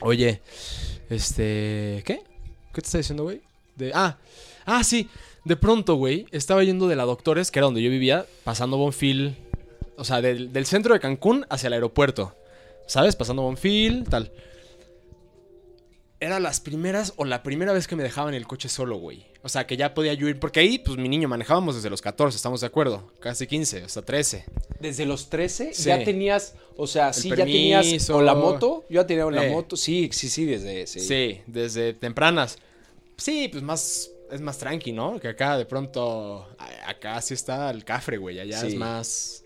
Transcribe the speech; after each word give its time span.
Oye, 0.00 0.40
este. 1.08 2.02
¿Qué? 2.04 2.20
¿Qué 2.74 2.80
te 2.80 2.86
está 2.86 2.98
diciendo, 2.98 3.22
güey? 3.22 3.40
De. 3.76 3.92
Ah, 3.94 4.18
ah, 4.64 4.82
sí. 4.82 5.08
De 5.44 5.54
pronto, 5.54 5.94
güey, 5.94 6.26
estaba 6.32 6.64
yendo 6.64 6.88
de 6.88 6.96
la 6.96 7.04
Doctores, 7.04 7.52
que 7.52 7.60
era 7.60 7.66
donde 7.66 7.80
yo 7.80 7.90
vivía, 7.90 8.26
pasando 8.42 8.78
Bonfil. 8.78 9.36
O 9.96 10.04
sea, 10.04 10.20
del, 10.20 10.52
del 10.52 10.66
centro 10.66 10.94
de 10.94 11.00
Cancún 11.00 11.46
hacia 11.48 11.68
el 11.68 11.74
aeropuerto. 11.74 12.34
¿Sabes? 12.88 13.14
Pasando 13.14 13.42
Bonfil, 13.42 14.02
tal. 14.10 14.32
Era 16.18 16.40
las 16.40 16.58
primeras 16.58 17.12
o 17.16 17.24
la 17.24 17.44
primera 17.44 17.72
vez 17.72 17.86
que 17.86 17.94
me 17.94 18.02
dejaban 18.02 18.34
el 18.34 18.48
coche 18.48 18.68
solo, 18.68 18.96
güey. 18.96 19.24
O 19.44 19.48
sea, 19.48 19.66
que 19.66 19.76
ya 19.76 19.92
podía 19.92 20.14
yo 20.14 20.28
ir. 20.28 20.38
Porque 20.38 20.60
ahí, 20.60 20.78
pues 20.78 20.96
mi 20.98 21.08
niño, 21.08 21.28
manejábamos 21.28 21.74
desde 21.74 21.90
los 21.90 22.00
14, 22.00 22.36
estamos 22.36 22.60
de 22.60 22.68
acuerdo. 22.68 23.10
Casi 23.20 23.46
15, 23.46 23.82
hasta 23.82 24.02
13. 24.02 24.44
Desde 24.78 25.04
los 25.04 25.28
13 25.30 25.74
Sí. 25.74 25.84
ya 25.84 26.04
tenías, 26.04 26.54
o 26.76 26.86
sea, 26.86 27.08
El 27.08 27.14
sí, 27.14 27.28
ya 27.30 27.36
tenías 27.44 28.10
o 28.10 28.22
la 28.22 28.34
moto, 28.34 28.84
yo 28.88 29.00
ya 29.02 29.06
tenía 29.06 29.24
la 29.30 29.46
Eh. 29.46 29.50
moto, 29.50 29.76
sí, 29.76 30.10
sí, 30.12 30.28
sí, 30.28 30.44
desde, 30.44 30.86
sí. 30.86 31.00
Sí. 31.00 31.40
desde 31.46 31.92
tempranas. 31.94 32.58
Sí, 33.16 33.48
pues 33.48 33.62
más. 33.62 34.10
Es 34.30 34.40
más 34.40 34.56
tranqui, 34.56 34.92
¿no? 34.92 35.20
Que 35.20 35.28
acá 35.28 35.58
de 35.58 35.66
pronto. 35.66 36.48
Acá 36.86 37.20
sí 37.20 37.34
está 37.34 37.68
el 37.70 37.84
cafre, 37.84 38.16
güey. 38.16 38.38
Allá 38.40 38.60
Sí. 38.60 38.68
es 38.68 38.74
más. 38.76 39.44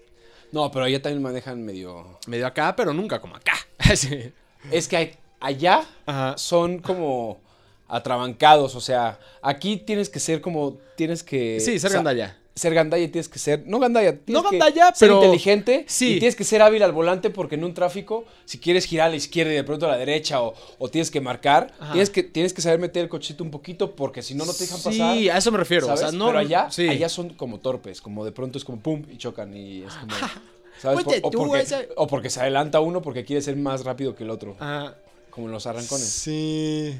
No, 0.52 0.70
pero 0.70 0.84
allá 0.84 1.02
también 1.02 1.20
manejan 1.22 1.60
medio... 1.64 2.18
Medio 2.28 2.46
acá, 2.46 2.76
pero 2.76 2.92
nunca 2.94 3.20
como 3.20 3.34
acá. 3.34 3.54
Sí. 3.96 4.30
Es 4.70 4.86
que 4.88 5.16
allá 5.40 5.84
Ajá. 6.06 6.38
son 6.38 6.78
como 6.78 7.40
atrabancados, 7.88 8.74
o 8.74 8.80
sea, 8.80 9.18
aquí 9.42 9.76
tienes 9.76 10.08
que 10.08 10.20
ser 10.20 10.40
como, 10.40 10.76
tienes 10.96 11.22
que... 11.22 11.60
Sí, 11.60 11.78
ser 11.78 11.92
gandalla. 11.92 12.36
Ser 12.54 12.72
gandalla 12.72 13.04
y 13.04 13.08
tienes 13.08 13.28
que 13.28 13.38
ser, 13.38 13.64
no 13.66 13.78
gandalla, 13.78 14.12
tienes 14.16 14.42
No 14.42 14.48
que 14.48 14.56
gandalla, 14.58 14.94
ser 14.94 15.08
pero- 15.10 15.22
inteligente 15.22 15.84
sí. 15.88 16.14
y 16.14 16.18
tienes 16.18 16.34
que 16.36 16.42
ser 16.44 16.62
hábil 16.62 16.82
al 16.82 16.92
volante 16.92 17.28
porque 17.28 17.56
en 17.56 17.64
un 17.64 17.74
tráfico, 17.74 18.24
si 18.46 18.58
quieres 18.58 18.86
girar 18.86 19.08
a 19.08 19.10
la 19.10 19.16
izquierda 19.16 19.52
y 19.52 19.56
de 19.56 19.62
pronto 19.64 19.84
a 19.84 19.90
la 19.90 19.98
derecha 19.98 20.42
o, 20.42 20.54
o 20.78 20.88
tienes 20.88 21.10
que 21.10 21.20
marcar, 21.20 21.74
Ajá. 21.78 21.92
tienes 21.92 22.08
que, 22.08 22.22
tienes 22.22 22.54
que 22.54 22.62
saber 22.62 22.78
meter 22.78 23.02
el 23.02 23.10
cochito 23.10 23.44
un 23.44 23.50
poquito 23.50 23.94
porque 23.94 24.22
si 24.22 24.34
no, 24.34 24.46
no 24.46 24.54
te 24.54 24.60
dejan 24.64 24.78
pasar. 24.78 25.14
Sí, 25.18 25.28
a 25.28 25.36
eso 25.36 25.52
me 25.52 25.58
refiero. 25.58 25.84
¿sabes? 25.86 26.00
O 26.02 26.08
sea, 26.08 26.18
no. 26.18 26.28
Pero 26.28 26.38
allá, 26.38 26.70
sí. 26.70 26.88
allá 26.88 27.10
son 27.10 27.28
como 27.34 27.60
torpes, 27.60 28.00
como 28.00 28.24
de 28.24 28.32
pronto 28.32 28.56
es 28.56 28.64
como 28.64 28.78
pum 28.80 29.02
y 29.12 29.18
chocan 29.18 29.54
y 29.54 29.82
es 29.82 29.92
como... 29.92 30.14
¿Sabes? 30.80 31.06
Oye, 31.06 31.20
o, 31.22 31.30
porque, 31.30 31.60
esa- 31.60 31.82
o 31.96 32.06
porque 32.06 32.30
se 32.30 32.40
adelanta 32.40 32.80
uno 32.80 33.02
porque 33.02 33.24
quiere 33.26 33.42
ser 33.42 33.56
más 33.56 33.84
rápido 33.84 34.14
que 34.14 34.24
el 34.24 34.30
otro, 34.30 34.56
Ajá. 34.60 34.94
como 35.28 35.46
en 35.48 35.52
los 35.52 35.66
arrancones. 35.66 36.06
Sí. 36.08 36.98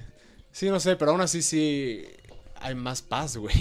Sí, 0.57 0.71
no 0.71 0.81
sé, 0.81 0.97
pero 0.97 1.11
aún 1.11 1.21
así 1.21 1.43
sí. 1.43 2.03
Hay 2.55 2.75
más 2.75 3.03
paz, 3.03 3.37
güey. 3.37 3.55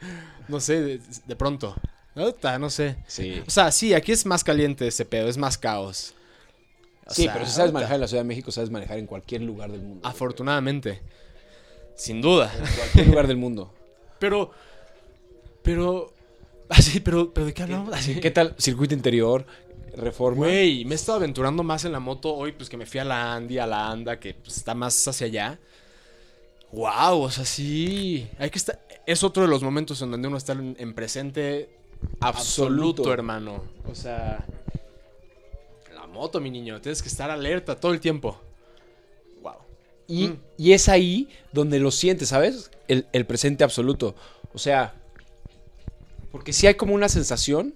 no 0.48 0.60
sé, 0.60 0.80
de, 0.80 1.00
de 1.26 1.36
pronto. 1.36 1.76
Puta, 2.14 2.58
No 2.58 2.70
sé. 2.70 2.96
Sí. 3.06 3.42
O 3.46 3.50
sea, 3.50 3.70
sí, 3.70 3.92
aquí 3.92 4.12
es 4.12 4.24
más 4.24 4.44
caliente 4.44 4.86
ese 4.86 5.04
pedo, 5.04 5.28
es 5.28 5.36
más 5.36 5.58
caos. 5.58 6.14
O 7.04 7.12
Sí, 7.12 7.24
sea, 7.24 7.34
pero 7.34 7.44
si 7.44 7.52
sabes 7.52 7.70
manejar 7.70 7.96
en 7.96 8.00
la 8.00 8.08
Ciudad 8.08 8.22
de 8.22 8.28
México, 8.28 8.50
sabes 8.50 8.70
manejar 8.70 8.96
en 8.96 9.06
cualquier 9.06 9.42
lugar 9.42 9.70
del 9.70 9.82
mundo. 9.82 10.08
Afortunadamente. 10.08 11.02
Sin 11.94 12.22
duda. 12.22 12.50
En 12.58 12.74
cualquier 12.76 13.06
lugar 13.08 13.26
del 13.26 13.36
mundo. 13.36 13.74
Pero. 14.18 14.50
Pero. 15.62 16.14
Así, 16.70 17.00
pero, 17.00 17.34
pero 17.34 17.46
¿de 17.46 17.52
qué 17.52 17.62
hablamos? 17.62 17.92
Así. 17.92 18.20
¿Qué 18.20 18.30
tal? 18.30 18.54
Circuito 18.58 18.94
interior, 18.94 19.44
reforma. 19.94 20.46
Güey, 20.46 20.86
me 20.86 20.92
he 20.92 20.94
estado 20.94 21.18
aventurando 21.18 21.62
más 21.62 21.84
en 21.84 21.92
la 21.92 22.00
moto 22.00 22.34
hoy, 22.34 22.52
pues 22.52 22.70
que 22.70 22.78
me 22.78 22.86
fui 22.86 23.00
a 23.00 23.04
la 23.04 23.34
Andy, 23.34 23.58
a 23.58 23.66
la 23.66 23.90
Anda, 23.90 24.18
que 24.18 24.32
pues, 24.32 24.56
está 24.56 24.74
más 24.74 25.06
hacia 25.06 25.26
allá. 25.26 25.58
Wow, 26.72 27.22
o 27.22 27.30
sea, 27.30 27.44
sí. 27.44 28.28
Hay 28.38 28.50
que 28.50 28.58
estar. 28.58 28.80
Es 29.06 29.22
otro 29.24 29.42
de 29.42 29.48
los 29.48 29.62
momentos 29.62 30.00
en 30.02 30.10
donde 30.10 30.28
uno 30.28 30.36
está 30.36 30.52
en, 30.52 30.76
en 30.78 30.94
presente 30.94 31.70
absoluto, 32.20 33.02
Absoluto. 33.02 33.12
hermano. 33.12 33.64
O 33.90 33.94
sea. 33.94 34.44
La 35.94 36.06
moto, 36.06 36.40
mi 36.40 36.50
niño. 36.50 36.80
Tienes 36.80 37.02
que 37.02 37.08
estar 37.08 37.30
alerta 37.30 37.78
todo 37.80 37.92
el 37.92 38.00
tiempo. 38.00 38.38
Wow. 39.42 39.54
Y, 40.06 40.28
Mm. 40.28 40.36
y 40.58 40.72
es 40.72 40.88
ahí 40.88 41.28
donde 41.52 41.78
lo 41.80 41.90
sientes, 41.90 42.28
¿sabes? 42.28 42.70
El, 42.86 43.06
el 43.12 43.24
presente 43.26 43.64
absoluto. 43.64 44.14
O 44.52 44.58
sea, 44.58 44.94
porque 46.30 46.52
sí 46.52 46.66
hay 46.66 46.74
como 46.74 46.94
una 46.94 47.08
sensación, 47.08 47.74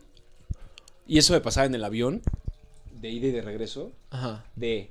y 1.07 1.19
eso 1.19 1.33
me 1.33 1.41
pasaba 1.41 1.67
en 1.67 1.75
el 1.75 1.85
avión, 1.85 2.23
de 2.93 3.11
ida 3.11 3.27
y 3.29 3.31
de 3.33 3.43
regreso, 3.43 3.91
Ajá. 4.11 4.45
de 4.55 4.91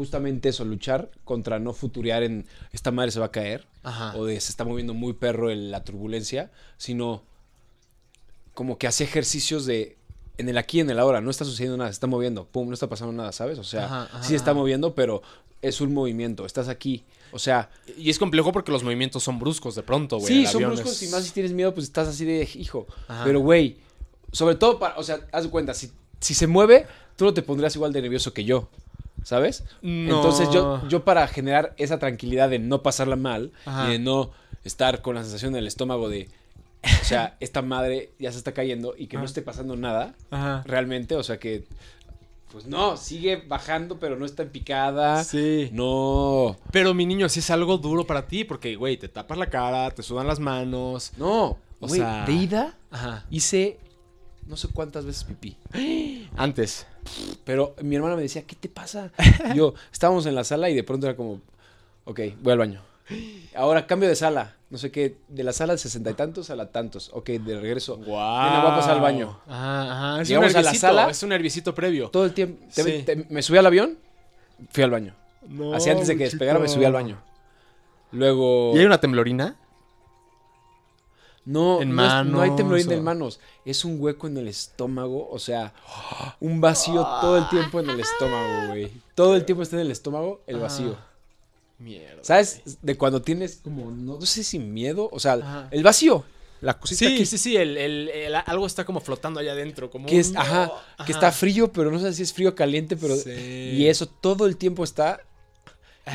justamente 0.00 0.48
eso, 0.48 0.64
luchar 0.64 1.10
contra 1.24 1.58
no 1.58 1.74
futurear 1.74 2.22
en 2.22 2.46
esta 2.72 2.90
madre 2.90 3.10
se 3.10 3.20
va 3.20 3.26
a 3.26 3.30
caer, 3.30 3.66
Ajá. 3.82 4.16
o 4.16 4.24
de 4.24 4.40
se 4.40 4.50
está 4.50 4.64
moviendo 4.64 4.94
muy 4.94 5.12
perro 5.12 5.50
en 5.50 5.70
la 5.70 5.84
turbulencia, 5.84 6.50
sino 6.78 7.22
como 8.54 8.78
que 8.78 8.86
hace 8.86 9.04
ejercicios 9.04 9.66
de 9.66 9.98
en 10.38 10.48
el 10.48 10.56
aquí 10.56 10.78
y 10.78 10.80
en 10.80 10.88
el 10.88 10.98
ahora, 10.98 11.20
no 11.20 11.30
está 11.30 11.44
sucediendo 11.44 11.76
nada, 11.76 11.90
se 11.90 11.94
está 11.94 12.06
moviendo, 12.06 12.46
pum, 12.46 12.68
no 12.68 12.72
está 12.72 12.88
pasando 12.88 13.12
nada, 13.12 13.30
¿sabes? 13.32 13.58
O 13.58 13.64
sea, 13.64 13.84
Ajá, 13.84 14.02
ajá, 14.04 14.22
sí 14.22 14.30
se 14.30 14.36
está 14.36 14.52
ajá. 14.52 14.60
moviendo, 14.60 14.94
pero 14.94 15.20
es 15.60 15.82
un 15.82 15.92
movimiento, 15.92 16.46
estás 16.46 16.68
aquí. 16.68 17.04
O 17.32 17.38
sea, 17.38 17.68
Y 17.98 18.08
es 18.08 18.18
complejo 18.18 18.50
porque 18.50 18.72
los 18.72 18.82
movimientos 18.82 19.22
son 19.22 19.38
bruscos 19.38 19.74
de 19.74 19.82
pronto, 19.82 20.16
güey. 20.16 20.26
sí, 20.32 20.40
El 20.40 20.46
son 20.46 20.56
avión 20.64 20.70
bruscos 20.76 21.02
es- 21.02 21.08
y 21.08 21.12
más 21.12 21.24
si 21.24 21.32
tienes 21.32 21.52
miedo, 21.52 21.74
pues 21.74 21.84
estás 21.84 22.08
así 22.08 22.24
de 22.24 22.48
hijo. 22.54 22.86
Ajá. 23.06 23.24
Pero 23.24 23.40
güey, 23.40 23.76
sobre 24.32 24.54
todo 24.54 24.78
para, 24.78 24.96
o 24.96 25.02
sea, 25.02 25.20
haz 25.30 25.44
de 25.44 25.50
cuenta, 25.50 25.74
si, 25.74 25.90
si 26.20 26.32
se 26.32 26.46
mueve, 26.46 26.86
tú 27.16 27.26
no 27.26 27.34
te 27.34 27.42
pondrías 27.42 27.74
igual 27.76 27.92
de 27.92 28.00
nervioso 28.00 28.32
que 28.32 28.44
yo, 28.44 28.68
¿sabes? 29.22 29.64
No. 29.82 30.16
Entonces 30.16 30.50
yo, 30.50 30.86
yo 30.88 31.04
para 31.04 31.26
generar 31.28 31.74
esa 31.76 31.98
tranquilidad 31.98 32.48
de 32.50 32.58
no 32.58 32.82
pasarla 32.82 33.16
mal 33.16 33.52
Ajá. 33.64 33.88
y 33.88 33.92
de 33.92 33.98
no 33.98 34.30
estar 34.64 35.02
con 35.02 35.14
la 35.14 35.22
sensación 35.22 35.52
en 35.54 35.58
el 35.58 35.66
estómago 35.66 36.08
de, 36.08 36.28
o 36.82 37.04
sea, 37.04 37.36
esta 37.40 37.62
madre 37.62 38.10
ya 38.18 38.30
se 38.32 38.38
está 38.38 38.52
cayendo 38.52 38.94
y 38.96 39.06
que 39.06 39.16
no 39.16 39.24
esté 39.24 39.42
pasando 39.42 39.76
nada 39.76 40.14
Ajá. 40.30 40.62
realmente, 40.66 41.14
o 41.16 41.22
sea 41.22 41.38
que, 41.38 41.64
pues 42.52 42.66
no, 42.66 42.96
sigue 42.96 43.36
bajando 43.46 43.98
pero 44.00 44.16
no 44.16 44.26
está 44.26 44.42
en 44.42 44.48
picada. 44.50 45.22
Sí. 45.24 45.70
No, 45.72 46.56
Pero 46.72 46.94
mi 46.94 47.06
niño, 47.06 47.28
sí 47.28 47.38
es 47.40 47.50
algo 47.50 47.78
duro 47.78 48.06
para 48.06 48.26
ti, 48.26 48.44
porque, 48.44 48.74
güey, 48.76 48.96
te 48.96 49.08
tapas 49.08 49.38
la 49.38 49.48
cara, 49.48 49.90
te 49.92 50.02
sudan 50.02 50.26
las 50.26 50.40
manos. 50.40 51.12
no, 51.16 51.58
O 51.78 51.86
güey, 51.86 52.00
sea- 52.00 52.24
de 52.26 52.32
ida 52.32 52.74
Ajá. 52.90 53.24
hice 53.30 53.78
no 54.46 54.56
sé 54.56 54.66
cuántas 54.66 55.04
veces 55.04 55.22
pipí. 55.22 55.56
Antes. 56.36 56.86
Pero 57.44 57.74
mi 57.82 57.96
hermana 57.96 58.16
me 58.16 58.22
decía, 58.22 58.42
¿qué 58.42 58.56
te 58.56 58.68
pasa? 58.68 59.10
Y 59.54 59.56
yo, 59.58 59.74
estábamos 59.92 60.26
en 60.26 60.34
la 60.34 60.44
sala 60.44 60.70
y 60.70 60.74
de 60.74 60.82
pronto 60.84 61.06
era 61.06 61.16
como, 61.16 61.40
ok, 62.04 62.20
voy 62.42 62.52
al 62.52 62.58
baño. 62.58 62.82
Ahora 63.56 63.86
cambio 63.86 64.08
de 64.08 64.14
sala. 64.16 64.54
No 64.70 64.78
sé 64.78 64.92
qué, 64.92 65.16
de 65.26 65.42
la 65.42 65.52
sala 65.52 65.72
de 65.72 65.78
sesenta 65.78 66.10
y 66.10 66.14
tantos 66.14 66.48
a 66.50 66.54
la 66.54 66.66
tantos. 66.70 67.10
Ok, 67.12 67.30
de 67.30 67.58
regreso. 67.58 67.96
Guau. 67.96 68.44
Nena, 68.50 68.62
voy 68.62 68.70
a 68.70 68.76
pasar 68.76 68.92
al 68.92 69.00
baño. 69.00 69.40
Ajá, 69.48 69.92
ajá. 70.12 70.22
Es 70.22 70.28
Llegamos 70.28 70.52
un 70.52 70.58
a 70.58 70.62
la 70.62 70.74
sala. 70.74 71.10
Es 71.10 71.20
un 71.24 71.30
nerviosito 71.30 71.74
previo. 71.74 72.08
Todo 72.10 72.24
el 72.24 72.32
tiempo. 72.34 72.64
te- 72.72 72.82
Sí. 72.84 73.02
te- 73.04 73.26
me 73.30 73.42
subí 73.42 73.58
al 73.58 73.66
avión, 73.66 73.98
fui 74.70 74.84
al 74.84 74.90
baño. 74.92 75.14
No, 75.48 75.74
Así 75.74 75.90
antes 75.90 76.06
de 76.06 76.14
que 76.16 76.24
chico. 76.26 76.30
despegara 76.30 76.60
me 76.60 76.68
subí 76.68 76.84
al 76.84 76.92
baño. 76.92 77.20
Luego... 78.12 78.72
¿Y 78.76 78.78
hay 78.78 78.84
una 78.86 79.00
temblorina? 79.00 79.56
No, 81.44 81.80
en 81.82 81.94
no, 81.96 82.04
es- 82.20 82.26
no 82.26 82.40
hay 82.42 82.50
temblorina 82.54 82.90
o- 82.90 82.94
en 82.98 83.02
manos. 83.04 83.40
Es 83.64 83.84
un 83.84 84.00
hueco 84.00 84.26
en 84.26 84.36
el 84.36 84.46
estómago. 84.48 85.28
O 85.30 85.38
sea, 85.38 85.72
un 86.40 86.60
vacío 86.60 87.02
todo 87.20 87.38
el 87.38 87.48
tiempo 87.48 87.80
en 87.80 87.90
el 87.90 88.00
estómago, 88.00 88.68
güey. 88.68 88.90
Todo 89.14 89.34
el 89.36 89.44
tiempo 89.44 89.62
está 89.62 89.76
en 89.76 89.82
el 89.82 89.90
estómago 89.90 90.42
el 90.46 90.56
Ah. 90.56 90.60
vacío. 90.60 90.96
Mierda. 91.78 92.22
¿Sabes? 92.22 92.60
De 92.82 92.96
cuando 92.98 93.22
tienes 93.22 93.60
como, 93.64 93.90
no, 93.90 94.20
sé 94.22 94.44
si 94.44 94.58
miedo, 94.58 95.08
o 95.10 95.18
sea, 95.18 95.34
Ajá. 95.34 95.68
el 95.70 95.82
vacío. 95.82 96.24
La 96.60 96.78
cosita 96.78 97.06
Sí, 97.08 97.16
que, 97.16 97.24
sí, 97.24 97.38
sí, 97.38 97.56
el, 97.56 97.78
el- 97.78 98.08
el- 98.10 98.34
algo 98.34 98.66
está 98.66 98.84
como 98.84 99.00
flotando 99.00 99.40
allá 99.40 99.52
adentro, 99.52 99.90
como 99.90 100.06
que 100.06 100.18
es, 100.20 100.36
ajá, 100.36 100.70
que 101.06 101.12
está 101.12 101.32
frío, 101.32 101.72
pero 101.72 101.90
no 101.90 101.98
sé 101.98 102.12
si 102.12 102.22
es 102.22 102.34
frío 102.34 102.50
o 102.50 102.54
caliente, 102.54 102.98
pero... 102.98 103.16
Sí. 103.16 103.30
Y 103.30 103.86
eso 103.86 104.04
todo 104.06 104.44
el 104.44 104.58
tiempo 104.58 104.84
está... 104.84 105.22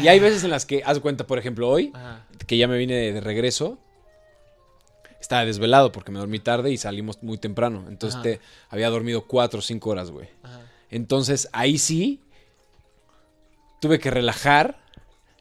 Y 0.04 0.08
hay 0.08 0.20
veces 0.20 0.44
en 0.44 0.52
las 0.52 0.68
que, 0.68 0.84
haz 0.86 1.00
cuenta, 1.00 1.26
por 1.26 1.40
ejemplo, 1.40 1.68
hoy, 1.68 1.92
Ajá. 1.96 2.28
que 2.46 2.58
ya 2.58 2.68
me 2.68 2.78
vine 2.78 2.94
de, 2.94 3.14
de 3.14 3.22
regreso, 3.22 3.80
estaba 5.26 5.46
desvelado 5.46 5.92
porque 5.92 6.12
me 6.12 6.20
dormí 6.20 6.40
tarde 6.40 6.72
y 6.72 6.78
salimos 6.78 7.22
muy 7.22 7.38
temprano. 7.38 7.86
Entonces 7.88 8.22
te, 8.22 8.40
había 8.70 8.90
dormido 8.90 9.26
cuatro 9.26 9.60
o 9.60 9.62
cinco 9.62 9.90
horas, 9.90 10.12
güey. 10.12 10.30
Ajá. 10.44 10.62
Entonces 10.90 11.50
ahí 11.52 11.78
sí 11.78 12.22
tuve 13.82 14.00
que 14.00 14.12
relajar 14.12 14.80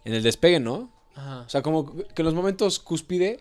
en 0.05 0.15
el 0.15 0.23
despegue, 0.23 0.61
¿no? 0.61 0.91
Ajá. 1.15 1.41
O 1.43 1.49
sea, 1.49 1.63
como 1.63 1.95
que 1.95 2.23
en 2.23 2.25
los 2.25 2.35
momentos 2.35 2.79
cúspide, 2.79 3.41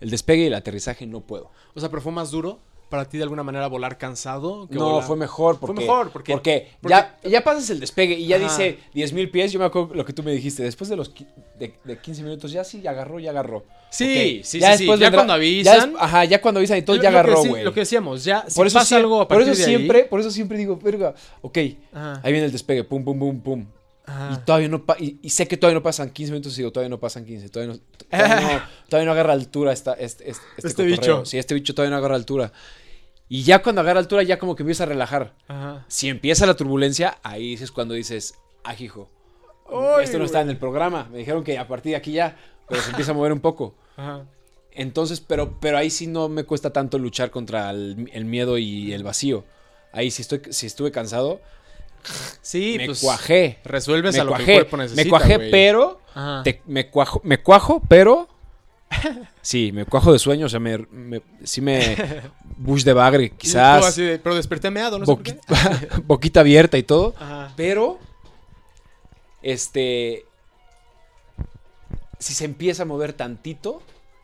el 0.00 0.10
despegue 0.10 0.44
y 0.44 0.46
el 0.46 0.54
aterrizaje 0.54 1.06
no 1.06 1.20
puedo. 1.20 1.50
O 1.74 1.80
sea, 1.80 1.90
pero 1.90 2.02
fue 2.02 2.12
más 2.12 2.30
duro 2.30 2.60
para 2.88 3.04
ti 3.04 3.16
de 3.18 3.22
alguna 3.24 3.42
manera 3.42 3.66
volar 3.66 3.98
cansado. 3.98 4.66
que 4.68 4.74
No, 4.76 4.90
volar- 4.94 5.06
fue 5.06 5.16
mejor 5.16 5.58
porque, 5.60 5.74
Fue 5.76 5.84
mejor 5.84 6.10
porque- 6.10 6.32
porque, 6.32 6.68
porque- 6.80 6.94
ya, 6.94 7.18
ya 7.22 7.44
pasas 7.44 7.68
el 7.70 7.80
despegue 7.80 8.14
y 8.14 8.26
ya 8.26 8.36
Ajá. 8.36 8.44
dice 8.44 8.78
10.000 8.94 9.30
pies. 9.30 9.52
Yo 9.52 9.58
me 9.58 9.66
acuerdo 9.66 9.94
lo 9.94 10.04
que 10.04 10.12
tú 10.12 10.22
me 10.22 10.32
dijiste. 10.32 10.62
Después 10.62 10.88
de 10.90 10.96
los 10.96 11.12
de, 11.58 11.74
de 11.84 11.98
15 11.98 12.22
minutos, 12.22 12.50
ya 12.52 12.64
sí, 12.64 12.80
ya 12.80 12.90
agarró, 12.90 13.18
ya 13.20 13.30
agarró. 13.30 13.64
Sí, 13.90 14.38
Ok, 14.40 14.44
sí, 14.44 14.60
ya 14.60 14.72
sí, 14.72 14.78
sí. 14.78 14.84
después 14.84 15.00
Ya 15.00 15.06
vendrá- 15.06 15.18
cuando 15.18 15.32
avisan. 15.34 15.94
ajá, 15.98 16.24
ya 16.24 16.40
cuando 16.40 16.58
avisan 16.60 16.78
y 16.78 16.82
todo, 16.82 16.96
Lo- 16.96 17.02
ya 17.02 17.08
agarró, 17.08 17.42
güey. 17.44 17.64
Lo 17.64 17.72
que 17.74 17.80
decíamos, 17.80 18.24
ya. 18.24 18.44
Si 18.48 18.54
Por 18.56 18.66
eso, 18.66 18.78
pasa 18.78 18.96
algo 18.96 19.20
a 19.22 19.28
por 19.28 19.42
eso 19.42 19.50
de 19.54 19.56
ahí- 19.56 19.64
siempre, 19.64 20.04
por 20.04 20.20
eso 20.20 20.30
siempre 20.30 20.56
digo, 20.58 20.76
verga, 20.76 21.14
ok, 21.42 21.58
Ajá. 21.92 22.20
ahí 22.22 22.32
viene 22.32 22.46
el 22.46 22.52
despegue, 22.52 22.84
pum, 22.84 23.04
pum, 23.04 23.18
pum, 23.18 23.40
pum. 23.40 23.66
Ajá. 24.06 24.30
Y 24.40 24.44
todavía 24.46 24.68
no 24.68 24.82
y, 24.98 25.18
y 25.20 25.28
sé 25.28 25.46
que 25.46 25.58
todavía 25.58 25.74
no 25.78 25.82
pasan 25.82 26.08
15 26.08 26.32
minutos 26.32 26.54
y 26.54 26.62
digo, 26.62 26.72
todavía 26.72 26.88
no 26.88 26.98
pasan 26.98 27.26
15, 27.26 27.50
todavía 27.50 27.74
no, 27.74 27.80
todavía 28.08 28.40
no, 28.40 28.62
todavía 28.88 29.04
no 29.04 29.12
agarra 29.12 29.32
altura 29.34 29.70
esta, 29.72 29.92
este, 29.92 30.30
este, 30.30 30.42
este 30.56 30.68
Este 30.68 30.82
bicho. 30.84 31.26
Sí, 31.26 31.36
este 31.36 31.52
bicho 31.54 31.74
todavía 31.74 31.90
no 31.90 31.98
agarra 31.98 32.14
altura. 32.14 32.50
Y 33.28 33.42
ya 33.42 33.62
cuando 33.62 33.80
agarra 33.82 34.00
altura 34.00 34.22
ya 34.22 34.38
como 34.38 34.56
que 34.56 34.62
empieza 34.62 34.84
a 34.84 34.86
relajar. 34.86 35.34
Ajá. 35.48 35.84
Si 35.88 36.08
empieza 36.08 36.46
la 36.46 36.54
turbulencia, 36.54 37.18
ahí 37.22 37.54
es 37.54 37.70
cuando 37.72 37.94
dices, 37.94 38.34
ajijo. 38.64 39.10
Ay, 39.70 40.04
Esto 40.04 40.18
no 40.18 40.24
está 40.24 40.40
en 40.40 40.48
el 40.50 40.56
programa. 40.56 41.08
Me 41.12 41.18
dijeron 41.18 41.44
que 41.44 41.58
a 41.58 41.68
partir 41.68 41.90
de 41.90 41.96
aquí 41.96 42.12
ya, 42.12 42.36
pero 42.68 42.80
se 42.80 42.90
empieza 42.90 43.10
a 43.10 43.14
mover 43.14 43.32
un 43.32 43.40
poco. 43.40 43.74
Ajá. 43.96 44.24
Entonces, 44.72 45.20
pero, 45.20 45.58
pero 45.60 45.76
ahí 45.76 45.90
sí 45.90 46.06
no 46.06 46.28
me 46.28 46.44
cuesta 46.44 46.72
tanto 46.72 46.98
luchar 46.98 47.30
contra 47.30 47.68
el, 47.70 48.08
el 48.12 48.24
miedo 48.24 48.56
y 48.56 48.92
el 48.92 49.02
vacío. 49.02 49.44
Ahí 49.92 50.10
si 50.10 50.22
estoy, 50.22 50.40
si 50.50 50.66
estuve 50.66 50.90
cansado, 50.92 51.40
Sí, 52.42 52.76
me 52.78 52.86
pues 52.86 53.00
cuajé. 53.00 53.58
resuelves 53.64 54.14
Me 54.14 54.20
a 54.20 54.24
lo 54.24 54.34
que 54.34 54.42
el 54.42 54.46
cuerpo 54.60 54.76
necesita. 54.76 55.02
me 55.04 55.10
cuajé, 55.10 55.38
pero 55.50 56.00
te- 56.44 56.62
me 56.66 56.88
cuajo, 56.88 57.20
me 57.24 57.42
cuajo, 57.42 57.82
pero 57.88 58.28
sí, 59.42 59.72
me 59.72 59.84
cuajo 59.84 60.12
de 60.12 60.18
sueño, 60.20 60.46
o 60.46 60.48
sea, 60.48 60.60
me, 60.60 60.78
me- 60.78 61.22
sí 61.42 61.60
me 61.60 61.96
bush 62.58 62.82
de 62.84 62.92
bagre, 62.92 63.30
quizás 63.30 63.84
así 63.86 64.02
de, 64.02 64.18
pero 64.18 64.34
desperté 64.34 64.70
meado, 64.70 64.98
no 64.98 65.06
sé 65.06 65.12
por 65.14 65.22
qué. 65.22 65.40
boqui- 65.40 66.02
boquita 66.06 66.40
abierta 66.40 66.76
y 66.76 66.82
todo, 66.82 67.14
Ajá. 67.18 67.52
pero 67.56 67.98
este 69.42 70.24
si 72.18 72.34
se 72.34 72.44
empieza 72.44 72.82
a 72.82 72.86
mover 72.86 73.12
tantito 73.12 73.80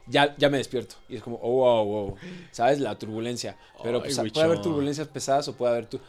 ya, 0.06 0.34
ya 0.36 0.50
me 0.50 0.58
despierto. 0.58 0.96
Y 1.08 1.16
es 1.16 1.22
como, 1.22 1.38
oh, 1.40 1.50
wow, 1.50 1.84
wow. 1.86 2.16
¿Sabes? 2.50 2.78
La 2.81 2.98
turbulencia. 2.98 3.56
Pero 3.82 4.02
Ay, 4.04 4.12
pues, 4.14 4.32
puede 4.32 4.44
haber 4.46 4.60
turbulencias 4.60 5.08
pesadas 5.08 5.48
o 5.48 5.54
puede 5.54 5.72
haber... 5.72 5.87
tu- 5.87 6.00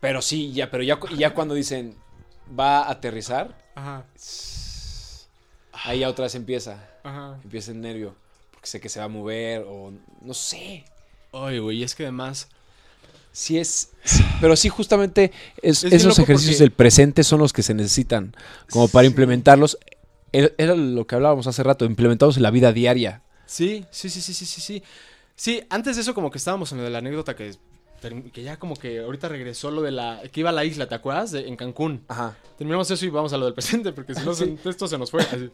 Pero 0.00 0.20
sí, 0.20 0.52
ya, 0.52 0.70
pero 0.70 0.82
ya, 0.82 0.98
ya 1.16 1.32
cuando 1.32 1.54
dicen 1.54 1.96
va 2.58 2.82
a 2.82 2.90
aterrizar, 2.90 3.56
Ajá. 3.76 4.04
ahí 5.72 6.00
ya 6.00 6.08
otra 6.10 6.24
vez 6.24 6.34
empieza. 6.34 6.86
Ajá. 7.02 7.38
Empieza 7.42 7.70
el 7.70 7.80
nervio. 7.80 8.14
Porque 8.60 8.68
sé 8.68 8.80
que 8.80 8.90
se 8.90 8.98
va 8.98 9.06
a 9.06 9.08
mover 9.08 9.64
o 9.66 9.90
no 10.20 10.34
sé. 10.34 10.84
Ay, 11.32 11.58
güey, 11.60 11.82
es 11.82 11.94
que 11.94 12.02
además. 12.02 12.48
Sí 13.32 13.58
es... 13.58 13.92
sí, 14.04 14.24
pero 14.40 14.54
sí, 14.56 14.68
justamente 14.68 15.30
es- 15.62 15.78
Es 15.84 15.84
bien 15.84 15.94
esos 15.94 16.18
ejercicios 16.18 16.56
porque- 16.56 16.64
del 16.64 16.72
presente 16.72 17.22
son 17.24 17.38
los 17.38 17.52
que 17.52 17.62
se 17.62 17.72
necesitan 17.74 18.34
como 18.70 18.88
para 18.88 19.04
Sí. 19.04 19.10
implementarlos. 19.10 19.78
Era 20.32 20.74
lo 20.74 21.06
que 21.06 21.14
hablábamos 21.14 21.46
hace 21.46 21.62
rato, 21.62 21.84
implementarlos 21.84 22.36
en 22.36 22.42
la 22.42 22.50
vida 22.50 22.72
diaria. 22.72 23.22
Sí, 23.46 23.84
sí, 23.90 24.10
sí, 24.10 24.20
sí, 24.20 24.34
sí, 24.34 24.44
sí, 24.46 24.60
sí. 24.60 24.82
Sí, 25.36 25.62
antes 25.70 25.96
de 25.96 26.02
eso 26.02 26.12
como 26.12 26.30
que 26.30 26.38
estábamos 26.38 26.70
en 26.72 26.78
lo 26.78 26.84
de 26.84 26.90
la 26.90 26.98
anécdota 26.98 27.34
que, 27.34 27.54
que 28.32 28.42
ya 28.42 28.58
como 28.58 28.74
que 28.76 28.98
ahorita 29.00 29.28
regresó 29.28 29.70
lo 29.70 29.80
de 29.82 29.92
la... 29.92 30.20
que 30.32 30.40
iba 30.40 30.50
a 30.50 30.52
la 30.52 30.64
isla, 30.64 30.88
¿te 30.88 30.94
acuerdas? 30.96 31.30
De- 31.30 31.46
en 31.48 31.56
Cancún. 31.56 32.04
Ajá. 32.08 32.36
Terminamos 32.58 32.90
eso 32.90 33.06
y 33.06 33.10
vamos 33.10 33.32
a 33.32 33.38
lo 33.38 33.44
del 33.46 33.54
presente 33.54 33.92
porque 33.92 34.14
si 34.14 34.22
no 34.24 34.34
Sí. 34.34 34.58
esto 34.64 34.86
se 34.88 34.98
nos 34.98 35.10
fue. 35.10 35.22
así. 35.22 35.50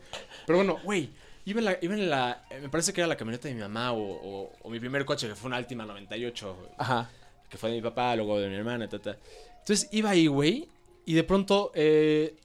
Pero 0.46 0.58
bueno, 0.58 0.78
güey, 0.82 1.10
iba 1.46 1.60
en 1.60 1.64
la... 1.64 1.78
Iba 1.80 1.94
en 1.94 2.10
la 2.10 2.44
eh, 2.50 2.60
me 2.60 2.68
parece 2.68 2.92
que 2.92 3.00
era 3.00 3.08
la 3.08 3.16
camioneta 3.16 3.48
de 3.48 3.54
mi 3.54 3.60
mamá 3.62 3.92
o, 3.92 3.98
o- 4.02 4.52
o 4.62 4.68
mi 4.70 4.78
primer 4.78 5.04
coche 5.06 5.26
que 5.28 5.34
fue 5.34 5.48
una 5.48 5.56
Altima 5.56 5.86
98, 5.86 6.56
Ajá. 6.76 7.08
que 7.48 7.56
fue 7.56 7.70
de 7.70 7.76
mi 7.76 7.82
papá, 7.82 8.14
luego 8.16 8.38
de 8.38 8.48
mi 8.48 8.54
hermana, 8.56 8.88
ta, 8.88 8.98
ta. 8.98 9.16
Entonces 9.60 9.88
iba 9.92 10.10
ahí, 10.10 10.26
güey, 10.26 10.68
y 11.06 11.14
de 11.14 11.24
pronto, 11.24 11.72
eh, 11.74 12.36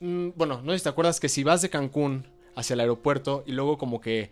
mm, 0.00 0.30
bueno, 0.36 0.62
no 0.62 0.72
sé 0.72 0.78
si 0.78 0.84
te 0.84 0.88
acuerdas 0.90 1.18
que 1.20 1.28
si 1.28 1.42
vas 1.42 1.60
de 1.62 1.70
Cancún 1.70 2.26
hacia 2.54 2.74
el 2.74 2.80
aeropuerto 2.80 3.42
y 3.46 3.52
luego 3.52 3.76
como 3.78 4.00
que 4.00 4.30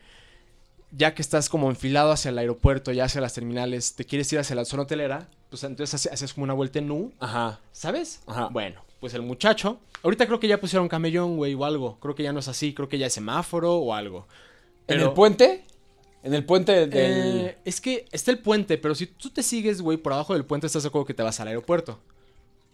ya 0.93 1.15
que 1.15 1.23
estás 1.23 1.49
como 1.49 1.71
enfilado 1.71 2.11
hacia 2.11 2.31
el 2.31 2.39
aeropuerto, 2.39 2.93
ya 2.93 3.05
hacia 3.05 3.21
las 3.21 3.33
terminales, 3.35 3.95
te 3.95 4.05
quieres 4.05 4.33
ir 4.33 4.39
hacia 4.41 4.57
la 4.57 4.65
zona 4.65 4.83
hotelera, 4.83 5.29
pues 5.49 5.63
entonces 5.65 5.95
hace- 5.95 6.11
haces 6.13 6.35
como 6.35 6.45
una 6.45 6.53
vuelta 6.55 6.79
en 6.81 6.91
U, 6.91 7.13
Ajá. 7.21 7.61
¿sabes? 7.73 8.21
Ajá. 8.27 8.49
Bueno, 8.49 8.83
pues 9.01 9.15
el 9.15 9.23
muchacho, 9.23 9.81
ahorita 10.03 10.27
creo 10.27 10.39
que 10.41 10.49
ya 10.49 10.61
pusieron 10.61 10.89
camellón, 10.89 11.37
güey, 11.37 11.55
o 11.55 11.65
algo, 11.65 11.99
creo 12.01 12.15
que 12.15 12.23
ya 12.23 12.33
no 12.33 12.41
es 12.41 12.49
así, 12.49 12.75
creo 12.75 12.89
que 12.89 12.99
ya 12.99 13.07
es 13.07 13.15
semáforo 13.15 13.75
o 13.77 13.95
algo. 13.95 14.27
¿En 14.87 15.01
el 15.01 15.13
puente? 15.13 15.65
En 16.23 16.35
el 16.35 16.45
puente 16.45 16.87
del... 16.87 16.91
Eh, 17.47 17.59
es 17.65 17.81
que 17.81 18.07
está 18.13 18.31
el 18.31 18.39
puente, 18.41 18.77
pero 18.77 18.95
si 18.95 19.07
tú 19.07 19.31
te 19.31 19.43
sigues, 19.43 19.81
güey, 19.81 19.97
por 19.97 20.13
abajo 20.13 20.35
del 20.35 20.45
puente, 20.45 20.67
estás 20.67 20.83
de 20.83 20.89
acuerdo 20.89 21.07
que 21.07 21.15
te 21.15 21.23
vas 21.23 21.41
al 21.41 21.49
aeropuerto. 21.49 21.99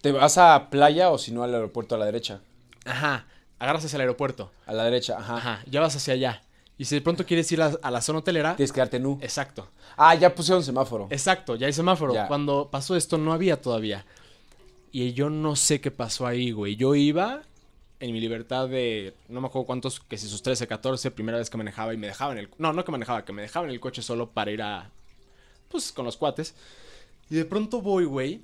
¿Te 0.02 0.10
vas 0.12 0.36
a 0.38 0.68
playa 0.70 1.10
o 1.10 1.18
si 1.18 1.30
no 1.32 1.42
al 1.44 1.54
aeropuerto 1.54 1.94
a 1.94 1.98
la 1.98 2.06
derecha? 2.06 2.40
Ajá, 2.84 3.26
agarras 3.58 3.84
hacia 3.84 3.96
el 3.96 4.00
aeropuerto. 4.02 4.50
A 4.66 4.72
la 4.72 4.84
derecha, 4.84 5.16
ajá. 5.18 5.36
Ajá, 5.36 5.62
ya 5.70 5.80
vas 5.80 5.94
hacia 5.94 6.14
allá. 6.14 6.42
Y 6.78 6.84
si 6.86 6.94
de 6.96 7.00
pronto 7.00 7.24
quieres 7.24 7.50
ir 7.52 7.62
a, 7.62 7.72
a 7.82 7.90
la 7.90 8.00
zona 8.02 8.18
hotelera, 8.18 8.56
Tienes 8.56 8.72
que 8.72 8.80
darte 8.80 8.98
nu. 9.00 9.18
exacto, 9.22 9.68
Ah, 9.96 10.14
ya 10.14 10.34
pusieron 10.34 10.62
semáforo. 10.62 11.06
exacto, 11.10 11.54
ya 11.56 11.66
hay 11.66 11.72
semáforo. 11.72 12.12
Ya. 12.14 12.26
Cuando 12.28 12.68
pasó 12.70 12.96
esto 12.96 13.16
no 13.16 13.32
había 13.32 13.60
todavía. 13.60 14.04
Y 14.92 15.12
yo 15.12 15.30
no 15.30 15.56
sé 15.56 15.80
qué 15.80 15.90
pasó 15.90 16.26
ahí, 16.26 16.52
güey. 16.52 16.76
Yo 16.76 16.94
iba 16.94 17.42
en 18.00 18.12
mi 18.12 18.20
libertad 18.20 18.68
de, 18.68 19.14
no 19.28 19.40
me 19.40 19.46
acuerdo 19.46 19.66
cuántos, 19.66 20.00
que 20.00 20.18
si 20.18 20.28
sus 20.28 20.42
13, 20.42 20.66
14, 20.66 21.10
primera 21.10 21.38
vez 21.38 21.50
que 21.50 21.56
manejaba 21.56 21.94
y 21.94 21.96
me 21.96 22.06
dejaban 22.06 22.38
el... 22.38 22.50
No, 22.58 22.72
no 22.72 22.84
que 22.84 22.92
manejaba, 22.92 23.24
que 23.24 23.32
me 23.32 23.42
dejaban 23.42 23.70
el 23.70 23.80
coche 23.80 24.02
solo 24.02 24.30
para 24.30 24.50
ir 24.50 24.62
a... 24.62 24.90
Pues 25.68 25.92
con 25.92 26.04
los 26.04 26.16
cuates. 26.16 26.54
Y 27.30 27.34
de 27.36 27.44
pronto 27.44 27.80
voy, 27.80 28.04
güey. 28.04 28.42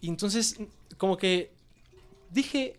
Y 0.00 0.08
entonces, 0.08 0.58
como 0.98 1.16
que 1.16 1.52
dije, 2.30 2.76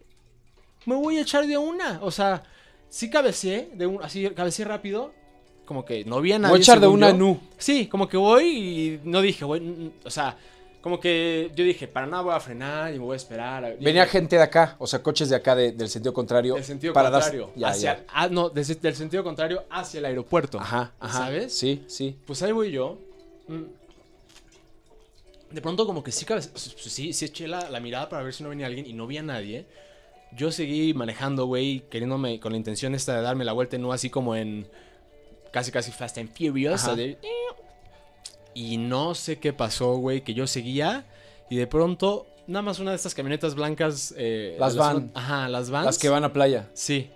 me 0.86 0.96
voy 0.96 1.18
a 1.18 1.22
echar 1.22 1.48
de 1.48 1.58
una. 1.58 2.00
O 2.02 2.12
sea, 2.12 2.44
sí 2.90 3.10
cabeceé, 3.10 3.72
de 3.74 3.88
un, 3.88 4.04
así 4.04 4.30
cabeceé 4.32 4.66
rápido. 4.66 5.14
Como 5.66 5.86
que 5.86 6.04
no 6.04 6.22
vi 6.22 6.34
a 6.34 6.40
nadie. 6.40 6.52
Voy 6.52 6.60
a 6.60 6.62
echar 6.62 6.80
de 6.80 6.88
una 6.88 7.12
yo. 7.12 7.18
nu. 7.18 7.40
Sí, 7.58 7.88
como 7.88 8.08
que 8.08 8.18
voy 8.18 8.46
y 8.46 9.02
no 9.04 9.22
dije, 9.22 9.46
güey, 9.46 9.92
o 10.04 10.10
sea, 10.10 10.38
como 10.84 11.00
que 11.00 11.50
yo 11.56 11.64
dije, 11.64 11.88
para 11.88 12.06
nada 12.06 12.22
voy 12.22 12.34
a 12.36 12.40
frenar 12.42 12.94
y 12.94 13.00
me 13.00 13.06
voy 13.06 13.14
a 13.14 13.18
esperar. 13.18 13.64
Dije, 13.64 13.78
Venía 13.84 14.06
gente 14.06 14.36
de 14.36 14.42
acá, 14.44 14.76
o 14.80 14.86
sea, 14.86 15.02
coches 15.02 15.30
de 15.30 15.36
acá 15.38 15.56
de- 15.56 15.72
del 15.72 15.88
sentido 15.90 16.14
contrario. 16.14 16.56
del 16.56 16.64
sentido 16.66 16.94
para 16.94 17.10
contrario. 17.10 17.52
Ya, 17.56 17.70
hacia, 17.70 17.96
ya. 17.98 18.06
Ah, 18.10 18.28
no, 18.28 18.50
des- 18.50 18.82
del 18.82 18.94
sentido 18.96 19.24
contrario 19.24 19.64
hacia 19.70 20.00
el 20.00 20.06
aeropuerto. 20.06 20.60
Ajá, 20.60 20.92
ajá. 21.00 21.18
¿Sabes? 21.20 21.58
Sí, 21.58 21.84
sí. 21.88 22.18
Pues 22.28 22.44
ahí 22.44 22.52
voy 22.52 22.70
yo. 22.72 22.98
Mm. 23.48 23.64
De 25.52 25.62
pronto 25.62 25.86
como 25.86 26.04
que 26.04 26.12
sí, 26.12 26.26
cabe- 26.26 26.42
sí, 26.42 27.14
sí 27.14 27.26
eché 27.26 27.48
la, 27.48 27.70
la 27.70 27.80
mirada 27.80 28.10
para 28.10 28.24
ver 28.24 28.34
si 28.34 28.44
no 28.44 28.50
venía 28.50 28.66
alguien 28.66 28.86
y 28.86 28.94
no 28.94 29.08
vi 29.08 29.18
a 29.18 29.24
nadie. 29.24 29.66
Yo 30.36 30.52
seguí 30.52 30.94
manejando, 30.96 31.46
güey, 31.46 31.82
queriéndome 31.90 32.40
con 32.40 32.52
la 32.54 32.58
intención 32.58 32.96
esta 32.96 33.16
de 33.16 33.22
darme 33.22 33.46
la 33.46 33.54
vuelta, 33.54 33.78
no 33.78 33.94
así 33.94 34.10
como 34.10 34.36
en 34.36 34.68
casi 35.52 35.72
casi 35.72 35.92
Fast 35.92 36.18
and 36.18 36.30
Furious. 36.36 36.84
Ajá. 36.84 36.96
de- 36.96 37.18
Y 38.54 38.78
no 38.78 39.16
sé 39.16 39.40
qué 39.40 39.54
pasó, 39.54 39.96
güey, 39.98 40.24
que 40.24 40.34
yo 40.34 40.46
seguía 40.48 41.06
y 41.50 41.56
de 41.58 41.68
pronto 41.68 42.28
nada 42.48 42.62
más 42.62 42.80
una 42.80 42.92
de 42.92 42.98
estas 42.98 43.14
camionetas 43.16 43.56
blancas. 43.56 44.14
eh, 44.18 44.56
Las 44.60 44.74
de 44.74 44.80
la 44.80 44.86
van. 44.94 45.12
Ajá, 45.14 45.50
las 45.50 45.70
vans. 45.70 45.86
Las 45.86 45.98
que 45.98 46.10
van 46.10 46.24
a 46.24 46.32
playa. 46.34 46.70
Sí. 46.74 47.10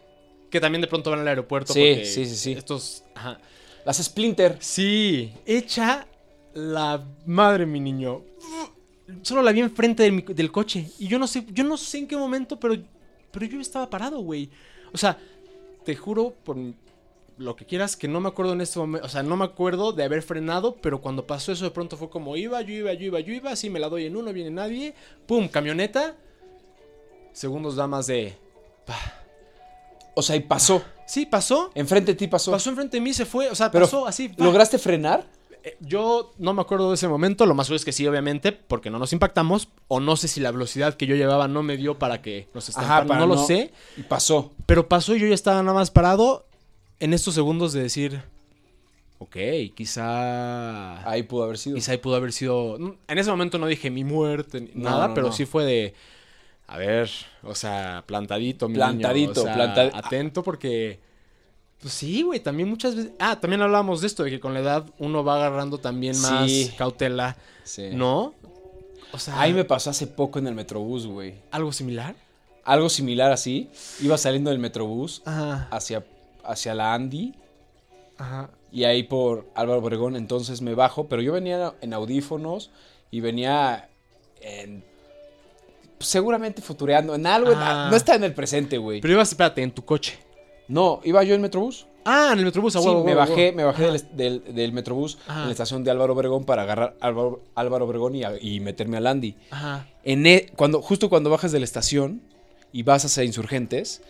Que 0.49 0.59
también 0.61 0.81
de 0.81 0.87
pronto 0.87 1.09
van 1.11 1.19
al 1.19 1.27
aeropuerto. 1.27 1.73
Sí, 1.73 1.79
porque 1.79 2.05
sí, 2.05 2.25
sí, 2.25 2.35
sí. 2.35 2.51
Estos, 2.53 3.03
ajá. 3.15 3.39
Las 3.85 3.97
Splinter. 4.03 4.57
Sí, 4.59 5.33
hecha 5.45 6.07
la 6.53 7.05
madre, 7.25 7.65
mi 7.65 7.79
niño. 7.79 8.23
Solo 9.21 9.41
la 9.41 9.51
vi 9.51 9.59
enfrente 9.61 10.03
del, 10.03 10.11
mi- 10.13 10.21
del 10.21 10.51
coche. 10.51 10.89
Y 10.99 11.07
yo 11.07 11.17
no 11.19 11.27
sé, 11.27 11.45
yo 11.51 11.63
no 11.63 11.77
sé 11.77 11.99
en 11.99 12.07
qué 12.07 12.17
momento, 12.17 12.59
pero, 12.59 12.75
pero 13.31 13.45
yo 13.45 13.59
estaba 13.61 13.89
parado, 13.89 14.19
güey. 14.19 14.49
O 14.93 14.97
sea, 14.97 15.17
te 15.85 15.95
juro 15.95 16.33
por 16.43 16.57
lo 17.37 17.55
que 17.55 17.65
quieras 17.65 17.95
que 17.95 18.07
no 18.07 18.19
me 18.19 18.27
acuerdo 18.29 18.53
en 18.53 18.61
este 18.61 18.79
momento. 18.79 19.05
O 19.05 19.09
sea, 19.09 19.23
no 19.23 19.35
me 19.37 19.45
acuerdo 19.45 19.91
de 19.93 20.03
haber 20.03 20.21
frenado, 20.23 20.75
pero 20.81 21.01
cuando 21.01 21.25
pasó 21.27 21.51
eso 21.51 21.63
de 21.65 21.71
pronto 21.71 21.95
fue 21.97 22.09
como 22.09 22.35
iba, 22.35 22.61
yo 22.61 22.73
iba, 22.73 22.93
yo 22.93 23.05
iba, 23.05 23.19
yo 23.19 23.33
iba. 23.33 23.51
Así 23.51 23.69
me 23.69 23.79
la 23.79 23.89
doy 23.89 24.05
en 24.05 24.15
uno, 24.17 24.33
viene 24.33 24.49
nadie. 24.51 24.93
Pum, 25.27 25.47
camioneta. 25.47 26.15
Segundos 27.33 27.75
damas 27.75 28.07
de... 28.07 28.35
O 30.15 30.21
sea, 30.23 30.35
y 30.35 30.39
pasó. 30.39 30.81
Sí, 31.05 31.25
pasó. 31.27 31.69
Enfrente 31.75 32.13
de 32.13 32.17
ti 32.17 32.27
pasó. 32.27 32.51
Pasó 32.51 32.69
enfrente 32.71 32.97
de 32.97 33.01
mí, 33.01 33.13
se 33.13 33.25
fue. 33.25 33.49
O 33.49 33.55
sea, 33.55 33.69
Pero, 33.71 33.85
pasó 33.85 34.07
así. 34.07 34.31
¿Lograste 34.37 34.79
frenar? 34.79 35.25
Eh, 35.63 35.77
Yo 35.79 36.33
no 36.39 36.53
me 36.53 36.61
acuerdo 36.61 36.89
de 36.89 36.95
ese 36.95 37.07
momento, 37.07 37.45
lo 37.45 37.53
más 37.53 37.67
seguro 37.67 37.75
es 37.77 37.85
que 37.85 37.91
sí, 37.91 38.07
obviamente, 38.07 38.51
porque 38.51 38.89
no 38.89 38.97
nos 38.97 39.13
impactamos, 39.13 39.67
o 39.87 39.99
no 39.99 40.15
sé 40.15 40.27
si 40.27 40.39
la 40.39 40.49
velocidad 40.51 40.95
que 40.95 41.05
yo 41.05 41.15
llevaba 41.15 41.47
no 41.47 41.61
me 41.61 41.77
dio 41.77 41.99
para 41.99 42.21
que 42.23 42.47
nos 42.55 42.67
estamparan, 42.69 43.07
para 43.07 43.19
no, 43.19 43.27
lo 43.27 43.35
no- 43.35 43.45
sé, 43.45 43.71
Y 43.95 44.01
pasó. 44.03 44.51
pero 44.65 44.87
pasó 44.87 45.15
y 45.15 45.19
yo 45.19 45.27
ya 45.27 45.35
estaba 45.35 45.61
nada 45.61 45.75
más 45.77 45.91
parado 45.91 46.46
en 46.99 47.13
estos 47.13 47.33
segundos 47.35 47.73
de 47.73 47.81
decir, 47.83 48.21
ok, 49.19 49.35
quizá... 49.75 51.09
Ahí 51.09 51.23
pudo 51.23 51.43
haber 51.43 51.57
sido. 51.57 51.75
Quizá 51.75 51.91
ahí 51.93 51.97
pudo 51.97 52.15
haber 52.15 52.31
sido... 52.33 52.77
En 53.07 53.17
ese 53.17 53.29
momento 53.29 53.57
no 53.57 53.67
dije 53.67 53.89
mi 53.89 54.03
muerte, 54.03 54.61
ni 54.61 54.71
No, 54.75 54.89
nada, 54.89 55.07
no, 55.09 55.13
pero 55.13 55.27
no. 55.27 55.33
sí 55.33 55.45
fue 55.45 55.65
de... 55.65 55.93
A 56.69 56.77
ver, 56.77 57.09
o 57.43 57.55
sea, 57.55 58.03
plantadito, 58.05 58.67
mi 58.67 58.75
Plantadito, 58.75 59.41
niño, 59.41 59.51
o 59.51 59.55
sea, 59.55 59.55
plantadi- 59.75 59.91
atento 59.93 60.43
porque... 60.43 60.99
Pues 61.79 61.93
sí, 61.93 62.23
güey, 62.23 62.39
también 62.41 62.67
muchas 62.67 62.95
veces... 62.95 63.11
Ah, 63.19 63.39
también 63.39 63.61
hablábamos 63.61 64.01
de 64.01 64.07
esto, 64.07 64.23
de 64.23 64.31
que 64.31 64.39
con 64.39 64.53
la 64.53 64.59
edad 64.59 64.85
uno 64.97 65.23
va 65.23 65.35
agarrando 65.35 65.77
también 65.77 66.19
más 66.19 66.49
Sí. 66.51 66.73
cautela, 66.77 67.37
Sí. 67.63 67.89
¿no? 67.93 68.33
O 69.13 69.19
sea, 69.19 69.39
Ahí 69.39 69.53
me 69.53 69.63
pasó 69.63 69.91
hace 69.91 70.07
poco 70.07 70.39
en 70.39 70.47
el 70.47 70.55
Metrobús, 70.55 71.07
güey. 71.07 71.35
¿algo 71.51 71.71
similar? 71.71 72.15
Algo 72.65 72.89
similar 72.89 73.31
así. 73.31 73.69
Iba 74.01 74.17
saliendo 74.17 74.49
del 74.49 74.59
Metrobús 74.59 75.21
Ajá, 75.23 75.69
hacia, 75.71 76.03
hacia 76.47 76.73
la 76.73 76.93
Andy. 76.93 77.33
ajá. 78.17 78.49
Y 78.69 78.83
ahí 78.83 79.03
por 79.03 79.47
Álvaro 79.55 79.79
Obregón, 79.79 80.15
entonces 80.17 80.61
me 80.61 80.75
bajo. 80.75 81.07
Pero 81.07 81.21
yo 81.21 81.31
venía 81.33 81.73
en 81.81 81.93
audífonos 81.93 82.69
y 83.11 83.21
venía 83.21 83.87
en. 84.41 84.83
seguramente 85.99 86.61
futureando 86.61 87.15
en 87.15 87.25
algo. 87.25 87.51
en- 87.51 87.57
Ah. 87.59 87.87
no 87.89 87.95
está 87.97 88.15
en 88.15 88.23
el 88.23 88.33
presente, 88.33 88.77
güey. 88.77 89.01
Pero 89.01 89.13
ibas, 89.13 89.29
espérate, 89.29 89.63
en 89.63 89.71
tu 89.71 89.83
coche. 89.85 90.19
No, 90.67 90.99
iba 91.03 91.23
yo 91.23 91.33
en 91.33 91.41
Metrobús. 91.41 91.87
Ah, 92.05 92.29
en 92.33 92.39
el 92.39 92.45
Metrobús, 92.45 92.75
a 92.75 92.81
Sí, 92.81 92.87
me 93.03 93.15
bajé, 93.15 93.51
me 93.51 93.63
bajé 93.63 93.83
del, 93.85 94.07
del- 94.15 94.53
del 94.55 94.71
Metrobús 94.73 95.17
Ajá. 95.27 95.41
en 95.41 95.45
la 95.47 95.51
estación 95.51 95.83
de 95.83 95.91
Álvaro 95.91 96.13
Obregón 96.13 96.45
para 96.45 96.61
agarrar 96.63 96.95
Álvaro, 97.01 97.41
Álvaro 97.55 97.85
Obregón 97.85 98.13
y, 98.15 98.59
meterme 98.59 98.97
al 98.97 99.07
Andy. 99.07 99.35
Ajá. 99.49 99.87
En 100.03 100.25
e- 100.27 100.47
cuando, 100.55 100.81
justo 100.81 101.09
cuando 101.09 101.29
bajas 101.29 101.51
de 101.51 101.59
la 101.59 101.65
estación 101.65 102.21
y 102.71 102.83
vas 102.83 103.03
hacia 103.05 103.23
Insurgentes 103.23 104.01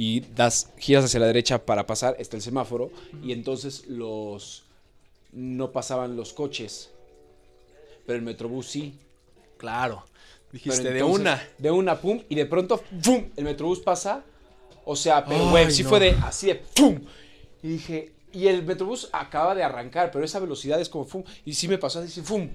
y 0.00 0.20
das, 0.20 0.70
giras 0.78 1.06
hacia 1.06 1.18
la 1.18 1.26
derecha 1.26 1.66
para 1.66 1.84
pasar, 1.84 2.14
está 2.20 2.36
el 2.36 2.42
semáforo 2.42 2.92
y 3.20 3.32
entonces 3.32 3.88
los 3.88 4.62
no 5.32 5.72
pasaban 5.72 6.16
los 6.16 6.32
coches. 6.32 6.90
Pero 8.06 8.16
el 8.16 8.24
Metrobús 8.24 8.68
sí. 8.68 8.94
Claro. 9.56 10.04
Dijiste 10.52 10.84
de 10.84 11.00
entonces, 11.00 11.20
una. 11.20 11.48
De 11.58 11.70
una, 11.72 12.00
pum, 12.00 12.22
y 12.28 12.36
de 12.36 12.46
pronto, 12.46 12.80
pum, 13.04 13.24
el 13.34 13.42
Metrobús 13.42 13.80
pasa. 13.80 14.22
O 14.84 14.94
sea, 14.94 15.24
pero 15.24 15.50
güey, 15.50 15.68
sí 15.72 15.82
no. 15.82 15.88
fue 15.88 15.98
de 15.98 16.10
así 16.22 16.46
de 16.46 16.54
pum. 16.54 17.00
Y 17.64 17.68
dije, 17.68 18.12
y 18.32 18.46
el 18.46 18.62
Metrobús 18.62 19.08
acaba 19.10 19.56
de 19.56 19.64
arrancar, 19.64 20.12
pero 20.12 20.24
esa 20.24 20.38
velocidad 20.38 20.80
es 20.80 20.88
como 20.88 21.08
pum. 21.08 21.24
Y 21.44 21.54
sí 21.54 21.66
me 21.66 21.76
pasó 21.76 21.98
así, 21.98 22.20
pum. 22.20 22.48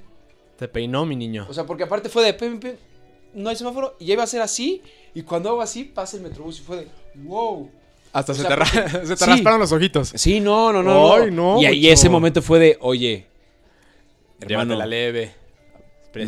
Te 0.57 0.69
peinó, 0.69 1.05
mi 1.05 1.17
niño. 1.17 1.45
O 1.50 1.53
sea, 1.53 1.65
porque 1.65 1.83
aparte 1.83 2.07
fue 2.07 2.23
de 2.23 2.33
pim, 2.33 2.57
pim, 2.57 2.75
no 3.33 3.49
hay 3.49 3.55
semáforo, 3.55 3.95
y 3.99 4.05
ya 4.07 4.13
iba 4.13 4.23
a 4.23 4.27
ser 4.27 4.41
así. 4.41 4.81
Y 5.15 5.21
cuando 5.23 5.49
hago 5.49 5.61
así, 5.61 5.83
pasa 5.83 6.17
el 6.17 6.23
Metrobús 6.23 6.59
y 6.59 6.63
fue 6.63 6.77
de 6.77 6.87
wow. 7.15 7.69
Hasta 8.11 8.31
o 8.31 8.35
se, 8.35 8.41
sea, 8.41 8.49
te, 8.49 8.55
ra- 8.55 8.65
porque- 8.65 8.89
se 9.07 9.15
te 9.15 9.25
sí. 9.25 9.31
rasparon 9.31 9.59
los 9.59 9.71
ojitos. 9.71 10.11
Sí, 10.15 10.39
no, 10.39 10.71
no, 10.73 10.83
no. 10.83 11.13
Ay, 11.15 11.31
no, 11.31 11.61
y, 11.61 11.65
y 11.65 11.77
mucho. 11.79 11.89
ese 11.93 12.09
momento 12.09 12.41
fue 12.41 12.59
de, 12.59 12.77
oye, 12.81 13.25
hermano, 14.41 14.75
la 14.75 14.85
leve. 14.85 15.31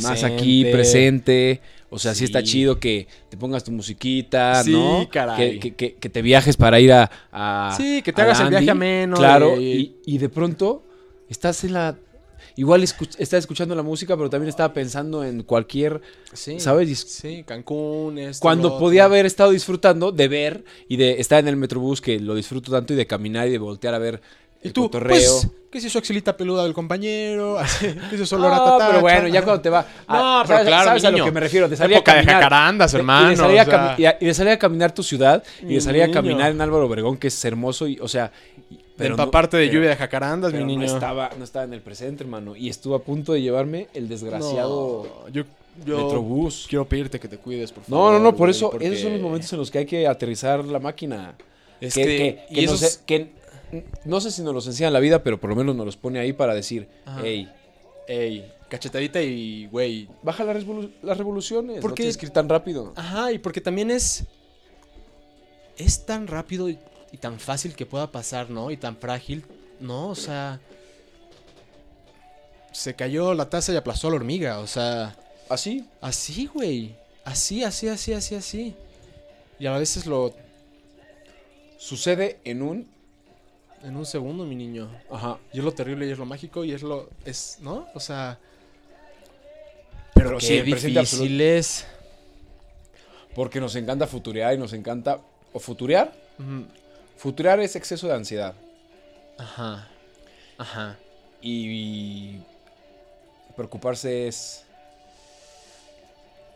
más 0.01 0.23
aquí, 0.23 0.65
presente. 0.65 1.61
O 1.91 1.99
sea, 1.99 2.13
sí. 2.15 2.25
está 2.25 2.41
chido 2.43 2.79
que 2.79 3.07
te 3.29 3.37
pongas 3.37 3.63
tu 3.63 3.71
musiquita, 3.71 4.63
Sí, 4.63 4.71
¿no? 4.71 5.07
caray. 5.11 5.37
Que, 5.37 5.59
que- 5.59 5.75
que- 5.75 5.93
que 5.95 6.09
te 6.09 6.21
viajes 6.21 6.57
para 6.57 6.79
ir 6.79 6.91
a. 6.91 7.09
a- 7.31 7.73
Sí, 7.77 8.01
que 8.01 8.11
te 8.11 8.21
a 8.21 8.25
hagas 8.25 8.39
el 8.41 8.49
viaje 8.49 8.69
ameno. 8.71 9.15
Claro, 9.15 9.55
y- 9.59 9.95
y, 10.05 10.15
y 10.15 10.17
de 10.17 10.27
pronto 10.29 10.83
estás 11.29 11.63
en 11.63 11.73
la. 11.73 11.95
Igual 12.57 12.83
escu- 12.83 13.13
estás 13.17 13.39
escuchando 13.39 13.75
la 13.75 13.83
música, 13.83 14.15
pero 14.15 14.29
también 14.29 14.49
estaba 14.49 14.71
pensando 14.73 15.23
en 15.25 15.43
cualquier. 15.43 16.01
Sí, 16.31 16.59
¿sabes? 16.59 16.99
Sí, 17.01 17.43
Cancún, 17.45 18.17
esto, 18.17 18.41
Cuando 18.41 18.69
lo 18.69 18.79
podía 18.79 19.03
haber 19.05 19.25
estado 19.25 19.51
disfrutando 19.51 20.11
de 20.11 20.27
ver 20.29 20.63
y 20.87 20.95
de 20.97 21.19
estar 21.19 21.39
en 21.39 21.47
el 21.49 21.57
metrobús, 21.57 21.99
que 21.99 22.19
lo 22.19 22.33
disfruto 22.35 22.71
tanto, 22.71 22.93
y 22.93 22.95
de 22.95 23.05
caminar 23.07 23.47
y 23.47 23.51
de 23.51 23.57
voltear 23.57 23.93
a 23.93 23.99
ver 23.99 24.21
Y 24.63 24.67
el 24.67 24.73
tú, 24.73 24.89
pues, 24.89 25.47
¿qué 25.69 25.79
es 25.79 25.83
eso 25.85 25.99
axilita 25.99 26.37
peluda 26.37 26.63
del 26.63 26.73
compañero? 26.73 27.57
¿Qué 28.09 28.15
es 28.15 28.21
eso 28.21 28.37
olor 28.37 28.53
a 28.53 28.55
No, 28.57 28.77
pero 28.87 29.01
bueno, 29.01 29.27
ya 29.27 29.41
cuando 29.41 29.61
te 29.61 29.69
va. 29.69 29.85
No, 30.07 30.39
a- 30.39 30.43
pero 30.43 30.57
¿sabes, 30.59 30.67
claro, 30.67 30.85
¿sabes 30.85 31.03
mi 31.03 31.07
a 31.07 31.11
lo 31.11 31.17
niño. 31.17 31.25
que 31.25 31.31
me 31.33 31.39
refiero? 31.41 31.67
De 31.67 31.75
salir 31.75 31.95
a 31.95 31.97
Época 31.97 32.11
de 32.13 32.17
caminar. 32.19 32.35
jacarandas, 32.43 32.91
de- 32.93 32.97
hermano, 32.99 33.27
Y 33.27 33.29
de, 33.31 33.35
salir 33.35 33.59
a 33.59 33.63
o 33.63 33.65
sea. 33.65 33.95
y 33.97 34.05
a- 34.05 34.17
de 34.19 34.33
salir 34.33 34.53
a 34.53 34.59
caminar 34.59 34.93
tu 34.93 35.03
ciudad 35.03 35.43
y 35.61 35.73
de 35.75 35.81
salir 35.81 36.03
a 36.03 36.05
Niño. 36.07 36.13
caminar 36.15 36.51
en 36.51 36.61
Álvaro 36.61 36.85
Obregón, 36.85 37.17
que 37.17 37.27
es 37.27 37.45
hermoso 37.45 37.85
y, 37.85 37.99
o 37.99 38.07
sea. 38.07 38.31
y- 38.71 38.79
de 38.97 39.09
no- 39.09 39.15
empaparte 39.15 39.57
de 39.57 39.65
pero- 39.65 39.73
lluvia 39.75 39.89
de 39.89 39.95
jacarandas, 39.97 40.51
mi 40.51 40.57
pero 40.59 40.67
niño. 40.67 40.87
No 40.87 40.93
estaba, 40.93 41.29
no 41.37 41.43
estaba 41.43 41.65
en 41.65 41.73
el 41.73 41.81
presente, 41.81 42.23
hermano. 42.23 42.55
Y 42.55 42.69
estuvo 42.69 42.95
a 42.95 43.03
punto 43.03 43.33
de 43.33 43.41
llevarme 43.41 43.87
el 43.93 44.07
desgraciado 44.07 45.03
No, 45.25 45.29
yo, 45.29 45.43
yo 45.85 45.97
Metrobús. 46.05 46.65
quiero 46.69 46.85
pedirte 46.87 47.19
que 47.19 47.27
te 47.27 47.37
cuides, 47.37 47.71
por 47.71 47.83
favor. 47.83 48.13
No, 48.13 48.17
no, 48.17 48.23
no, 48.23 48.35
por 48.35 48.49
eso, 48.49 48.69
porque 48.71 48.87
esos 48.87 48.99
son 49.01 49.13
los 49.13 49.21
momentos 49.21 49.51
en 49.53 49.59
los 49.59 49.69
que 49.71 49.79
hay 49.79 49.85
que 49.85 50.07
aterrizar 50.07 50.63
la 50.63 50.79
máquina. 50.79 51.35
Es 51.81 51.93
que, 51.93 52.03
que, 52.03 52.07
que- 52.49 52.61
y 52.61 52.67
que- 53.05 53.29
no 54.05 54.21
sé 54.21 54.31
si 54.31 54.41
nos 54.41 54.53
los 54.53 54.65
enseña 54.67 54.89
la 54.91 54.99
vida, 54.99 55.21
pero 55.23 55.39
por 55.39 55.49
lo 55.49 55.55
menos 55.57 55.75
nos 55.75 55.85
los 55.85 55.97
pone 55.97 56.19
ahí 56.19 56.31
para 56.31 56.53
decir, 56.53 56.87
Ajá. 57.05 57.21
hey, 57.23 57.49
Ey, 58.07 58.45
cachetadita 58.69 59.21
y, 59.21 59.65
güey. 59.67 60.07
baja 60.21 60.43
las, 60.45 60.63
revolu- 60.63 60.91
las 61.01 61.17
revoluciones, 61.17 61.81
¿Por 61.81 61.89
no 61.91 61.95
qué? 61.95 62.03
tienes 62.03 62.17
que 62.17 62.27
ir 62.27 62.31
tan 62.31 62.47
rápido. 62.47 62.93
Ajá, 62.95 63.31
y 63.33 63.39
porque 63.39 63.59
también 63.59 63.89
es. 63.91 64.23
Es 65.77 66.05
tan 66.05 66.27
rápido 66.27 66.69
y, 67.15 67.17
tan 67.17 67.39
fácil 67.39 67.75
que 67.75 67.85
pueda 67.85 68.11
pasar, 68.11 68.49
¿no? 68.49 68.71
Y 68.71 68.77
tan 68.77 68.97
frágil, 68.97 69.45
¿no? 69.79 70.09
O 70.09 70.15
sea. 70.15 70.59
Se 72.71 72.93
cayó 72.93 73.33
la 73.33 73.49
taza 73.49 73.71
y 73.73 73.77
aplastó 73.77 74.07
a 74.07 74.11
la 74.11 74.17
hormiga, 74.17 74.59
o 74.59 74.67
sea. 74.67 75.15
Así, 75.49 75.87
Así, 76.01 76.47
güey. 76.47 76.95
Así, 77.23 77.63
así, 77.63 77.87
así, 77.87 78.13
así, 78.13 78.35
así. 78.35 78.75
Y 79.59 79.65
a 79.67 79.77
veces 79.77 80.05
lo. 80.05 80.33
sucede 81.77 82.39
en 82.43 82.61
un... 82.61 82.87
En 83.83 83.95
un 83.95 84.05
segundo, 84.05 84.45
mi 84.45 84.55
niño. 84.55 84.89
Ajá. 85.11 85.37
Y 85.53 85.59
es 85.59 85.63
lo 85.63 85.71
terrible 85.71 86.07
y 86.07 86.11
es 86.11 86.17
lo 86.17 86.25
mágico 86.25 86.65
y 86.65 86.71
es 86.71 86.81
lo. 86.81 87.09
Es, 87.23 87.57
¿no? 87.61 87.87
O 87.93 87.99
sea. 87.99 88.39
Pero 90.15 90.29
Pero 90.29 90.39
sí, 90.39 90.55
qué 90.63 90.71
presente 90.71 90.99
difícil 90.99 91.41
es. 91.41 91.85
Porque 93.35 93.59
nos 93.59 93.75
encanta 93.75 94.07
futurear 94.07 94.53
y 94.55 94.57
nos 94.57 94.73
encanta... 94.73 95.19
¿O 95.51 95.59
futurear? 95.59 96.13
Ujú. 96.39 96.65
Futurear 97.17 97.59
es 97.59 97.75
exceso 97.75 98.07
de 98.07 98.13
ansiedad. 98.13 98.53
Ajá. 99.37 99.87
Ajá. 100.57 100.97
Y... 101.41 102.37
preocuparse 103.55 104.27
es... 104.27 104.63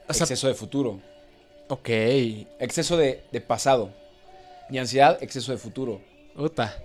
O 0.07 0.13
sea, 0.13 0.23
exceso 0.23 0.47
de 0.47 0.55
futuro. 0.55 0.99
ok. 1.67 1.89
Exceso 2.59 2.97
de, 2.97 3.23
de 3.31 3.41
pasado. 3.41 3.91
Y 4.69 4.77
ansiedad, 4.77 5.17
exceso 5.21 5.51
de 5.51 5.57
futuro. 5.57 6.01
Puta. 6.35 6.75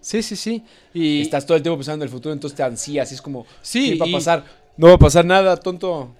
Sí, 0.00 0.22
sí, 0.22 0.36
sí. 0.36 0.62
Y. 0.92 1.22
Estás 1.22 1.46
todo 1.46 1.56
el 1.56 1.62
tiempo 1.62 1.78
pensando 1.78 2.04
en 2.04 2.08
el 2.08 2.12
futuro, 2.12 2.32
entonces 2.32 2.54
te 2.54 2.62
ansías. 2.62 3.10
Y 3.10 3.14
es 3.14 3.22
como, 3.22 3.46
Sí, 3.62 3.92
¿qué 3.92 3.98
va 3.98 4.06
a 4.06 4.12
pasar? 4.12 4.44
No 4.76 4.88
va 4.88 4.94
a 4.94 4.98
pasar 4.98 5.24
nada, 5.24 5.56
tonto. 5.56 6.14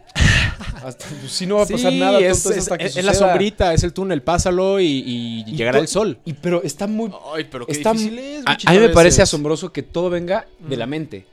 Hasta, 0.84 1.06
pues, 1.20 1.32
sí, 1.32 1.46
no 1.46 1.56
va 1.56 1.62
a 1.62 1.66
pasar 1.66 1.92
Sí, 1.92 1.99
nada, 1.99 2.18
tonto. 2.18 2.26
es, 2.30 2.46
es 2.46 2.50
es- 2.52 2.58
hasta 2.58 2.78
que 2.78 2.84
es 2.87 3.04
la 3.04 3.14
sombrita, 3.14 3.73
es 3.75 3.82
el 3.84 3.92
túnel, 3.92 4.23
pásalo 4.23 4.80
y, 4.80 4.87
y 4.87 5.44
Y 5.46 5.56
llegará 5.56 5.78
el 5.78 5.88
sol. 5.88 6.18
Y 6.25 6.34
pero 6.34 6.62
está 6.62 6.87
muy... 6.87 7.11
Ay, 7.34 7.46
pero 7.50 7.66
está, 7.68 7.92
es, 7.92 8.42
a, 8.46 8.56
a 8.66 8.73
mí 8.73 8.78
me 8.78 8.88
parece 8.90 9.23
asombroso 9.23 9.73
que 9.73 9.82
todo 9.82 10.11
venga 10.11 10.46
de 10.58 10.76
la 10.76 10.87
mente. 10.87 11.26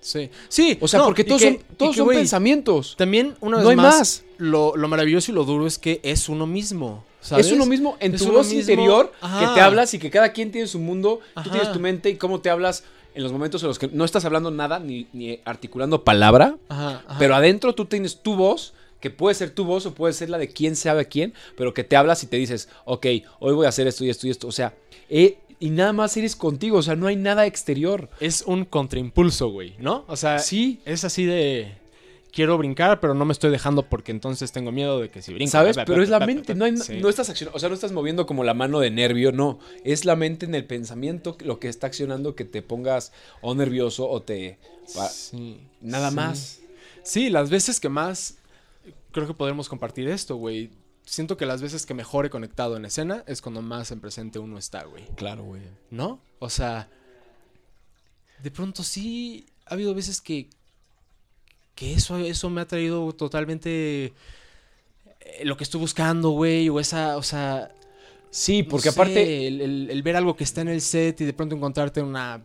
Sí. 0.00 0.30
Sí, 0.48 0.78
O 0.80 0.86
sea, 0.88 1.00
no, 1.00 1.06
porque 1.06 1.24
todos 1.24 1.42
que- 1.42 1.48
son, 1.54 1.76
todos 1.76 1.92
que, 1.92 1.98
son 1.98 2.08
pensamientos. 2.08 2.94
También, 2.96 3.34
una 3.40 3.56
vez 3.58 3.64
No 3.64 3.70
hay 3.70 3.76
más, 3.76 3.98
más. 3.98 4.24
Lo, 4.38 4.76
lo 4.76 4.88
maravilloso 4.88 5.32
y 5.32 5.34
lo 5.34 5.44
duro 5.44 5.66
es 5.66 5.78
que 5.78 6.00
es 6.02 6.28
uno 6.28 6.46
mismo. 6.46 7.04
¿sabes? 7.20 7.46
Es 7.46 7.52
uno 7.52 7.66
mismo 7.66 7.96
en 7.98 8.14
Es 8.14 8.22
tu 8.22 8.30
voz 8.32 8.46
mismo. 8.46 8.60
interior 8.60 9.12
Ajá. 9.20 9.40
que 9.40 9.54
te 9.54 9.60
hablas 9.60 9.92
y 9.94 9.98
que 9.98 10.08
cada 10.08 10.32
quien 10.32 10.52
tiene 10.52 10.68
su 10.68 10.78
mundo, 10.78 11.18
Ajá. 11.34 11.42
tú 11.44 11.50
tienes 11.50 11.72
tu 11.72 11.80
mente 11.80 12.10
y 12.10 12.16
cómo 12.16 12.40
te 12.40 12.48
hablas 12.48 12.84
en 13.14 13.22
los 13.22 13.32
momentos 13.32 13.62
en 13.62 13.68
los 13.68 13.78
que 13.78 13.88
no 13.88 14.04
estás 14.04 14.24
hablando 14.24 14.50
nada 14.50 14.78
ni, 14.78 15.06
ni 15.12 15.40
articulando 15.44 16.04
palabra, 16.04 16.56
Ajá, 16.68 17.02
ajá. 17.06 17.16
pero 17.18 17.34
adentro 17.34 17.74
tú 17.74 17.84
tienes 17.86 18.20
tu 18.22 18.36
voz, 18.36 18.74
que 19.00 19.10
puede 19.10 19.34
ser 19.34 19.50
tu 19.50 19.64
voz 19.64 19.86
o 19.86 19.94
puede 19.94 20.12
ser 20.12 20.28
la 20.30 20.38
de 20.38 20.48
quién 20.48 20.74
sabe 20.76 21.06
quién, 21.06 21.32
pero 21.56 21.72
que 21.74 21.84
te 21.84 21.96
hablas 21.96 22.22
y 22.22 22.26
te 22.26 22.36
dices, 22.36 22.68
ok, 22.84 23.06
hoy 23.40 23.54
voy 23.54 23.66
a 23.66 23.68
hacer 23.68 23.86
esto 23.86 24.04
y 24.04 24.10
esto 24.10 24.26
y 24.26 24.30
esto, 24.30 24.48
o 24.48 24.52
sea, 24.52 24.74
eh, 25.08 25.38
y 25.60 25.70
nada 25.70 25.92
más 25.92 26.16
eres 26.16 26.36
contigo, 26.36 26.78
o 26.78 26.82
sea, 26.82 26.94
no 26.96 27.06
hay 27.08 27.16
nada 27.16 27.46
exterior. 27.46 28.08
es 28.20 28.42
un 28.42 28.64
contraimpulso, 28.64 29.48
güey, 29.50 29.74
¿no? 29.78 30.04
O 30.06 30.16
sea, 30.16 30.38
Sí. 30.38 30.80
es 30.84 31.04
así 31.04 31.24
de. 31.24 31.72
Quiero 32.32 32.58
brincar, 32.58 33.00
pero 33.00 33.14
no 33.14 33.24
me 33.24 33.32
estoy 33.32 33.50
dejando 33.50 33.88
porque 33.88 34.12
entonces 34.12 34.52
tengo 34.52 34.70
miedo 34.70 35.00
de 35.00 35.10
que 35.10 35.22
si 35.22 35.32
brinco. 35.32 35.50
¿Sabes? 35.50 35.76
bla, 35.76 35.84
bla, 35.84 35.86
Pero 35.86 35.96
bla, 35.96 36.04
es 36.04 36.10
la 36.10 36.26
mente, 36.26 36.54
no, 36.54 36.64
hay, 36.66 36.76
Sí. 36.76 37.00
no 37.00 37.08
estás 37.08 37.30
accionando, 37.30 37.56
o 37.56 37.60
sea, 37.60 37.68
no 37.68 37.74
estás 37.74 37.92
moviendo 37.92 38.26
como 38.26 38.44
la 38.44 38.54
mano 38.54 38.80
de 38.80 38.90
nervio, 38.90 39.32
no. 39.32 39.58
Es 39.84 40.04
la 40.04 40.14
mente 40.14 40.46
en 40.46 40.54
el 40.54 40.66
pensamiento 40.66 41.36
lo 41.40 41.58
que 41.58 41.68
está 41.68 41.86
accionando 41.86 42.34
que 42.34 42.44
te 42.44 42.60
pongas 42.62 43.12
o 43.40 43.54
nervioso 43.54 44.08
o 44.08 44.22
te... 44.22 44.58
Sí, 45.10 45.60
Nada 45.80 46.10
sí. 46.10 46.16
más. 46.16 46.60
Sí, 47.02 47.30
las 47.30 47.48
veces 47.50 47.80
que 47.80 47.88
más 47.88 48.36
creo 49.12 49.26
que 49.26 49.34
podremos 49.34 49.68
compartir 49.68 50.08
esto, 50.08 50.36
güey. 50.36 50.70
Siento 51.04 51.38
que 51.38 51.46
las 51.46 51.62
veces 51.62 51.86
que 51.86 51.94
mejor 51.94 52.26
he 52.26 52.30
conectado 52.30 52.76
en 52.76 52.84
escena 52.84 53.24
es 53.26 53.40
cuando 53.40 53.62
más 53.62 53.90
en 53.90 54.00
presente 54.00 54.38
uno 54.38 54.58
está, 54.58 54.84
güey. 54.84 55.06
Claro, 55.16 55.44
güey. 55.44 55.62
¿No? 55.90 56.20
O 56.38 56.50
sea, 56.50 56.90
de 58.42 58.50
pronto 58.50 58.82
sí 58.82 59.46
ha 59.66 59.74
habido 59.74 59.94
veces 59.94 60.20
que 60.20 60.50
que 61.78 61.94
eso 61.94 62.18
eso 62.18 62.50
me 62.50 62.60
ha 62.62 62.66
traído 62.66 63.12
totalmente 63.14 64.12
eh, 65.20 65.44
lo 65.44 65.56
que 65.56 65.64
estoy 65.64 65.80
buscando, 65.80 66.30
güey, 66.30 66.68
o 66.68 66.80
esa, 66.80 67.16
o 67.16 67.22
sea, 67.22 67.70
Sí, 68.30 68.62
no 68.62 68.68
porque 68.68 68.82
sé, 68.82 68.88
aparte... 68.90 69.46
el, 69.46 69.60
el- 69.60 69.90
el 69.90 70.02
ver 70.02 70.16
algo 70.16 70.36
que 70.36 70.44
está 70.44 70.60
en 70.60 70.68
el 70.68 70.80
set 70.82 71.20
y 71.20 71.24
de 71.24 71.32
pronto 71.32 71.56
encontrarte 71.56 72.02
una 72.02 72.42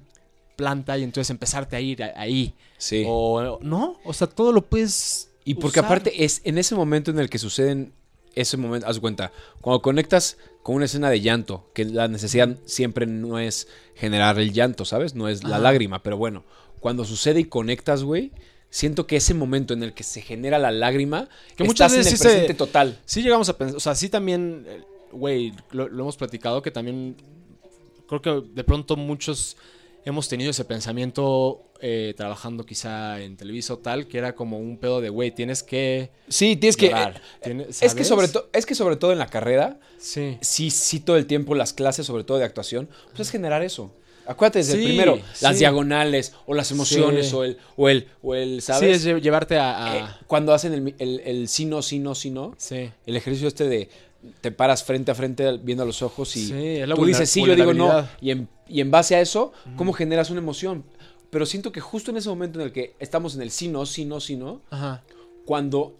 planta 0.56 0.98
y 0.98 1.04
entonces 1.04 1.30
empezarte 1.30 1.76
a 1.76 1.82
ir 1.82 2.04
ahí. 2.04 2.54
Sí. 2.78 3.04
O 3.08 3.60
no, 3.62 4.00
o 4.04 4.14
sea, 4.14 4.28
todo 4.28 4.52
lo 4.52 4.62
puedes 4.66 5.30
Y 5.46 5.56
porque 5.56 5.80
usar. 5.80 5.86
aparte 5.86 6.24
es 6.24 6.42
en 6.46 6.58
ese 6.58 6.76
momento 6.76 7.12
en 7.12 7.20
el 7.20 7.30
que 7.30 7.40
suceden 7.40 7.94
ese 8.36 8.58
momento, 8.58 8.88
haz 8.88 9.00
cuenta, 9.00 9.32
cuando 9.62 9.82
conectas 9.82 10.38
con 10.64 10.76
una 10.76 10.86
escena 10.86 11.10
de 11.10 11.22
llanto, 11.22 11.70
que 11.74 11.86
la 11.86 12.08
necesidad 12.08 12.58
siempre 12.66 13.06
no 13.06 13.38
es 13.40 13.68
generar 13.96 14.40
el 14.40 14.54
llanto, 14.54 14.86
¿sabes? 14.86 15.14
No 15.16 15.28
es 15.30 15.44
la 15.44 15.58
Ajá. 15.58 15.64
lágrima, 15.66 16.02
pero 16.02 16.18
bueno, 16.18 16.44
cuando 16.80 17.06
sucede 17.06 17.42
y 17.42 17.46
conectas, 17.46 18.04
güey, 18.04 18.32
siento 18.74 19.06
que 19.06 19.18
ese 19.18 19.36
momento 19.36 19.76
en 19.76 19.84
el 19.84 19.94
que 19.94 20.02
se 20.04 20.22
genera 20.22 20.58
la 20.58 20.72
lágrima, 20.72 21.30
Que 21.56 21.64
muchas 21.64 21.92
estás 21.94 21.98
veces 21.98 22.08
en 22.08 22.14
el 22.14 22.18
sí 22.18 22.24
se- 22.24 22.30
presente 22.30 22.54
total. 22.56 23.00
Sí 23.06 23.22
llegamos 23.22 23.48
a 23.50 23.56
pensar, 23.58 23.78
o 23.78 23.80
sea, 23.80 23.94
sí 23.94 24.10
también, 24.10 24.66
eh, 24.68 24.82
güey, 25.12 25.54
lo, 25.72 25.88
lo 25.88 26.02
hemos 26.04 26.18
platicado 26.18 26.64
que 26.64 26.72
también 26.72 27.16
creo 28.08 28.22
que 28.22 28.42
de 28.54 28.64
pronto 28.64 28.96
muchos 28.96 29.58
hemos 30.06 30.28
tenido 30.28 30.50
ese 30.52 30.66
pensamiento 30.66 31.64
eh, 31.82 32.14
trabajando 32.18 32.66
quizá 32.66 33.22
en 33.22 33.38
Televisa 33.38 33.76
o 33.76 33.78
tal, 33.78 34.08
que 34.08 34.18
era 34.18 34.34
como 34.36 34.58
un 34.58 34.78
pedo 34.78 35.02
de, 35.02 35.10
güey, 35.10 35.30
tienes 35.32 35.62
que... 35.64 36.10
Sí, 36.28 36.56
tienes 36.56 36.76
que 36.76 36.88
eh, 36.88 37.14
tienes- 37.44 37.82
es 37.84 37.94
que 37.94 38.04
sobre 38.04 38.28
todo 38.28 38.50
es 38.54 38.66
que 38.66 38.74
sobre 38.76 38.96
todo 38.96 39.12
en 39.12 39.20
la 39.20 39.28
carrera, 39.28 39.80
Sí. 40.00 40.38
sí 40.42 40.72
sí 40.72 41.00
todo 41.00 41.16
el 41.18 41.26
tiempo 41.28 41.54
las 41.56 41.74
clases, 41.74 42.06
sobre 42.08 42.24
todo 42.24 42.38
de 42.40 42.46
actuación, 42.46 42.90
pues 43.10 43.20
es 43.22 43.30
generar 43.32 43.62
eso. 43.64 43.94
Acuérdate 44.26 44.60
desde 44.60 44.74
el 44.74 44.80
Sí, 44.80 44.86
primero, 44.86 45.20
las 45.42 45.54
sí. 45.54 45.60
diagonales, 45.60 46.34
o 46.46 46.54
las 46.54 46.72
emociones, 46.72 47.30
Sí. 47.30 47.36
o 47.36 47.44
el, 47.44 47.58
o 47.76 47.90
el, 47.90 48.08
o 48.22 48.36
el, 48.36 48.56
Sí, 48.62 48.68
¿sabes? 48.68 48.98
es 48.98 49.06
lle- 49.06 49.22
llevarte 49.22 49.58
a... 49.58 49.86
a- 49.86 49.98
Eh, 49.98 50.04
cuando 50.28 50.54
hacen 50.54 50.74
el, 50.74 50.96
el, 51.00 51.20
el 51.26 51.48
sí, 51.48 51.66
no, 51.66 51.82
sí, 51.82 52.00
no, 52.00 52.16
sí, 52.16 52.30
no. 52.30 52.56
sí. 52.58 52.90
El 53.06 53.16
ejercicio 53.18 53.48
este 53.48 53.68
de 53.68 53.90
te 54.40 54.52
paras 54.52 54.84
frente 54.86 55.12
a 55.12 55.16
frente 55.16 55.58
viendo 55.58 55.84
a 55.84 55.86
los 55.86 56.02
ojos 56.02 56.36
y 56.38 56.48
Sí, 56.48 56.54
es 56.78 56.90
tú 56.90 57.06
dices 57.06 57.30
sí, 57.30 57.46
yo 57.46 57.56
digo 57.56 57.74
no. 57.74 58.08
Y 58.22 58.32
en, 58.32 58.48
y 58.70 58.80
en 58.80 58.90
base 58.90 59.16
a 59.16 59.22
eso, 59.22 59.52
¿cómo 59.76 59.92
generas 59.92 60.30
una 60.30 60.40
emoción? 60.40 60.86
Pero 61.30 61.46
siento 61.46 61.72
que 61.74 61.82
justo 61.82 62.12
en 62.12 62.18
ese 62.18 62.30
momento 62.30 62.60
en 62.60 62.68
el 62.68 62.72
que 62.72 62.96
estamos 63.00 63.36
en 63.36 63.42
el 63.42 63.52
sí, 63.52 63.68
no, 63.68 63.86
sí, 63.86 64.06
no, 64.06 64.22
sí, 64.22 64.38
no, 64.38 64.62
Ajá. 64.70 65.04
cuando 65.46 65.98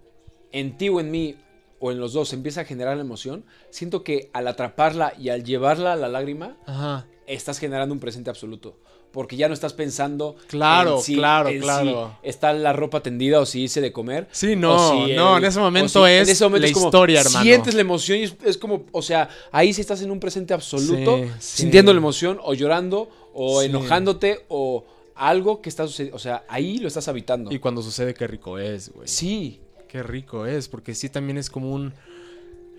en 0.52 0.78
ti 0.78 0.88
o 0.88 1.00
en 1.00 1.10
mí 1.10 1.34
o 1.80 1.92
en 1.92 1.98
los 1.98 2.12
dos 2.14 2.32
empieza 2.32 2.62
a 2.62 2.64
generar 2.64 2.96
la 2.96 3.02
emoción, 3.02 3.44
siento 3.68 4.02
que 4.04 4.30
al 4.32 4.48
atraparla 4.48 5.12
y 5.18 5.28
al 5.28 5.44
llevarla 5.44 5.92
a 5.92 5.96
la 5.96 6.08
lágrima, 6.08 6.56
Ajá. 6.66 7.06
Estás 7.26 7.58
generando 7.58 7.92
un 7.94 8.00
presente 8.00 8.30
absoluto. 8.30 8.76
Porque 9.12 9.36
ya 9.36 9.46
no 9.46 9.54
estás 9.54 9.72
pensando. 9.72 10.34
Claro, 10.48 10.96
en 10.96 11.02
si- 11.02 11.14
claro, 11.14 11.48
en 11.48 11.54
si 11.54 11.60
claro. 11.60 12.18
está 12.24 12.52
la 12.52 12.72
ropa 12.72 13.00
tendida 13.00 13.38
o 13.38 13.46
si 13.46 13.62
hice 13.62 13.80
de 13.80 13.92
comer. 13.92 14.26
Sí, 14.32 14.56
no, 14.56 15.06
no, 15.06 15.38
en 15.38 15.44
ese 15.44 15.60
momento 15.60 16.04
si- 16.04 16.10
es 16.12 16.40
la 16.40 16.48
como, 16.48 16.56
historia, 16.86 17.20
hermano. 17.20 17.44
Sientes 17.44 17.74
la 17.74 17.80
emoción 17.82 18.18
y 18.18 18.22
es, 18.24 18.34
es 18.44 18.58
como, 18.58 18.86
o 18.90 19.02
sea, 19.02 19.28
ahí 19.52 19.72
sí 19.72 19.80
estás 19.80 20.02
en 20.02 20.10
un 20.10 20.18
presente 20.18 20.52
absoluto, 20.52 21.18
Sí, 21.18 21.24
sí. 21.38 21.62
sintiendo 21.62 21.92
la 21.92 21.98
emoción 21.98 22.40
o 22.42 22.54
llorando 22.54 23.08
o 23.32 23.60
Sí. 23.60 23.66
enojándote 23.66 24.46
o 24.48 24.84
algo 25.14 25.62
que 25.62 25.68
está 25.68 25.86
sucediendo. 25.86 26.16
O 26.16 26.18
sea, 26.18 26.44
ahí 26.48 26.78
lo 26.78 26.88
estás 26.88 27.06
habitando. 27.06 27.52
Y 27.52 27.60
cuando 27.60 27.82
sucede, 27.82 28.14
qué 28.14 28.26
rico 28.26 28.58
es, 28.58 28.90
güey. 28.92 29.06
Sí. 29.06 29.60
Qué 29.86 30.02
rico 30.02 30.44
es, 30.44 30.66
porque 30.68 30.92
sí 30.92 31.08
también 31.08 31.38
es 31.38 31.50
como 31.50 31.70
un... 31.72 31.94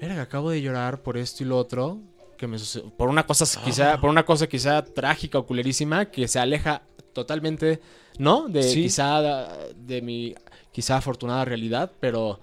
Verga, 0.01 0.23
acabo 0.23 0.49
de 0.49 0.61
llorar 0.61 1.01
por 1.01 1.17
esto 1.17 1.43
y 1.43 1.45
lo 1.45 1.57
otro. 1.57 1.99
Que 2.37 2.47
me 2.47 2.57
sucedió. 2.59 2.89
Por 2.91 3.09
una 3.09 3.25
cosa 3.25 3.45
quizá, 3.63 3.99
por 3.99 4.09
una 4.09 4.25
cosa 4.25 4.47
quizá 4.47 4.83
trágica 4.83 5.37
o 5.39 5.45
culerísima 5.45 6.05
que 6.05 6.27
se 6.27 6.39
aleja 6.39 6.81
totalmente, 7.13 7.79
¿no? 8.17 8.47
De 8.49 8.63
Sí. 8.63 8.83
quizá 8.83 9.47
de 9.75 10.01
mi 10.01 10.35
quizá 10.71 10.97
afortunada 10.97 11.45
realidad, 11.45 11.91
pero 11.99 12.39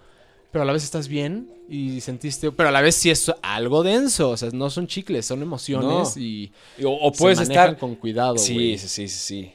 pero 0.50 0.62
a 0.62 0.66
la 0.66 0.72
vez 0.74 0.84
estás 0.84 1.08
bien 1.08 1.50
y 1.68 2.00
sentiste, 2.02 2.52
pero 2.52 2.68
a 2.68 2.72
la 2.72 2.82
vez 2.82 2.94
sí 2.94 3.10
es 3.10 3.32
algo 3.42 3.82
denso, 3.82 4.30
o 4.30 4.36
sea, 4.36 4.50
no 4.52 4.68
son 4.68 4.86
chicles, 4.86 5.24
son 5.24 5.40
emociones 5.40 6.14
No. 6.16 6.22
y 6.22 6.52
O, 6.84 7.08
o 7.08 7.12
se 7.14 7.18
puedes 7.18 7.38
manejan 7.38 7.64
estar. 7.64 7.78
con 7.78 7.94
cuidado, 7.94 8.36
Sí, 8.36 8.76
sí, 8.76 8.88
sí, 8.88 9.08
sí, 9.08 9.18
sí. 9.18 9.52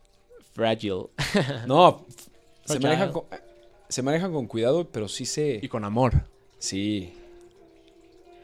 Fragile 0.52 1.06
No, 1.66 2.04
se 2.64 2.80
manejan, 2.80 3.12
con, 3.12 3.22
se 3.88 4.02
manejan 4.02 4.32
con 4.32 4.46
cuidado, 4.46 4.88
pero 4.90 5.08
sí 5.08 5.24
se. 5.24 5.60
y 5.62 5.68
con 5.68 5.84
amor. 5.84 6.24
Sí. 6.58 7.12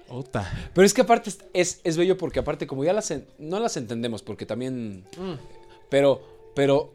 Ota. 0.08 0.70
Pero 0.74 0.86
es 0.86 0.94
que 0.94 1.00
aparte 1.02 1.30
es, 1.30 1.38
es, 1.52 1.80
es 1.84 1.96
bello 1.96 2.16
porque 2.16 2.38
aparte 2.38 2.66
como 2.66 2.84
ya 2.84 2.92
las 2.92 3.10
en- 3.10 3.26
no 3.38 3.58
las 3.60 3.76
entendemos 3.76 4.22
porque 4.22 4.46
también 4.46 5.04
pero 5.88 6.22
pero 6.54 6.92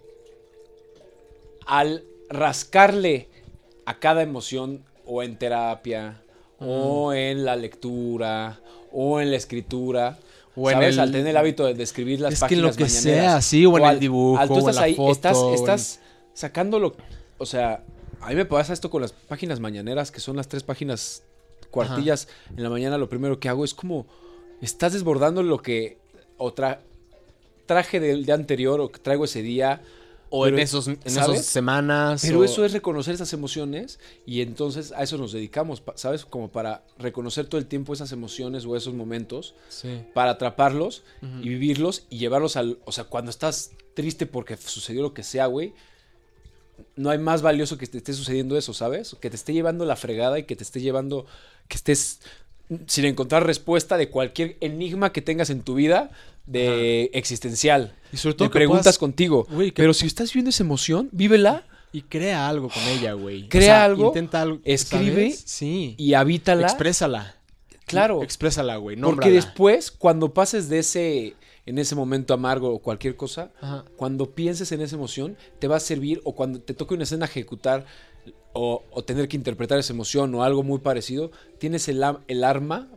al 1.65 2.03
rascarle 2.29 3.27
a 3.85 3.99
cada 3.99 4.21
emoción 4.21 4.83
o 5.05 5.23
en 5.23 5.37
terapia 5.37 6.21
o 6.59 7.13
en 7.13 7.43
la 7.45 7.55
lectura 7.55 8.59
o 8.91 9.19
en 9.19 9.31
la 9.31 9.37
escritura 9.37 10.17
O 10.55 10.69
en 10.69 10.75
¿sabes? 10.75 10.93
el- 10.95 10.99
al 10.99 11.11
tener 11.11 11.27
el 11.27 11.37
hábito 11.37 11.65
de 11.73 11.83
escribir 11.83 12.19
las 12.21 12.33
Es 12.33 12.43
que 12.43 12.55
en 12.55 12.61
lo 12.61 12.67
páginas 12.69 12.77
que 12.93 12.99
sea, 13.01 13.41
sí, 13.41 13.65
o 13.65 13.77
en 13.77 13.83
el 13.83 13.89
al- 13.89 13.99
dibujo, 13.99 14.37
al 14.39 14.47
tú 14.47 14.53
o 14.53 14.57
en 14.57 14.59
estás 14.61 14.75
la 14.75 14.81
ahí, 14.83 14.95
foto, 14.95 15.11
estás, 15.11 15.37
o 15.37 15.49
en- 15.49 15.55
estás 15.55 15.99
sacándolo 16.33 16.95
o 17.37 17.45
sea 17.45 17.83
a 18.21 18.29
mí 18.29 18.35
me 18.35 18.45
pasa 18.45 18.71
esto 18.73 18.89
con 18.89 19.01
las 19.01 19.11
páginas 19.13 19.59
mañaneras 19.59 20.11
que 20.11 20.19
son 20.19 20.35
las 20.37 20.47
tres 20.47 20.63
páginas 20.63 21.23
cuartillas 21.71 22.27
en 22.55 22.61
la 22.63 22.69
mañana 22.69 22.97
lo 22.97 23.09
primero 23.09 23.39
que 23.39 23.49
hago 23.49 23.63
es 23.65 23.73
como 23.73 24.05
estás 24.61 24.93
desbordando 24.93 25.41
lo 25.43 25.61
que 25.61 25.97
otra 26.37 26.81
traje 27.65 27.99
del 27.99 28.25
día 28.25 28.35
anterior 28.35 28.79
o 28.81 28.91
que 28.91 28.99
traigo 28.99 29.25
ese 29.25 29.41
día 29.41 29.81
O 30.33 30.45
Pero, 30.45 30.55
en 30.57 30.63
esos 30.63 30.87
en 30.87 30.97
esas 31.03 31.45
semanas. 31.45 32.21
pero 32.25 32.39
o- 32.39 32.43
eso 32.45 32.63
es 32.63 32.71
reconocer 32.71 33.13
esas 33.15 33.33
emociones 33.33 33.99
y 34.25 34.39
entonces 34.41 34.93
a 34.93 35.03
eso 35.03 35.17
nos 35.17 35.33
dedicamos 35.33 35.83
sabes 35.95 36.23
como 36.23 36.47
para 36.47 36.83
reconocer 36.97 37.47
todo 37.47 37.59
el 37.59 37.65
tiempo 37.67 37.91
esas 37.93 38.11
emociones 38.13 38.65
o 38.65 38.77
esos 38.77 38.93
momentos 38.93 39.55
Sí. 39.67 39.89
para 40.13 40.31
atraparlos 40.31 41.03
y 41.41 41.49
vivirlos 41.49 42.05
y 42.09 42.17
llevarlos 42.19 42.55
al 42.55 42.77
o 42.85 42.93
sea 42.93 43.03
cuando 43.05 43.29
estás 43.29 43.71
triste 43.93 44.25
porque 44.25 44.55
sucedió 44.55 45.01
lo 45.01 45.13
que 45.13 45.23
sea 45.23 45.47
güey 45.47 45.73
no 46.95 47.09
hay 47.09 47.17
más 47.19 47.41
valioso 47.41 47.77
que 47.77 47.85
te 47.87 47.97
esté 47.99 48.13
sucediendo 48.13 48.57
eso, 48.57 48.73
¿sabes? 48.73 49.15
Que 49.19 49.29
te 49.29 49.35
esté 49.35 49.53
llevando 49.53 49.85
la 49.85 49.95
fregada 49.95 50.39
y 50.39 50.43
que 50.43 50.55
te 50.55 50.63
esté 50.63 50.81
llevando, 50.81 51.25
que 51.71 51.77
estés 51.77 52.19
sin 52.85 53.05
encontrar 53.05 53.45
respuesta 53.45 53.97
de 53.97 54.09
cualquier 54.09 54.57
enigma 54.61 55.11
que 55.11 55.21
tengas 55.21 55.49
en 55.49 55.61
tu 55.61 55.73
vida 55.75 56.11
de 56.45 57.09
existencial. 57.13 57.93
Y 58.13 58.17
sobre 58.17 58.33
Te 58.33 58.37
todo 58.39 58.49
que 58.49 58.53
preguntas 58.53 58.83
puedas- 58.83 58.97
contigo. 58.99 59.47
Pero 59.75 59.93
si 59.93 60.05
estás 60.05 60.33
viendo 60.33 60.49
esa 60.49 60.63
emoción, 60.63 61.09
vívela 61.11 61.65
Y 61.93 62.03
crea 62.03 62.47
algo 62.47 62.69
con 62.69 62.83
ella, 62.83 63.13
güey. 63.13 63.49
Crea 63.49 63.83
algo, 63.83 64.07
Intenta 64.07 64.41
algo. 64.41 64.59
escribe 64.63 65.31
¿sabes? 65.31 65.43
Sí. 65.45 65.95
y 65.97 66.13
habítala. 66.13 66.63
Exprésala. 66.67 67.35
Claro. 67.85 68.23
Exprésala, 68.23 68.77
güey. 68.77 68.95
porque 68.97 69.29
después, 69.31 69.91
cuando 69.91 70.33
pases 70.33 70.69
de 70.69 70.79
ese, 70.79 71.35
en 71.65 71.77
ese 71.77 71.95
momento 71.95 72.33
amargo 72.33 72.69
o 72.73 72.79
cualquier 72.79 73.17
cosa, 73.17 73.51
Ajá. 73.59 73.83
cuando 73.97 74.31
pienses 74.31 74.71
en 74.71 74.79
esa 74.81 74.95
emoción, 74.95 75.35
te 75.59 75.67
va 75.67 75.75
a 75.75 75.79
servir 75.81 76.21
o 76.23 76.33
cuando 76.33 76.61
te 76.61 76.73
toque 76.73 76.93
una 76.93 77.03
escena 77.03 77.25
ejecutar 77.25 77.85
o, 78.53 78.83
o 78.91 79.03
tener 79.03 79.27
que 79.27 79.37
interpretar 79.37 79.79
esa 79.79 79.93
emoción 79.93 80.33
o 80.35 80.43
algo 80.43 80.63
muy 80.63 80.79
parecido, 80.79 81.31
tienes 81.57 81.87
el, 81.87 82.03
el 82.27 82.43
arma 82.43 82.89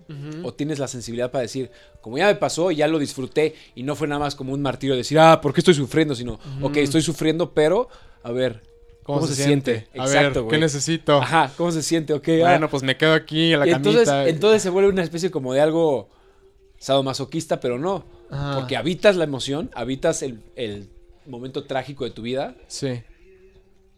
o 0.43 0.53
tienes 0.53 0.79
la 0.79 0.89
sensibilidad 0.89 1.31
para 1.31 1.43
decir, 1.43 1.71
como 2.01 2.19
ya 2.19 2.27
me 2.27 2.35
pasó 2.35 2.71
ya 2.71 2.89
lo 2.89 2.99
disfruté 2.99 3.55
y 3.75 3.83
no 3.83 3.95
fue 3.95 4.09
nada 4.09 4.19
más 4.19 4.35
como 4.35 4.53
un 4.53 4.63
martirio 4.63 4.97
decir, 4.97 5.19
ah, 5.19 5.41
¿por 5.41 5.55
qué 5.55 5.61
estoy 5.61 5.75
sufriendo? 5.75 6.15
Sino, 6.15 6.39
ok, 6.61 6.77
estoy 6.79 7.03
sufriendo, 7.03 7.53
pero, 7.55 7.89
a 8.23 8.33
ver, 8.33 8.63
¿cómo, 9.05 9.27
se, 9.27 9.35
siente? 9.35 9.87
A 9.97 10.07
ver, 10.07 10.33
¿qué 10.49 10.59
necesito? 10.59 11.19
Ajá, 11.23 11.53
¿cómo 11.57 11.71
se 11.71 11.83
siente? 11.83 12.13
Ok, 12.15 12.29
ah. 12.29 12.49
Bueno, 12.49 12.69
pues 12.69 12.83
me 12.83 12.97
quedo 12.97 13.15
aquí 13.15 13.53
en 13.53 13.61
la 13.61 13.67
Y 13.69 13.71
camita. 13.71 13.91
entonces, 13.91 14.35
entonces 14.35 14.63
se 14.63 14.71
vuelve 14.71 14.91
una 14.91 15.03
especie 15.03 15.31
como 15.31 15.53
de 15.55 15.61
algo 15.61 16.11
sadomasoquista, 16.79 17.61
pero 17.61 17.79
no. 17.79 18.05
Ajá. 18.31 18.59
Porque 18.59 18.77
habitas 18.77 19.17
la 19.17 19.25
emoción, 19.25 19.71
habitas 19.75 20.23
el, 20.23 20.41
el 20.57 20.89
momento 21.27 21.65
trágico 21.65 22.05
de 22.05 22.11
tu 22.11 22.23
vida, 22.23 22.57
Sí. 22.67 23.03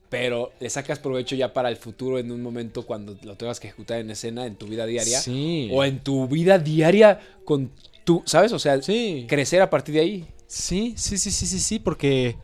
Pero 0.09 0.53
le 0.61 0.71
sacas 0.71 0.99
provecho 0.99 1.35
ya 1.35 1.53
para 1.53 1.69
el 1.69 1.77
futuro 1.77 2.19
en 2.19 2.31
un 2.31 2.43
momento 2.43 2.87
cuando 2.87 3.17
lo 3.23 3.35
tengas 3.37 3.59
que 3.59 3.69
ejecutar 3.69 3.99
en 3.99 4.11
escena, 4.11 4.47
en 4.47 4.55
tu 4.57 4.67
vida 4.67 4.87
diaria. 4.87 5.21
Sí. 5.21 5.69
O 5.73 5.85
en 5.85 6.01
tu 6.01 6.29
vida 6.29 6.59
diaria 6.59 7.21
con 7.45 7.71
tu, 8.05 8.23
¿sabes? 8.25 8.53
O 8.53 8.59
sea, 8.59 8.81
Sí. 8.83 9.27
crecer 9.29 9.63
a 9.63 9.71
partir 9.71 9.95
de 9.97 10.01
ahí. 10.01 10.27
Sí, 10.47 10.95
sí, 10.97 11.19
sí, 11.19 11.31
sí, 11.31 11.47
sí, 11.47 11.59
sí, 11.59 11.79
porque... 11.79 12.37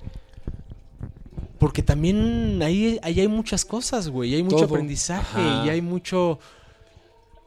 Porque 1.59 1.83
también 1.83 2.61
ahí, 2.62 2.98
ahí 3.03 3.20
hay 3.20 3.29
muchas 3.29 3.64
cosas, 3.64 4.09
güey. 4.09 4.35
Hay 4.35 4.42
mucho 4.42 4.57
Todo. 4.57 4.66
aprendizaje 4.66 5.40
Ajá. 5.40 5.66
y 5.66 5.68
hay 5.70 5.81
mucho... 5.81 6.40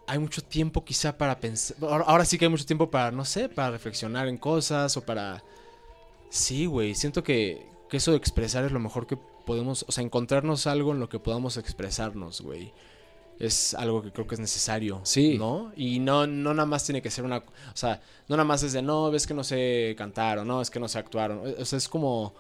Hay 0.08 0.19
mucho 0.19 0.41
tiempo 0.41 0.86
quizá 0.86 1.17
para 1.17 1.39
pensar... 1.39 1.75
Ahora, 1.82 2.06
ahora 2.06 2.25
sí 2.25 2.38
que 2.38 2.45
hay 2.45 2.49
mucho 2.51 2.65
tiempo 2.65 2.89
para, 2.89 3.12
no 3.12 3.25
sé, 3.25 3.49
para 3.49 3.71
reflexionar 3.71 4.28
en 4.30 4.38
cosas 4.38 4.95
o 4.95 5.01
para... 5.01 5.43
Sí, 6.30 6.67
güey. 6.67 6.95
Siento 6.95 7.23
que, 7.23 7.65
que 7.89 7.97
eso 7.97 8.12
de 8.12 8.17
expresar 8.17 8.63
es 8.63 8.71
lo 8.71 8.80
mejor 8.80 9.08
que 9.08 9.17
podemos... 9.45 9.86
O 9.88 9.91
sea, 9.91 10.03
encontrarnos 10.03 10.67
algo 10.67 10.91
en 10.91 10.99
lo 10.99 11.08
que 11.10 11.19
podamos 11.19 11.58
expresarnos, 11.58 12.41
güey. 12.41 12.73
Es 13.39 13.73
algo 13.73 14.01
que 14.01 14.12
creo 14.12 14.27
que 14.27 14.36
es 14.36 14.41
necesario. 14.41 15.01
Sí. 15.03 15.38
¿No? 15.38 15.71
Y 15.75 15.99
no, 15.99 16.25
no 16.27 16.53
nada 16.53 16.65
más 16.65 16.84
tiene 16.86 17.01
que 17.01 17.12
ser 17.12 17.23
una... 17.25 17.38
O 17.39 17.43
sea, 17.75 18.01
no 18.27 18.36
nada 18.38 18.45
más 18.45 18.63
es 18.63 18.73
de, 18.73 18.81
no, 18.81 19.12
ves 19.12 19.27
que 19.27 19.34
no 19.34 19.43
sé 19.43 19.93
cantar 19.97 20.39
o 20.39 20.45
no, 20.45 20.62
es 20.62 20.69
que 20.69 20.79
no 20.79 20.88
sé 20.88 20.99
actuar. 20.99 21.31
O, 21.31 21.43
o 21.62 21.65
sea, 21.65 21.77
es 21.77 21.88
como... 21.89 22.34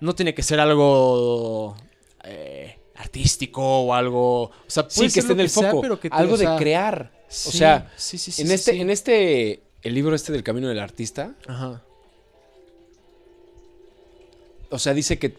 No 0.00 0.14
tiene 0.14 0.34
que 0.34 0.42
ser 0.42 0.60
algo... 0.60 1.76
eh, 2.24 2.76
artístico 2.96 3.62
o 3.62 3.94
algo... 3.94 4.42
O 4.42 4.52
sea, 4.66 4.86
Sí, 4.90 5.08
que 5.10 5.20
esté 5.20 5.32
en 5.32 5.40
el 5.40 5.48
sea, 5.48 5.70
foco. 5.70 5.80
pero 5.82 5.98
que 6.00 6.10
te- 6.10 6.16
algo 6.16 6.34
o 6.34 6.36
sea, 6.36 6.52
de 6.52 6.58
crear. 6.58 7.12
o 7.14 7.24
sí, 7.28 7.56
sea, 7.58 7.90
sí, 7.96 8.18
sí, 8.18 8.30
sí, 8.32 8.42
en 8.42 8.50
este, 8.50 8.80
en 8.80 8.90
este, 8.90 9.62
el 9.82 9.94
libro 9.94 10.14
este 10.14 10.32
del 10.32 10.42
camino 10.42 10.68
del 10.68 10.80
artista, 10.80 11.34
Ajá. 11.46 11.82
o 14.70 14.78
sea, 14.78 14.92
dice 14.94 15.18
que 15.18 15.34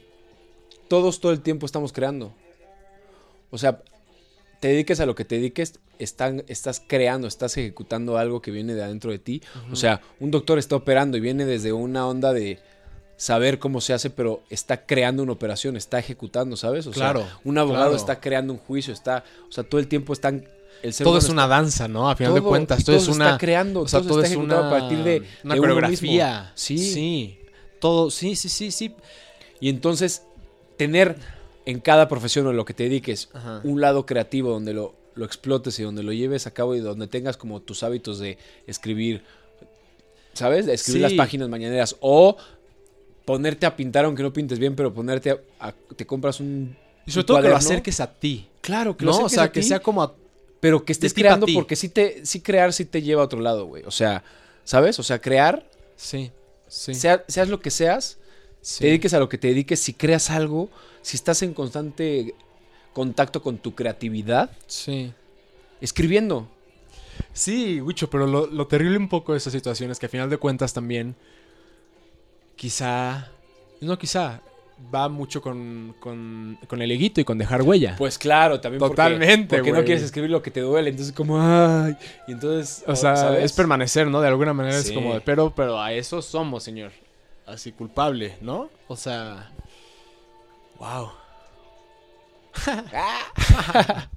todos 0.91 1.21
todo 1.21 1.31
el 1.31 1.39
tiempo 1.39 1.65
estamos 1.65 1.93
creando. 1.93 2.33
O 3.49 3.57
sea, 3.57 3.81
te 4.59 4.67
dediques 4.67 4.99
a 4.99 5.05
lo 5.05 5.15
que 5.15 5.23
te 5.23 5.35
dediques, 5.35 5.79
están, 5.99 6.43
estás 6.49 6.81
creando, 6.85 7.27
estás 7.29 7.55
ejecutando 7.55 8.17
algo 8.17 8.41
que 8.41 8.51
viene 8.51 8.73
de 8.73 8.83
adentro 8.83 9.09
de 9.09 9.17
ti. 9.17 9.41
O 9.71 9.77
sea, 9.77 10.01
un 10.19 10.31
doctor 10.31 10.59
está 10.59 10.75
operando 10.75 11.15
y 11.15 11.21
viene 11.21 11.45
desde 11.45 11.71
una 11.71 12.05
onda 12.05 12.33
de 12.33 12.59
saber 13.15 13.57
cómo 13.57 13.79
se 13.79 13.93
hace, 13.93 14.09
pero 14.09 14.41
está 14.49 14.85
creando 14.85 15.23
una 15.23 15.31
operación, 15.31 15.77
está 15.77 15.97
ejecutando, 15.97 16.57
¿sabes? 16.57 16.87
O 16.87 16.91
Claro, 16.91 17.21
sea, 17.21 17.39
un 17.45 17.57
abogado 17.57 17.91
claro. 17.91 17.95
está 17.95 18.19
creando 18.19 18.51
un 18.51 18.59
juicio, 18.59 18.93
está, 18.93 19.23
o 19.47 19.51
sea, 19.53 19.63
todo 19.63 19.79
el 19.79 19.87
tiempo 19.87 20.11
están 20.11 20.43
el 20.83 20.93
Todo 20.93 21.19
es 21.19 21.29
una 21.29 21.47
danza, 21.47 21.87
¿no? 21.87 22.09
A 22.09 22.17
final 22.17 22.33
de 22.33 22.41
cuentas, 22.41 22.83
todo, 22.83 22.97
todo 22.97 23.09
es 23.11 23.15
una... 23.15 23.25
está 23.27 23.37
creando, 23.37 23.81
o 23.83 23.87
sea, 23.87 23.99
todo 24.01 24.09
todo 24.09 24.23
está 24.23 24.33
es 24.33 24.37
una, 24.37 24.67
a 24.67 24.69
partir 24.69 25.01
de- 25.05 25.23
una 25.45 25.53
de 25.53 25.59
coreografía. 25.61 26.51
Sí. 26.55 26.77
Sí. 26.79 27.39
Todo, 27.79 28.11
sí, 28.11 28.35
sí, 28.35 28.49
sí, 28.49 28.71
sí. 28.71 28.93
Y 29.61 29.69
entonces, 29.69 30.23
tener 30.85 31.15
en 31.65 31.79
cada 31.79 32.07
profesión 32.07 32.47
o 32.47 32.49
en 32.51 32.57
lo 32.57 32.65
que 32.65 32.73
te 32.73 32.83
dediques 32.83 33.29
Ajá. 33.33 33.61
un 33.63 33.81
lado 33.81 34.05
creativo 34.07 34.49
donde 34.49 34.73
lo, 34.73 34.95
lo 35.13 35.25
explotes 35.25 35.77
y 35.79 35.83
donde 35.83 36.01
lo 36.01 36.11
lleves 36.11 36.47
a 36.47 36.51
cabo 36.51 36.73
y 36.75 36.79
donde 36.79 37.07
tengas 37.07 37.37
como 37.37 37.59
tus 37.61 37.83
hábitos 37.83 38.17
de 38.17 38.37
escribir, 38.65 39.23
¿sabes? 40.33 40.65
De 40.65 40.73
escribir 40.73 40.99
Sí. 41.01 41.03
las 41.03 41.13
páginas 41.13 41.49
mañaneras. 41.49 41.95
O 41.99 42.35
ponerte 43.25 43.65
a 43.65 43.75
pintar, 43.75 44.05
aunque 44.05 44.23
no 44.23 44.33
pintes 44.33 44.57
bien, 44.59 44.75
pero 44.75 44.93
ponerte 44.93 45.31
a. 45.31 45.39
a- 45.59 45.73
te 45.95 46.05
compras 46.05 46.39
un. 46.39 46.75
Y 47.05 47.11
sobre 47.11 47.25
todo 47.27 47.41
que 47.41 47.49
lo 47.49 47.55
acerques 47.55 47.99
a 47.99 48.11
ti. 48.11 48.47
Claro, 48.61 48.95
que 48.97 49.05
lo 49.05 49.11
¿No? 49.11 49.17
O 49.17 49.25
acerques 49.25 49.35
sea, 49.35 49.43
a 49.43 49.51
que 49.51 49.61
ti, 49.61 49.67
sea 49.67 49.79
como 49.79 50.03
a... 50.03 50.15
Pero 50.59 50.85
que 50.85 50.91
estés 50.91 51.13
creando 51.13 51.47
porque 51.53 51.75
sí 51.75 51.89
te. 51.89 52.25
Sí 52.25 52.41
crear 52.41 52.73
sí 52.73 52.85
te 52.85 53.01
lleva 53.01 53.21
a 53.23 53.25
otro 53.25 53.39
lado, 53.39 53.65
güey. 53.65 53.83
O 53.85 53.91
sea, 53.91 54.23
¿sabes? 54.63 54.99
O 54.99 55.03
sea, 55.03 55.19
crear, 55.19 55.65
Sí, 55.95 56.31
sí. 56.67 56.93
sea- 56.95 57.23
seas 57.27 57.49
lo 57.49 57.59
que 57.59 57.69
seas, 57.71 58.17
sí. 58.61 58.79
te 58.81 58.87
dediques 58.87 59.13
a 59.13 59.19
lo 59.19 59.27
que 59.29 59.37
te 59.37 59.47
dediques, 59.49 59.79
si 59.79 59.93
creas 59.93 60.29
algo, 60.29 60.69
si 61.01 61.17
estás 61.17 61.41
en 61.43 61.53
constante 61.53 62.35
contacto 62.93 63.41
con 63.41 63.57
tu 63.57 63.73
creatividad, 63.75 64.51
Sí. 64.67 65.13
escribiendo. 65.81 66.47
Sí, 67.33 67.79
Wicho, 67.81 68.09
pero 68.09 68.25
lo, 68.27 68.47
lo 68.47 68.67
terrible 68.67 68.97
un 68.97 69.09
poco 69.09 69.31
de 69.33 69.37
esas 69.37 69.53
situaciones 69.53 69.99
que 69.99 70.05
a 70.05 70.09
final 70.09 70.29
de 70.29 70.37
cuentas 70.37 70.73
también 70.73 71.15
quizá, 72.55 73.29
no 73.79 73.97
quizá, 73.97 74.41
va 74.93 75.09
mucho 75.09 75.41
con, 75.41 75.95
con, 75.99 76.57
con 76.67 76.81
el 76.81 76.91
eguito 76.91 77.21
y 77.21 77.23
con 77.23 77.37
dejar 77.37 77.61
huella. 77.61 77.95
Pues 77.97 78.17
claro, 78.17 78.59
también 78.59 78.79
porque- 78.79 78.95
Totalmente, 78.95 79.57
porque, 79.57 79.69
no 79.71 79.75
güey. 79.77 79.85
quieres 79.85 80.03
escribir 80.03 80.29
lo 80.31 80.41
que 80.41 80.51
te 80.51 80.61
duele, 80.61 80.89
entonces 80.89 81.13
como 81.13 81.39
ay, 81.39 81.95
y 82.27 82.31
entonces, 82.31 82.83
o 82.87 82.95
sea, 82.95 83.15
¿sabes? 83.15 83.43
es 83.45 83.53
permanecer, 83.53 84.07
¿no? 84.07 84.21
De 84.21 84.27
alguna 84.27 84.53
manera 84.53 84.77
es 84.77 84.91
como 84.91 85.19
pero, 85.21 85.53
pero 85.55 85.79
a 85.79 85.93
eso 85.93 86.21
somos, 86.21 86.63
señor. 86.63 86.91
Así 87.45 87.71
culpable, 87.71 88.37
¿no? 88.41 88.69
O 88.87 88.95
sea, 88.95 89.51
wow. 90.79 91.09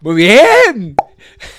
Muy 0.00 0.14
bien. 0.14 0.94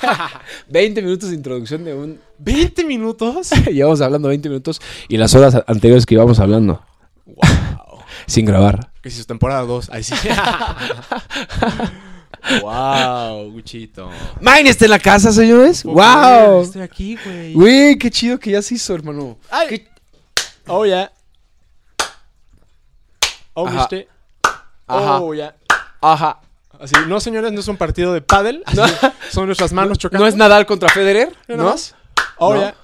20 0.70 1.02
minutos 1.02 1.30
de 1.30 1.36
introducción 1.36 1.84
de 1.84 1.94
un 1.94 2.20
20 2.40 2.86
minutos. 2.86 3.50
llevamos 3.72 4.02
hablando 4.02 4.30
20 4.30 4.50
minutos 4.50 4.82
y 5.08 5.18
las 5.18 5.36
horas 5.36 5.64
anteriores 5.68 6.06
que 6.06 6.16
íbamos 6.16 6.40
hablando 6.40 6.82
wow. 7.26 8.00
sin 8.26 8.46
grabar. 8.46 8.92
Que 9.02 9.10
si 9.10 9.20
su 9.20 9.26
temporada 9.26 9.64
2. 9.64 9.90
Ahí 9.90 10.04
sí. 10.04 10.14
Wow, 12.62 13.52
Guchito. 13.52 14.10
Mine 14.40 14.70
está 14.70 14.86
en 14.86 14.92
la 14.92 15.00
casa, 15.00 15.32
señores. 15.32 15.84
Wow. 15.84 15.96
creer, 15.96 16.62
Estoy 16.64 16.82
aquí, 16.82 17.18
güey. 17.24 17.54
Güey, 17.54 17.98
qué 17.98 18.10
chido 18.12 18.40
que 18.40 18.52
ya 18.52 18.62
se 18.62 18.76
hizo, 18.76 18.94
hermano. 18.96 19.38
Ay. 19.50 19.68
Qué- 19.70 19.88
Oh, 20.70 20.86
ya. 20.86 21.12
Oh, 23.54 23.68
Ajá. 23.68 23.78
¿viste? 23.78 24.08
Ajá. 24.86 25.20
Oh, 25.22 25.34
ya. 25.34 25.56
Ajá. 26.02 26.40
Así, 26.80 26.94
no, 27.08 27.20
señores, 27.20 27.52
no 27.54 27.60
es 27.62 27.68
un 27.68 27.78
partido 27.78 28.14
de 28.14 28.22
pádel. 28.22 28.64
Son 29.32 29.46
nuestras 29.46 29.72
manos 29.74 29.98
chocando. 29.98 30.24
¿No 30.24 30.28
es 30.28 30.36
Nadal 30.36 30.66
contra 30.66 30.90
Federer? 30.90 31.36
¿No? 31.48 31.74
Oh, 32.38 32.56
ya. 32.56 32.76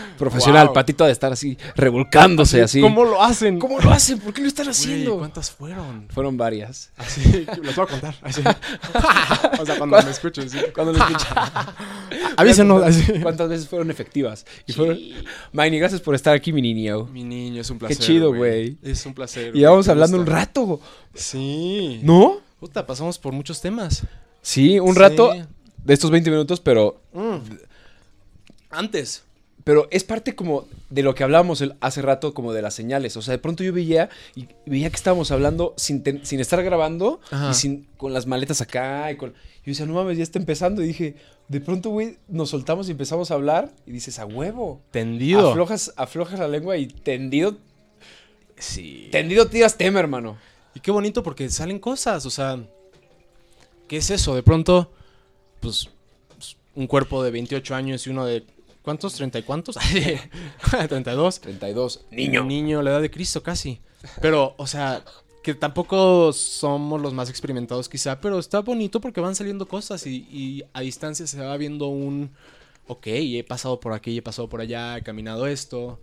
Profesional, 0.18 0.66
Wow. 0.68 0.74
patito 0.74 1.04
de 1.04 1.12
estar 1.12 1.32
así, 1.32 1.58
revolcándose 1.76 2.62
así. 2.62 2.80
¿Cómo 2.80 3.04
lo 3.04 3.22
hacen? 3.22 3.58
¿Cómo 3.58 3.78
lo 3.80 3.90
hacen? 3.90 4.18
¿Por 4.20 4.32
qué 4.32 4.42
lo 4.42 4.48
están 4.48 4.68
haciendo? 4.68 5.18
¿Cuántas 5.18 5.50
fueron? 5.50 6.06
Fueron 6.10 6.36
varias. 6.36 6.90
Así, 6.96 7.46
los 7.62 7.74
voy 7.76 7.84
a 7.84 7.88
contar. 7.88 8.14
Así. 8.22 8.42
o 9.60 9.66
sea, 9.66 9.78
cuando 9.78 10.02
me 10.02 10.10
escuchen, 10.10 10.48
sí. 10.50 10.58
Cuando 10.74 10.92
lo 10.92 10.98
escuché. 10.98 11.26
Avísenos. 12.36 12.82
Así. 12.82 13.12
¿Cuántas 13.22 13.48
veces 13.48 13.68
fueron 13.68 13.90
efectivas? 13.90 14.44
Y 14.66 14.72
fueron... 14.72 14.98
Magni, 15.52 15.78
gracias 15.78 16.00
por 16.00 16.14
estar 16.14 16.34
aquí, 16.34 16.52
mi 16.52 16.62
niño. 16.62 17.04
Mi 17.06 17.24
niño, 17.24 17.60
es 17.60 17.70
un 17.70 17.78
placer. 17.78 17.98
chido, 17.98 18.34
güey. 18.34 18.76
Es 18.82 19.04
un 19.06 19.14
placer. 19.14 19.54
Y 19.56 19.62
vamos 19.64 19.86
qué 19.86 19.90
hablando 19.92 20.18
un 20.18 20.26
rato. 20.26 20.80
Sí. 21.14 22.00
¿No? 22.02 22.38
Puta, 22.60 22.86
pasamos 22.86 23.18
por 23.18 23.32
muchos 23.32 23.60
temas. 23.60 24.02
Sí, 24.42 24.78
un 24.78 24.94
Sí. 24.94 25.00
rato 25.00 25.32
de 25.84 25.94
estos 25.94 26.10
20 26.10 26.30
minutos, 26.30 26.60
pero, 26.60 27.00
Mm. 27.12 27.36
Antes. 28.70 29.22
Pero 29.64 29.88
es 29.90 30.04
parte 30.04 30.34
como 30.36 30.66
de 30.90 31.02
lo 31.02 31.14
que 31.14 31.24
hablábamos 31.24 31.60
el- 31.62 31.74
hace 31.80 32.02
rato, 32.02 32.34
como 32.34 32.52
de 32.52 32.60
las 32.62 32.74
señales. 32.74 33.16
O 33.16 33.22
sea, 33.22 33.32
de 33.32 33.38
pronto 33.38 33.64
yo 33.64 33.72
veía 33.72 34.10
y 34.36 34.46
veía 34.66 34.90
que 34.90 34.96
estábamos 34.96 35.30
hablando 35.30 35.72
sin, 35.76 36.02
ten- 36.02 36.24
sin 36.24 36.38
estar 36.40 36.62
grabando 36.62 37.20
Ajá. 37.30 37.50
y 37.50 37.54
sin, 37.54 37.86
con 37.96 38.12
las 38.12 38.26
maletas 38.26 38.60
acá. 38.60 39.10
Y 39.10 39.16
con, 39.16 39.30
yo 39.32 39.36
decía, 39.64 39.86
no 39.86 39.94
mames, 39.94 40.18
ya 40.18 40.22
está 40.22 40.38
empezando. 40.38 40.82
Y 40.82 40.88
dije, 40.88 41.16
de 41.48 41.60
pronto, 41.60 41.88
güey, 41.90 42.18
nos 42.28 42.50
soltamos 42.50 42.88
y 42.88 42.92
empezamos 42.92 43.30
a 43.30 43.34
hablar. 43.34 43.72
Y 43.86 43.92
dices, 43.92 44.18
a 44.18 44.26
huevo. 44.26 44.82
Tendido. 44.90 45.50
Aflojas, 45.50 45.92
aflojas 45.96 46.38
la 46.38 46.48
lengua 46.48 46.76
y 46.76 46.86
tendido, 46.86 47.56
Sí. 48.58 49.08
tendido 49.10 49.46
tiras 49.48 49.76
tema, 49.76 49.98
hermano. 50.00 50.36
Y 50.74 50.80
qué 50.80 50.90
bonito 50.90 51.22
porque 51.22 51.48
salen 51.50 51.78
cosas, 51.78 52.26
o 52.26 52.30
sea, 52.30 52.62
¿qué 53.88 53.96
es 53.98 54.10
eso? 54.10 54.34
De 54.34 54.42
pronto, 54.42 54.90
pues, 55.60 55.88
pues, 56.36 56.56
un 56.74 56.86
cuerpo 56.86 57.22
de 57.22 57.30
28 57.30 57.74
años 57.74 58.06
y 58.06 58.10
uno 58.10 58.26
de, 58.26 58.44
¿cuántos? 58.84 59.20
¿30 59.20 59.40
y 59.40 59.42
cuántos? 59.42 59.76
32. 60.88 61.40
32. 61.40 62.04
Un 62.12 62.48
niño, 62.48 62.82
la 62.82 62.90
edad 62.90 63.00
de 63.00 63.10
Cristo 63.10 63.42
casi. 63.42 63.80
Pero, 64.20 64.54
o 64.58 64.66
sea, 64.66 65.02
que 65.42 65.54
tampoco 65.54 66.32
somos 66.32 67.00
los 67.00 67.12
más 67.12 67.30
experimentados 67.30 67.88
quizá, 67.88 68.20
pero 68.20 68.38
está 68.38 68.60
bonito 68.60 69.00
porque 69.00 69.20
van 69.20 69.34
saliendo 69.34 69.66
cosas 69.66 70.06
y, 70.06 70.26
y 70.30 70.64
a 70.72 70.82
distancia 70.82 71.26
se 71.26 71.40
va 71.40 71.56
viendo 71.56 71.88
un, 71.88 72.30
ok, 72.86 73.06
he 73.06 73.44
pasado 73.44 73.80
por 73.80 73.92
aquí, 73.92 74.18
he 74.18 74.22
pasado 74.22 74.48
por 74.48 74.60
allá, 74.60 74.98
he 74.98 75.02
caminado 75.02 75.46
esto, 75.46 75.98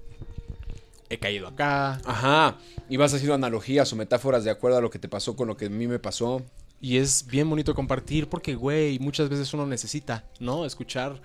he 1.09 1.19
caído 1.19 1.47
acá. 1.47 2.01
Ajá. 2.05 2.57
Y 2.89 2.97
vas 2.97 3.13
haciendo 3.13 3.35
analogías 3.35 3.91
o 3.93 3.95
metáforas 3.95 4.43
de 4.43 4.51
acuerdo 4.51 4.77
a 4.77 4.81
lo 4.81 4.89
que 4.89 4.99
te 4.99 5.07
pasó 5.07 5.35
con 5.35 5.47
lo 5.47 5.57
que 5.57 5.65
a 5.65 5.69
mí 5.69 5.87
me 5.87 5.99
pasó. 5.99 6.41
Y 6.79 6.97
es 6.97 7.27
bien 7.27 7.47
bonito 7.49 7.75
compartir 7.75 8.27
porque, 8.27 8.55
güey, 8.55 8.97
muchas 8.97 9.29
veces 9.29 9.53
uno 9.53 9.67
necesita, 9.67 10.25
¿no? 10.39 10.65
Escuchar 10.65 11.21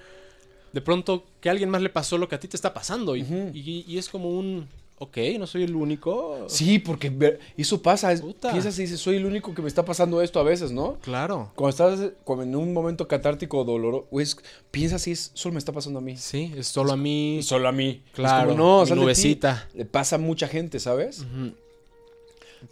de 0.73 0.81
pronto 0.81 1.25
que 1.41 1.49
a 1.49 1.53
alguien 1.53 1.71
más 1.71 1.83
le 1.83 1.89
pasó 1.91 2.19
lo 2.19 2.29
que 2.29 2.35
a 2.35 2.41
ti 2.41 2.49
te 2.49 2.57
está 2.57 2.73
pasando. 2.75 3.17
Y, 3.17 3.23
y- 3.55 3.85
y 3.89 3.99
es 3.99 4.09
como 4.09 4.31
un, 4.31 4.69
ok, 4.99 5.17
no 5.39 5.47
soy 5.47 5.63
el 5.63 5.75
único. 5.75 6.45
Sí, 6.49 6.79
porque 6.79 7.39
eso 7.57 7.81
pasa. 7.83 8.13
es- 8.13 8.23
piensas 8.23 8.79
y 8.79 8.83
dices, 8.83 9.01
soy 9.01 9.17
el 9.17 9.25
único 9.27 9.55
que 9.55 9.63
me 9.63 9.69
está 9.69 9.85
pasando 9.85 10.21
esto 10.23 10.39
a 10.39 10.43
veces, 10.43 10.73
¿no? 10.73 10.99
Claro. 11.03 11.53
Cuando 11.55 11.71
estás 11.71 12.13
como 12.25 12.43
en 12.43 12.55
un 12.57 12.73
momento 12.73 13.09
catártico 13.09 13.59
o 13.59 13.65
doloroso, 13.65 14.07
es- 14.21 14.37
piensas 14.71 15.07
y 15.07 15.13
es, 15.13 15.31
solo 15.35 15.55
me 15.55 15.59
está 15.59 15.73
pasando 15.73 15.99
a 15.99 16.03
mí. 16.03 16.17
Sí, 16.17 16.53
es 16.57 16.67
solo 16.69 16.93
a 16.93 16.97
mí. 16.97 17.41
Solo 17.43 17.69
a 17.69 17.73
mí. 17.73 18.03
Claro, 18.13 18.51
Es 18.51 18.57
como, 18.57 18.65
no, 18.77 18.81
mi 18.83 18.87
sal 18.89 18.97
ti. 18.97 19.03
nubecita. 19.03 19.69
Le 19.75 19.85
pasa 19.87 20.17
a 20.17 20.19
mucha 20.19 20.47
gente, 20.49 20.79
¿sabes? 20.81 21.25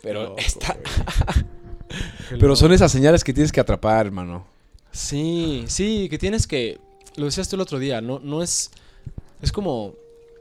Pero, 0.02 0.24
loco, 0.24 0.38
está- 0.38 0.76
pero 2.40 2.56
son 2.56 2.72
esas 2.72 2.90
señales 2.90 3.22
que 3.24 3.32
tienes 3.32 3.52
que 3.52 3.60
atrapar, 3.60 4.06
hermano. 4.06 4.46
Sí, 4.92 5.64
sí, 5.68 6.08
que 6.08 6.18
tienes 6.18 6.46
que. 6.46 6.78
Lo 7.16 7.26
decías 7.26 7.48
tú 7.48 7.56
el 7.56 7.62
otro 7.62 7.78
día, 7.78 8.00
no, 8.00 8.18
no 8.18 8.42
es. 8.42 8.70
Es 9.42 9.52
como. 9.52 9.94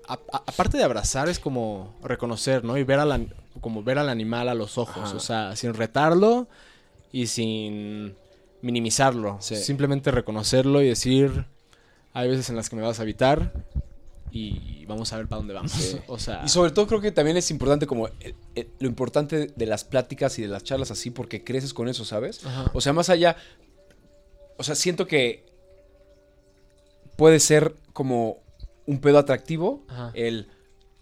a- 0.07 0.13
a- 0.31 0.43
aparte 0.47 0.77
de 0.77 0.83
abrazar, 0.83 1.29
es 1.29 1.39
como 1.39 1.95
reconocer, 2.03 2.63
¿no? 2.63 2.77
Y 2.77 2.83
ver 2.83 2.99
al, 2.99 3.11
an- 3.11 3.33
como 3.61 3.83
ver 3.83 3.97
al 3.99 4.09
animal 4.09 4.49
a 4.49 4.53
los 4.55 4.77
ojos. 4.77 5.03
Ajá. 5.09 5.15
O 5.15 5.19
sea, 5.19 5.55
sin 5.55 5.73
retarlo 5.73 6.47
y 7.11 7.27
sin 7.27 8.15
minimizarlo. 8.61 9.37
Sí. 9.39 9.55
Simplemente 9.55 10.11
reconocerlo 10.11 10.81
y 10.81 10.87
decir. 10.89 11.45
Hay 12.15 12.29
veces 12.29 12.49
en 12.49 12.55
las 12.55 12.69
que 12.69 12.75
me 12.75 12.83
vas 12.83 12.99
a 12.99 13.03
evitar 13.03 13.51
y 14.31 14.85
vamos 14.85 15.11
a 15.13 15.17
ver 15.17 15.27
para 15.27 15.37
dónde 15.39 15.53
vamos. 15.53 15.71
Sí. 15.71 15.97
O 16.07 16.19
sea. 16.19 16.41
Y 16.45 16.49
sobre 16.49 16.71
todo 16.71 16.85
creo 16.87 17.01
que 17.01 17.11
también 17.11 17.37
es 17.37 17.49
importante 17.51 17.87
como 17.87 18.07
el- 18.07 18.35
el- 18.55 18.69
lo 18.79 18.87
importante 18.87 19.47
de 19.55 19.65
las 19.65 19.83
pláticas 19.83 20.37
y 20.37 20.41
de 20.43 20.47
las 20.47 20.63
charlas 20.63 20.91
así 20.91 21.09
porque 21.11 21.43
creces 21.43 21.73
con 21.73 21.87
eso, 21.89 22.03
¿sabes? 22.05 22.45
Ajá. 22.45 22.69
O 22.73 22.81
sea, 22.81 22.93
más 22.93 23.09
allá, 23.09 23.35
o 24.57 24.63
sea, 24.63 24.75
siento 24.75 25.07
que 25.07 25.43
puede 27.15 27.39
ser 27.39 27.73
como 27.93 28.37
un 28.85 28.99
pedo 28.99 29.17
atractivo 29.17 29.83
Ajá. 29.87 30.11
el 30.13 30.47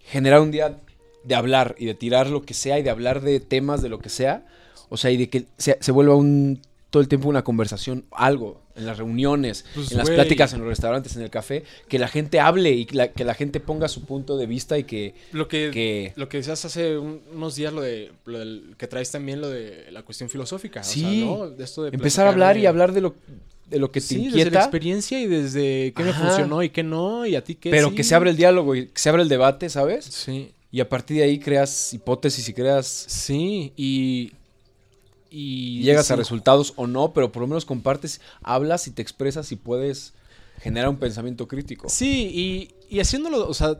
generar 0.00 0.40
un 0.40 0.50
día 0.50 0.78
de 1.24 1.34
hablar 1.34 1.74
y 1.78 1.86
de 1.86 1.94
tirar 1.94 2.28
lo 2.30 2.42
que 2.42 2.54
sea 2.54 2.78
y 2.78 2.82
de 2.82 2.90
hablar 2.90 3.20
de 3.20 3.40
temas 3.40 3.82
de 3.82 3.88
lo 3.88 3.98
que 3.98 4.08
sea, 4.08 4.46
o 4.88 4.96
sea, 4.96 5.10
y 5.10 5.16
de 5.16 5.28
que 5.30 5.46
se, 5.56 5.78
se 5.80 5.92
vuelva 5.92 6.14
un 6.16 6.60
todo 6.90 7.00
el 7.00 7.08
tiempo 7.08 7.26
una 7.30 7.42
conversación, 7.42 8.04
algo, 8.10 8.60
en 8.76 8.84
las 8.84 8.98
reuniones, 8.98 9.64
Pues, 9.74 9.92
en 9.92 9.96
las 9.98 10.10
pláticas, 10.10 10.52
en 10.52 10.58
los 10.58 10.68
restaurantes, 10.68 11.16
en 11.16 11.22
el 11.22 11.30
café, 11.30 11.64
que 11.88 11.98
la 11.98 12.06
gente 12.06 12.38
hable 12.38 12.70
y 12.72 12.84
que 12.84 12.96
la, 12.96 13.08
que 13.12 13.24
la 13.24 13.32
gente 13.32 13.60
ponga 13.60 13.88
su 13.88 14.04
punto 14.04 14.36
de 14.36 14.44
vista 14.46 14.76
y 14.76 14.84
que, 14.84 15.14
Lo 15.32 15.48
que, 15.48 15.70
que 15.72 16.12
lo 16.16 16.28
que 16.28 16.36
decías 16.38 16.62
hace 16.66 16.98
un- 16.98 17.22
unos 17.32 17.54
días, 17.56 17.72
lo 17.72 17.80
de 17.80 18.12
lo 18.26 18.38
del- 18.40 18.74
que 18.76 18.88
traes 18.88 19.10
también 19.10 19.40
lo 19.40 19.48
de 19.48 19.90
la 19.90 20.02
cuestión 20.02 20.28
filosófica. 20.28 20.80
o 20.80 20.84
sea, 20.84 20.92
Sí. 20.92 21.24
¿no? 21.24 21.48
De 21.48 21.64
esto 21.64 21.84
de 21.84 21.90
empezar 21.90 22.26
a 22.26 22.30
hablar 22.30 22.56
de- 22.56 22.60
y 22.62 22.66
hablar 22.66 22.92
de 22.92 23.00
lo, 23.00 23.14
de 23.66 23.78
lo 23.78 23.90
que 23.90 24.00
te 24.00 24.06
sí, 24.06 24.16
desde 24.16 24.30
la 24.30 24.38
inquieta, 24.42 24.60
experiencia 24.60 25.20
y 25.20 25.26
desde 25.26 25.92
qué 25.96 26.02
me 26.04 26.12
funcionó 26.12 26.62
y 26.62 26.70
qué 26.70 26.82
no, 26.82 27.24
y 27.26 27.36
a 27.36 27.42
ti 27.44 27.54
qué 27.54 27.70
pero 27.70 27.88
sí. 27.90 27.94
que 27.94 28.04
se 28.04 28.14
abre 28.14 28.30
el 28.30 28.36
diálogo 28.36 28.74
y 28.74 28.86
que 28.88 29.00
se 29.00 29.08
abre 29.08 29.22
el 29.22 29.28
debate, 29.28 29.68
¿sabes? 29.70 30.04
Sí, 30.04 30.52
Y 30.70 30.80
a 30.80 30.88
partir 30.88 31.16
de 31.18 31.22
ahí 31.24 31.38
creas 31.38 31.92
hipótesis 31.94 32.48
y 32.48 32.54
creas 32.54 32.86
sí, 32.86 33.72
y... 33.76 34.32
Y 35.34 35.80
llegas 35.82 36.10
a 36.10 36.14
sí, 36.14 36.18
resultados 36.18 36.74
o 36.76 36.86
no, 36.86 37.14
pero 37.14 37.32
por 37.32 37.40
lo 37.40 37.46
menos 37.46 37.64
compartes, 37.64 38.20
hablas 38.42 38.86
y 38.86 38.90
te 38.90 39.00
expresas 39.00 39.50
y 39.50 39.56
puedes 39.56 40.12
generar 40.60 40.90
un 40.90 40.96
pensamiento 40.98 41.48
crítico. 41.48 41.88
Sí, 41.88 42.68
y, 42.90 42.94
y 42.94 43.00
haciéndolo, 43.00 43.48
o 43.48 43.54
sea, 43.54 43.78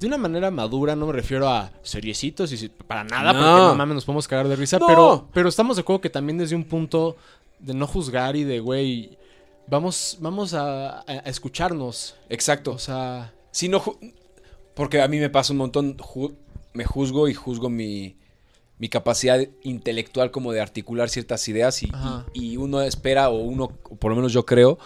de 0.00 0.06
una 0.06 0.18
manera 0.18 0.50
madura, 0.50 0.94
no 0.96 1.06
me 1.06 1.14
refiero 1.14 1.48
a 1.48 1.70
seriecitos 1.82 2.52
y 2.52 2.58
si- 2.58 2.68
para 2.68 3.04
nada, 3.04 3.32
No. 3.32 3.38
porque 3.40 3.66
no 3.68 3.74
mames, 3.74 3.94
nos 3.94 4.04
podemos 4.04 4.28
cagar 4.28 4.46
de 4.48 4.56
risa, 4.56 4.78
No. 4.78 4.86
pero, 4.86 5.28
pero 5.32 5.48
estamos 5.48 5.76
de 5.76 5.80
acuerdo 5.80 6.02
que 6.02 6.10
también 6.10 6.36
desde 6.36 6.54
un 6.56 6.64
punto 6.64 7.16
de 7.64 7.74
no 7.74 7.86
juzgar 7.86 8.36
y 8.36 8.44
de, 8.44 8.60
güey, 8.60 9.18
vamos, 9.66 10.18
vamos 10.20 10.54
a, 10.54 11.00
escucharnos. 11.24 12.14
Exacto. 12.28 12.72
O 12.72 12.78
sea, 12.78 13.32
Si 13.50 13.68
no, 13.68 13.82
porque 14.74 15.00
a 15.00 15.08
mí 15.08 15.18
me 15.18 15.30
pasa 15.30 15.52
un 15.52 15.58
montón, 15.58 15.96
ju- 15.96 16.34
me 16.72 16.84
juzgo 16.84 17.28
y 17.28 17.34
juzgo 17.34 17.70
mi, 17.70 18.16
mi 18.78 18.88
capacidad 18.88 19.40
intelectual 19.62 20.30
como 20.30 20.52
de 20.52 20.60
articular 20.60 21.08
ciertas 21.08 21.46
ideas 21.48 21.82
y, 21.82 21.90
y- 22.32 22.52
y 22.52 22.56
uno 22.56 22.82
espera 22.82 23.28
o 23.30 23.38
uno, 23.38 23.68
por 23.68 24.10
lo 24.10 24.16
menos 24.16 24.32
yo 24.32 24.44
creo, 24.44 24.78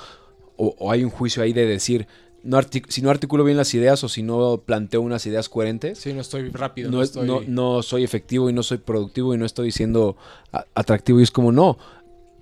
o, 0.57 0.75
o 0.79 0.91
hay 0.93 1.05
un 1.05 1.11
juicio 1.11 1.43
ahí 1.43 1.53
de 1.53 1.65
decir, 1.67 2.07
no 2.45 2.61
si 2.89 3.03
no 3.03 3.11
articulo 3.11 3.43
bien 3.45 3.57
las 3.57 3.73
ideas 3.75 4.05
o 4.05 4.09
si 4.09 4.23
no 4.23 4.63
planteo 4.65 5.01
unas 5.01 5.25
ideas 5.27 5.49
coherentes, 5.49 5.99
sí, 5.99 6.13
no 6.13 6.21
estoy 6.21 6.51
rápido. 6.51 6.91
no, 6.91 6.99
No, 6.99 7.03
estoy... 7.03 7.27
no- 7.27 7.41
no 7.47 7.83
soy 7.83 8.05
efectivo 8.05 8.49
y 8.51 8.53
no 8.53 8.63
soy 8.63 8.79
productivo 8.79 9.35
y 9.35 9.39
no 9.39 9.47
estoy 9.47 9.73
siendo 9.73 10.17
atractivo. 10.75 11.19
Y 11.21 11.23
es 11.25 11.31
como, 11.31 11.51
no. 11.53 11.79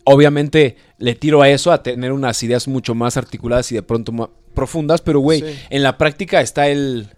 Obviamente 0.08 0.76
le 0.98 1.14
tiro 1.16 1.42
a 1.42 1.48
eso, 1.50 1.72
a 1.72 1.82
tener 1.82 2.12
unas 2.12 2.40
ideas 2.44 2.68
mucho 2.68 2.94
más 2.94 3.16
articuladas 3.16 3.70
y 3.72 3.74
de 3.74 3.82
pronto 3.82 4.12
más 4.12 4.28
profundas, 4.54 5.00
pero 5.02 5.18
güey, 5.20 5.40
Sí. 5.40 5.58
en 5.68 5.82
la 5.82 5.98
práctica 5.98 6.40
está 6.40 6.68
el 6.68 7.08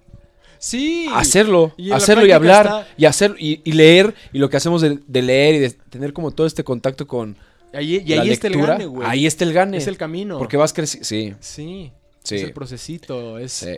Sí. 0.59 1.07
hacerlo, 1.14 1.72
y 1.77 1.92
hacerlo 1.92 2.24
y 2.27 2.33
hablar 2.33 2.64
está- 2.66 2.88
y 2.96 3.05
hacer 3.05 3.37
y, 3.38 3.61
y 3.62 3.72
leer 3.72 4.14
y 4.33 4.38
lo 4.38 4.48
que 4.51 4.57
hacemos 4.57 4.81
de, 4.81 4.98
de 5.07 5.22
leer 5.22 5.55
y 5.55 5.59
de 5.59 5.70
tener 5.70 6.12
como 6.14 6.31
todo 6.33 6.46
este 6.46 6.64
contacto 6.64 7.07
con 7.07 7.37
Ahí- 7.74 8.03
y 8.05 8.14
la 8.16 8.22
ahí 8.22 8.31
está 8.31 8.46
el 8.48 8.57
gane, 8.57 8.87
güey. 8.87 9.07
ahí 9.09 9.27
está 9.27 9.44
el 9.44 9.53
gane. 9.53 9.77
Es 9.77 9.87
el 9.87 9.98
camino. 9.98 10.38
Porque 10.38 10.57
vas 10.57 10.72
creciendo, 10.72 11.05
sí, 11.07 11.35
Sí. 11.40 11.92
Sí. 12.24 12.35
Es 12.37 12.42
el 12.42 12.53
procesito. 12.53 13.38
Es... 13.38 13.53
sí. 13.53 13.77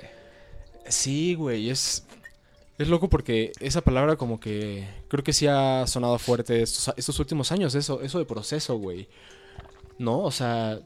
Sí, 0.88 1.34
güey, 1.34 1.68
es... 1.70 2.04
Es 2.80 2.88
loco 2.88 3.10
porque 3.10 3.52
esa 3.60 3.82
palabra 3.82 4.16
como 4.16 4.40
que 4.40 4.88
creo 5.08 5.22
que 5.22 5.34
sí 5.34 5.46
ha 5.46 5.86
sonado 5.86 6.18
fuerte 6.18 6.62
estos, 6.62 7.18
últimos 7.18 7.52
años, 7.52 7.74
eso, 7.74 8.00
eso 8.00 8.18
de 8.18 8.24
proceso, 8.24 8.78
güey. 8.78 9.06
No, 9.98 10.20
o 10.20 10.30
sea, 10.30 10.80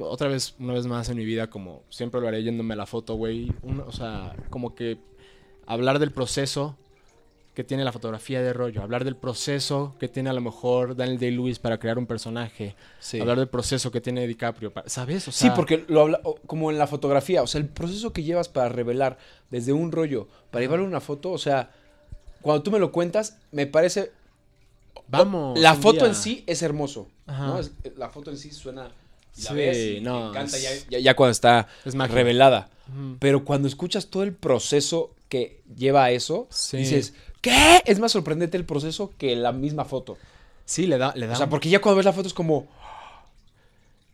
otra 0.00 0.28
vez, 0.28 0.54
una 0.58 0.72
vez 0.72 0.86
más 0.86 1.10
en 1.10 1.18
mi 1.18 1.26
vida, 1.26 1.50
como 1.50 1.82
siempre 1.90 2.22
lo 2.22 2.28
haré 2.28 2.42
yéndome 2.42 2.72
a 2.72 2.78
la 2.78 2.86
foto, 2.86 3.16
güey. 3.16 3.52
O 3.86 3.92
sea, 3.92 4.34
como 4.48 4.74
que 4.74 4.96
hablar 5.66 5.98
del 5.98 6.12
proceso 6.12 6.78
que 7.54 7.62
tiene 7.64 7.84
la 7.84 7.92
fotografía 7.92 8.42
de 8.42 8.52
rollo, 8.52 8.82
hablar 8.82 9.04
del 9.04 9.14
proceso 9.16 9.94
que 10.00 10.08
tiene 10.08 10.28
a 10.28 10.32
lo 10.32 10.40
mejor 10.40 10.96
Daniel 10.96 11.18
Day-Lewis 11.20 11.60
para 11.60 11.78
crear 11.78 11.98
un 11.98 12.06
personaje, 12.06 12.74
Sí. 12.98 13.20
hablar 13.20 13.38
del 13.38 13.48
proceso 13.48 13.90
que 13.92 14.00
tiene 14.00 14.26
DiCaprio, 14.26 14.72
¿sabes? 14.86 15.28
O 15.28 15.32
Sí, 15.32 15.48
porque 15.54 15.84
lo 15.88 16.00
habla 16.02 16.20
como 16.46 16.70
en 16.72 16.78
la 16.78 16.86
fotografía, 16.88 17.42
o 17.42 17.46
sea, 17.46 17.60
el 17.60 17.68
proceso 17.68 18.12
que 18.12 18.24
llevas 18.24 18.48
para 18.48 18.68
revelar 18.68 19.18
desde 19.50 19.72
un 19.72 19.92
rollo, 19.92 20.26
para 20.50 20.62
llevarle 20.62 20.84
una 20.84 21.00
foto, 21.00 21.30
o 21.30 21.38
sea, 21.38 21.70
cuando 22.42 22.62
tú 22.64 22.70
me 22.72 22.78
lo 22.80 22.90
cuentas, 22.90 23.38
me 23.52 23.66
parece 23.68 24.10
vamos. 25.08 25.58
la 25.58 25.74
foto 25.74 26.00
día. 26.00 26.08
en 26.08 26.14
sí 26.14 26.44
es 26.46 26.62
hermoso, 26.62 27.08
Ajá. 27.26 27.46
¿no? 27.46 27.58
Es- 27.60 27.70
la 27.96 28.08
foto 28.10 28.30
en 28.30 28.36
sí 28.36 28.50
suena 28.50 28.84
la 28.84 28.92
Sí, 29.32 29.54
ves 29.54 29.76
y 29.98 30.00
no, 30.00 30.22
te 30.32 30.38
encanta 30.38 30.56
es- 30.56 30.62
ya, 30.88 30.90
ya- 30.90 30.98
ya 30.98 31.16
cuando 31.16 31.32
está 31.32 31.68
Es 31.84 31.94
revelada. 31.94 32.68
Ujú. 32.88 33.16
Pero 33.18 33.44
cuando 33.44 33.66
escuchas 33.66 34.06
todo 34.08 34.22
el 34.24 34.32
proceso 34.34 35.14
que 35.28 35.62
lleva 35.74 36.04
a 36.04 36.10
eso, 36.10 36.46
Sí. 36.50 36.76
dices, 36.78 37.14
¿qué? 37.44 37.82
Es 37.84 37.98
más 38.00 38.10
sorprendente 38.12 38.56
el 38.56 38.64
proceso 38.64 39.12
que 39.18 39.36
la 39.36 39.52
misma 39.52 39.84
foto. 39.84 40.16
Sí, 40.64 40.86
le 40.86 40.96
da, 40.98 41.12
le 41.14 41.26
da 41.26 41.34
O 41.34 41.36
sea, 41.36 41.48
porque 41.50 41.68
ya 41.68 41.80
cuando 41.80 41.96
ves 41.98 42.06
la 42.06 42.12
foto 42.14 42.26
es 42.26 42.34
como, 42.34 42.66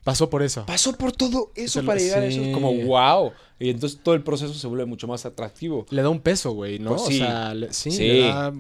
pasó 0.05 0.29
por 0.31 0.43
eso. 0.43 0.67
pasó 0.67 0.93
por 0.97 1.13
todo 1.13 1.53
eso 1.55 1.85
para 1.85 2.01
llegar 2.01 2.23
a 2.23 2.27
eso. 2.27 2.43
Es 2.43 2.53
como, 2.55 2.73
wow. 2.75 3.33
Y 3.59 3.71
entonces 3.71 4.01
todo 4.03 4.15
el 4.15 4.23
proceso 4.23 4.53
se 4.55 4.67
vuelve 4.67 4.85
mucho 4.87 5.07
más 5.07 5.25
atractivo. 5.27 5.87
Le 5.91 6.03
da 6.03 6.09
un 6.09 6.21
peso, 6.21 6.53
güey, 6.53 6.79
¿no? 6.79 6.91
Pues 6.97 7.03
sí. 7.07 7.15
O 7.23 7.27
sea, 7.27 7.55
le- 7.55 7.73
sí, 7.73 7.91
Sí. 7.91 8.09
Le, 8.09 8.21
da, 8.29 8.53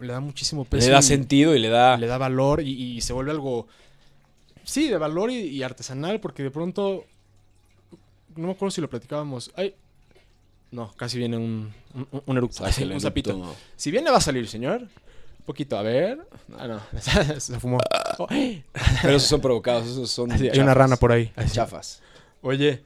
le 0.00 0.12
da 0.12 0.20
muchísimo 0.20 0.64
peso. 0.64 0.86
le 0.86 0.92
da 0.92 0.98
y 0.98 1.02
sentido 1.02 1.54
y 1.54 1.58
le 1.60 1.68
da... 1.68 1.96
Le 1.96 2.06
da 2.06 2.18
valor 2.18 2.60
y, 2.62 2.70
y 2.96 3.00
se 3.00 3.12
vuelve 3.12 3.30
algo, 3.30 3.66
sí, 4.64 4.88
de 4.88 4.98
valor 4.98 5.30
y, 5.30 5.36
y 5.38 5.62
artesanal, 5.62 6.20
porque 6.20 6.42
de 6.42 6.50
pronto, 6.50 7.04
no 8.36 8.46
me 8.48 8.52
acuerdo 8.52 8.72
si 8.72 8.80
lo 8.80 8.90
platicábamos. 8.90 9.52
Ay, 9.56 9.74
no, 10.70 10.92
casi 10.96 11.18
viene 11.18 11.36
un, 11.38 11.72
un, 12.12 12.22
un 12.26 12.36
eructo, 12.36 12.64
un 12.92 13.00
sapito. 13.00 13.54
Si 13.76 13.90
bien 13.90 14.04
le 14.04 14.10
va 14.10 14.18
a 14.18 14.20
salir, 14.20 14.48
señor, 14.48 14.82
un 14.82 15.44
poquito, 15.44 15.76
a 15.78 15.82
ver. 15.82 16.18
Ah, 16.58 16.66
no, 16.66 16.80
se 17.40 17.58
fumó. 17.60 17.78
Oh, 18.18 18.26
Pero 19.02 19.16
esos 19.16 19.28
son 19.28 19.40
provocados, 19.40 19.86
esos 19.86 20.10
son 20.10 20.32
así, 20.32 20.48
hay 20.48 20.58
una 20.60 20.74
rana 20.74 20.96
por 20.96 21.12
ahí. 21.12 21.32
Así. 21.36 21.54
Chafas. 21.54 22.02
Oye. 22.42 22.82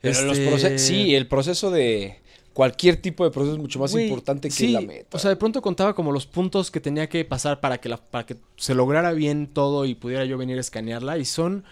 Pero 0.00 0.32
este- 0.32 0.78
sí, 0.78 1.14
el 1.14 1.26
proceso 1.26 1.70
de... 1.70 2.20
Cualquier 2.52 3.02
tipo 3.02 3.24
de 3.24 3.32
proceso 3.32 3.54
es 3.54 3.60
mucho 3.60 3.80
más 3.80 3.92
importante 3.94 4.46
que 4.46 4.54
sí, 4.54 4.68
la 4.68 4.80
meta. 4.80 5.16
O 5.16 5.18
sea, 5.18 5.28
de 5.28 5.34
pronto 5.34 5.60
contaba 5.60 5.92
como 5.92 6.12
los 6.12 6.24
puntos 6.26 6.70
que 6.70 6.78
tenía 6.78 7.08
que 7.08 7.24
pasar 7.24 7.58
para 7.58 7.78
que, 7.78 7.88
la, 7.88 7.96
para 7.96 8.24
que 8.24 8.36
se 8.56 8.76
lograra 8.76 9.10
bien 9.10 9.48
todo 9.48 9.86
y 9.86 9.96
pudiera 9.96 10.24
yo 10.24 10.38
venir 10.38 10.58
a 10.58 10.60
escanearla. 10.60 11.18
Y 11.18 11.24
son 11.24 11.64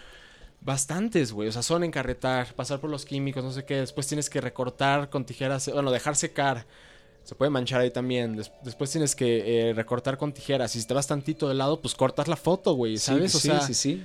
bastantes, 0.64 1.32
güey. 1.32 1.48
O 1.48 1.52
sea, 1.52 1.62
son 1.62 1.84
encarretar, 1.84 2.54
pasar 2.54 2.80
por 2.80 2.90
los 2.90 3.04
químicos, 3.04 3.42
no 3.44 3.52
sé 3.52 3.64
qué. 3.64 3.76
Después 3.76 4.06
tienes 4.06 4.30
que 4.30 4.40
recortar 4.40 5.10
con 5.10 5.24
tijeras, 5.24 5.70
bueno, 5.72 5.90
dejar 5.90 6.16
secar. 6.16 6.66
Se 7.24 7.34
puede 7.34 7.50
manchar 7.50 7.80
ahí 7.80 7.90
también. 7.90 8.36
Des- 8.36 8.50
después 8.64 8.90
tienes 8.90 9.14
que 9.14 9.70
eh, 9.70 9.74
recortar 9.74 10.18
con 10.18 10.32
tijeras. 10.32 10.74
Y 10.76 10.80
si 10.80 10.86
te 10.86 10.94
vas 10.94 11.06
tantito 11.06 11.48
de 11.48 11.54
lado, 11.54 11.80
pues 11.80 11.94
cortas 11.94 12.26
la 12.28 12.36
foto, 12.36 12.74
güey. 12.74 12.96
Sí, 12.96 13.06
¿Sabes? 13.06 13.34
o 13.34 13.38
sí, 13.38 13.48
sea, 13.48 13.60
sí, 13.60 13.74
sí. 13.74 14.02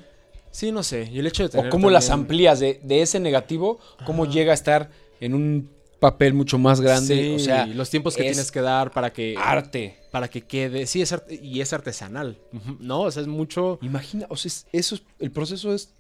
sí, 0.52 0.72
no 0.72 0.84
sé. 0.84 1.10
Y 1.12 1.20
el 1.20 1.28
hecho 1.28 1.44
de 1.44 1.50
tener. 1.50 1.68
O 1.68 1.70
cómo 1.70 1.90
las 1.90 2.10
amplías 2.10 2.60
de, 2.60 2.80
de 2.84 3.02
ese 3.02 3.20
negativo, 3.20 3.80
cómo 4.06 4.26
llega 4.26 4.52
a 4.52 4.56
estar 4.56 4.90
en 5.20 5.34
un 5.34 5.72
papel 6.00 6.36
mucho 6.36 6.60
más 6.60 6.80
grande. 6.80 7.16
Sí, 7.16 7.36
o 7.36 7.40
sea, 7.40 7.66
los 7.66 7.90
tiempos 7.90 8.16
que 8.16 8.22
es 8.28 8.34
tienes 8.34 8.52
que 8.52 8.62
dar 8.62 8.92
para 8.92 9.12
que. 9.12 9.34
arte. 9.36 9.98
para 10.12 10.28
que 10.28 10.42
quede. 10.44 10.86
Sí, 10.86 11.02
es 11.02 11.12
arte, 11.12 11.40
y 11.42 11.62
es 11.62 11.74
artesanal. 11.74 12.38
No, 12.80 13.02
o 13.02 13.12
sea, 13.12 13.24
es 13.24 13.28
mucho. 13.28 13.80
Imagina, 13.82 14.28
o 14.30 14.38
sea, 14.38 14.48
es- 14.50 14.68
eso 14.72 14.94
es, 14.94 15.02
el 15.18 15.32
proceso 15.32 15.74
es 15.74 15.96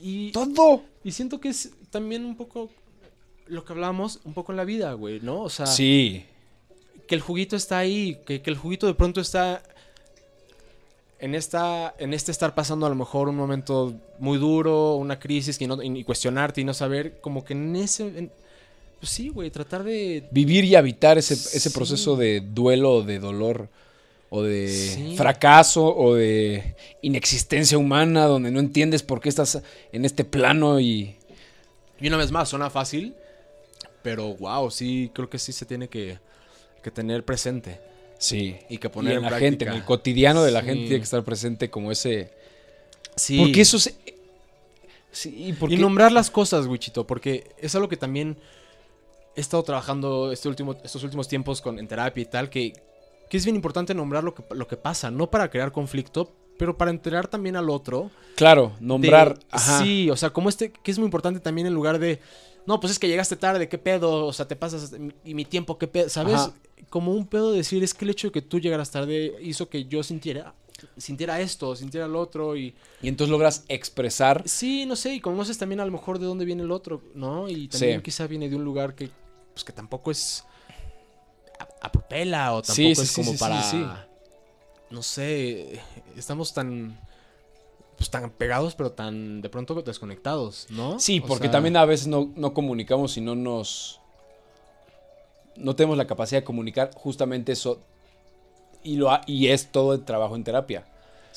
Y, 0.00 0.30
todo. 0.32 0.82
y 1.04 1.12
siento 1.12 1.40
que 1.40 1.48
es 1.48 1.70
también 1.90 2.24
un 2.24 2.36
poco 2.36 2.70
lo 3.46 3.64
que 3.64 3.72
hablamos, 3.72 4.20
un 4.24 4.34
poco 4.34 4.52
en 4.52 4.56
la 4.56 4.64
vida, 4.64 4.92
güey, 4.94 5.20
¿no? 5.20 5.42
O 5.42 5.48
sea, 5.50 5.66
Sí. 5.66 6.24
que 7.06 7.14
el 7.14 7.20
juguito 7.20 7.56
está 7.56 7.78
ahí, 7.78 8.18
que, 8.26 8.42
que 8.42 8.50
el 8.50 8.56
juguito 8.56 8.86
de 8.86 8.94
pronto 8.94 9.20
está 9.20 9.62
en 11.18 11.34
esta 11.34 11.94
en 11.98 12.12
este 12.12 12.30
estar 12.30 12.54
pasando 12.54 12.84
a 12.84 12.88
lo 12.90 12.94
mejor 12.94 13.28
un 13.28 13.36
momento 13.36 13.94
muy 14.18 14.36
duro, 14.38 14.96
una 14.96 15.18
crisis 15.18 15.58
y, 15.60 15.66
no, 15.66 15.82
y 15.82 16.04
cuestionarte 16.04 16.60
y 16.60 16.64
no 16.64 16.74
saber, 16.74 17.20
como 17.20 17.44
que 17.44 17.54
en 17.54 17.74
ese... 17.76 18.06
en- 18.18 18.32
pues 18.98 19.10
sí, 19.12 19.28
güey, 19.28 19.50
tratar 19.50 19.84
de... 19.84 20.26
Vivir 20.30 20.64
y 20.64 20.74
habitar 20.74 21.18
ese, 21.18 21.34
ese 21.34 21.70
proceso 21.70 22.16
de 22.16 22.40
duelo, 22.40 22.94
o 22.94 23.02
de 23.02 23.18
dolor, 23.18 23.68
o 24.30 24.42
de 24.42 24.68
Sí. 24.68 25.14
fracaso, 25.16 25.94
o 25.96 26.14
de 26.14 26.74
inexistencia 27.02 27.78
humana, 27.78 28.24
donde 28.26 28.50
no 28.50 28.60
entiendes 28.60 29.02
por 29.02 29.20
qué 29.20 29.28
estás 29.28 29.62
en 29.92 30.04
este 30.04 30.24
plano 30.24 30.80
y... 30.80 31.16
Y 32.00 32.08
una 32.08 32.16
vez 32.18 32.30
más, 32.32 32.48
suena 32.48 32.68
fácil, 32.70 33.14
pero 34.02 34.34
wow, 34.36 34.70
sí, 34.70 35.10
creo 35.14 35.30
que 35.30 35.38
sí 35.38 35.52
se 35.52 35.64
tiene 35.64 35.88
que, 35.88 36.18
que 36.82 36.90
tener 36.90 37.24
presente. 37.24 37.80
Sí. 38.18 38.56
Y 38.68 38.78
que 38.78 38.88
Y 38.88 38.90
poner 38.90 39.12
en 39.12 39.18
en 39.18 39.22
la 39.22 39.28
práctica. 39.28 39.50
gente, 39.50 39.64
en 39.66 39.72
el 39.72 39.84
cotidiano 39.84 40.42
de 40.42 40.50
la 40.50 40.60
Sí. 40.60 40.66
gente 40.66 40.82
tiene 40.84 40.98
que 40.98 41.04
estar 41.04 41.22
presente 41.24 41.70
como 41.70 41.92
ese... 41.92 42.32
Sí. 43.14 43.38
Porque 43.38 43.60
eso 43.62 43.78
se... 43.78 43.94
Sí, 45.10 45.54
porque... 45.58 45.76
Y 45.76 45.78
nombrar 45.78 46.12
las 46.12 46.30
cosas, 46.30 46.66
Wichito, 46.66 47.06
porque 47.06 47.50
es 47.58 47.74
algo 47.74 47.88
que 47.88 47.96
también 47.96 48.36
he 49.34 49.40
estado 49.40 49.62
trabajando 49.62 50.32
este 50.32 50.48
último, 50.48 50.76
estos 50.84 51.02
últimos 51.04 51.28
tiempos 51.28 51.62
con, 51.62 51.78
en 51.78 51.88
terapia 51.88 52.22
y 52.22 52.26
tal, 52.26 52.50
que, 52.50 52.72
que 53.28 53.36
es 53.36 53.44
bien 53.44 53.56
importante 53.56 53.94
nombrar 53.94 54.22
lo 54.24 54.34
que, 54.34 54.42
lo 54.54 54.66
que 54.66 54.76
pasa, 54.76 55.10
no 55.10 55.30
para 55.30 55.50
crear 55.50 55.72
conflicto, 55.72 56.32
pero 56.58 56.76
para 56.78 56.90
enterar 56.90 57.28
también 57.28 57.56
al 57.56 57.68
otro. 57.70 58.10
Claro, 58.34 58.72
de- 58.80 58.86
nombrar... 58.86 59.38
ajá. 59.50 59.82
Sí, 59.82 60.08
o 60.10 60.16
sea, 60.16 60.30
como 60.30 60.48
este, 60.48 60.70
que 60.72 60.90
es 60.90 60.98
muy 60.98 61.06
importante 61.06 61.40
también 61.40 61.66
en 61.66 61.74
lugar 61.74 61.98
de, 61.98 62.20
no, 62.66 62.80
pues 62.80 62.92
es 62.92 62.98
que 62.98 63.08
llegaste 63.08 63.36
tarde, 63.36 63.68
¿qué 63.68 63.78
pedo? 63.78 64.26
O 64.26 64.32
sea, 64.32 64.46
te 64.48 64.56
pasas, 64.56 64.92
y 65.24 65.34
mi 65.34 65.44
tiempo, 65.44 65.76
¿qué 65.78 65.86
pedo? 65.86 66.08
¿Sabes? 66.08 66.34
Ajá. 66.36 66.52
Como 66.88 67.12
un 67.12 67.26
pedo 67.26 67.50
de 67.50 67.58
decir, 67.58 67.82
es 67.82 67.94
que 67.94 68.04
el 68.04 68.10
hecho 68.12 68.28
de 68.28 68.32
que 68.32 68.42
tú 68.42 68.60
llegaras 68.60 68.90
tarde 68.90 69.34
hizo 69.42 69.68
que 69.68 69.86
yo 69.86 70.02
sintiera, 70.02 70.54
sintiera 70.96 71.40
esto, 71.40 71.74
sintiera 71.74 72.06
lo 72.06 72.20
otro 72.20 72.54
y... 72.56 72.74
Y 73.02 73.08
entonces 73.08 73.30
logras 73.30 73.64
expresar... 73.68 74.42
Sí, 74.46 74.86
no 74.86 74.94
sé, 74.94 75.14
y 75.14 75.20
conoces 75.20 75.58
también 75.58 75.80
a 75.80 75.86
lo 75.86 75.90
mejor 75.92 76.18
de 76.18 76.26
dónde 76.26 76.44
viene 76.44 76.62
el 76.62 76.70
otro, 76.70 77.02
¿no? 77.14 77.48
Y 77.48 77.68
también 77.68 77.98
Sí. 78.00 78.02
quizá 78.04 78.26
viene 78.26 78.48
de 78.48 78.56
un 78.56 78.64
lugar 78.64 78.94
que, 78.94 79.10
pues, 79.52 79.64
que 79.64 79.72
tampoco 79.72 80.10
es 80.10 80.44
a, 81.58 81.86
a 81.86 81.92
propela 81.92 82.52
o 82.54 82.62
tampoco 82.62 82.74
Sí, 82.74 82.94
sí, 82.94 83.02
es 83.02 83.12
como 83.12 83.32
sí, 83.32 83.38
para, 83.38 84.06
no 84.90 85.02
sé, 85.02 85.80
estamos 86.16 86.52
tan, 86.54 86.98
pues 87.96 88.10
tan 88.10 88.30
pegados 88.30 88.74
pero 88.74 88.92
tan 88.92 89.40
de 89.42 89.48
pronto 89.48 89.74
desconectados, 89.82 90.66
¿no? 90.70 90.98
Sí, 91.00 91.20
O 91.22 91.26
porque 91.26 91.44
sea, 91.46 91.52
también 91.52 91.76
a 91.76 91.84
veces 91.84 92.06
no, 92.06 92.30
no 92.36 92.52
comunicamos 92.54 93.16
y 93.16 93.20
no 93.20 93.34
nos... 93.34 94.00
No 95.56 95.74
tenemos 95.74 95.96
la 95.96 96.06
capacidad 96.06 96.42
de 96.42 96.44
comunicar 96.44 96.90
justamente 96.94 97.52
eso. 97.52 97.80
Y, 98.82 98.96
lo 98.96 99.10
ha- 99.10 99.22
y 99.26 99.48
es 99.48 99.72
todo 99.72 99.94
el 99.94 100.04
trabajo 100.04 100.36
en 100.36 100.44
terapia. 100.44 100.86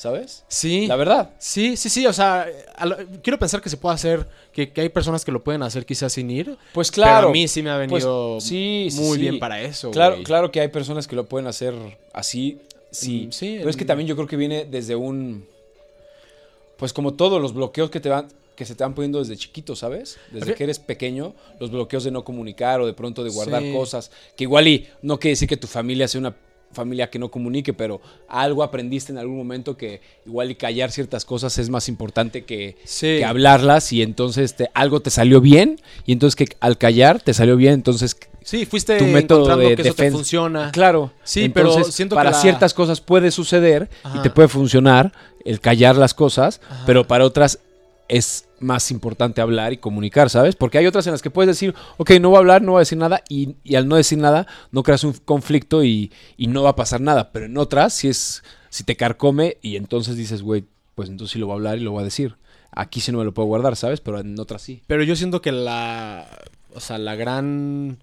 ¿Sabes? 0.00 0.44
Sí. 0.48 0.86
La 0.86 0.96
verdad. 0.96 1.30
Sí, 1.38 1.76
sí, 1.76 1.90
sí. 1.90 2.06
O 2.06 2.12
sea, 2.14 2.46
lo- 2.84 2.96
quiero 3.22 3.38
pensar 3.38 3.60
que 3.60 3.68
se 3.68 3.76
puede 3.76 3.94
hacer, 3.94 4.26
que, 4.52 4.72
que 4.72 4.80
hay 4.80 4.88
personas 4.88 5.24
que 5.26 5.30
lo 5.32 5.44
pueden 5.44 5.62
hacer 5.62 5.84
quizás 5.84 6.14
sin 6.14 6.30
ir. 6.30 6.56
Pues 6.72 6.90
claro. 6.90 7.18
Pero 7.18 7.28
a 7.28 7.32
mí 7.32 7.46
sí 7.48 7.62
me 7.62 7.68
ha 7.68 7.76
venido 7.76 8.34
Pues, 8.36 8.44
sí, 8.44 8.88
sí, 8.90 8.98
muy 9.00 9.16
sí. 9.16 9.20
bien 9.22 9.38
para 9.38 9.60
eso. 9.60 9.90
Claro, 9.90 10.16
claro 10.24 10.50
que 10.50 10.60
hay 10.60 10.68
personas 10.68 11.06
que 11.06 11.14
lo 11.16 11.26
pueden 11.26 11.46
hacer 11.46 11.74
así, 12.14 12.58
sí. 12.90 13.26
Mm, 13.28 13.32
sí, 13.32 13.54
Pero 13.58 13.68
es 13.68 13.76
que 13.76 13.84
también 13.84 14.08
yo 14.08 14.16
creo 14.16 14.26
que 14.26 14.36
viene 14.36 14.64
desde 14.64 14.96
un. 14.96 15.44
Pues 16.78 16.92
como 16.94 17.12
todos 17.14 17.40
los 17.42 17.52
bloqueos 17.52 17.90
que 17.90 18.00
te 18.00 18.08
van. 18.08 18.28
Que 18.56 18.66
se 18.66 18.74
te 18.74 18.84
van 18.84 18.94
poniendo 18.94 19.18
desde 19.20 19.38
chiquito, 19.38 19.74
¿sabes? 19.74 20.18
Desde 20.30 20.54
que 20.54 20.64
eres 20.64 20.78
pequeño, 20.78 21.32
los 21.58 21.70
bloqueos 21.70 22.04
de 22.04 22.10
no 22.10 22.24
comunicar 22.24 22.78
o 22.82 22.86
de 22.86 22.92
pronto 22.92 23.24
de 23.24 23.30
guardar 23.30 23.62
Sí. 23.62 23.72
cosas. 23.72 24.10
Que 24.36 24.44
igual 24.44 24.68
y 24.68 24.86
no 25.00 25.18
quiere 25.18 25.32
decir 25.32 25.48
que 25.48 25.56
tu 25.56 25.66
familia 25.66 26.06
sea 26.08 26.20
una 26.20 26.36
familia 26.72 27.10
que 27.10 27.18
no 27.18 27.30
comunique, 27.30 27.72
pero 27.72 28.00
algo 28.28 28.62
aprendiste 28.62 29.10
en 29.12 29.18
algún 29.18 29.36
momento 29.36 29.76
que 29.76 30.00
igual 30.26 30.50
y 30.50 30.54
callar 30.54 30.90
ciertas 30.92 31.24
cosas 31.24 31.58
es 31.58 31.68
más 31.68 31.88
importante 31.88 32.44
que, 32.44 32.76
Sí. 32.84 33.18
que 33.18 33.24
hablarlas 33.24 33.92
y 33.92 34.02
entonces 34.02 34.54
te, 34.54 34.70
algo 34.74 35.00
te 35.00 35.10
salió 35.10 35.40
bien 35.40 35.80
y 36.06 36.12
entonces 36.12 36.36
que 36.36 36.56
al 36.60 36.78
callar 36.78 37.20
te 37.20 37.34
salió 37.34 37.56
bien, 37.56 37.74
entonces 37.74 38.16
Sí, 38.42 38.64
fuiste 38.66 38.96
tu 38.98 39.04
método 39.04 39.54
de 39.56 39.66
que 39.68 39.72
eso 39.74 39.82
te 39.82 39.88
defensa. 39.90 40.16
funciona. 40.16 40.70
Claro. 40.72 41.12
Sí, 41.24 41.48
pero 41.50 41.84
siento 41.84 42.14
que 42.14 42.20
para 42.20 42.30
la- 42.30 42.40
ciertas 42.40 42.72
cosas 42.72 43.00
puede 43.00 43.30
suceder 43.32 43.90
y 44.14 44.18
te 44.20 44.30
puede 44.30 44.48
funcionar 44.48 45.12
el 45.44 45.60
callar 45.60 45.96
las 45.96 46.14
cosas, 46.14 46.60
Ajá. 46.68 46.84
pero 46.86 47.06
para 47.06 47.24
otras 47.24 47.58
es 48.10 48.48
más 48.58 48.90
importante 48.90 49.40
hablar 49.40 49.72
y 49.72 49.76
comunicar, 49.76 50.30
¿sabes? 50.30 50.56
Porque 50.56 50.78
hay 50.78 50.86
otras 50.86 51.06
en 51.06 51.12
las 51.12 51.22
que 51.22 51.30
puedes 51.30 51.46
decir, 51.46 51.76
ok, 51.96 52.10
no 52.20 52.30
voy 52.30 52.36
a 52.36 52.40
hablar, 52.40 52.60
no 52.60 52.72
voy 52.72 52.80
a 52.80 52.80
decir 52.80 52.98
nada, 52.98 53.22
y, 53.28 53.54
al 53.76 53.86
no 53.86 53.94
decir 53.94 54.18
nada, 54.18 54.48
no 54.72 54.82
creas 54.82 55.04
un 55.04 55.12
conflicto 55.12 55.84
y, 55.84 56.12
y 56.36 56.48
no 56.48 56.64
va 56.64 56.70
a 56.70 56.76
pasar 56.76 57.00
nada. 57.00 57.30
Pero 57.30 57.46
en 57.46 57.56
otras, 57.56 57.94
si 57.94 58.08
es, 58.08 58.42
si 58.68 58.82
te 58.82 58.96
carcome, 58.96 59.58
y 59.62 59.76
entonces 59.76 60.16
dices, 60.16 60.42
güey, 60.42 60.64
pues 60.96 61.08
entonces 61.08 61.34
sí 61.34 61.38
lo 61.38 61.46
voy 61.46 61.52
a 61.52 61.56
hablar 61.56 61.78
y 61.78 61.82
lo 61.82 61.92
voy 61.92 62.00
a 62.00 62.04
decir. 62.04 62.36
Aquí 62.72 63.00
sí 63.00 63.12
no 63.12 63.18
me 63.18 63.24
lo 63.24 63.32
puedo 63.32 63.46
guardar, 63.46 63.76
¿sabes? 63.76 64.00
Pero 64.00 64.18
en 64.18 64.38
otras 64.40 64.60
sí. 64.60 64.82
Pero 64.88 65.04
yo 65.04 65.14
siento 65.14 65.40
que 65.40 65.52
la. 65.52 66.26
O 66.74 66.80
sea, 66.80 66.98
la 66.98 67.14
gran. 67.14 67.98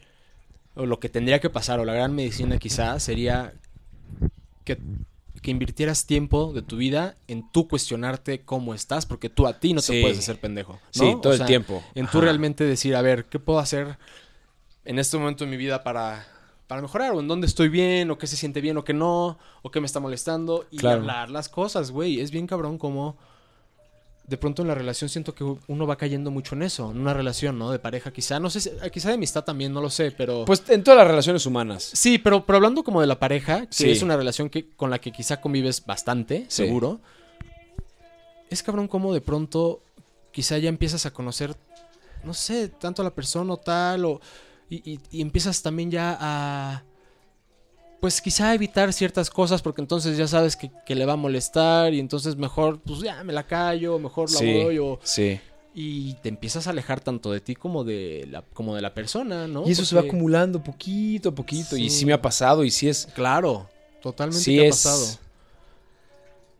O 0.75 0.85
lo 0.85 0.99
que 0.99 1.09
tendría 1.09 1.39
que 1.39 1.49
pasar, 1.49 1.79
o 1.79 1.85
la 1.85 1.93
gran 1.93 2.15
medicina 2.15 2.57
quizá, 2.59 2.99
sería 2.99 3.53
que, 4.63 4.77
que 5.41 5.51
invirtieras 5.51 6.05
tiempo 6.05 6.51
de 6.53 6.61
tu 6.61 6.77
vida 6.77 7.15
en 7.27 7.49
tú 7.51 7.67
cuestionarte 7.67 8.41
cómo 8.41 8.73
estás, 8.73 9.05
porque 9.05 9.29
tú 9.29 9.47
a 9.47 9.59
ti 9.59 9.73
no 9.73 9.81
te 9.81 10.01
puedes 10.01 10.17
hacer 10.19 10.39
pendejo. 10.39 10.73
¿no? 10.73 10.79
Sí, 10.91 11.15
todo 11.21 11.33
O 11.33 11.35
el 11.35 11.45
tiempo. 11.45 11.83
En 11.95 12.07
tú 12.07 12.21
realmente 12.21 12.63
decir, 12.63 12.95
a 12.95 13.01
ver, 13.01 13.25
¿qué 13.25 13.39
puedo 13.39 13.59
hacer 13.59 13.97
en 14.85 14.99
este 14.99 15.17
momento 15.17 15.45
de 15.45 15.51
mi 15.51 15.57
vida 15.57 15.83
para, 15.83 16.27
para 16.67 16.81
mejorar? 16.81 17.11
O 17.13 17.19
en 17.19 17.27
dónde 17.27 17.47
estoy 17.47 17.69
bien, 17.69 18.09
o 18.11 18.17
qué 18.17 18.27
se 18.27 18.35
siente 18.37 18.61
bien, 18.61 18.77
o 18.77 18.83
qué 18.83 18.93
no, 18.93 19.37
o 19.61 19.71
qué 19.71 19.79
me 19.79 19.85
está 19.85 19.99
molestando. 19.99 20.65
Y 20.71 20.77
Claro. 20.77 21.01
hablar 21.01 21.29
las 21.29 21.49
cosas, 21.49 21.91
güey. 21.91 22.19
Es 22.19 22.31
bien 22.31 22.47
cabrón 22.47 22.77
como 22.77 23.17
de 24.27 24.37
pronto 24.37 24.61
en 24.61 24.67
la 24.67 24.75
relación 24.75 25.09
siento 25.09 25.33
que 25.33 25.43
uno 25.45 25.87
va 25.87 25.95
cayendo 25.97 26.31
mucho 26.31 26.53
en 26.55 26.63
eso, 26.63 26.91
en 26.91 26.99
una 26.99 27.13
relación, 27.13 27.57
¿no? 27.57 27.71
De 27.71 27.79
pareja, 27.79 28.11
quizá, 28.11 28.39
no 28.41 28.49
sé, 28.49 28.59
si- 28.59 28.71
quizá 28.91 29.07
de 29.07 29.13
amistad 29.15 29.45
también, 29.45 29.71
no 29.71 29.79
lo 29.81 29.89
sé, 29.89 30.11
pero... 30.11 30.43
Pues 30.43 30.63
en 30.69 30.83
todas 30.83 30.97
las 30.97 31.07
relaciones 31.07 31.45
humanas. 31.45 31.89
sí, 31.93 32.17
pero, 32.17 32.45
pero 32.45 32.57
hablando 32.57 32.83
como 32.83 32.99
de 32.99 33.07
la 33.07 33.19
pareja, 33.19 33.61
que 33.67 33.73
Sí. 33.73 33.89
es 33.89 34.01
una 34.01 34.17
relación 34.17 34.49
que, 34.49 34.69
con 34.75 34.89
la 34.89 34.99
que 34.99 35.13
quizá 35.13 35.39
convives 35.39 35.85
bastante, 35.85 36.45
Sí. 36.49 36.65
seguro, 36.65 36.99
es 38.49 38.63
cabrón 38.63 38.87
como 38.87 39.13
de 39.13 39.21
pronto 39.21 39.81
quizá 40.31 40.57
ya 40.57 40.69
empiezas 40.69 41.05
a 41.05 41.11
conocer, 41.11 41.55
no 42.23 42.33
sé, 42.33 42.67
tanto 42.69 43.01
a 43.01 43.05
la 43.05 43.15
persona 43.15 43.53
o 43.53 43.57
tal, 43.57 44.05
o, 44.05 44.21
y, 44.69 44.91
y- 44.93 44.99
y 45.11 45.21
empiezas 45.21 45.61
también 45.61 45.89
ya 45.89 46.17
a... 46.19 46.83
Pues 47.99 48.21
quizá 48.21 48.53
evitar 48.53 48.93
ciertas 48.93 49.29
cosas 49.29 49.61
porque 49.61 49.81
entonces 49.81 50.17
ya 50.17 50.27
sabes 50.27 50.55
que, 50.55 50.69
que 50.85 50.93
le 50.95 51.05
va 51.05 51.13
a 51.13 51.17
molestar 51.17 51.93
y 51.93 51.99
entonces 51.99 52.35
mejor, 52.35 52.79
pues 52.79 52.99
ya 52.99 53.23
me 53.23 53.33
la 53.33 53.47
callo, 53.47 53.97
mejor 53.99 54.31
la 54.31 54.39
voy 54.39 54.77
o... 54.79 54.99
sí. 55.03 55.39
Y 55.79 56.13
te 56.23 56.29
empiezas 56.29 56.65
a 56.65 56.71
alejar 56.71 57.01
tanto 57.01 57.31
de 57.31 57.39
ti 57.39 57.53
como 57.53 57.83
de 57.83 58.27
la, 58.31 58.43
como 58.53 58.73
de 58.75 58.81
la 58.81 58.95
persona, 58.95 59.47
¿no? 59.47 59.63
Y 59.67 59.71
eso 59.73 59.85
se 59.85 59.95
va 59.95 60.01
acumulando 60.01 60.63
poquito 60.63 61.29
a 61.29 61.35
poquito. 61.35 61.77
Y 61.77 61.91
Sí. 61.91 61.99
sí 61.99 62.05
me 62.07 62.13
ha 62.13 62.21
pasado 62.21 62.63
y 62.63 62.71
sí 62.71 62.89
es... 62.89 63.07
Claro, 63.13 63.69
totalmente 64.01 64.43
Sí 64.43 64.55
te 64.55 64.61
ha 64.61 64.65
es- 64.69 64.71
pasado. 64.75 65.05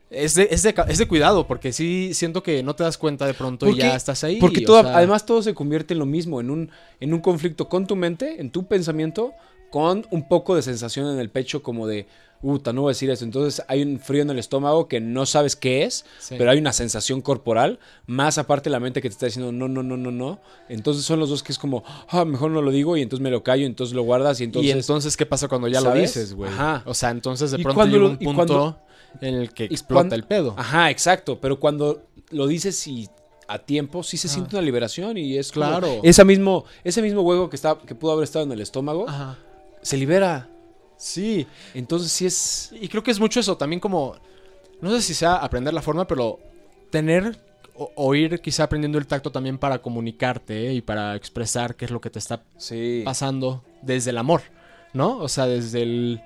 Es 0.10 0.36
de, 0.36 0.48
es, 0.52 0.64
de, 0.64 0.74
es 0.88 0.98
de 1.00 1.08
cuidado, 1.08 1.48
porque 1.48 1.74
sí 1.74 2.12
siento 2.14 2.42
que 2.42 2.64
no 2.64 2.76
te 2.76 2.84
das 2.84 2.98
cuenta 2.98 3.26
de 3.26 3.34
pronto 3.34 3.68
y 3.68 3.76
ya 3.76 3.96
estás 3.96 4.24
ahí. 4.24 4.40
Porque 4.40 4.62
todo, 4.62 4.82
sea, 4.84 4.96
además 4.96 5.26
todo 5.26 5.42
se 5.42 5.54
convierte 5.54 5.94
en 5.94 6.00
lo 6.00 6.06
mismo, 6.06 6.40
en 6.40 6.50
un, 6.50 6.72
en 7.02 7.14
un 7.14 7.20
conflicto 7.20 7.68
con 7.68 7.88
tu 7.88 7.96
mente, 7.98 8.40
en 8.40 8.50
tu 8.50 8.68
pensamiento, 8.68 9.34
con 9.72 10.06
un 10.12 10.28
poco 10.28 10.56
de 10.56 10.62
sensación 10.62 11.08
en 11.12 11.20
el 11.20 11.30
pecho 11.30 11.62
como 11.64 11.88
de, 11.88 12.08
puta, 12.42 12.72
no 12.72 12.82
voy 12.84 12.90
a 12.90 12.92
decir 12.92 13.10
eso. 13.10 13.26
Entonces 13.26 13.64
hay 13.68 13.82
un 13.82 14.00
frío 14.00 14.22
en 14.22 14.30
el 14.30 14.40
estómago 14.40 14.88
que 14.88 15.00
no 15.02 15.26
sabes 15.26 15.56
qué 15.56 15.84
es, 15.84 16.06
Sí. 16.20 16.36
pero 16.38 16.52
hay 16.52 16.60
una 16.60 16.72
sensación 16.72 17.22
corporal, 17.22 17.80
más 18.06 18.38
aparte 18.38 18.70
la 18.70 18.80
mente 18.80 19.02
que 19.02 19.10
te 19.10 19.14
está 19.14 19.26
diciendo, 19.26 19.52
no, 19.52 19.68
no, 19.68 19.84
no, 19.84 19.98
no, 19.98 20.12
no. 20.12 20.40
Entonces 20.70 21.04
son 21.04 21.20
los 21.20 21.30
dos 21.30 21.44
que 21.44 21.52
es 21.52 21.60
como, 21.60 21.84
ah, 22.10 22.24
mejor 22.26 22.52
no 22.52 22.62
lo 22.62 22.72
digo 22.72 22.96
y 22.96 23.02
entonces 23.02 23.24
me 23.24 23.32
lo 23.32 23.44
callo, 23.44 23.66
entonces 23.66 23.96
lo 23.96 24.04
guardas 24.04 24.40
y 24.40 24.46
entonces... 24.46 24.70
y 24.70 24.72
entonces, 24.72 25.18
¿qué 25.18 25.26
pasa 25.26 25.48
cuando 25.48 25.68
ya 25.68 25.82
lo 25.82 25.94
dices, 25.94 26.34
güey? 26.34 26.52
Ajá. 26.52 26.84
O 26.86 26.94
sea, 26.94 27.10
entonces 27.10 27.52
de 27.52 27.60
Y 27.60 27.64
pronto 27.64 27.86
llega 27.86 28.06
un 28.06 28.18
y 28.20 28.26
punto 28.26 28.36
cuando- 28.36 28.80
en 29.22 29.36
el 29.36 29.52
que 29.54 29.64
y 29.64 29.68
explota 29.68 29.94
cuando- 30.02 30.16
el 30.16 30.24
pedo. 30.24 30.54
Ajá, 30.58 30.92
exacto, 30.92 31.40
pero 31.42 31.60
cuando 31.60 32.04
lo 32.30 32.46
dices 32.48 32.86
y 32.88 33.10
a 33.48 33.60
tiempo, 33.60 34.04
sí 34.04 34.18
se 34.18 34.28
Ah. 34.28 34.32
siente 34.32 34.56
una 34.58 34.64
liberación 34.64 35.18
y 35.18 35.38
es 35.38 35.52
como- 35.52 35.66
Claro. 35.66 36.02
esa 36.04 36.24
mismo, 36.26 36.66
ese 36.84 37.02
mismo 37.02 37.22
huevo 37.22 37.50
que, 37.50 37.56
está, 37.56 37.78
que 37.80 37.96
pudo 37.96 38.12
haber 38.12 38.26
estado 38.26 38.46
en 38.46 38.52
el 38.52 38.60
estómago, 38.62 39.08
Ajá. 39.10 39.38
Se 39.88 39.98
libera. 39.98 40.50
Sí. 40.98 41.48
Entonces 41.74 42.12
sí 42.12 42.26
es... 42.26 42.72
Y 42.80 42.88
creo 42.90 43.04
que 43.04 43.12
es 43.12 43.20
mucho 43.20 43.40
eso, 43.40 43.56
también 43.58 43.80
como, 43.80 44.16
no 44.82 44.92
sé 44.92 45.02
si 45.02 45.14
sea 45.14 45.36
aprender 45.38 45.74
la 45.74 45.82
forma, 45.82 46.06
pero 46.08 46.40
tener 46.90 47.38
o, 47.76 47.92
o 47.96 48.16
ir 48.16 48.42
quizá 48.42 48.64
aprendiendo 48.64 48.98
el 48.98 49.06
tacto 49.08 49.32
también 49.32 49.58
para 49.58 49.80
comunicarte 49.82 50.70
¿eh? 50.70 50.74
y 50.74 50.82
para 50.82 51.16
expresar 51.16 51.76
qué 51.76 51.86
es 51.86 51.92
lo 51.92 52.02
que 52.02 52.10
te 52.10 52.20
está 52.20 52.44
Sí. 52.58 53.04
pasando 53.06 53.64
desde 53.84 54.10
el 54.10 54.18
amor, 54.18 54.42
¿no? 54.94 55.18
O 55.20 55.28
sea, 55.28 55.46
desde 55.46 55.84
el, 55.84 56.22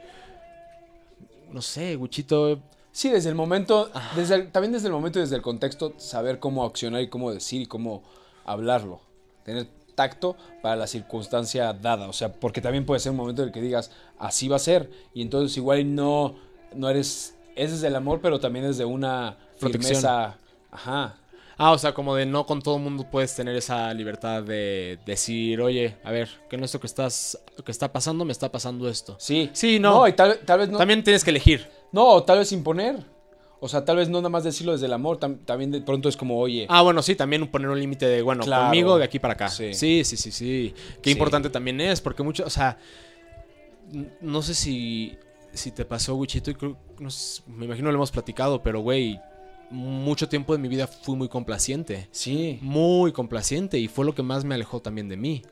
no 1.51 1.61
sé, 1.61 1.95
Guchito, 1.95 2.59
Sí, 2.93 3.07
desde 3.09 3.29
el 3.29 3.35
momento, 3.35 3.89
desde 4.17 4.35
el- 4.35 4.51
también 4.51 4.73
desde 4.73 4.87
el 4.87 4.93
momento 4.93 5.17
y 5.19 5.21
desde 5.21 5.37
el 5.37 5.41
contexto, 5.41 5.93
saber 5.97 6.39
cómo 6.39 6.65
accionar 6.65 7.01
y 7.01 7.07
cómo 7.07 7.31
decir 7.31 7.61
y 7.61 7.65
cómo 7.65 8.03
hablarlo. 8.43 8.99
Tener 9.45 9.67
tacto 9.95 10.35
para 10.61 10.75
la 10.75 10.87
circunstancia 10.87 11.73
dada. 11.73 12.07
O 12.07 12.13
sea, 12.13 12.31
porque 12.33 12.61
también 12.61 12.85
puede 12.85 12.99
ser 12.99 13.11
un 13.11 13.17
momento 13.17 13.41
en 13.41 13.49
el 13.49 13.53
que 13.53 13.61
digas, 13.61 13.91
así 14.17 14.47
va 14.47 14.55
a 14.55 14.59
ser. 14.59 14.89
Y 15.13 15.21
entonces 15.21 15.55
igual 15.57 15.93
no, 15.95 16.35
no 16.75 16.89
eres, 16.89 17.35
es 17.55 17.71
desde 17.71 17.87
el 17.87 17.95
amor, 17.95 18.19
pero 18.21 18.39
también 18.39 18.65
desde 18.65 18.85
una 18.85 19.37
Protección. 19.59 19.95
firmeza. 19.95 20.37
Ajá. 20.71 21.17
Ah, 21.57 21.73
o 21.73 21.77
sea, 21.77 21.93
como 21.93 22.15
de 22.15 22.25
no 22.25 22.47
con 22.47 22.61
todo 22.61 22.77
el 22.77 22.81
mundo 22.81 23.05
puedes 23.11 23.35
tener 23.35 23.55
esa 23.55 23.93
libertad 23.93 24.41
de 24.41 24.97
decir, 25.05 25.61
oye, 25.61 25.95
a 26.03 26.09
ver, 26.09 26.27
que 26.49 26.57
no 26.57 26.65
esto 26.65 26.79
que 26.79 26.87
estás, 26.87 27.37
lo 27.55 27.63
que 27.63 27.71
está 27.71 27.91
pasando, 27.91 28.25
me 28.25 28.31
está 28.31 28.51
pasando 28.51 28.89
esto. 28.89 29.15
Sí. 29.19 29.49
Sí, 29.53 29.77
no. 29.77 30.07
y 30.07 30.13
tal, 30.13 30.39
tal 30.39 30.59
vez 30.59 30.69
no. 30.69 30.79
También 30.79 31.03
tienes 31.03 31.23
que 31.23 31.29
elegir. 31.29 31.69
No, 31.91 32.07
o 32.07 32.23
tal 32.23 32.39
vez 32.39 32.51
imponer. 32.51 33.05
O 33.63 33.67
sea, 33.69 33.85
tal 33.85 33.97
vez 33.97 34.09
no 34.09 34.17
nada 34.17 34.29
más 34.29 34.43
decirlo 34.43 34.71
desde 34.73 34.87
el 34.87 34.93
amor. 34.93 35.19
tam- 35.19 35.37
también 35.45 35.69
de 35.69 35.81
pronto 35.81 36.09
es 36.09 36.17
como, 36.17 36.39
oye. 36.39 36.65
Ah, 36.67 36.81
bueno, 36.81 37.01
sí, 37.03 37.13
también 37.15 37.45
poner 37.47 37.69
un 37.69 37.79
límite 37.79 38.07
de, 38.07 38.21
bueno, 38.23 38.43
Claro. 38.43 38.63
conmigo 38.65 38.97
de 38.97 39.03
aquí 39.05 39.19
para 39.19 39.35
acá. 39.35 39.49
Sí. 39.49 39.73
Sí, 39.75 40.03
sí, 40.03 40.17
sí, 40.17 40.31
sí. 40.31 40.73
Qué 41.01 41.11
Sí. 41.11 41.11
importante 41.11 41.49
también 41.51 41.79
es, 41.79 42.01
porque 42.01 42.23
mucho, 42.23 42.43
o 42.43 42.49
sea, 42.49 42.77
no 44.21 44.41
sé 44.41 44.53
si, 44.53 45.15
si 45.53 45.71
te 45.71 45.85
pasó, 45.85 46.15
Wichito, 46.15 46.49
y 46.51 46.55
creo- 46.55 46.77
no 46.99 47.09
sé, 47.09 47.41
me 47.47 47.65
imagino 47.65 47.89
lo 47.91 47.95
hemos 47.97 48.11
platicado, 48.11 48.63
pero, 48.63 48.79
güey, 48.81 49.19
mucho 49.69 50.27
tiempo 50.27 50.53
de 50.53 50.59
mi 50.59 50.67
vida 50.67 50.87
fui 50.87 51.15
muy 51.15 51.27
complaciente. 51.29 52.07
Sí. 52.11 52.57
Muy 52.61 53.11
complaciente 53.11 53.77
y 53.79 53.87
fue 53.87 54.05
lo 54.05 54.15
que 54.15 54.23
más 54.23 54.43
me 54.43 54.55
alejó 54.55 54.81
también 54.81 55.07
de 55.07 55.17
mí, 55.17 55.43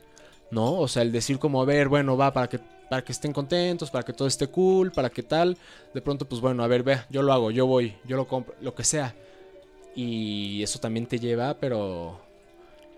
¿no? 0.50 0.74
O 0.74 0.88
sea, 0.88 1.02
el 1.02 1.12
decir 1.12 1.38
como, 1.38 1.62
a 1.62 1.64
ver, 1.64 1.88
bueno, 1.88 2.16
va, 2.16 2.32
para 2.32 2.48
que, 2.48 2.60
para 2.90 3.02
que 3.02 3.12
estén 3.12 3.32
contentos, 3.32 3.90
para 3.90 4.04
que 4.04 4.12
todo 4.12 4.28
esté 4.28 4.48
cool, 4.48 4.92
para 4.92 5.08
que 5.08 5.22
tal. 5.22 5.56
De 5.94 6.02
pronto, 6.02 6.28
pues 6.28 6.42
bueno, 6.42 6.62
a 6.62 6.66
ver, 6.66 6.82
ve, 6.82 6.98
yo 7.08 7.22
lo 7.22 7.32
hago, 7.32 7.50
yo 7.50 7.64
voy, 7.66 7.94
yo 8.04 8.16
lo 8.18 8.26
compro, 8.26 8.54
lo 8.60 8.74
que 8.74 8.84
sea. 8.84 9.14
Y 9.94 10.62
eso 10.62 10.78
también 10.78 11.06
te 11.06 11.18
lleva, 11.18 11.54
pero 11.54 12.20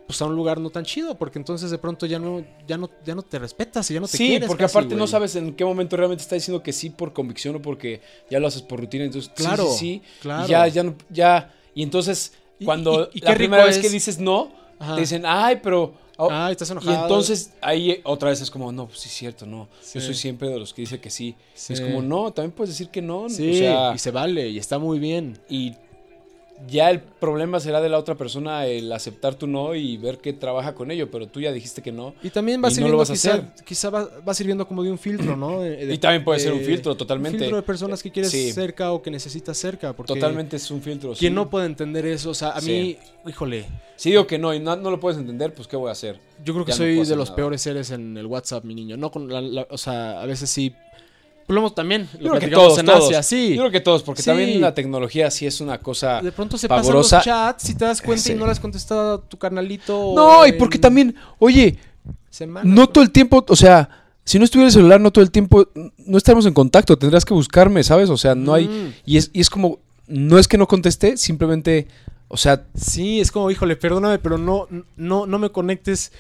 pues 0.07 0.20
a 0.20 0.26
un 0.26 0.35
lugar 0.35 0.59
no 0.61 0.68
tan 0.70 0.85
chido, 0.85 1.14
porque 1.16 1.38
entonces 1.38 1.70
de 1.70 1.78
pronto 1.78 2.05
ya 2.07 2.18
no, 2.18 2.44
ya 2.66 2.76
no, 2.76 2.90
ya 3.05 3.14
no 3.14 3.22
te 3.22 3.38
respetas 3.38 3.90
y 3.90 3.94
ya 3.94 4.00
no 4.00 4.09
te 4.09 4.16
Sí, 4.18 4.26
quieres. 4.28 4.46
porque 4.48 4.64
casi, 4.64 4.76
aparte 4.78 4.94
no 4.94 5.07
sabes 5.07 5.37
en 5.37 5.55
qué 5.55 5.64
momento 5.64 5.96
realmente 5.96 6.22
está 6.22 6.35
diciendo 6.35 6.62
que 6.62 6.72
sí 6.72 6.90
por 6.90 7.12
convicción 7.12 7.57
o 7.57 7.62
porque 7.62 8.00
ya 8.28 8.38
lo 8.40 8.48
haces 8.48 8.62
por 8.62 8.81
rutina. 8.81 9.05
Entonces, 9.05 9.31
sí, 9.35 9.42
Claro, 9.42 9.66
sí, 9.70 9.78
sí. 9.78 10.02
claro. 10.20 10.44
Y 10.46 10.48
ya, 10.50 10.66
ya, 10.68 10.83
no- 10.83 10.94
ya. 11.09 11.55
Y 11.74 11.83
entonces, 11.83 12.35
cuando 12.64 13.09
y- 13.14 13.18
y 13.18 13.20
la 13.22 13.35
primera 13.35 13.64
vez 13.64 13.76
es- 13.76 13.83
que 13.83 13.88
dices 13.88 14.18
no, 14.18 14.52
Ajá. 14.79 14.94
te 14.96 15.00
dicen, 15.02 15.23
ay, 15.25 15.60
pero. 15.62 15.94
Oh", 16.25 16.29
Ah, 16.31 16.50
estás 16.50 16.68
y 16.68 16.73
enojado. 16.73 17.02
entonces 17.02 17.52
ahí 17.60 18.00
otra 18.04 18.31
vez 18.31 18.40
es 18.40 18.50
como, 18.50 18.70
no, 18.73 18.87
pues 18.87 19.00
sí 19.00 19.08
es 19.08 19.14
cierto, 19.14 19.46
no. 19.46 19.68
Sí. 19.81 19.98
Yo 19.98 20.04
soy 20.04 20.14
siempre 20.14 20.48
de 20.48 20.58
los 20.58 20.73
que 20.75 20.83
dice 20.83 21.00
que 21.00 21.10
sí. 21.10 21.35
Sí. 21.54 21.73
Es 21.75 21.81
como, 21.81 22.02
no, 22.02 22.33
también 22.33 22.52
puedes 22.52 22.70
decir 22.75 22.88
que 22.88 23.02
no. 23.02 23.29
Sí, 23.29 23.50
O 23.50 23.54
sea, 23.58 23.92
y 23.94 23.98
se 23.98 24.10
vale, 24.10 24.48
y 24.48 24.58
está 24.58 24.79
muy 24.79 24.98
bien. 24.98 25.38
y 25.48 25.75
ya 26.69 26.90
el 26.90 27.00
problema 27.00 27.60
será 27.60 27.81
de 27.81 27.88
la 27.88 27.98
otra 27.98 28.15
persona 28.17 28.67
el 28.67 28.90
aceptar 28.92 29.35
tu 29.35 29.46
no 29.46 29.75
y 29.75 29.96
ver 29.96 30.19
que 30.19 30.33
trabaja 30.33 30.75
con 30.75 30.90
ello, 30.90 31.10
pero 31.10 31.27
tú 31.27 31.40
ya 31.40 31.52
dijiste 31.52 31.83
que 31.83 31.92
no. 31.92 32.15
Y 32.23 32.31
también 32.31 32.60
va 32.63 32.69
Y 32.69 32.71
no 32.71 32.75
sirviendo, 32.75 32.92
lo 32.92 32.98
vas 32.98 33.10
a 33.10 33.15
quizá, 33.15 33.33
hacer. 33.35 33.65
quizá 33.65 33.90
va, 33.90 34.08
va 34.27 34.35
sirviendo 34.35 34.67
como 34.67 34.83
de 34.83 34.90
un 34.90 34.98
filtro, 34.98 35.37
¿no? 35.37 35.60
De- 35.60 35.87
de- 35.87 35.94
Y 35.94 35.98
también 35.98 36.25
puede 36.25 36.40
ser 36.40 36.52
un 36.52 36.60
filtro, 36.60 36.94
totalmente. 36.94 37.37
Un 37.37 37.40
filtro 37.40 37.56
de 37.56 37.63
personas 37.63 38.02
que 38.02 38.10
quieres 38.10 38.31
Sí. 38.31 38.52
cerca 38.52 38.92
o 38.92 39.02
que 39.02 39.10
necesitas 39.10 39.56
cerca. 39.58 39.92
Porque 39.92 40.15
Totalmente 40.15 40.56
es 40.56 40.71
un 40.71 40.81
filtro. 40.83 41.15
Quien 41.15 41.33
sí. 41.33 41.35
no 41.35 41.50
puede 41.50 41.67
entender 41.67 42.06
eso, 42.06 42.31
o 42.31 42.35
sea, 42.35 42.50
a 42.50 42.60
Sí. 42.60 42.71
mí, 43.25 43.31
híjole, 43.31 43.65
Si 43.96 44.10
digo 44.10 44.27
que 44.27 44.37
no 44.38 44.52
y 44.52 44.58
no, 44.58 44.75
no 44.75 44.90
lo 44.90 44.98
puedes 44.98 45.17
entender, 45.19 45.54
pues 45.54 45.69
¿qué 45.69 45.77
voy 45.77 45.88
a 45.88 45.92
hacer? 45.92 46.19
yo 46.44 46.52
creo 46.54 46.65
que 46.65 46.73
Ya 46.73 46.79
no 46.79 46.85
soy 46.85 46.94
de 47.08 47.17
los 47.17 47.29
nada. 47.29 47.37
peores 47.37 47.63
seres 47.63 47.90
en 47.92 48.17
el 48.17 48.27
WhatsApp, 48.27 48.65
mi 48.65 48.75
niño. 48.75 48.96
No 48.96 49.13
con 49.13 49.29
la, 49.29 49.40
la- 49.40 49.67
o 49.71 49.79
sea, 49.79 50.21
a 50.21 50.27
veces 50.27 50.50
sí. 50.50 50.75
Lo 51.48 51.58
hemos 51.58 51.74
también, 51.74 52.08
Yo 52.14 52.28
lo 52.32 52.38
creo 52.38 52.40
que 52.40 52.48
todos, 52.48 52.78
en 52.78 52.86
todos. 52.86 53.04
Asia, 53.06 53.22
sí. 53.22 53.50
Yo 53.54 53.62
creo 53.62 53.70
que 53.70 53.80
todos, 53.80 54.02
porque 54.02 54.22
Sí. 54.22 54.26
también 54.26 54.60
la 54.60 54.74
tecnología 54.74 55.30
sí 55.30 55.46
es 55.46 55.60
una 55.60 55.78
cosa... 55.78 56.20
De 56.22 56.32
pronto 56.32 56.56
se 56.58 56.68
pavorosa. 56.68 57.18
pasan 57.18 57.32
los 57.34 57.46
chats, 57.54 57.62
si 57.64 57.74
te 57.74 57.84
das 57.84 58.00
cuenta 58.00 58.22
Sí. 58.22 58.32
y 58.32 58.34
no 58.36 58.46
le 58.46 58.52
has 58.52 58.60
contestado 58.60 59.14
a 59.14 59.20
tu 59.20 59.36
carnalito. 59.38 60.12
No, 60.14 60.46
y 60.46 60.52
porque 60.52 60.78
también, 60.78 61.14
oye, 61.38 61.76
semanas, 62.30 62.64
no 62.66 62.82
¿no? 62.82 62.88
todo 62.88 63.02
el 63.04 63.10
tiempo, 63.10 63.44
o 63.48 63.56
sea, 63.56 63.88
si 64.24 64.38
no 64.38 64.44
estuviera 64.44 64.68
el 64.68 64.72
celular, 64.72 65.00
no 65.00 65.10
todo 65.10 65.24
el 65.24 65.30
tiempo, 65.30 65.68
no 65.98 66.16
estaremos 66.16 66.46
en 66.46 66.54
contacto, 66.54 66.96
tendrás 66.96 67.24
que 67.24 67.34
buscarme, 67.34 67.82
¿sabes? 67.82 68.08
O 68.08 68.16
sea, 68.16 68.34
no 68.34 68.54
hay... 68.54 68.68
Mm. 68.68 68.92
Y 69.04 69.16
es, 69.16 69.30
y 69.32 69.40
es 69.40 69.50
como, 69.50 69.80
no 70.06 70.38
es 70.38 70.46
que 70.48 70.56
no 70.58 70.68
contesté, 70.68 71.16
simplemente, 71.16 71.88
o 72.28 72.36
sea, 72.36 72.64
Sí, 72.74 73.20
es 73.20 73.32
como, 73.32 73.50
híjole, 73.50 73.76
perdóname, 73.76 74.18
pero 74.18 74.38
no, 74.38 74.68
no, 74.96 75.26
no 75.26 75.38
me 75.38 75.50
conectes 75.50 76.12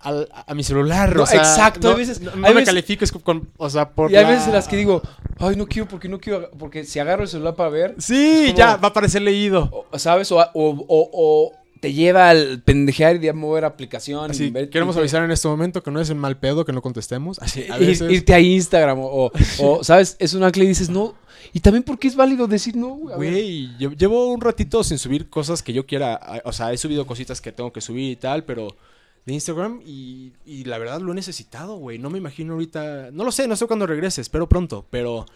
al- 0.00 0.28
a, 0.32 0.54
mi 0.54 0.62
celular. 0.64 1.14
No, 1.14 1.22
o 1.22 1.26
sea, 1.26 1.38
exacto, 1.40 1.88
No, 1.88 1.94
hay 1.94 2.00
veces- 2.00 2.20
no, 2.20 2.34
me 2.36 2.64
califiques 2.64 3.12
con, 3.12 3.48
o 3.56 3.70
sea, 3.70 3.90
por 3.90 4.10
y 4.10 4.16
hay 4.16 4.24
la- 4.24 4.30
veces 4.30 4.46
en 4.48 4.54
las 4.54 4.66
que 4.68 4.76
digo, 4.76 5.02
ay, 5.38 5.56
no 5.56 5.66
quiero, 5.66 5.86
porque 5.88 6.08
no 6.08 6.18
quiero, 6.18 6.50
porque 6.58 6.84
si 6.84 6.98
agarro 6.98 7.22
el 7.22 7.28
celular 7.28 7.54
para 7.54 7.68
ver, 7.70 7.94
Sí, 7.98 8.44
como- 8.46 8.58
ya, 8.58 8.76
va 8.76 8.88
a 8.88 8.92
parecer 8.92 9.22
leído. 9.22 9.86
o- 9.92 9.98
¿sabes? 9.98 10.30
O, 10.32 10.38
o, 10.38 10.50
o- 10.54 11.10
o 11.12 11.52
te 11.80 11.92
lleva 11.94 12.28
al 12.28 12.60
pendejear 12.62 13.24
y 13.24 13.28
a 13.28 13.32
mover 13.32 13.64
aplicación. 13.64 14.30
Así, 14.30 14.44
y 14.44 14.50
ver- 14.50 14.68
queremos 14.68 14.96
avisar 14.98 15.22
en 15.24 15.30
este 15.30 15.48
momento 15.48 15.82
que 15.82 15.90
no 15.90 15.98
es 16.00 16.10
en 16.10 16.18
mal 16.18 16.36
pedo 16.38 16.64
que 16.66 16.72
no 16.72 16.82
contestemos. 16.82 17.38
Así, 17.38 17.62
a 17.70 17.78
ir- 17.78 17.86
veces. 17.86 18.10
irte 18.12 18.34
a 18.34 18.40
Instagram 18.40 18.98
o, 19.00 19.30
¿sabes? 19.82 20.16
Es 20.18 20.34
un 20.34 20.42
ancla 20.44 20.64
y 20.64 20.66
dices, 20.68 20.90
no. 20.90 21.14
Y 21.54 21.60
también 21.60 21.82
porque 21.82 22.06
es 22.06 22.16
válido 22.16 22.46
decir 22.46 22.76
no, 22.76 22.88
güey. 22.96 23.66
a 23.76 23.88
llevo 23.96 24.30
un 24.30 24.42
ratito 24.42 24.84
sin 24.84 24.98
subir 24.98 25.30
cosas 25.30 25.62
que 25.62 25.72
yo 25.72 25.86
quiera. 25.86 26.14
a- 26.14 26.42
O 26.44 26.52
sea, 26.52 26.70
he 26.70 26.76
subido 26.76 27.06
cositas 27.06 27.40
que 27.40 27.50
tengo 27.50 27.72
que 27.72 27.80
subir 27.80 28.10
y 28.12 28.16
tal, 28.16 28.44
pero 28.44 28.68
de 29.26 29.34
Instagram 29.34 29.80
y, 29.84 30.32
y 30.44 30.64
la 30.64 30.78
verdad 30.78 31.00
lo 31.00 31.12
he 31.12 31.14
necesitado, 31.14 31.76
güey. 31.76 31.98
No 31.98 32.10
me 32.10 32.18
imagino 32.18 32.54
ahorita. 32.54 33.10
No 33.12 33.24
lo 33.24 33.32
sé, 33.32 33.48
no 33.48 33.56
sé 33.56 33.66
cuándo 33.66 33.86
regrese, 33.86 34.20
espero 34.20 34.48
pronto, 34.48 34.86
pero. 34.90 35.26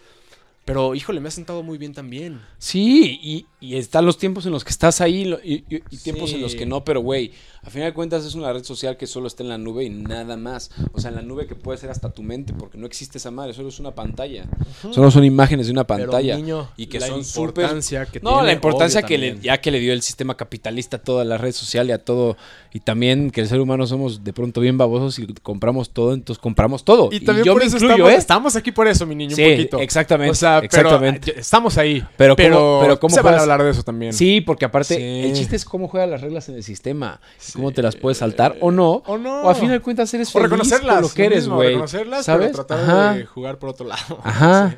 Pero, 0.65 0.95
híjole, 0.95 1.19
me 1.21 1.27
ha 1.27 1.31
sentado 1.31 1.61
muy 1.61 1.77
bien 1.77 1.93
también. 1.93 2.41
Sí, 2.57 3.19
y, 3.21 3.45
y 3.59 3.75
están 3.77 4.03
los 4.03 4.17
tiempos 4.17 4.47
en 4.47 4.51
los 4.51 4.63
que 4.63 4.71
estás 4.71 4.99
ahí 4.99 5.31
y, 5.43 5.53
y- 5.75 5.83
y 5.91 5.97
tiempos 5.97 6.31
Sí. 6.31 6.37
en 6.37 6.41
los 6.41 6.55
que 6.55 6.65
no, 6.65 6.83
pero 6.83 7.01
güey, 7.01 7.31
a 7.61 7.69
final 7.69 7.89
de 7.89 7.93
cuentas 7.93 8.25
es 8.25 8.33
una 8.33 8.51
red 8.51 8.63
social 8.63 8.97
que 8.97 9.05
solo 9.05 9.27
está 9.27 9.43
en 9.43 9.49
la 9.49 9.59
nube 9.59 9.83
y 9.83 9.89
nada 9.91 10.37
más. 10.37 10.71
O 10.93 10.99
sea, 10.99 11.09
en 11.09 11.17
la 11.17 11.21
nube 11.21 11.45
que 11.45 11.53
puede 11.53 11.77
ser 11.77 11.91
hasta 11.91 12.09
tu 12.11 12.23
mente, 12.23 12.53
porque 12.53 12.79
no 12.79 12.87
existe 12.87 13.19
esa 13.19 13.29
madre, 13.29 13.53
solo 13.53 13.69
es 13.69 13.79
una 13.79 13.93
pantalla. 13.93 14.45
Solo 14.91 15.11
son 15.11 15.23
imágenes 15.23 15.67
de 15.67 15.71
una 15.71 15.85
Pero, 15.85 16.09
pantalla. 16.11 16.35
niño, 16.35 16.67
y 16.77 16.87
que 16.87 16.99
la 16.99 17.07
son 17.07 17.19
importancia 17.19 18.05
que 18.07 18.19
No, 18.19 18.31
tiene, 18.31 18.45
la 18.47 18.53
importancia 18.53 19.03
que 19.03 19.17
le, 19.19 19.39
ya 19.39 19.61
que 19.61 19.69
le 19.69 19.79
dio 19.79 19.93
el 19.93 20.01
sistema 20.01 20.35
capitalista 20.35 20.97
a 20.97 21.01
toda 21.03 21.23
la 21.25 21.37
red 21.37 21.51
social 21.51 21.87
y 21.89 21.91
a 21.91 21.99
todo, 22.03 22.37
y 22.73 22.79
también 22.79 23.29
que 23.29 23.41
el 23.41 23.47
ser 23.47 23.59
humano 23.59 23.85
somos 23.85 24.23
de 24.23 24.33
pronto 24.33 24.61
bien 24.61 24.79
babosos 24.79 25.19
y 25.19 25.27
compramos 25.43 25.91
todo, 25.91 26.15
entonces 26.15 26.41
compramos 26.41 26.83
todo. 26.83 27.09
Y 27.11 27.19
también 27.19 27.45
yo 27.45 27.53
por 27.53 27.61
me 27.61 27.67
eso 27.67 27.77
incluyo, 27.77 27.93
estamos, 27.95 28.13
¿eh? 28.13 28.17
estamos 28.17 28.55
aquí 28.55 28.71
por 28.71 28.87
eso, 28.87 29.05
mi 29.05 29.13
niño, 29.15 29.35
Sí, 29.35 29.43
un 29.43 29.51
poquito. 29.51 29.79
exactamente, 29.79 30.31
O 30.31 30.35
sea, 30.35 30.54
pero, 30.61 30.81
exactamente. 30.89 31.39
estamos 31.39 31.77
ahí. 31.77 32.05
Pero 32.17 32.35
Pero, 32.35 32.55
cómo- 32.57 32.79
pero 32.81 32.99
cómo 32.99 33.15
se 33.15 33.21
van 33.21 33.35
a 33.35 33.39
hablar 33.41 33.63
de 33.63 33.69
eso 33.71 33.83
también. 33.83 34.13
Sí, 34.13 34.41
porque 34.41 34.65
aparte, 34.65 34.95
Sí. 34.95 35.03
el 35.29 35.33
chiste 35.33 35.55
es 35.55 35.65
cómo 35.65 35.87
juegas 35.87 36.09
las 36.09 36.21
reglas 36.21 36.47
en 36.49 36.55
el 36.55 36.63
sistema. 36.63 37.19
Sí. 37.37 37.53
Cómo 37.53 37.71
te 37.71 37.81
las 37.81 37.95
puedes 37.95 38.17
saltar 38.17 38.55
o 38.61 38.71
no. 38.71 39.03
O 39.05 39.17
no. 39.17 39.43
O 39.43 39.49
a 39.49 39.55
fin 39.55 39.69
de 39.69 39.79
cuentas 39.79 40.13
eres 40.13 40.29
O 40.29 40.31
feliz 40.33 40.45
reconocerlas. 40.49 40.93
por 40.95 41.03
lo 41.03 41.09
que 41.09 41.25
eres, 41.25 41.47
güey. 41.47 41.69
Reconocerlas, 41.69 42.25
¿Sabes? 42.25 42.51
pero 42.51 42.65
tratar 42.65 42.83
Ajá. 42.89 43.13
de 43.15 43.25
jugar 43.25 43.59
por 43.59 43.69
otro 43.69 43.85
lado. 43.87 44.19
Ajá. 44.23 44.69
Sí. 44.71 44.77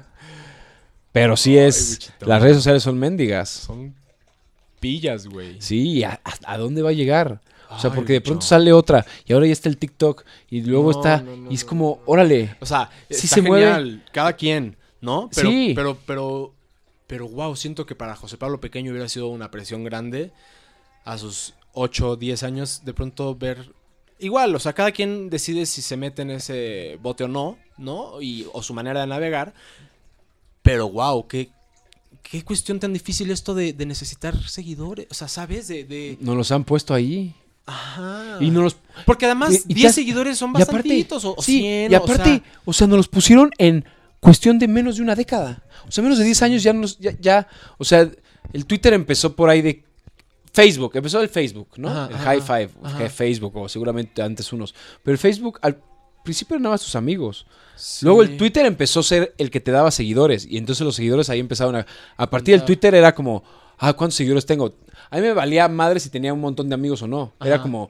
Pero 1.11 1.35
sí 1.37 1.57
Ay, 1.57 1.65
es. 1.65 1.91
bichito. 1.99 2.25
Las 2.25 2.41
redes 2.41 2.57
sociales 2.57 2.83
son 2.83 2.97
mendigas. 2.99 3.49
Son 3.49 3.95
pillas, 4.79 5.27
güey. 5.27 5.57
Sí, 5.59 6.03
¿a, 6.03 6.19
a- 6.45 6.57
dónde 6.57 6.81
va 6.81 6.89
a 6.89 6.93
llegar? 6.93 7.39
O 7.69 7.79
sea, 7.79 7.89
Ay, 7.89 7.95
porque 7.95 8.13
de 8.13 8.21
pronto 8.21 8.45
sale 8.45 8.71
otra 8.71 9.05
y 9.25 9.33
ahora 9.33 9.45
ya 9.45 9.51
está 9.51 9.67
el 9.67 9.77
TikTok 9.77 10.23
y 10.49 10.61
luego 10.61 10.91
No, 10.93 10.97
está. 10.99 11.21
no, 11.21 11.51
y 11.51 11.55
es 11.55 11.65
como, 11.65 11.99
órale. 12.05 12.55
O 12.61 12.65
sea, 12.65 12.89
Sí 13.09 13.25
está 13.25 13.35
se 13.35 13.41
mueve. 13.41 13.99
Cada 14.13 14.33
quien, 14.33 14.77
¿no? 15.01 15.29
Pero, 15.35 15.49
Sí. 15.49 15.73
Pero, 15.75 15.97
pero, 16.05 16.53
pero, 17.07 17.27
wow, 17.27 17.55
siento 17.55 17.85
que 17.85 17.95
para 17.95 18.15
José 18.15 18.37
Pablo 18.37 18.59
Pequeño 18.59 18.91
hubiera 18.91 19.07
sido 19.09 19.27
una 19.27 19.51
presión 19.51 19.83
grande 19.83 20.31
a 21.05 21.17
sus 21.17 21.53
8 21.73 22.09
o 22.11 22.15
10 22.15 22.43
años 22.43 22.81
de 22.85 22.93
pronto 22.93 23.35
ver. 23.35 23.71
Igual, 24.19 24.55
o 24.55 24.59
sea, 24.59 24.73
cada 24.73 24.91
quien 24.91 25.29
decide 25.29 25.65
si 25.67 25.81
se 25.81 25.95
mete 25.95 26.23
en 26.23 26.31
ese 26.31 26.97
bote 27.01 27.23
o 27.23 27.27
no, 27.27 27.57
¿no? 27.77 28.19
Y, 28.21 28.47
o 28.51 28.63
su 28.63 28.73
manera 28.73 29.01
de 29.01 29.07
navegar. 29.07 29.53
Pero, 30.63 30.89
wow, 30.89 31.27
qué, 31.27 31.49
qué 32.23 32.43
cuestión 32.43 32.79
tan 32.79 32.93
difícil 32.93 33.31
esto 33.31 33.53
de, 33.53 33.73
de 33.73 33.85
necesitar 33.85 34.35
seguidores. 34.49 35.07
O 35.09 35.13
sea, 35.13 35.27
¿sabes? 35.27 35.67
De. 35.67 35.83
de... 35.83 36.17
Nos 36.19 36.35
los 36.35 36.51
han 36.51 36.63
puesto 36.63 36.93
ahí. 36.93 37.33
Ajá. 37.65 38.37
Y 38.39 38.49
no 38.49 38.63
los. 38.63 38.77
Porque 39.05 39.25
además, 39.25 39.53
Y- 39.67 39.71
y 39.71 39.73
10 39.75 39.87
te- 39.95 40.01
seguidores 40.01 40.37
son 40.37 40.49
y 40.51 40.61
aparte- 40.61 40.73
bastantitos. 40.73 41.23
O, 41.25 41.35
o 41.37 41.41
sí, 41.41 41.59
100. 41.61 41.91
y 41.91 41.95
aparte, 41.95 42.41
o 42.65 42.73
sea, 42.73 42.87
nos 42.87 42.97
los 42.97 43.07
pusieron 43.07 43.51
en 43.57 43.85
cuestión 44.19 44.59
de 44.59 44.67
menos 44.67 44.97
de 44.97 45.03
una 45.03 45.15
década. 45.15 45.63
O 45.87 45.91
sea, 45.91 46.03
menos 46.03 46.17
de 46.17 46.25
10 46.25 46.41
años 46.43 46.63
ya 46.63 46.73
nos, 46.73 46.97
ya, 46.99 47.11
ya, 47.19 47.47
o 47.77 47.85
sea, 47.85 48.09
el 48.53 48.65
Twitter 48.65 48.93
empezó 48.93 49.35
por 49.35 49.49
ahí 49.49 49.61
de 49.61 49.83
Facebook, 50.53 50.91
empezó 50.95 51.21
el 51.21 51.29
Facebook, 51.29 51.69
¿no? 51.77 51.89
Ajá, 51.89 52.07
el 52.09 52.15
ajá, 52.15 52.23
High 52.23 52.41
Five, 52.41 52.69
ajá. 52.83 53.09
Facebook, 53.09 53.55
o 53.57 53.69
seguramente 53.69 54.21
antes 54.21 54.51
unos. 54.51 54.73
Pero 55.03 55.13
el 55.13 55.19
Facebook 55.19 55.59
al 55.61 55.79
principio 56.23 56.55
eran 56.55 56.63
nada 56.63 56.73
más 56.73 56.81
tus 56.81 56.95
amigos. 56.95 57.45
Luego 58.01 58.23
el 58.23 58.37
Twitter 58.37 58.65
empezó 58.65 59.01
a 59.01 59.03
ser 59.03 59.35
el 59.37 59.51
que 59.51 59.59
te 59.59 59.71
daba 59.71 59.91
seguidores. 59.91 60.45
Y 60.49 60.57
entonces 60.57 60.83
los 60.83 60.95
seguidores 60.95 61.29
ahí 61.29 61.39
empezaron 61.39 61.75
a. 61.75 61.85
A 62.15 62.29
partir 62.29 62.55
del. 62.55 62.65
Twitter 62.65 62.95
era 62.95 63.13
como, 63.13 63.43
ah, 63.77 63.93
¿cuántos 63.93 64.15
seguidores 64.15 64.45
tengo? 64.45 64.73
A 65.09 65.17
mí 65.17 65.21
me 65.21 65.33
valía 65.33 65.67
madre 65.67 65.99
si 65.99 66.09
tenía 66.09 66.33
un 66.33 66.41
montón 66.41 66.67
de 66.69 66.75
amigos 66.75 67.01
o 67.01 67.07
no. 67.07 67.33
Era 67.39 67.61
como, 67.61 67.89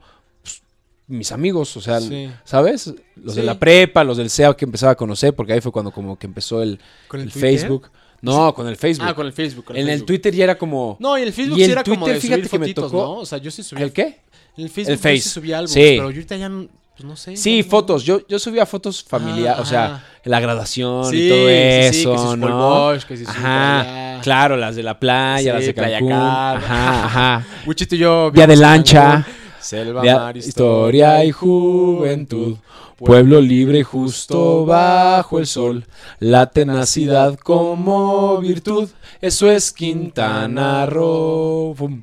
mis 1.07 1.31
amigos, 1.31 1.75
o 1.77 1.81
sea, 1.81 1.99
Sí. 2.01 2.29
¿sabes? 2.43 2.93
Los 3.15 3.35
de 3.35 3.41
Sí. 3.41 3.45
la 3.45 3.57
prepa, 3.57 4.03
los 4.03 4.17
del 4.17 4.29
SEA 4.29 4.53
que 4.55 4.65
empezaba 4.65 4.91
a 4.91 4.95
conocer, 4.95 5.33
porque 5.35 5.53
ahí 5.53 5.61
fue 5.61 5.71
cuando 5.71 5.91
como 5.91 6.17
que 6.19 6.27
empezó 6.27 6.61
el, 6.61 6.79
¿Con 7.07 7.21
el 7.21 7.31
Twitter? 7.31 7.49
Facebook. 7.59 7.89
No, 8.21 8.53
con 8.53 8.67
el 8.67 8.75
Facebook. 8.75 9.07
Ah, 9.07 9.13
con 9.13 9.25
el 9.27 9.33
Facebook. 9.33 9.65
con 9.65 9.75
en 9.75 9.83
el 9.83 9.87
Facebook. 9.89 10.07
Twitter 10.07 10.33
ya 10.35 10.43
era 10.45 10.57
como. 10.57 10.97
No, 10.99 11.17
y 11.17 11.21
el 11.21 11.31
Facebook 11.31 11.57
Y 11.57 11.61
sí 11.61 11.65
el 11.65 11.71
era 11.71 11.83
como 11.83 11.95
Twitter, 11.97 12.15
de 12.15 12.21
fíjate 12.21 12.41
subir 12.41 12.49
que 12.51 12.59
me 12.59 12.65
fotitos, 12.65 12.91
tocó- 12.91 13.03
¿no? 13.03 13.13
O 13.19 13.25
sea, 13.25 13.37
yo 13.37 13.51
sí 13.51 13.61
subía... 13.63 13.83
¿El 13.85 13.91
qué? 13.93 14.21
En 14.57 14.63
el 14.63 14.69
Facebook 14.69 14.91
El 14.93 14.97
yo 14.97 15.03
Face. 15.03 15.19
sí 15.21 15.29
subía 15.29 15.57
álbumes, 15.59 15.73
Sí. 15.73 15.79
pero 15.81 15.95
yo 16.09 16.15
ahorita 16.15 16.35
ya, 16.35 16.49
no- 16.49 16.67
pues 16.97 17.05
no 17.07 17.15
sé. 17.15 17.37
Sí, 17.37 17.61
no- 17.63 17.69
fotos. 17.69 18.03
Yo, 18.03 18.25
yo 18.27 18.39
subía 18.39 18.65
fotos 18.65 19.03
familiares, 19.03 19.59
Ah, 19.59 19.61
o 19.61 19.65
sea, 19.65 20.03
la 20.23 20.39
graduación 20.39 21.05
Sí, 21.05 21.27
y 21.27 21.29
todo 21.29 21.37
sí, 21.47 21.93
sí, 21.93 21.99
eso, 22.01 22.11
que 22.11 22.17
Super 22.17 22.37
¿no? 22.49 22.57
Bowl, 22.57 22.99
que 23.05 23.17
si 23.17 23.25
Super 23.25 23.39
Ajá, 23.45 24.19
claro, 24.23 24.57
las 24.57 24.75
de 24.75 24.81
la 24.83 24.99
playa, 24.99 25.51
Sí, 25.51 25.57
las 25.57 25.65
de 25.67 25.73
Playa 25.75 25.99
Cancún, 25.99 26.09
Car. 26.17 26.57
ajá, 26.57 27.05
ajá. 27.05 27.47
Wichito 27.67 27.93
y 27.93 27.99
yo... 27.99 28.31
Día 28.31 28.47
de 28.47 28.53
en 28.55 28.61
lancha, 28.61 29.03
Cancún, 29.23 29.33
Selva, 29.67 30.01
mar, 30.01 30.37
historia 30.37 31.25
y 31.25 31.33
juventud, 31.33 32.55
pueblo 32.97 33.41
libre 33.41 33.79
y 33.79 33.83
justo 33.83 34.65
bajo 34.65 35.39
el 35.39 35.45
sol, 35.45 35.85
la 36.19 36.51
tenacidad 36.51 37.37
como 37.37 38.37
virtud, 38.37 38.89
eso 39.19 39.51
es 39.51 39.73
Quintana 39.73 40.85
Roo. 40.85 41.75
Pum. 41.77 42.01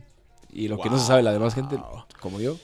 Y 0.53 0.69
lo 0.69 0.79
que 0.79 0.91
no 0.91 0.99
se 0.99 1.07
sabe 1.07 1.23
la 1.23 1.33
demás 1.33 1.55
gente, 1.55 1.79
como 2.21 2.39
yo, 2.39 2.59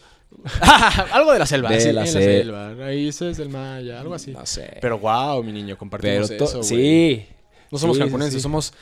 algo 1.12 1.32
de 1.32 1.38
la 1.38 1.46
selva. 1.46 1.70
De 1.70 1.80
sí, 1.80 1.92
la 1.92 2.04
selva. 2.04 2.74
Raíces 2.74 3.38
del 3.38 3.48
Maya, 3.48 4.02
algo 4.02 4.12
así. 4.12 4.32
no 4.32 4.44
sé. 4.44 4.76
Pero 4.82 4.98
wow, 4.98 5.42
mi 5.42 5.52
niño, 5.52 5.78
compartimos 5.78 6.28
Pero 6.28 6.44
eso, 6.44 6.62
sí, 6.62 7.24
No 7.70 7.78
somos 7.78 7.96
Sí, 7.96 8.02
cancunenses, 8.02 8.34
sí. 8.34 8.42
somos... 8.42 8.74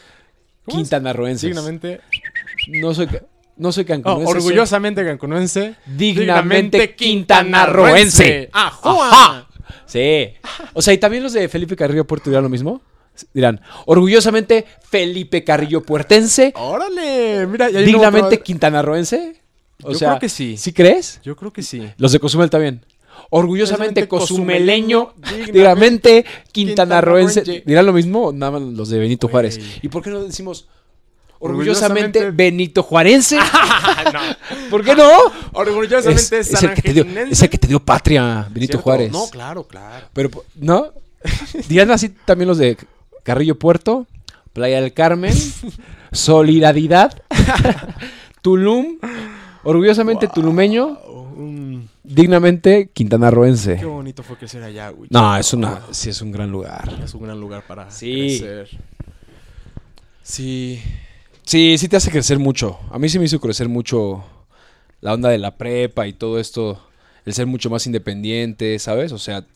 quintanarroenses. 0.66 1.48
Dignamente... 1.48 2.00
No 2.66 2.92
soy, 2.92 3.08
no 3.58 3.72
soy 3.72 3.84
cancunense. 3.84 4.24
soy 4.24 4.36
orgullosamente 4.36 5.04
cancunense. 5.04 5.74
dignamente 5.86 6.94
quintanarroense. 6.94 8.48
¡Ajá! 8.52 9.46
Sí. 9.86 10.34
O 10.74 10.82
sea, 10.82 10.94
y 10.94 10.98
también 10.98 11.22
los 11.22 11.32
de 11.32 11.48
Felipe 11.48 11.76
Carrillo 11.76 12.06
Puerto 12.06 12.30
dirán 12.30 12.44
lo 12.44 12.48
mismo. 12.48 12.80
Dirán, 13.34 13.60
orgullosamente 13.86 14.64
Felipe 14.88 15.42
Carrillo 15.42 15.82
Puertense, 15.82 16.52
¡Órale! 16.54 17.48
Mira, 17.48 17.68
y 17.68 17.76
ahí 17.76 17.84
dignamente 17.84 18.40
quintanarroense. 18.40 19.40
O 19.82 19.90
Yo 19.90 19.98
sea, 19.98 20.08
creo 20.10 20.20
que 20.20 20.28
sí. 20.28 20.56
¿Sí 20.56 20.72
crees? 20.72 21.20
Yo 21.24 21.34
creo 21.34 21.52
que 21.52 21.62
sí. 21.62 21.82
Los 21.96 22.12
de 22.12 22.20
Cozumel 22.20 22.48
también. 22.48 22.84
Orgullosamente 23.30 24.06
cozumeleño, 24.08 25.14
dignamente 25.46 26.24
quintanarroense. 26.52 27.62
¿Dirán 27.66 27.86
lo 27.86 27.92
mismo? 27.92 28.32
Nada 28.32 28.52
más 28.52 28.62
los 28.62 28.88
de 28.88 28.98
Benito. 28.98 29.28
Juárez. 29.28 29.60
¿Y 29.82 29.88
por 29.88 30.02
qué 30.02 30.10
no 30.10 30.22
decimos 30.22 30.68
orgullosamente, 31.40 32.18
Orgullosamente- 32.20 32.36
Benito 32.36 32.82
Juarense? 32.82 33.36
no. 34.12 34.20
¿Por 34.70 34.84
qué 34.84 34.94
no? 34.94 35.08
Orgullosamente 35.52 36.38
es, 36.40 36.52
es 36.52 36.62
el 36.62 36.74
que 36.74 36.82
te 36.82 36.92
dio, 36.92 37.04
es 37.04 37.42
el 37.42 37.50
que 37.50 37.58
te 37.58 37.66
dio 37.68 37.80
patria, 37.80 38.46
Benito 38.50 38.72
¿Cierto? 38.72 38.82
Juárez. 38.82 39.12
No, 39.12 39.28
claro, 39.30 39.64
claro. 39.64 40.06
Pero, 40.12 40.30
¿no? 40.56 40.88
Dirán 41.68 41.90
así 41.90 42.08
también 42.10 42.48
los 42.48 42.58
de 42.58 42.76
Carrillo 43.24 43.58
Puerto, 43.58 44.06
Playa 44.52 44.80
del 44.80 44.92
Carmen, 44.92 45.34
Solidaridad. 46.12 47.22
Tulum, 48.42 48.98
orgullosamente 49.64 50.28
tulumeño, 50.28 50.98
dignamente 52.04 52.88
quintanarroense. 52.92 53.76
Qué 53.76 53.84
bonito 53.84 54.22
fue 54.22 54.36
crecer 54.36 54.62
allá, 54.62 54.90
güey. 54.90 55.08
No, 55.12 55.36
es 55.36 55.52
una, 55.52 55.82
sí 55.90 56.10
es 56.10 56.22
un 56.22 56.32
gran 56.32 56.50
lugar. 56.50 57.00
Es 57.04 57.14
un 57.14 57.22
gran 57.24 57.38
lugar 57.40 57.62
para 57.66 57.90
Sí. 57.90 58.38
crecer. 58.40 58.68
Sí. 60.22 60.80
Sí, 61.48 61.78
sí 61.78 61.88
te 61.88 61.96
hace 61.96 62.10
crecer 62.10 62.38
mucho. 62.38 62.78
A 62.90 62.98
mí 62.98 63.08
sí 63.08 63.18
me 63.18 63.24
hizo 63.24 63.40
crecer 63.40 63.70
mucho 63.70 64.22
la 65.00 65.14
onda 65.14 65.30
de 65.30 65.38
la 65.38 65.56
prepa 65.56 66.06
y 66.06 66.12
todo 66.12 66.38
esto, 66.38 66.78
el 67.24 67.32
ser 67.32 67.46
mucho 67.46 67.70
más 67.70 67.86
independiente, 67.86 68.78
¿sabes? 68.78 69.12
O 69.12 69.18
sea, 69.18 69.46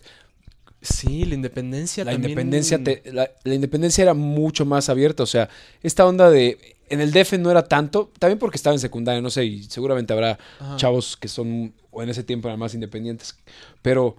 Sí, 0.80 1.26
la 1.26 1.34
independencia 1.34 2.03
la 2.03 2.12
también. 2.12 2.30
independencia 2.30 2.82
te- 2.82 3.03
la, 3.12 3.30
la 3.45 3.55
independencia 3.55 4.01
era 4.03 4.14
mucho 4.14 4.64
más 4.64 4.88
abierta, 4.88 5.22
o 5.22 5.26
sea, 5.26 5.51
esta 5.82 6.07
onda 6.07 6.30
de 6.30 6.59
en 6.88 7.01
el 7.03 7.12
DF 7.12 7.38
no 7.38 7.51
era 7.51 7.68
tanto, 7.68 8.11
también 8.18 8.38
porque 8.38 8.57
estaba 8.57 8.74
en 8.74 8.80
secundaria, 8.80 9.20
no 9.20 9.30
sé, 9.30 9.45
y 9.45 9.62
seguramente 9.64 10.14
habrá 10.14 10.38
Ajá. 10.61 10.76
chavos 10.78 11.16
que 11.18 11.28
son 11.28 11.74
o 11.90 12.03
en 12.03 12.09
ese 12.09 12.24
tiempo 12.24 12.49
eran 12.49 12.59
más 12.59 12.74
independientes, 12.74 13.36
pero 13.82 14.16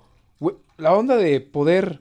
la 0.78 0.93
onda 0.93 1.17
de 1.17 1.41
poder 1.41 1.99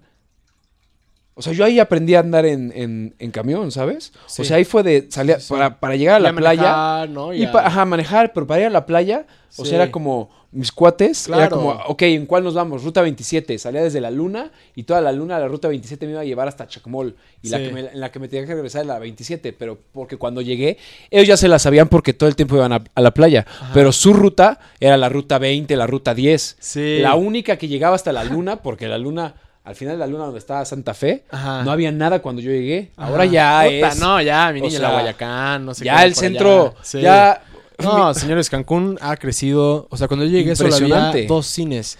o 1.34 1.42
sea, 1.42 1.52
yo 1.52 1.64
ahí 1.64 1.78
aprendí 1.78 2.14
a 2.14 2.20
andar 2.20 2.44
en, 2.44 2.72
en- 2.74 3.14
en 3.18 3.30
camión, 3.30 3.70
¿sabes? 3.70 4.12
Sí. 4.26 4.42
O 4.42 4.44
sea, 4.44 4.56
ahí 4.58 4.64
fue 4.64 4.82
de 4.82 5.06
salir 5.10 5.36
Sí, 5.36 5.42
sí. 5.42 5.52
para, 5.54 5.80
para 5.80 5.96
llegar 5.96 6.16
a 6.16 6.20
Y 6.20 6.22
la 6.24 6.28
a 6.28 6.34
playa 6.34 6.62
manejar, 6.62 7.08
¿no? 7.10 7.32
y 7.32 7.44
a- 7.44 7.52
pa- 7.52 7.66
ajá, 7.66 7.84
manejar, 7.84 8.32
pero 8.32 8.46
para 8.46 8.60
ir 8.60 8.66
a 8.66 8.70
la 8.70 8.84
playa, 8.86 9.26
o 9.56 9.64
sea, 9.64 9.76
era 9.82 9.90
como 9.92 10.30
mis 10.54 10.70
cuates, 10.70 11.28
era 11.28 11.36
Claro. 11.48 11.56
como, 11.56 11.70
ok, 11.86 12.02
¿en 12.02 12.26
cuál 12.26 12.44
nos 12.44 12.52
vamos? 12.52 12.84
Ruta 12.84 13.00
27, 13.00 13.56
salía 13.58 13.82
desde 13.82 14.02
la 14.02 14.10
luna 14.10 14.50
y 14.74 14.82
toda 14.82 15.00
la 15.00 15.10
luna, 15.10 15.38
la 15.38 15.48
ruta 15.48 15.68
27 15.68 16.04
me 16.04 16.12
iba 16.12 16.20
a 16.20 16.24
llevar 16.24 16.46
hasta 16.46 16.66
Chacmol 16.66 17.16
y 17.40 17.48
la 17.48 17.56
que 17.58 17.70
me- 17.72 17.80
en 17.80 17.98
la 18.00 18.12
que 18.12 18.18
me 18.18 18.28
tenía 18.28 18.44
que 18.46 18.52
regresar 18.54 18.84
era 18.84 18.92
la 18.94 18.98
27, 18.98 19.54
pero 19.54 19.78
porque 19.92 20.18
cuando 20.18 20.42
llegué, 20.42 20.76
ellos 21.10 21.26
ya 21.26 21.38
se 21.38 21.48
la 21.48 21.58
sabían 21.58 21.88
porque 21.88 22.12
todo 22.12 22.28
el 22.28 22.36
tiempo 22.36 22.56
iban 22.56 22.74
a, 22.74 22.84
a 22.94 23.00
la 23.00 23.12
playa, 23.12 23.46
pero 23.72 23.92
su 23.92 24.12
ruta 24.12 24.60
era 24.78 24.98
la 24.98 25.08
ruta 25.08 25.38
20, 25.38 25.74
la 25.76 25.86
ruta 25.86 26.14
10, 26.14 26.56
Sí. 26.60 26.98
la 27.00 27.14
única 27.14 27.56
que 27.56 27.68
llegaba 27.68 27.94
hasta 27.96 28.12
la 28.12 28.24
luna, 28.24 28.56
porque 28.56 28.88
la 28.88 28.98
luna, 28.98 29.34
al 29.64 29.74
final 29.76 29.94
de 29.94 29.98
la 29.98 30.06
luna 30.06 30.24
donde 30.24 30.38
estaba 30.38 30.64
Santa 30.64 30.92
Fe, 30.94 31.24
Ajá. 31.30 31.62
no 31.64 31.70
había 31.70 31.92
nada 31.92 32.20
cuando 32.20 32.42
yo 32.42 32.50
llegué, 32.50 32.90
Ajá. 32.96 33.08
ahora 33.08 33.24
ya 33.26 33.62
Puta, 33.64 33.88
es... 33.88 33.98
No, 34.00 34.20
ya, 34.20 34.50
mi 34.52 34.60
o 34.60 34.62
niña, 34.64 34.78
sea, 34.78 34.88
la 34.88 34.94
Guayacán, 34.94 35.64
no 35.64 35.74
sé 35.74 35.84
ya 35.84 35.98
qué, 35.98 36.04
el 36.04 36.14
centro. 36.14 36.74
Sí. 36.82 37.00
ya... 37.00 37.42
No, 37.78 38.14
señores, 38.14 38.48
Cancún 38.48 38.96
ha 39.00 39.16
crecido. 39.16 39.88
O 39.90 39.96
sea, 39.96 40.06
cuando 40.06 40.24
yo 40.24 40.30
llegué 40.30 40.54
solo 40.54 40.74
había 40.74 41.12
dos 41.26 41.46
cines. 41.46 41.98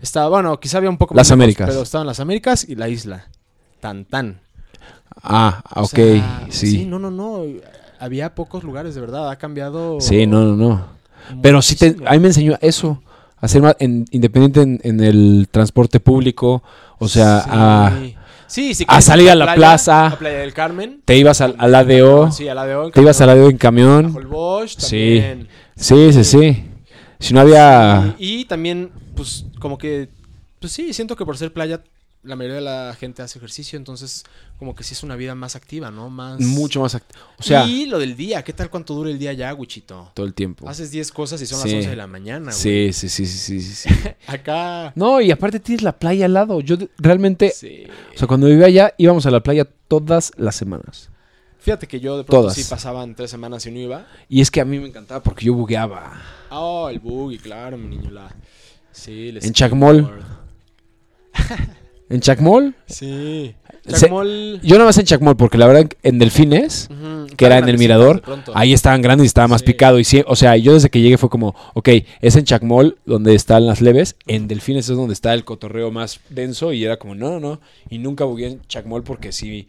Estaba, 0.00 0.28
bueno, 0.28 0.60
quizá 0.60 0.78
había 0.78 0.90
un 0.90 0.98
poco 0.98 1.14
Las 1.14 1.22
más 1.22 1.30
lejos, 1.30 1.34
Américas. 1.42 1.68
Pero 1.70 1.82
estaban 1.82 2.06
las 2.06 2.20
Américas 2.20 2.68
y 2.68 2.76
la 2.76 2.88
isla. 2.88 3.26
Tan 3.80 4.04
tan. 4.04 4.40
Ah, 5.22 5.62
O 5.74 5.82
ok, 5.84 5.90
sea, 5.94 6.46
sí. 6.50 6.84
no, 6.84 6.98
no, 6.98 7.10
no. 7.10 7.42
Había 7.98 8.34
pocos 8.34 8.62
lugares, 8.64 8.94
de 8.94 9.00
verdad. 9.00 9.30
Ha 9.30 9.36
cambiado. 9.36 10.00
Sí, 10.00 10.26
no, 10.26 10.40
no, 10.42 10.56
no. 10.56 10.86
Pero 11.42 11.62
sí, 11.62 11.74
te, 11.76 11.96
a 12.06 12.12
mí 12.12 12.18
me 12.18 12.28
enseñó 12.28 12.58
eso, 12.60 13.02
a 13.44 13.48
ser 13.48 13.62
más 13.62 13.76
en- 13.78 14.04
independiente 14.10 14.62
en, 14.62 14.80
en 14.82 15.00
el 15.00 15.48
transporte 15.50 16.00
público, 16.00 16.62
o 16.98 17.08
sea, 17.08 17.42
Sí. 17.42 17.50
a, 17.52 18.20
Sí, 18.46 18.74
salir 19.00 19.30
a 19.30 19.34
la 19.34 19.44
playa, 19.46 19.56
plaza. 19.56 20.06
A 20.06 20.18
Playa 20.18 20.38
del 20.38 20.52
Carmen. 20.52 21.00
te 21.04 21.16
ibas 21.16 21.40
al, 21.40 21.54
al 21.58 21.74
ADO, 21.74 22.30
Sí, 22.30 22.46
al 22.48 22.58
ADO. 22.58 22.90
te 22.90 23.00
ibas 23.00 23.20
al 23.20 23.30
ADO 23.30 23.50
en 23.50 23.56
camión. 23.56 24.14
el 24.16 24.26
Bosch 24.26 24.78
Sí. 24.78 25.20
también. 25.20 25.48
Sí, 25.76 26.12
sí, 26.12 26.24
sí. 26.24 26.64
Si 27.18 27.34
no 27.34 27.40
había... 27.40 28.14
Y, 28.18 28.40
y 28.40 28.44
también, 28.44 28.90
pues, 29.16 29.46
como 29.58 29.76
que, 29.78 30.08
pues 30.60 30.72
sí, 30.72 30.92
siento 30.92 31.16
que 31.16 31.24
por 31.24 31.36
ser 31.36 31.52
playa, 31.52 31.80
la 32.24 32.36
mayoría 32.36 32.56
de 32.56 32.60
la 32.62 32.96
gente 32.98 33.22
hace 33.22 33.38
ejercicio, 33.38 33.76
entonces, 33.76 34.24
como 34.58 34.74
que 34.74 34.82
sí 34.82 34.94
es 34.94 35.02
una 35.02 35.14
vida 35.16 35.34
más 35.34 35.56
activa, 35.56 35.90
¿no? 35.90 36.10
Más... 36.10 36.40
Mucho 36.40 36.80
más... 36.80 36.94
act- 36.94 37.14
O 37.38 37.42
sea, 37.42 37.66
y 37.66 37.86
lo 37.86 37.98
del 37.98 38.16
día, 38.16 38.42
¿qué 38.42 38.52
tal 38.52 38.70
cuánto 38.70 38.94
dura 38.94 39.10
el 39.10 39.18
día 39.18 39.32
ya, 39.34 39.52
Wichito? 39.54 40.10
todo 40.14 40.24
el 40.26 40.32
tiempo. 40.34 40.68
Haces 40.68 40.90
10 40.90 41.12
cosas 41.12 41.40
y 41.42 41.46
son 41.46 41.60
Sí. 41.60 41.68
las 41.68 41.74
11 41.76 41.90
de 41.90 41.96
la 41.96 42.06
mañana, 42.06 42.46
güey. 42.46 42.54
Sí, 42.54 42.92
sí, 42.92 43.08
sí, 43.08 43.26
sí, 43.26 43.60
sí, 43.60 43.74
sí. 43.74 43.88
Acá... 44.26 44.92
No, 44.96 45.20
y 45.20 45.30
aparte 45.30 45.60
tienes 45.60 45.82
la 45.82 45.98
playa 45.98 46.24
al 46.26 46.32
lado. 46.34 46.60
Yo 46.60 46.76
realmente... 46.98 47.50
Sí. 47.50 47.84
O 48.14 48.18
sea, 48.18 48.26
cuando 48.26 48.46
vivía 48.46 48.66
allá, 48.66 48.94
íbamos 48.98 49.26
a 49.26 49.30
la 49.30 49.42
playa 49.42 49.66
todas 49.88 50.32
las 50.36 50.56
semanas. 50.56 51.10
Fíjate 51.58 51.86
que 51.86 51.98
yo 52.00 52.18
de 52.18 52.24
pronto 52.24 52.42
Todas. 52.42 52.54
sí 52.56 52.64
pasaban 52.64 53.14
tres 53.14 53.30
semanas 53.30 53.64
y 53.66 53.70
no 53.70 53.78
iba. 53.78 54.06
Y 54.28 54.40
es 54.42 54.50
que 54.50 54.60
a 54.60 54.64
mí 54.66 54.78
me 54.78 54.88
encantaba 54.88 55.22
porque 55.22 55.46
yo 55.46 55.54
bugueaba. 55.54 56.20
Oh, 56.50 56.88
el 56.90 56.98
buggy, 57.00 57.38
claro, 57.38 57.78
mi 57.78 57.88
niño. 57.96 58.10
La... 58.10 58.34
Sí, 58.92 59.28
el 59.30 59.42
En 59.44 59.52
Chacmol. 59.52 60.22
En 62.14 62.20
Chacmol, 62.20 62.74
Sí. 62.86 63.54
Se- 63.86 64.00
Chacmol... 64.02 64.60
yo 64.62 64.76
nada 64.76 64.86
más 64.86 64.96
en 64.98 65.04
Chacmol, 65.04 65.36
porque 65.36 65.58
la 65.58 65.66
verdad 65.66 65.90
en 66.02 66.18
Delfines, 66.18 66.88
que 67.36 67.44
era 67.44 67.58
en 67.58 67.68
el 67.68 67.76
mirador, 67.76 68.22
ahí 68.54 68.72
estaban 68.72 69.02
grandes 69.02 69.24
y 69.24 69.26
estaba 69.26 69.48
más 69.48 69.60
Sí. 69.60 69.66
picado. 69.66 69.98
Y 69.98 70.04
sí, 70.04 70.22
o 70.26 70.36
sea, 70.36 70.56
yo 70.56 70.72
desde 70.74 70.88
que 70.90 71.00
llegué 71.00 71.18
fue 71.18 71.28
como, 71.28 71.54
ok, 71.74 71.88
es 72.22 72.36
en 72.36 72.44
Chacmol 72.44 72.96
donde 73.04 73.34
están 73.34 73.66
las 73.66 73.80
leves, 73.82 74.16
en 74.26 74.48
Delfines 74.48 74.88
es 74.88 74.96
donde 74.96 75.12
está 75.12 75.34
el 75.34 75.44
cotorreo 75.44 75.90
más 75.90 76.20
denso 76.30 76.72
y 76.72 76.84
era 76.84 76.98
como, 76.98 77.14
no, 77.14 77.30
no, 77.32 77.40
no. 77.40 77.60
Y 77.90 77.98
nunca 77.98 78.24
bugué 78.24 78.46
en 78.46 78.62
Chacmol 78.68 79.02
porque 79.02 79.32
sí, 79.32 79.66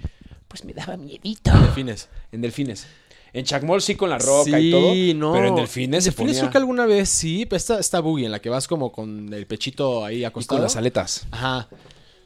pues 0.48 0.64
me 0.64 0.74
daba 0.74 0.96
miedito. 0.98 1.52
Delfines. 1.52 2.08
En 2.32 2.42
Delfines. 2.42 2.88
En 3.34 3.44
Chacmol 3.44 3.82
sí 3.82 3.96
con 3.96 4.10
la 4.10 4.18
roca 4.18 4.58
y 4.62 4.72
todo, 4.72 4.94
no. 5.16 5.34
pero 5.34 5.48
en 5.50 5.56
Delfines 5.56 6.06
se 6.06 6.12
Delfines 6.12 6.16
ponía 6.30 6.40
creo 6.44 6.52
que 6.52 6.58
alguna 6.60 6.86
vez 6.86 7.10
sí, 7.10 7.46
pero 7.46 7.58
esta, 7.58 7.80
esta 7.82 8.00
boogie 8.00 8.28
en 8.28 8.32
la 8.32 8.40
que 8.40 8.48
vas 8.50 8.66
como 8.66 8.94
con 8.94 9.34
el 9.34 9.46
pechito 9.46 10.06
ahí 10.06 10.20
y 10.20 10.24
acostado. 10.24 10.60
con 10.60 10.64
las 10.64 10.78
aletas, 10.78 11.28
Ajá. 11.32 11.68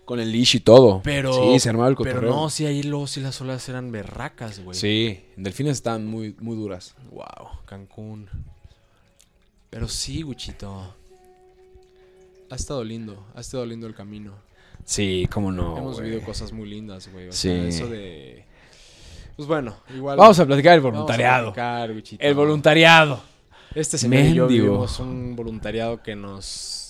Con 0.10 0.20
el 0.20 0.32
leash 0.32 0.55
y 0.55 0.60
todo. 0.62 1.01
Pero. 1.03 1.32
Sí, 1.32 1.60
se 1.60 1.70
armaba 1.70 1.88
el 1.88 1.95
Pero 1.95 2.10
cotorreo. 2.14 2.32
no, 2.32 2.49
sí, 2.49 2.66
ahí 2.66 2.82
luego 2.82 3.05
sí 3.05 3.22
las 3.22 3.39
olas 3.41 3.70
eran 3.70 3.91
berracas, 3.91 4.60
güey. 4.64 4.76
Sí, 4.76 5.22
en 5.38 5.43
Delfines 5.43 5.74
estaban 5.74 6.07
muy, 6.07 6.36
muy 6.39 6.55
duras. 6.55 6.95
Wow, 7.12 7.60
Cancún. 7.66 8.28
Pero 9.70 9.88
sí, 9.88 10.24
Guchito. 10.24 10.95
Ha 12.49 12.55
estado 12.55 12.84
lindo, 12.84 13.24
ha 13.36 13.41
estado 13.41 13.64
lindo 13.68 13.86
el 13.86 13.93
camino. 13.93 14.34
Sí, 14.84 15.28
cómo 15.32 15.51
no. 15.51 15.78
Hemos 15.78 16.01
vivido 16.01 16.22
cosas 16.24 16.51
muy 16.53 16.68
lindas, 16.68 17.07
güey. 17.14 17.28
O 17.28 17.32
Sí. 17.32 17.49
sea, 17.49 17.68
eso 17.68 17.88
de. 17.88 18.45
Pues 19.36 19.47
bueno, 19.47 19.76
igual. 19.95 20.18
Vamos 20.18 20.39
a 20.39 20.45
platicar 20.47 20.72
del 20.72 20.82
vamos 20.82 20.95
a 20.95 21.01
voluntariado. 21.01 21.53
platicar, 21.53 21.93
Guchito. 21.93 22.26
El 22.26 22.34
voluntariado. 22.34 23.22
Este 23.76 23.99
señor 23.99 24.26
y 24.26 24.34
yo 24.34 24.47
vivimos 24.47 24.99
un 24.99 25.36
voluntariado 25.36 26.01
que 26.01 26.16
nos 26.16 26.89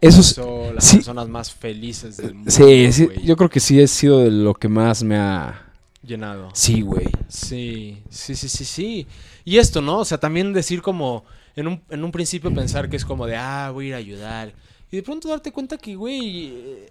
Eso 0.00 0.20
es, 0.20 0.30
hizo 0.32 0.72
las 0.72 0.84
sí. 0.84 0.96
personas 0.96 1.28
más 1.28 1.52
felices 1.52 2.16
del 2.16 2.34
mundo. 2.34 2.50
sí, 2.50 2.92
sí, 2.92 3.08
yo 3.24 3.36
creo 3.36 3.50
que 3.50 3.60
sí 3.60 3.80
he 3.80 3.86
sido 3.86 4.20
de 4.20 4.30
lo 4.30 4.54
que 4.54 4.68
más 4.68 5.02
me 5.02 5.16
ha... 5.16 5.66
Llenado. 6.02 6.48
Sí, 6.54 6.80
güey. 6.80 7.06
Sí, 7.28 8.02
sí, 8.08 8.34
sí, 8.34 8.48
sí, 8.48 8.64
sí. 8.64 9.06
Y 9.44 9.58
esto, 9.58 9.82
¿no? 9.82 9.98
O 9.98 10.04
sea, 10.06 10.18
también 10.18 10.54
decir 10.54 10.80
como, 10.80 11.24
en 11.56 11.68
un, 11.68 11.82
en 11.90 12.02
un 12.04 12.10
principio 12.10 12.52
pensar 12.54 12.88
que 12.88 12.96
es 12.96 13.04
como 13.04 13.26
de, 13.26 13.36
ah, 13.36 13.70
voy 13.70 13.86
a 13.86 13.88
ir 13.88 13.94
a 13.94 13.98
ayudar. 13.98 14.52
Y 14.90 14.96
de 14.96 15.02
pronto 15.02 15.28
darte 15.28 15.52
cuenta 15.52 15.76
que, 15.76 15.94
güey, 15.96 16.46
eh, 16.46 16.88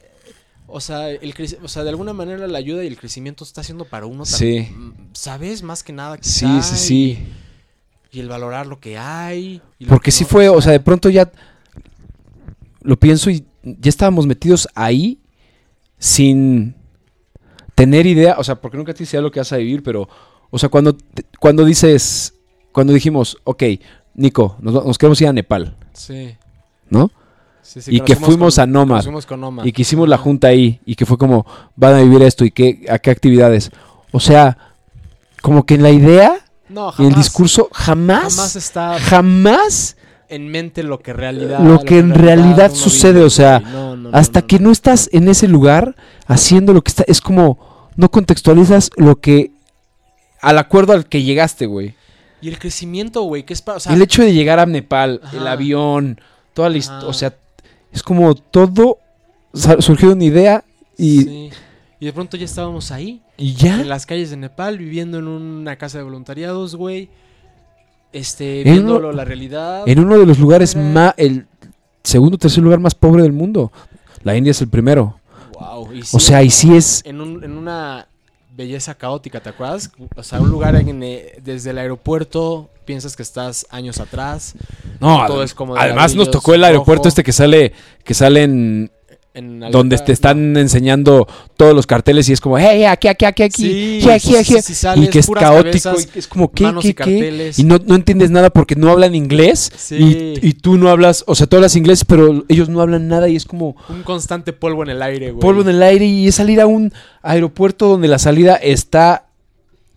o 0.67 0.79
sea, 0.79 1.09
el 1.09 1.33
o 1.63 1.67
sea, 1.67 1.83
de 1.83 1.89
alguna 1.89 2.13
manera 2.13 2.47
la 2.47 2.59
ayuda 2.59 2.83
y 2.83 2.87
el 2.87 2.97
crecimiento 2.97 3.43
está 3.43 3.61
haciendo 3.61 3.85
para 3.85 4.05
uno 4.05 4.25
Sí. 4.25 4.67
también. 4.69 5.09
¿Sabes? 5.13 5.63
Más 5.63 5.81
que 5.81 5.91
nada. 5.91 6.17
Sí, 6.21 6.45
quizá, 6.45 6.61
sí, 6.61 6.77
sí. 6.77 7.27
Y, 8.11 8.17
y 8.17 8.21
el 8.21 8.29
valorar 8.29 8.67
lo 8.67 8.79
que 8.79 8.97
hay. 8.97 9.61
y 9.79 9.85
Porque 9.85 10.05
que 10.05 10.11
sí 10.11 10.23
no, 10.23 10.29
fue, 10.29 10.49
o 10.49 10.61
sea, 10.61 10.71
de 10.71 10.79
pronto 10.79 11.09
ya 11.09 11.31
lo 12.81 12.97
pienso 12.97 13.29
y 13.29 13.45
ya 13.63 13.89
estábamos 13.89 14.25
metidos 14.27 14.67
ahí 14.75 15.19
sin 15.97 16.75
tener 17.75 18.05
idea, 18.05 18.35
o 18.37 18.43
sea, 18.43 18.55
porque 18.55 18.77
nunca 18.77 18.93
tienes 18.93 19.11
idea 19.13 19.19
de 19.21 19.23
lo 19.27 19.31
que 19.31 19.39
vas 19.39 19.51
a 19.53 19.57
vivir, 19.57 19.83
pero, 19.83 20.07
o 20.49 20.57
sea, 20.59 20.69
cuando, 20.69 20.93
te- 20.93 21.25
cuando 21.39 21.63
dices, 21.65 22.33
cuando 22.71 22.93
dijimos, 22.93 23.37
ok, 23.43 23.63
Nico, 24.15 24.57
nos, 24.61 24.85
nos 24.85 24.97
queremos 24.97 25.19
ir 25.21 25.27
a 25.27 25.33
Nepal, 25.33 25.75
Sí. 25.93 26.35
¿no? 26.89 27.11
sí, 27.61 27.81
sí, 27.81 27.95
Y 27.95 28.01
que 28.01 28.15
fuimos 28.15 28.55
con- 28.55 28.63
a 28.63 28.65
Nomad. 28.65 29.05
con 29.27 29.39
Nomad. 29.41 29.65
Y 29.65 29.71
que 29.71 29.81
hicimos 29.83 30.07
la 30.09 30.17
junta 30.17 30.47
ahí 30.47 30.79
y 30.85 30.95
que 30.95 31.05
fue 31.05 31.17
como, 31.17 31.45
van 31.75 31.95
a 31.95 32.01
vivir 32.01 32.21
esto 32.23 32.43
y 32.45 32.51
qué, 32.51 32.85
a 32.89 32.99
qué 32.99 33.11
actividades. 33.11 33.71
O 34.11 34.19
sea, 34.19 34.57
como 35.41 35.65
que 35.65 35.75
en 35.75 35.83
la 35.83 35.91
idea 35.91 36.33
No, 36.67 36.87
y 36.97 37.03
el 37.03 37.09
jamás. 37.11 37.15
discurso 37.15 37.69
jamás, 37.71 38.35
Jamás 38.35 38.55
está 38.55 38.99
jamás 38.99 39.95
en 40.29 40.49
mente 40.49 40.83
lo 40.83 40.99
que 40.99 41.13
realidad 41.13 41.59
Lo 41.59 41.79
que 41.79 41.99
en 41.99 42.13
realidad 42.13 42.73
sucede, 42.73 43.13
vive, 43.13 43.25
o 43.25 43.29
sea. 43.29 43.59
No, 43.59 43.95
no, 43.95 44.09
hasta 44.13 44.41
no, 44.41 44.47
que 44.47 44.59
no 44.59 44.71
estás 44.71 45.09
en 45.11 45.27
ese 45.27 45.47
lugar 45.47 45.95
haciendo 46.27 46.73
lo 46.73 46.81
que 46.81 46.89
está, 46.89 47.03
es 47.07 47.21
como 47.21 47.89
no 47.95 48.09
contextualizas 48.09 48.91
lo 48.95 49.19
que 49.19 49.51
al 50.41 50.57
acuerdo 50.57 50.93
al 50.93 51.07
que 51.07 51.23
llegaste, 51.23 51.65
güey. 51.65 51.95
Y 52.41 52.47
el 52.47 52.57
crecimiento, 52.57 53.23
güey, 53.23 53.43
que 53.43 53.53
es 53.53 53.61
para, 53.61 53.77
o 53.77 53.79
sea, 53.79 53.93
el 53.93 54.01
hecho 54.01 54.23
de 54.23 54.33
llegar 54.33 54.59
a 54.59 54.65
Nepal, 54.65 55.19
el 55.33 55.45
avión, 55.45 56.21
toda 56.53 56.69
la 56.69 56.77
historia, 56.77 56.99
Ajá. 56.99 57.07
o 57.07 57.13
sea, 57.13 57.35
es 57.91 58.01
como 58.01 58.33
todo 58.35 58.99
surgió 59.79 60.13
una 60.13 60.23
idea 60.23 60.63
y, 60.97 61.21
sí. 61.23 61.49
Y 61.99 62.05
de 62.05 62.13
pronto 62.13 62.37
ya 62.37 62.45
estábamos 62.45 62.91
ahí, 62.91 63.21
y 63.35 63.55
ya. 63.55 63.81
en 63.81 63.89
las 63.89 64.05
calles 64.05 64.29
de 64.29 64.37
Nepal, 64.37 64.77
viviendo 64.77 65.19
en 65.19 65.27
una 65.27 65.75
casa 65.75 65.97
de 65.97 66.05
voluntariados, 66.05 66.75
güey. 66.75 67.09
Este, 68.11 68.63
uno- 68.79 69.11
la 69.11 69.25
realidad. 69.25 69.83
En 69.87 69.99
uno 69.99 70.17
de 70.17 70.25
los 70.25 70.39
lugares 70.39 70.75
Era- 70.75 70.83
más, 70.83 71.13
el 71.17 71.45
segundo 72.03 72.35
o 72.35 72.37
tercer 72.39 72.63
lugar 72.63 72.79
más 72.79 72.95
pobre 72.95 73.21
del 73.23 73.33
mundo. 73.33 73.71
La 74.23 74.35
India 74.35 74.51
es 74.51 74.61
el 74.61 74.67
primero. 74.67 75.19
Wow. 75.53 75.93
y 75.93 76.01
O 76.13 76.19
sea, 76.19 76.41
y 76.43 76.49
sí 76.49 76.75
es, 76.75 77.01
en, 77.05 77.21
un- 77.21 77.43
en 77.43 77.57
una 77.57 78.07
belleza 78.55 78.95
caótica, 78.95 79.39
¿te 79.39 79.49
acuerdas? 79.49 79.91
O 80.15 80.23
sea, 80.23 80.41
un 80.41 80.49
lugar 80.49 80.75
en, 80.75 81.01
eh, 81.03 81.39
desde 81.43 81.69
el 81.69 81.77
aeropuerto 81.77 82.69
piensas 82.85 83.15
que 83.15 83.23
estás 83.23 83.65
años 83.69 83.99
atrás. 83.99 84.55
No, 84.99 85.25
Todo 85.27 85.43
es 85.43 85.53
como 85.53 85.75
de 85.75 85.81
además 85.81 86.15
nos 86.15 86.31
tocó 86.31 86.53
el 86.55 86.63
aeropuerto 86.63 87.03
rojo. 87.03 87.09
este 87.09 87.23
que 87.23 87.31
sale, 87.31 87.73
que 88.03 88.13
sale 88.13 88.43
en 89.33 89.59
donde 89.71 89.97
te 89.99 90.11
están 90.11 90.57
enseñando 90.57 91.27
todos 91.55 91.73
los 91.75 91.85
carteles 91.85 92.27
y 92.29 92.33
es 92.33 92.41
como, 92.41 92.57
hey, 92.57 92.83
aquí, 92.85 93.07
aquí, 93.07 93.25
aquí, 93.25 93.43
aquí, 93.43 93.61
Sí, 94.01 94.09
aquí, 94.09 94.09
aquí, 94.09 94.27
sí, 94.29 94.35
aquí", 94.37 94.53
sí, 94.55 94.61
sí, 94.61 94.73
sales, 94.73 95.05
y 95.05 95.09
que 95.09 95.19
es 95.19 95.27
caótico, 95.29 95.83
cabezas, 95.83 96.09
y 96.15 96.19
es 96.19 96.27
como, 96.27 96.51
¿qué, 96.51 96.73
qué, 96.81 96.87
y 96.89 96.93
qué? 96.93 97.51
Y 97.57 97.63
no, 97.63 97.77
no 97.85 97.95
entiendes 97.95 98.31
nada 98.31 98.49
porque 98.49 98.75
no 98.75 98.89
hablan 98.89 99.13
inglés 99.15 99.71
Sí. 99.77 100.39
y, 100.41 100.47
y 100.49 100.53
tú 100.53 100.77
no 100.77 100.89
hablas, 100.89 101.23
o 101.27 101.35
sea, 101.35 101.45
tú 101.47 101.57
hablas 101.57 101.75
inglés, 101.75 102.03
pero 102.05 102.43
ellos 102.49 102.69
no 102.69 102.81
hablan 102.81 103.07
nada 103.07 103.29
y 103.29 103.35
es 103.35 103.45
como 103.45 103.75
Un 103.87 104.01
constante 104.03 104.51
polvo 104.51 104.81
en 104.83 104.89
el 104.89 105.01
aire, 105.03 105.31
güey. 105.31 105.41
polvo 105.41 105.61
en 105.61 105.69
el 105.69 105.83
aire 105.83 106.05
y 106.05 106.27
es 106.27 106.35
salir 106.35 106.59
a 106.59 106.65
un 106.67 106.91
aeropuerto 107.21 107.87
donde 107.87 108.07
la 108.07 108.17
salida 108.19 108.55
está 108.55 109.25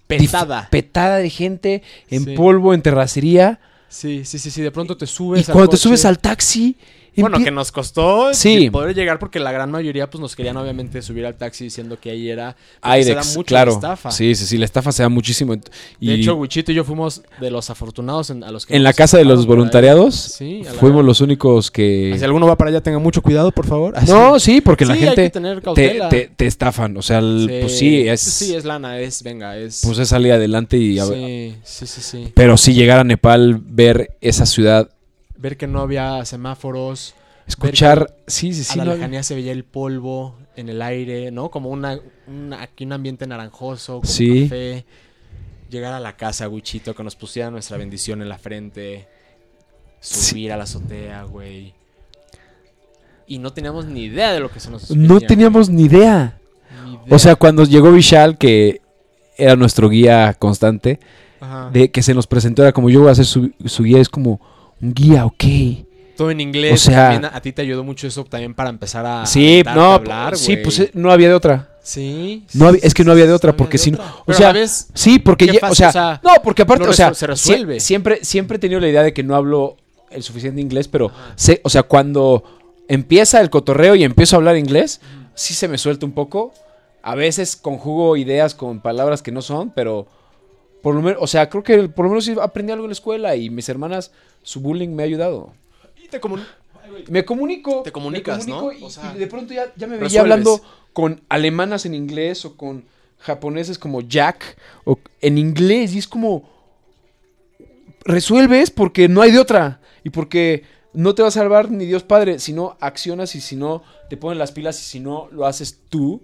Petada. 0.07 0.69
petada 0.71 1.17
de 1.17 1.31
gente, 1.31 1.83
en 2.11 2.25
Sí. 2.27 2.35
polvo, 2.35 2.75
en 2.75 2.83
terracería. 2.83 3.61
Sí, 3.89 4.25
sí, 4.25 4.39
sí, 4.39 4.51
sí. 4.51 4.61
De 4.63 4.71
pronto 4.71 4.97
te 4.97 5.07
subes 5.07 5.41
Y 5.41 5.51
al 5.51 5.53
cuando 5.55 5.71
te 5.71 5.77
subes 5.79 6.05
al 6.05 6.19
taxi, 6.19 6.77
Bueno, 7.17 7.39
que 7.45 7.51
nos 7.51 7.71
costó 7.73 8.33
Sí. 8.33 8.71
poder 8.71 8.95
llegar 8.95 9.19
porque 9.19 9.39
la 9.39 9.53
gran 9.53 9.71
mayoría 9.71 10.09
pues 10.09 10.21
nos 10.21 10.35
querían 10.35 10.57
obviamente 10.57 11.03
subir 11.03 11.27
al 11.27 11.35
taxi 11.37 11.65
diciendo 11.65 11.99
que 12.01 12.11
ahí 12.11 12.31
era 12.31 12.57
porque 12.81 13.03
se 13.05 13.11
da 13.15 13.21
Airex, 13.21 13.37
mucho 13.37 13.47
claro. 13.47 13.71
la 13.73 13.77
estafa. 13.77 14.11
Sí, 14.11 14.35
sí, 14.35 14.47
sí, 14.47 14.57
la 14.59 14.65
estafa 14.65 14.93
se 14.93 15.03
da 15.03 15.09
muchísimo. 15.09 15.55
Y 16.01 16.07
De 16.09 16.15
hecho, 16.15 16.37
Wichito 16.37 16.73
y 16.73 16.75
yo 16.75 16.85
fuimos 16.85 17.23
de 17.41 17.51
los 17.51 17.69
afortunados 17.71 18.31
en, 18.31 18.43
a 18.45 18.51
los 18.51 18.65
que 18.67 18.75
en 18.77 18.83
la 18.83 18.93
casa 18.93 19.19
de 19.19 19.25
los 19.25 19.45
voluntariados 19.47 20.15
Sí, 20.15 20.63
fuimos 20.81 20.99
gran- 20.99 21.07
los 21.07 21.21
únicos 21.21 21.71
que... 21.71 22.15
Si 22.19 22.25
alguno 22.25 22.47
va 22.47 22.57
para 22.57 22.71
allá, 22.71 22.81
tenga 22.81 22.99
mucho 22.99 23.21
cuidado, 23.23 23.53
por 23.53 23.67
favor. 23.67 23.95
No, 24.09 24.39
sí, 24.41 24.61
porque 24.61 24.85
la 24.87 24.95
Sí, 24.95 25.01
hay 25.01 25.07
gente 25.09 25.23
que 25.25 25.31
tener 25.31 25.57
te, 25.59 25.63
cautela. 25.63 26.09
te- 26.09 26.31
te 26.35 26.47
estafan. 26.47 26.97
O 26.97 27.03
sea, 27.03 27.19
el- 27.19 27.59
pues 27.61 27.79
sí, 27.79 28.09
es, 28.09 28.21
Sí, 28.21 28.55
es 28.55 28.65
lana, 28.65 28.99
es, 29.01 29.23
venga, 29.23 29.57
es... 29.59 29.83
pues 29.85 29.99
es 29.99 30.09
salir 30.09 30.33
adelante 30.33 30.77
y... 30.79 30.99
a 30.99 31.05
ver- 31.05 31.19
sí, 31.19 31.55
sí, 31.65 31.87
sí, 31.87 32.01
sí. 32.01 32.33
Pero 32.35 32.57
sí 32.57 32.73
llegar 32.75 32.99
a 33.01 33.05
Nepal, 33.05 33.61
ver 33.65 34.17
esa 34.21 34.47
ciudad, 34.47 34.89
Ver 35.43 35.57
que 35.57 35.67
no 35.67 35.81
había 35.81 36.25
semáforos, 36.25 37.15
escuchar... 37.49 38.15
Sí, 38.29 38.55
sí, 38.55 38.63
sí. 38.65 38.79
a 38.79 38.85
la 38.85 38.93
no- 38.93 38.95
lejanía 38.95 39.23
se 39.25 39.35
veía 39.35 39.51
el 39.53 39.65
polvo 39.65 40.37
en 40.55 40.69
el 40.69 40.81
aire, 40.81 41.31
¿no? 41.33 41.51
Como 41.51 41.69
una, 41.71 41.99
una- 42.29 42.63
aquí 42.63 42.85
un 42.85 42.93
ambiente 42.93 43.27
naranjoso, 43.27 44.01
con 44.01 44.07
Sí. 44.09 44.45
café. 44.45 44.85
Llegar 45.69 45.93
a 45.95 46.01
la 46.01 46.17
casa, 46.17 46.49
Wichito, 46.49 46.95
que 46.95 47.03
nos 47.03 47.17
pusiera 47.17 47.51
nuestra 47.51 47.77
bendición 47.77 48.23
en 48.23 48.29
la 48.29 48.39
frente. 48.39 49.09
Subir 50.01 50.53
a 50.53 50.57
la 50.57 50.65
azotea, 50.65 51.25
güey. 51.25 51.75
Y 53.27 53.39
no 53.39 53.53
teníamos 53.53 53.87
ni 53.87 54.03
idea 54.05 54.33
de 54.33 54.41
lo 54.41 54.51
que 54.51 54.61
se 54.61 54.71
nos 54.71 54.91
no 54.91 55.21
teníamos 55.21 55.71
ni 55.71 55.85
idea. 55.85 56.39
güey. 56.71 56.85
Ni 56.85 56.93
idea. 56.95 57.17
O 57.17 57.19
sea, 57.19 57.37
cuando 57.37 57.65
llegó 57.65 57.91
Vishal, 57.93 58.37
que 58.39 58.81
era 59.39 59.57
nuestro 59.57 59.89
guía 59.89 60.35
constante, 60.39 61.01
Ajá. 61.41 61.71
de 61.73 61.91
que 61.91 62.03
se 62.03 62.15
nos 62.15 62.27
presentó, 62.27 62.63
era 62.63 62.73
como 62.73 62.91
yo 62.91 63.01
voy 63.01 63.11
a 63.11 63.15
ser 63.15 63.25
su, 63.25 63.51
su 63.65 63.83
guía, 63.85 63.99
es 64.01 64.09
como 64.09 64.41
un 64.83 64.93
guía, 64.95 65.25
ok. 65.25 65.45
todo 66.17 66.31
en 66.31 66.41
inglés. 66.41 66.75
o 66.75 66.91
sea- 66.91 67.11
también 67.11 67.25
a, 67.25 67.37
a 67.37 67.41
ti 67.41 67.53
te 67.53 67.63
ayudó 67.63 67.83
mucho 67.85 68.07
eso 68.07 68.25
también 68.25 68.53
para 68.55 68.69
empezar 68.71 69.05
a. 69.07 69.25
sí, 69.27 69.63
no, 69.75 69.93
a 69.93 69.95
hablar, 69.95 70.37
sí, 70.37 70.57
pues 70.59 70.79
eh, 70.81 70.91
no 70.95 71.11
había 71.11 71.29
de 71.29 71.35
otra. 71.35 71.69
Sí. 71.83 72.45
No 72.53 72.69
había- 72.69 72.81
es 72.85 72.95
que 72.95 73.03
no 73.03 73.11
había 73.13 73.27
de 73.27 73.33
otra, 73.33 73.51
sí, 73.53 73.57
porque 73.59 73.79
si 73.79 73.91
no- 73.91 73.99
o 73.99 74.25
Pero 74.27 74.39
sea, 74.39 74.51
a 74.51 74.67
Sí, 74.67 75.19
porque 75.19 75.47
ya, 75.47 75.55
fácil, 75.55 75.73
o, 75.73 75.75
sea, 75.75 75.89
o 75.89 75.93
sea, 75.93 76.21
no, 76.23 76.31
porque 76.45 76.63
aparte, 76.63 76.87
o 76.87 76.93
sea, 76.93 77.13
se 77.15 77.27
resuelve. 77.27 77.77
sie- 77.77 77.81
siempre, 77.81 78.25
siempre 78.25 78.57
he 78.57 78.61
tenido 78.61 78.79
la 78.79 78.89
idea 78.89 79.03
de 79.03 79.13
que 79.13 79.23
no 79.25 79.35
hablo 79.35 79.77
el 80.11 80.23
suficiente 80.23 80.61
inglés, 80.61 80.87
pero, 80.87 81.11
sé, 81.35 81.61
o 81.65 81.71
sea, 81.71 81.83
cuando 81.83 82.45
empieza 82.89 83.41
el 83.41 83.51
cotorreo 83.51 83.95
y 83.97 84.05
empiezo 84.05 84.37
a 84.37 84.39
hablar 84.39 84.57
inglés, 84.59 85.01
sí 85.35 85.55
se 85.55 85.67
me 85.67 85.79
suelta 85.79 86.05
un 86.07 86.13
poco. 86.13 86.53
A 87.03 87.15
veces 87.17 87.57
conjugo 87.57 88.17
ideas 88.17 88.55
con 88.55 88.81
palabras 88.81 89.23
que 89.23 89.33
no 89.33 89.43
son, 89.43 89.71
pero 89.71 90.07
por 90.83 90.95
lo 90.95 91.03
menos, 91.03 91.23
o 91.23 91.27
sea, 91.27 91.49
creo 91.49 91.63
que 91.63 91.89
por 91.89 92.05
lo 92.05 92.11
menos 92.11 92.29
aprendí 92.41 92.73
algo 92.73 92.85
en 92.85 92.91
la 92.91 92.95
escuela 92.95 93.37
y 93.37 93.49
mis 93.51 93.69
hermanas, 93.69 94.11
su 94.43 94.61
bullying 94.61 94.89
me 94.91 95.03
ha 95.03 95.07
ayudado. 95.07 95.53
Y 96.03 96.09
te 96.09 96.21
comun- 96.21 96.45
Me 97.09 97.25
comunico. 97.25 97.83
Te 97.83 97.93
comunicas, 97.93 98.47
me 98.47 98.53
comunico 98.53 98.73
¿no? 98.75 98.79
Y, 98.79 98.83
O 98.85 98.91
sea, 98.91 99.13
y 99.15 99.19
de 99.19 99.27
pronto 99.27 99.55
ya, 99.55 99.73
ya 99.77 99.87
me 99.87 99.95
veía 99.97 100.05
resuelves. 100.05 100.21
hablando 100.21 100.61
con 100.93 101.23
alemanas 101.29 101.87
en 101.87 101.95
inglés 101.95 102.45
o 102.45 102.57
con 102.57 102.85
japoneses 103.19 103.79
como 103.79 104.01
Jack 104.03 104.57
o 104.85 104.99
en 105.21 105.39
inglés 105.39 105.95
y 105.95 105.99
es 105.99 106.07
como 106.09 106.51
resuelves 108.05 108.71
porque 108.71 109.09
no 109.09 109.23
hay 109.23 109.31
de 109.31 109.39
otra 109.39 109.81
y 110.05 110.11
porque 110.11 110.65
no 110.93 111.15
te 111.15 111.23
va 111.23 111.29
a 111.29 111.33
salvar 111.33 111.71
ni 111.71 111.87
Dios 111.87 112.03
Padre, 112.03 112.39
si 112.39 112.53
no 112.53 112.77
accionas 112.81 113.35
y 113.35 113.41
si 113.41 113.57
no 113.57 113.83
te 114.11 114.17
ponen 114.17 114.39
las 114.39 114.53
pilas 114.53 114.79
y 114.81 114.85
si 114.85 115.01
no 115.01 115.29
lo 115.31 115.47
haces 115.47 115.79
tú 115.89 116.21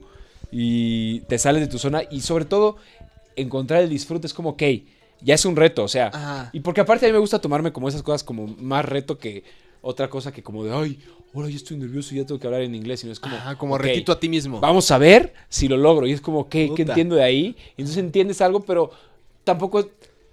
y 0.50 1.20
te 1.20 1.38
sales 1.38 1.60
de 1.62 1.68
tu 1.68 1.78
zona 1.78 2.02
y 2.10 2.20
sobre 2.22 2.44
todo 2.44 2.76
encontrar 3.40 3.82
el 3.82 3.88
disfrute 3.88 4.26
es 4.26 4.34
como, 4.34 4.50
ok, 4.50 4.62
ya 5.20 5.34
es 5.34 5.44
un 5.44 5.56
reto, 5.56 5.84
o 5.84 5.88
sea, 5.88 6.08
Ajá. 6.08 6.50
y 6.52 6.60
porque 6.60 6.80
aparte 6.80 7.06
a 7.06 7.08
mí 7.08 7.12
me 7.12 7.18
gusta 7.18 7.40
tomarme 7.40 7.72
como 7.72 7.88
esas 7.88 8.02
cosas 8.02 8.22
como 8.22 8.46
más 8.46 8.84
reto 8.84 9.18
que 9.18 9.42
otra 9.80 10.08
cosa 10.10 10.32
que 10.32 10.42
como 10.42 10.64
de, 10.64 10.72
ay, 10.72 10.98
ahora 11.34 11.48
ya 11.48 11.56
estoy 11.56 11.76
nervioso 11.76 12.14
y 12.14 12.18
ya 12.18 12.26
tengo 12.26 12.40
que 12.40 12.46
hablar 12.46 12.62
en 12.62 12.74
inglés, 12.74 13.00
sino 13.00 13.12
es 13.12 13.20
como, 13.20 13.34
Ajá, 13.36 13.56
como 13.56 13.74
ok, 13.74 13.80
retito 13.80 14.12
a 14.12 14.18
ti 14.20 14.28
mismo. 14.28 14.60
vamos 14.60 14.90
a 14.90 14.98
ver 14.98 15.34
si 15.48 15.68
lo 15.68 15.76
logro. 15.76 16.06
Y 16.06 16.12
es 16.12 16.20
como, 16.20 16.48
¿qué, 16.48 16.70
¿qué 16.74 16.82
entiendo 16.82 17.16
de 17.16 17.22
ahí? 17.22 17.56
Y 17.76 17.82
entonces 17.82 17.96
entiendes 17.98 18.40
algo, 18.40 18.60
pero 18.60 18.90
tampoco 19.44 19.88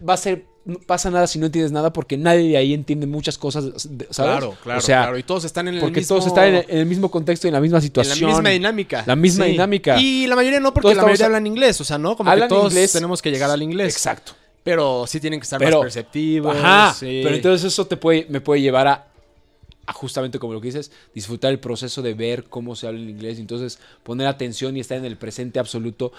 va 0.07 0.13
a 0.13 0.17
ser, 0.17 0.45
pasa 0.87 1.11
nada 1.11 1.27
si 1.27 1.37
no 1.37 1.45
entiendes 1.45 1.71
nada 1.71 1.93
porque 1.93 2.17
nadie 2.17 2.49
de 2.49 2.57
ahí 2.57 2.73
entiende 2.73 3.05
muchas 3.07 3.37
cosas. 3.37 3.87
Claro, 4.15 4.55
claro, 4.63 4.79
O 4.79 4.81
sea, 4.81 5.03
claro. 5.03 5.17
Y 5.17 5.23
todos 5.23 5.45
están 5.45 5.67
en 5.67 5.75
el 5.75 5.79
porque 5.81 5.99
mismo... 5.99 6.15
todos 6.15 6.27
están 6.27 6.45
en 6.47 6.55
el, 6.55 6.65
en 6.69 6.77
el 6.79 6.85
mismo 6.87 7.11
contexto 7.11 7.47
y 7.47 7.49
en 7.49 7.53
la 7.53 7.61
misma 7.61 7.77
en 7.77 7.83
situación. 7.83 8.19
la 8.29 8.35
misma 8.35 8.49
dinámica. 8.49 9.03
La 9.05 9.15
misma 9.15 9.45
dinámica. 9.45 9.99
Y 10.01 10.25
la 10.27 10.35
mayoría 10.35 10.59
no, 10.59 10.73
porque 10.73 10.85
Todos 10.85 10.97
la 10.97 11.03
mayoría 11.03 11.25
hablan 11.27 11.45
inglés. 11.47 11.79
O 11.81 11.83
sea, 11.83 11.97
¿no? 11.97 12.15
Como 12.17 12.29
Hablan 12.31 12.49
que 12.49 12.55
todos 12.55 12.73
inglés. 12.73 12.91
tenemos 12.93 13.21
que 13.21 13.29
llegar 13.31 13.51
al 13.51 13.61
inglés. 13.61 13.93
Exacto. 13.93 14.31
Pero 14.63 15.05
sí 15.07 15.19
tienen 15.19 15.39
que 15.39 15.43
estar 15.43 15.59
Pero- 15.59 15.77
más 15.77 15.85
perceptivos. 15.85 16.55
Ajá. 16.57 16.93
sí. 16.93 17.21
Pero 17.23 17.35
entonces 17.35 17.71
eso 17.71 17.85
te 17.85 17.97
puede, 17.97 18.25
me 18.29 18.41
puede 18.41 18.61
llevar 18.61 18.87
a, 18.87 19.07
a 19.85 19.93
justamente 19.93 20.39
como 20.39 20.53
lo 20.53 20.61
que 20.61 20.69
dices, 20.69 20.91
disfrutar 21.13 21.51
el 21.51 21.59
proceso 21.59 22.01
de 22.01 22.15
ver 22.15 22.45
cómo 22.45 22.75
se 22.75 22.87
habla 22.87 22.99
en 22.99 23.09
inglés. 23.11 23.37
Y 23.37 23.41
entonces 23.41 23.77
poner 24.01 24.25
atención 24.25 24.75
y 24.75 24.79
estar 24.79 24.97
en 24.97 25.05
el 25.05 25.17
presente 25.17 25.59
absoluto, 25.59 26.11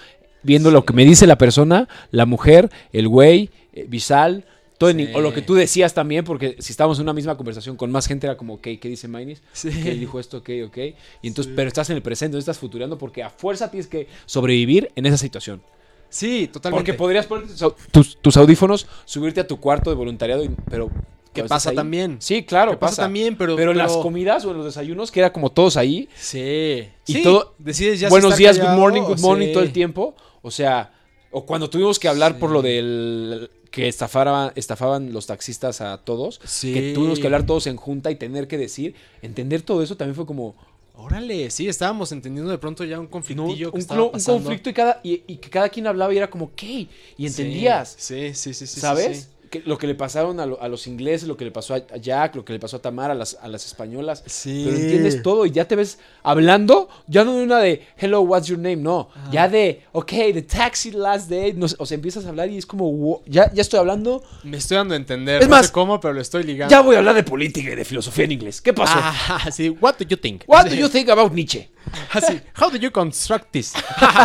viendo 0.43 0.71
lo 0.71 0.85
que 0.85 0.93
me 0.93 1.03
dice 1.03 1.27
la 1.27 1.37
persona, 1.37 1.89
la 2.11 2.25
mujer, 2.25 2.69
el 2.93 3.09
güey, 3.09 3.49
eh, 3.81 3.85
Visal. 3.87 4.45
Sí. 4.79 5.07
o 5.15 5.21
lo 5.21 5.33
que 5.33 5.41
tú 5.41 5.55
decías 5.55 5.95
también, 5.95 6.23
porque 6.23 6.55
si 6.59 6.71
estábamos 6.71 6.99
en 6.99 7.03
una 7.03 7.13
misma 7.13 7.35
conversación 7.35 7.75
con 7.77 7.91
más 7.91 8.05
gente 8.07 8.27
era 8.27 8.37
como, 8.37 8.53
ok, 8.55 8.61
¿qué 8.79 8.87
dice 8.89 9.07
Mainis? 9.07 9.41
Sí. 9.51 9.69
¿Qué 9.71 9.95
dijo 9.95 10.19
esto? 10.19 10.37
Ok, 10.37 10.49
ok. 10.67 10.77
Y 11.23 11.27
entonces, 11.27 11.49
Sí. 11.49 11.53
pero 11.55 11.67
estás 11.67 11.89
en 11.89 11.95
el 11.95 12.03
presente, 12.03 12.33
no 12.35 12.39
estás 12.39 12.59
futurando 12.59 12.95
porque 12.95 13.23
a 13.23 13.31
fuerza 13.31 13.71
tienes 13.71 13.87
que 13.87 14.07
sobrevivir 14.27 14.91
en 14.95 15.07
esa 15.07 15.17
situación. 15.17 15.63
Sí, 16.09 16.47
totalmente. 16.53 16.79
Porque 16.83 16.93
podrías 16.97 17.25
poner 17.25 17.47
tus, 17.47 17.59
au- 17.63 17.73
tus- 17.91 18.17
tus 18.21 18.37
audífonos, 18.37 18.85
subirte 19.05 19.39
a 19.41 19.47
tu 19.47 19.59
cuarto 19.59 19.89
de 19.89 19.95
voluntariado, 19.95 20.43
y- 20.43 20.51
pero... 20.69 20.89
¿Qué 21.33 21.41
cuando 21.41 21.49
pasa 21.49 21.69
ahí- 21.71 21.75
también? 21.75 22.17
Sí, 22.19 22.43
claro, 22.43 22.71
¿Qué 22.73 22.77
pasa, 22.77 22.91
pasa. 22.91 23.01
también, 23.03 23.35
pero... 23.35 23.55
Pero 23.55 23.71
en 23.71 23.77
las 23.79 23.97
comidas 23.97 24.45
o 24.45 24.51
en 24.51 24.57
los 24.57 24.65
desayunos, 24.67 25.11
que 25.11 25.21
era 25.21 25.33
como 25.33 25.51
todos 25.51 25.75
ahí, 25.75 26.07
Sí. 26.15 26.87
Y 27.07 27.13
Sí, 27.13 27.23
todo- 27.23 27.55
Decides 27.57 27.99
ya 27.99 28.09
buenos 28.09 28.37
días, 28.37 28.57
callado, 28.57 28.75
good 28.75 28.79
morning, 28.81 29.01
good 29.01 29.19
morning, 29.21 29.47
sí. 29.47 29.53
todo 29.53 29.63
el 29.63 29.71
tiempo. 29.73 30.15
O 30.43 30.51
sea, 30.51 30.93
o 31.31 31.45
cuando 31.45 31.69
tuvimos 31.69 31.99
que 31.99 32.07
hablar 32.07 32.39
por 32.39 32.51
lo 32.51 32.61
del 32.61 33.49
que 33.71 33.87
estafaban, 33.87 34.51
estafaban 34.55 35.11
los 35.13 35.27
taxistas 35.27 35.81
a 35.81 35.97
todos, 35.99 36.39
Sí. 36.45 36.73
que 36.73 36.93
tuvimos 36.93 37.19
que 37.19 37.27
hablar 37.27 37.45
todos 37.45 37.67
en 37.67 37.75
junta 37.77 38.11
y 38.11 38.15
tener 38.15 38.47
que 38.47 38.57
decir, 38.57 38.95
entender 39.21 39.61
todo 39.61 39.83
eso 39.83 39.95
también 39.97 40.15
fue 40.15 40.25
como 40.25 40.55
Órale, 40.99 41.51
sí, 41.51 41.67
estábamos 41.67 42.11
entendiendo 42.11 42.49
de 42.49 42.57
pronto 42.57 42.83
ya 42.83 42.97
un 42.97 43.05
¿no? 43.05 43.11
conflictillo 43.11 43.69
que 43.69 43.75
un, 43.75 43.81
estaba 43.81 44.09
conflicto 44.11 44.71
y, 44.71 44.73
cada, 44.73 44.99
y, 45.03 45.21
y 45.27 45.37
que 45.37 45.47
cada 45.47 45.69
quien 45.69 45.85
hablaba 45.85 46.11
y 46.11 46.17
era 46.17 46.27
como, 46.27 46.51
¿qué? 46.55 46.87
Y 47.15 47.27
entendías. 47.27 47.93
Sí, 47.99 48.33
sí, 48.33 48.51
sí. 48.55 48.65
sí, 48.65 48.79
¿Sabes? 48.79 49.17
sí. 49.17 49.27
Que 49.49 49.61
lo 49.65 49.77
que 49.77 49.87
le 49.87 49.95
pasaron 49.95 50.39
a, 50.39 50.45
lo- 50.45 50.61
a 50.61 50.67
los 50.67 50.87
ingleses, 50.87 51.27
lo 51.27 51.37
que 51.37 51.45
le 51.45 51.51
pasó 51.51 51.73
a 51.75 51.97
Jack, 51.97 52.35
lo 52.35 52.43
que 52.45 52.53
le 52.53 52.59
pasó 52.59 52.77
a 52.77 52.81
Tamara, 52.81 53.13
a 53.13 53.15
las, 53.15 53.37
a 53.41 53.47
las 53.47 53.65
españolas. 53.65 54.23
Sí. 54.25 54.63
Pero 54.65 54.77
entiendes 54.77 55.21
todo 55.23 55.45
y 55.45 55.51
ya 55.51 55.65
te 55.67 55.75
ves 55.75 55.99
hablando, 56.23 56.89
ya 57.07 57.23
no 57.23 57.35
de 57.37 57.43
una 57.43 57.59
de 57.59 57.85
hello, 57.97 58.21
what's 58.21 58.47
your 58.47 58.59
name, 58.59 58.77
no. 58.77 59.09
Ya 59.31 59.47
de, 59.47 59.83
ok, 59.93 60.09
the 60.33 60.41
taxi 60.41 60.91
last 60.91 61.29
day. 61.29 61.53
no 61.53 61.65
o 61.77 61.85
sea, 61.85 61.95
empiezas 61.95 62.25
a 62.25 62.29
hablar 62.29 62.49
y 62.49 62.57
es 62.57 62.65
como, 62.65 63.21
ya, 63.25 63.51
ya 63.53 63.61
estoy 63.61 63.79
hablando, 63.79 64.23
Me 64.43 64.57
estoy 64.57 64.77
dando 64.77 64.93
a 64.93 64.97
entender. 64.97 65.41
Es 65.41 65.47
no 65.47 65.55
más, 65.55 65.67
sé 65.67 65.71
cómo, 65.71 65.99
pero 65.99 66.13
lo 66.13 66.21
estoy 66.21 66.43
ligando. 66.43 66.71
ya 66.71 66.81
voy 66.81 66.95
a 66.95 66.99
hablar 66.99 67.15
de 67.15 67.23
política 67.23 67.71
y 67.71 67.75
de 67.75 67.85
filosofía 67.85 68.25
en 68.25 68.33
inglés. 68.33 68.61
¿Qué 68.61 68.73
pasó? 68.73 68.93
Ah, 68.97 69.49
sí. 69.51 69.69
What 69.69 69.95
do 69.99 70.05
you 70.05 70.17
think? 70.17 70.43
What 70.47 70.65
do 70.67 70.75
you 70.75 70.89
think 70.89 71.09
about 71.09 71.31
Nietzsche? 71.33 71.69
Así. 72.11 72.41
How 72.59 72.69
do 72.69 72.77
you 72.77 72.91
construct 72.91 73.51
this? 73.51 73.73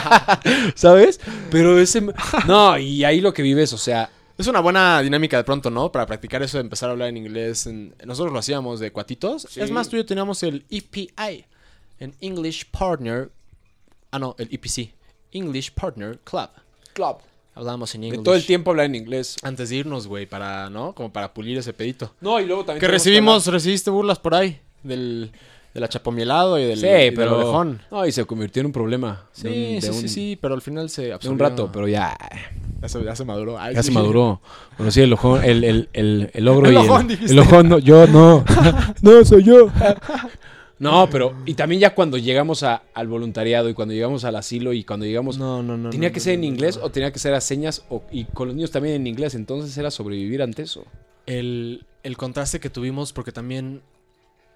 ¿Sabes? 0.75 1.21
Pero 1.51 1.79
ese... 1.79 2.03
No, 2.47 2.77
y 2.79 3.05
ahí 3.05 3.21
lo 3.21 3.33
que 3.33 3.43
vives, 3.43 3.73
o 3.73 3.79
sea, 3.79 4.11
Es 4.43 4.49
una 4.49 4.59
buena 4.59 5.01
dinámica 5.03 5.37
de 5.37 5.45
pronto, 5.45 5.71
¿no? 5.71 5.93
Para 5.93 6.05
practicar 6.05 6.43
eso 6.43 6.57
de 6.59 6.63
empezar 6.63 6.89
a 6.89 6.93
hablar 6.93 7.09
en 7.11 7.17
inglés. 7.17 7.67
en- 7.69 7.95
Nosotros 8.05 8.33
lo 8.33 8.41
hacíamos 8.41 8.81
de 8.81 8.91
cuatitos. 8.91 9.47
Sí. 9.49 9.61
Es 9.61 9.71
más, 9.71 9.89
tú 9.89 9.95
y 9.95 10.01
yo 10.01 10.05
teníamos 10.07 10.43
el 10.43 10.65
EPI, 10.69 11.45
en 12.01 12.13
English 12.21 12.67
Partner. 12.73 13.31
Ah, 14.11 14.19
no, 14.19 14.35
el 14.41 14.49
EPC. 14.51 14.93
English 15.31 15.71
Partner 15.73 16.19
Club. 16.25 16.49
club. 16.93 17.19
Hablábamos 17.55 17.95
en 17.95 18.01
De 18.01 18.07
inglés. 18.09 18.25
todo 18.25 18.35
el 18.35 18.45
tiempo 18.45 18.71
hablar 18.73 18.87
en 18.87 18.97
inglés. 18.97 19.37
Antes 19.45 19.69
de 19.71 19.77
irnos, 19.77 20.09
güey, 20.09 20.27
para, 20.27 20.69
¿no? 20.71 20.93
Como 20.93 21.13
para 21.13 21.33
pulir 21.33 21.57
ese 21.59 21.73
pedito. 21.73 22.13
No, 22.21 22.41
y 22.41 22.45
luego 22.47 22.65
también... 22.65 22.81
Que 22.81 22.89
recibimos, 22.89 23.47
recibiste 23.47 23.91
burlas 23.91 24.19
por 24.19 24.35
ahí. 24.35 24.61
Del. 24.83 25.31
Del 25.75 25.85
achapomielado 25.85 26.59
y 26.59 26.65
del, 26.65 26.79
Sí, 26.79 26.87
y 26.87 26.89
del 26.91 27.15
pero. 27.15 27.37
orejón. 27.37 27.81
No, 27.91 28.07
y 28.07 28.13
se 28.13 28.25
convirtió 28.25 28.61
en 28.61 28.67
un 28.67 28.73
problema. 28.73 29.27
Sí, 29.33 29.49
de 29.49 29.51
un, 29.51 29.75
de 29.77 29.81
sí, 29.83 29.89
un- 29.89 29.95
sí, 29.95 30.09
sí, 30.09 30.39
pero 30.41 30.55
al 30.55 30.63
final 30.63 30.91
se 30.91 31.03
de 31.03 31.09
un 31.09 31.15
absorbió. 31.15 31.49
rato, 31.49 31.71
pero 31.73 31.89
ya. 31.89 32.17
Ya 32.83 32.89
se, 32.89 33.03
ya 33.05 33.15
se 33.17 33.25
maduró. 33.25 33.59
Ay, 33.59 33.75
Ya 33.75 33.83
sí. 33.83 33.89
se 33.89 33.95
maduró. 33.95 34.41
Bueno, 34.77 34.91
sí, 34.91 35.01
el 35.03 35.13
ojón, 35.13 35.43
el, 35.45 35.63
el, 35.65 35.89
el, 35.93 36.31
el 36.35 36.49
ogro 36.49 36.67
El 36.69 36.75
y 36.75 36.77
ojón, 36.79 37.03
el, 37.03 37.09
dijiste. 37.09 37.33
el 37.33 37.39
ojón, 37.39 37.69
no, 37.69 37.79
yo 37.79 38.07
no. 38.09 38.45
no, 39.03 39.25
soy 39.25 39.45
yo. 39.45 39.71
no, 40.79 41.09
pero, 41.11 41.35
y 41.47 41.55
también 41.55 41.81
ya 41.81 41.95
cuando 41.95 42.19
llegamos 42.19 42.65
a- 42.65 42.83
al 42.93 43.07
voluntariado 43.07 43.69
y 43.69 43.75
cuando 43.75 43.95
llegamos 43.95 44.25
al 44.25 44.35
asilo 44.37 44.73
y 44.73 44.83
cuando 44.85 45.07
llegamos, 45.07 45.39
No, 45.39 45.63
no, 45.63 45.77
no. 45.77 45.91
tenía 45.91 46.09
no, 46.09 46.13
que 46.13 46.19
no, 46.19 46.25
ser 46.25 46.35
en 46.35 46.41
no, 46.41 46.47
inglés 46.47 46.77
no. 46.77 46.85
o 46.87 46.91
tenía 46.91 47.13
que 47.13 47.21
ser 47.21 47.35
a 47.35 47.41
señas 47.41 47.85
o- 47.89 48.03
y 48.11 48.25
con 48.25 48.49
los 48.49 48.57
niños 48.57 48.73
también 48.73 48.97
en 48.97 49.07
inglés, 49.07 49.35
entonces 49.37 49.77
era 49.79 49.91
sobrevivir 49.93 50.43
ante 50.43 50.63
eso. 50.63 50.85
El, 51.27 51.85
el 52.03 52.17
contraste 52.17 52.59
que 52.59 52.69
tuvimos, 52.69 53.13
porque 53.13 53.31
también. 53.33 53.81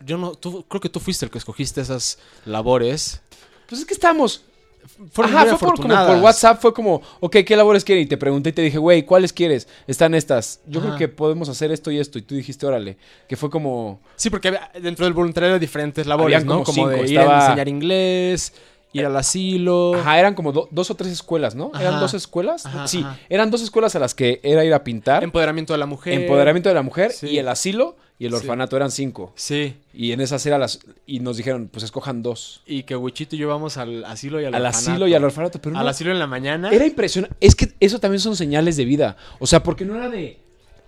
Yo 0.04 0.18
no. 0.18 0.32
Tú, 0.34 0.64
creo 0.68 0.80
que 0.80 0.88
tú 0.88 1.00
fuiste 1.00 1.24
el 1.24 1.30
que 1.30 1.38
escogiste 1.38 1.80
esas 1.80 2.18
labores. 2.44 3.20
Pues 3.68 3.80
es 3.80 3.86
que 3.86 3.94
Fueron 5.10 5.34
Ajá, 5.34 5.44
muy 5.46 5.58
fue 5.58 5.68
por, 5.68 5.76
como 5.82 5.88
por. 6.06 6.22
WhatsApp, 6.22 6.60
fue 6.60 6.72
como, 6.72 7.02
ok, 7.18 7.38
¿qué 7.44 7.56
labores 7.56 7.84
quieren? 7.84 8.04
Y 8.04 8.06
te 8.06 8.16
pregunté 8.16 8.50
y 8.50 8.52
te 8.52 8.62
dije, 8.62 8.78
güey, 8.78 9.04
¿cuáles 9.04 9.32
quieres? 9.32 9.66
Están 9.88 10.14
estas. 10.14 10.60
Yo 10.66 10.78
Ajá. 10.78 10.90
creo 10.90 10.98
que 10.98 11.08
podemos 11.08 11.48
hacer 11.48 11.72
esto 11.72 11.90
y 11.90 11.98
esto. 11.98 12.18
Y 12.18 12.22
tú 12.22 12.36
dijiste, 12.36 12.64
órale. 12.66 12.96
Que 13.28 13.36
fue 13.36 13.50
como, 13.50 14.00
Sí, 14.14 14.30
porque 14.30 14.56
dentro 14.80 15.04
del 15.04 15.12
voluntariado 15.12 15.54
hay 15.54 15.60
diferentes 15.60 16.06
labores, 16.06 16.36
Habían 16.36 16.46
¿no? 16.46 16.62
como 16.62 16.76
Como 16.84 16.88
de 16.88 17.08
cinco, 17.08 17.20
a 17.20 17.22
estaba- 17.24 17.44
enseñar 17.46 17.68
inglés, 17.68 18.52
ir 18.92 19.04
al 19.04 19.16
asilo. 19.16 19.94
ajá, 19.94 20.18
eran 20.18 20.34
como 20.34 20.52
do- 20.52 20.68
dos 20.70 20.90
o 20.90 20.94
tres 20.94 21.12
escuelas, 21.12 21.54
¿no? 21.54 21.70
¿Eran 21.78 22.00
dos 22.00 22.14
escuelas? 22.14 22.64
Ajá, 22.66 22.86
sí, 22.88 23.00
ajá. 23.00 23.18
eran 23.28 23.50
dos 23.50 23.60
escuelas 23.62 23.94
a 23.94 23.98
las 23.98 24.14
que 24.14 24.40
era 24.42 24.64
ir 24.64 24.72
a 24.72 24.82
pintar. 24.84 25.22
Empoderamiento 25.24 25.72
de 25.74 25.78
la 25.78 25.86
mujer. 25.86 26.14
Empoderamiento 26.14 26.68
de 26.68 26.74
la 26.74 26.82
mujer 26.82 27.12
Sí. 27.12 27.26
y 27.28 27.38
el 27.38 27.48
asilo 27.48 27.96
y 28.18 28.24
el 28.24 28.32
Sí. 28.32 28.38
orfanato 28.38 28.74
eran 28.76 28.90
cinco. 28.90 29.32
Sí. 29.34 29.76
Y 29.92 30.12
en 30.12 30.22
esas 30.22 30.46
eran 30.46 30.60
las. 30.60 30.80
Y 31.06 31.20
nos 31.20 31.36
dijeron, 31.36 31.68
pues 31.70 31.84
escojan 31.84 32.22
dos. 32.22 32.62
Y 32.66 32.84
que 32.84 32.96
Wichito 32.96 33.36
y 33.36 33.38
yo 33.38 33.48
vamos 33.48 33.76
al 33.76 34.04
asilo 34.06 34.40
y 34.40 34.46
al, 34.46 34.54
Al 34.54 34.62
orfanato. 34.64 34.90
asilo 34.92 35.06
y 35.08 35.14
al 35.14 35.24
orfanato. 35.24 35.60
Pero 35.60 35.76
Al 35.76 35.84
no, 35.84 35.90
asilo 35.90 36.10
en 36.12 36.18
la 36.18 36.26
mañana. 36.26 36.70
Era 36.70 36.86
impresionante. 36.86 37.36
Es 37.40 37.54
que 37.54 37.74
eso 37.80 37.98
también 37.98 38.20
son 38.20 38.34
señales 38.36 38.78
de 38.78 38.86
vida. 38.86 39.16
O 39.38 39.46
sea, 39.46 39.62
porque 39.62 39.84
no 39.84 39.94
era 39.96 40.08
de 40.08 40.38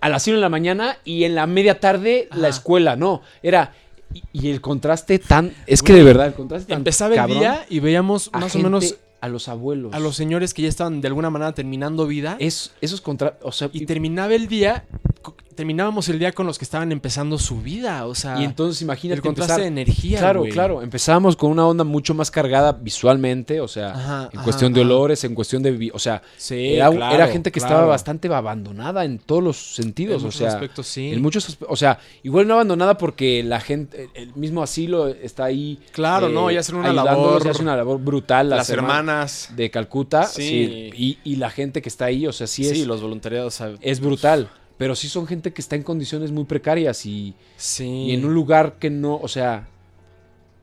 al 0.01 0.13
asilo 0.15 0.37
en 0.37 0.41
la 0.41 0.49
mañana 0.49 0.97
y 1.03 1.25
en 1.25 1.35
la 1.35 1.45
media 1.45 1.79
tarde 1.79 2.27
la 2.33 2.47
escuela. 2.47 2.95
No, 2.95 3.21
era. 3.43 3.73
Y, 4.13 4.23
y 4.33 4.49
el 4.49 4.61
contraste 4.61 5.19
tan. 5.19 5.53
Es 5.67 5.81
que 5.83 5.93
de 5.93 6.03
verdad, 6.03 6.27
el 6.27 6.33
contraste 6.33 6.69
tan. 6.69 6.77
Empezaba 6.79 7.11
el 7.11 7.15
cabrón 7.17 7.39
día 7.39 7.65
y 7.69 7.79
veíamos 7.79 8.29
más 8.33 8.51
gente- 8.51 8.59
o 8.67 8.69
menos 8.69 8.95
A 9.21 9.27
los 9.29 9.47
abuelos. 9.49 9.93
a 9.93 9.99
los 9.99 10.15
señores 10.15 10.53
que 10.53 10.61
ya 10.63 10.69
estaban 10.69 11.01
de 11.01 11.07
alguna 11.07 11.29
manera 11.29 11.51
terminando 11.53 12.07
vida. 12.07 12.37
Es, 12.39 12.71
esos 12.81 13.01
contra. 13.01 13.37
O 13.41 13.51
sea, 13.51 13.69
y 13.73 13.83
y, 13.83 13.85
terminaba 13.85 14.33
el 14.33 14.47
día. 14.47 14.85
Terminábamos 15.55 16.07
el 16.07 16.19
día 16.19 16.31
con 16.31 16.47
los 16.47 16.57
que 16.57 16.63
estaban 16.63 16.89
empezando 16.93 17.37
su 17.37 17.61
vida. 17.61 18.05
O 18.05 18.15
sea, 18.15 18.39
y 18.39 18.45
entonces 18.45 18.81
imagínate 18.81 19.17
el 19.17 19.21
contraste 19.21 19.55
empezar- 19.55 19.61
de 19.61 19.67
energía. 19.67 20.19
Claro, 20.19 20.43
claro. 20.49 20.81
Empezábamos 20.81 21.35
con 21.35 21.51
una 21.51 21.67
onda 21.67 21.83
mucho 21.83 22.13
más 22.13 22.31
cargada 22.31 22.71
visualmente, 22.71 23.59
o 23.59 23.67
sea, 23.67 23.89
Ajá, 23.89 24.29
en 24.31 24.37
ajá, 24.37 24.43
cuestión 24.45 24.71
de 24.71 24.79
olores, 24.81 25.21
en 25.25 25.35
cuestión 25.35 25.61
de. 25.61 25.91
O 25.93 25.99
sea, 25.99 26.21
Sí, 26.37 26.75
era, 26.75 26.89
claro, 26.89 27.13
era 27.15 27.27
gente 27.27 27.51
que 27.51 27.59
estaba 27.59 27.85
bastante 27.85 28.33
abandonada 28.33 29.03
en 29.03 29.19
todos 29.19 29.43
los 29.43 29.57
sentidos. 29.57 30.21
En 30.21 30.29
o 30.29 30.31
sea, 30.31 30.47
aspectos, 30.49 30.87
sí. 30.87 31.09
En 31.11 31.21
muchos 31.21 31.57
o 31.67 31.75
sea, 31.75 31.99
igual 32.23 32.47
no 32.47 32.53
abandonada 32.53 32.97
porque 32.97 33.43
la 33.43 33.59
gente, 33.59 34.09
el 34.13 34.33
mismo 34.35 34.63
asilo 34.63 35.09
está 35.09 35.43
ahí. 35.45 35.77
eh, 35.81 35.89
Claro, 35.91 36.29
no, 36.29 36.49
y 36.49 36.55
hacen 36.55 36.75
una 36.75 36.91
ayudándolos, 36.91 37.33
labor- 37.33 37.45
y 37.47 37.49
hacen 37.49 37.63
una 37.65 37.75
labor 37.75 37.99
brutal. 37.99 38.49
Las 38.49 38.69
herma- 38.69 38.73
hermanas. 38.99 39.49
de 39.57 39.69
Calcuta, 39.69 40.23
Sí. 40.23 40.41
sí, 40.43 40.89
y, 40.95 41.17
y 41.31 41.35
la 41.35 41.49
gente 41.49 41.81
que 41.81 41.89
está 41.89 42.05
ahí, 42.05 42.25
o 42.27 42.31
sea, 42.31 42.47
sí, 42.47 42.63
Sí, 42.63 42.81
es, 42.81 42.87
los 42.87 43.01
voluntariados. 43.01 43.61
es 43.81 43.99
brutal. 43.99 44.49
Pero 44.79 44.95
sí 44.95 45.07
son 45.09 45.27
gente 45.27 45.53
que 45.53 45.61
está 45.61 45.75
en 45.75 45.83
condiciones 45.83 46.31
muy 46.31 46.45
precarias 46.45 47.05
y, 47.05 47.35
Sí. 47.57 47.85
y 47.85 48.13
en 48.13 48.25
un 48.25 48.33
lugar 48.33 48.77
que 48.79 48.89
no, 48.89 49.19
o 49.21 49.27
sea, 49.27 49.67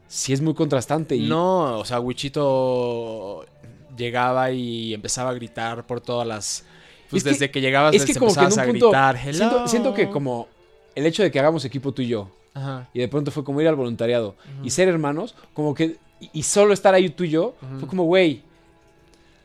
sí 0.08 0.32
es 0.32 0.40
muy 0.40 0.54
contrastante. 0.54 1.14
Y, 1.14 1.28
No, 1.28 1.78
o 1.78 1.84
sea, 1.84 2.00
Wichito 2.00 3.44
llegaba 3.96 4.50
y 4.50 4.94
empezaba 4.94 5.30
a 5.30 5.34
gritar 5.34 5.86
por 5.86 6.00
todas 6.00 6.26
las. 6.26 6.64
Pues 7.10 7.24
Es 7.24 7.32
desde 7.32 7.50
que 7.50 7.60
llegabas 7.60 7.94
es 7.94 8.02
que 8.04 8.08
les 8.14 8.18
como 8.18 8.32
que 8.34 8.40
en 8.40 8.44
empezabas 8.46 8.56
un 8.56 8.60
a 8.60 8.72
punto 8.72 8.86
gritar. 8.88 9.16
Hello. 9.16 9.32
siento, 9.38 9.68
siento 9.68 9.94
que 9.94 10.10
como 10.10 10.48
el 10.94 11.06
hecho 11.06 11.22
de 11.22 11.30
que 11.30 11.38
hagamos 11.38 11.64
equipo 11.64 11.92
tú 11.92 12.02
y 12.02 12.08
yo, 12.08 12.30
Ajá. 12.54 12.88
y 12.92 12.98
de 13.00 13.08
pronto 13.08 13.30
fue 13.30 13.44
como 13.44 13.60
ir 13.60 13.68
al 13.68 13.76
voluntariado 13.76 14.34
y 14.64 14.70
ser 14.70 14.88
hermanos, 14.88 15.34
como 15.54 15.74
que, 15.74 15.98
y, 16.20 16.30
y 16.32 16.42
solo 16.42 16.72
estar 16.72 16.94
ahí 16.94 17.10
tú 17.10 17.24
y 17.24 17.28
yo, 17.30 17.54
fue 17.78 17.86
como, 17.88 18.04
güey, 18.04 18.42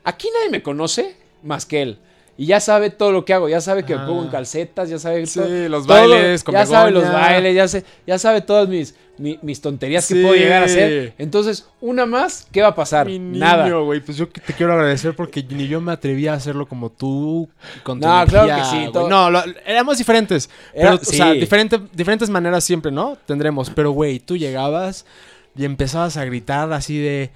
aquí 0.03 0.30
nadie 0.34 0.49
me 0.49 0.63
conoce 0.63 1.15
más 1.43 1.65
que 1.65 1.82
él. 1.82 1.99
Y 2.41 2.47
ya 2.47 2.59
sabe 2.59 2.89
todo 2.89 3.11
lo 3.11 3.23
que 3.23 3.35
hago, 3.35 3.47
ya 3.49 3.61
sabe 3.61 3.83
que 3.85 3.95
me 3.95 4.03
pongo 4.03 4.23
en 4.23 4.29
calcetas, 4.29 4.89
ya 4.89 4.97
sabe 4.97 5.27
Sí, 5.27 5.39
todo- 5.39 5.69
los 5.69 5.85
todo, 5.85 6.09
bailes 6.09 6.43
con 6.43 6.55
Ya 6.55 6.65
sabe 6.65 6.89
los 6.89 7.03
bailes, 7.03 7.53
ya, 7.55 7.67
sé, 7.67 7.85
ya 8.07 8.17
sabe 8.17 8.41
todas 8.41 8.67
mis, 8.67 8.95
mi- 9.19 9.37
mis 9.43 9.61
tonterías 9.61 10.07
que 10.07 10.15
Sí. 10.15 10.21
puedo 10.23 10.33
llegar 10.33 10.63
a 10.63 10.65
hacer. 10.65 11.13
Entonces, 11.19 11.67
una 11.81 12.07
más, 12.07 12.47
¿qué 12.51 12.63
va 12.63 12.69
a 12.69 12.73
pasar? 12.75 13.05
Mi 13.05 13.19
Nada. 13.19 13.69
güey, 13.69 13.99
pues 13.99 14.17
yo 14.17 14.27
te 14.27 14.53
quiero 14.53 14.73
agradecer 14.73 15.15
porque 15.15 15.43
ni 15.51 15.67
yo 15.67 15.81
me 15.81 15.91
atrevía 15.91 16.33
a 16.33 16.37
hacerlo 16.37 16.65
como 16.65 16.89
tú 16.89 17.47
con 17.83 17.99
tu 17.99 18.07
No, 18.07 18.25
claro 18.25 18.47
que 18.55 18.65
sí, 18.71 18.89
todo- 18.91 19.07
No, 19.07 19.29
lo- 19.29 19.43
éramos 19.63 19.99
diferentes. 19.99 20.49
Era- 20.73 20.97
pero, 20.97 21.01
o 21.03 21.05
sea, 21.05 21.33
sí. 21.33 21.39
diferente- 21.41 21.79
diferentes 21.93 22.27
maneras 22.31 22.63
siempre, 22.63 22.91
¿no? 22.91 23.19
Tendremos. 23.27 23.69
Pero, 23.69 23.91
güey, 23.91 24.19
tú 24.19 24.35
llegabas 24.35 25.05
y 25.55 25.63
empezabas 25.65 26.17
a 26.17 26.25
gritar 26.25 26.73
así 26.73 26.97
de... 26.97 27.29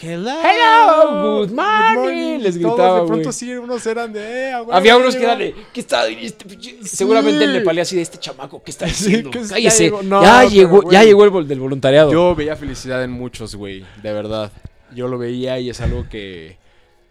Hello, 0.00 0.30
Hello, 0.42 1.38
good 1.46 1.50
morning", 1.52 2.38
les 2.40 2.60
todos 2.60 2.74
gritaba, 2.76 3.00
de 3.02 3.06
pronto 3.06 3.32
sí, 3.32 3.52
unos 3.54 3.86
eran 3.86 4.12
de... 4.12 4.50
"Eh, 4.50 4.60
güey, 4.64 4.76
Había 4.76 4.96
unos 4.96 5.14
que 5.16 5.22
eran 5.24 5.36
güey". 5.38 5.52
de, 5.52 5.62
¿qué 5.72 5.80
está? 5.80 6.06
Este 6.08 6.44
pinche-" 6.46 6.78
Seguramente 6.84 7.44
el 7.44 7.52
nepalí 7.52 7.80
así 7.80 7.96
de 7.96 8.02
este 8.02 8.18
chamaco, 8.18 8.62
¿qué 8.62 8.70
está 8.70 8.86
Sí, 8.88 9.04
diciendo? 9.06 9.30
que 9.30 9.44
ya 9.44 9.70
llegó- 9.70 10.02
no, 10.02 10.22
ya 10.22 10.44
llegó, 10.44 10.82
güey. 10.82 10.92
ya 10.94 11.04
llegó 11.04 11.24
el 11.24 11.30
vol- 11.30 11.46
del 11.46 11.60
voluntariado. 11.60 12.10
Yo 12.10 12.34
veía 12.34 12.56
felicidad 12.56 13.02
en 13.04 13.10
muchos, 13.10 13.54
güey, 13.54 13.84
de 14.02 14.12
verdad. 14.12 14.50
Yo 14.94 15.08
lo 15.08 15.18
veía 15.18 15.58
y 15.58 15.70
es 15.70 15.80
algo 15.80 16.06
que... 16.08 16.56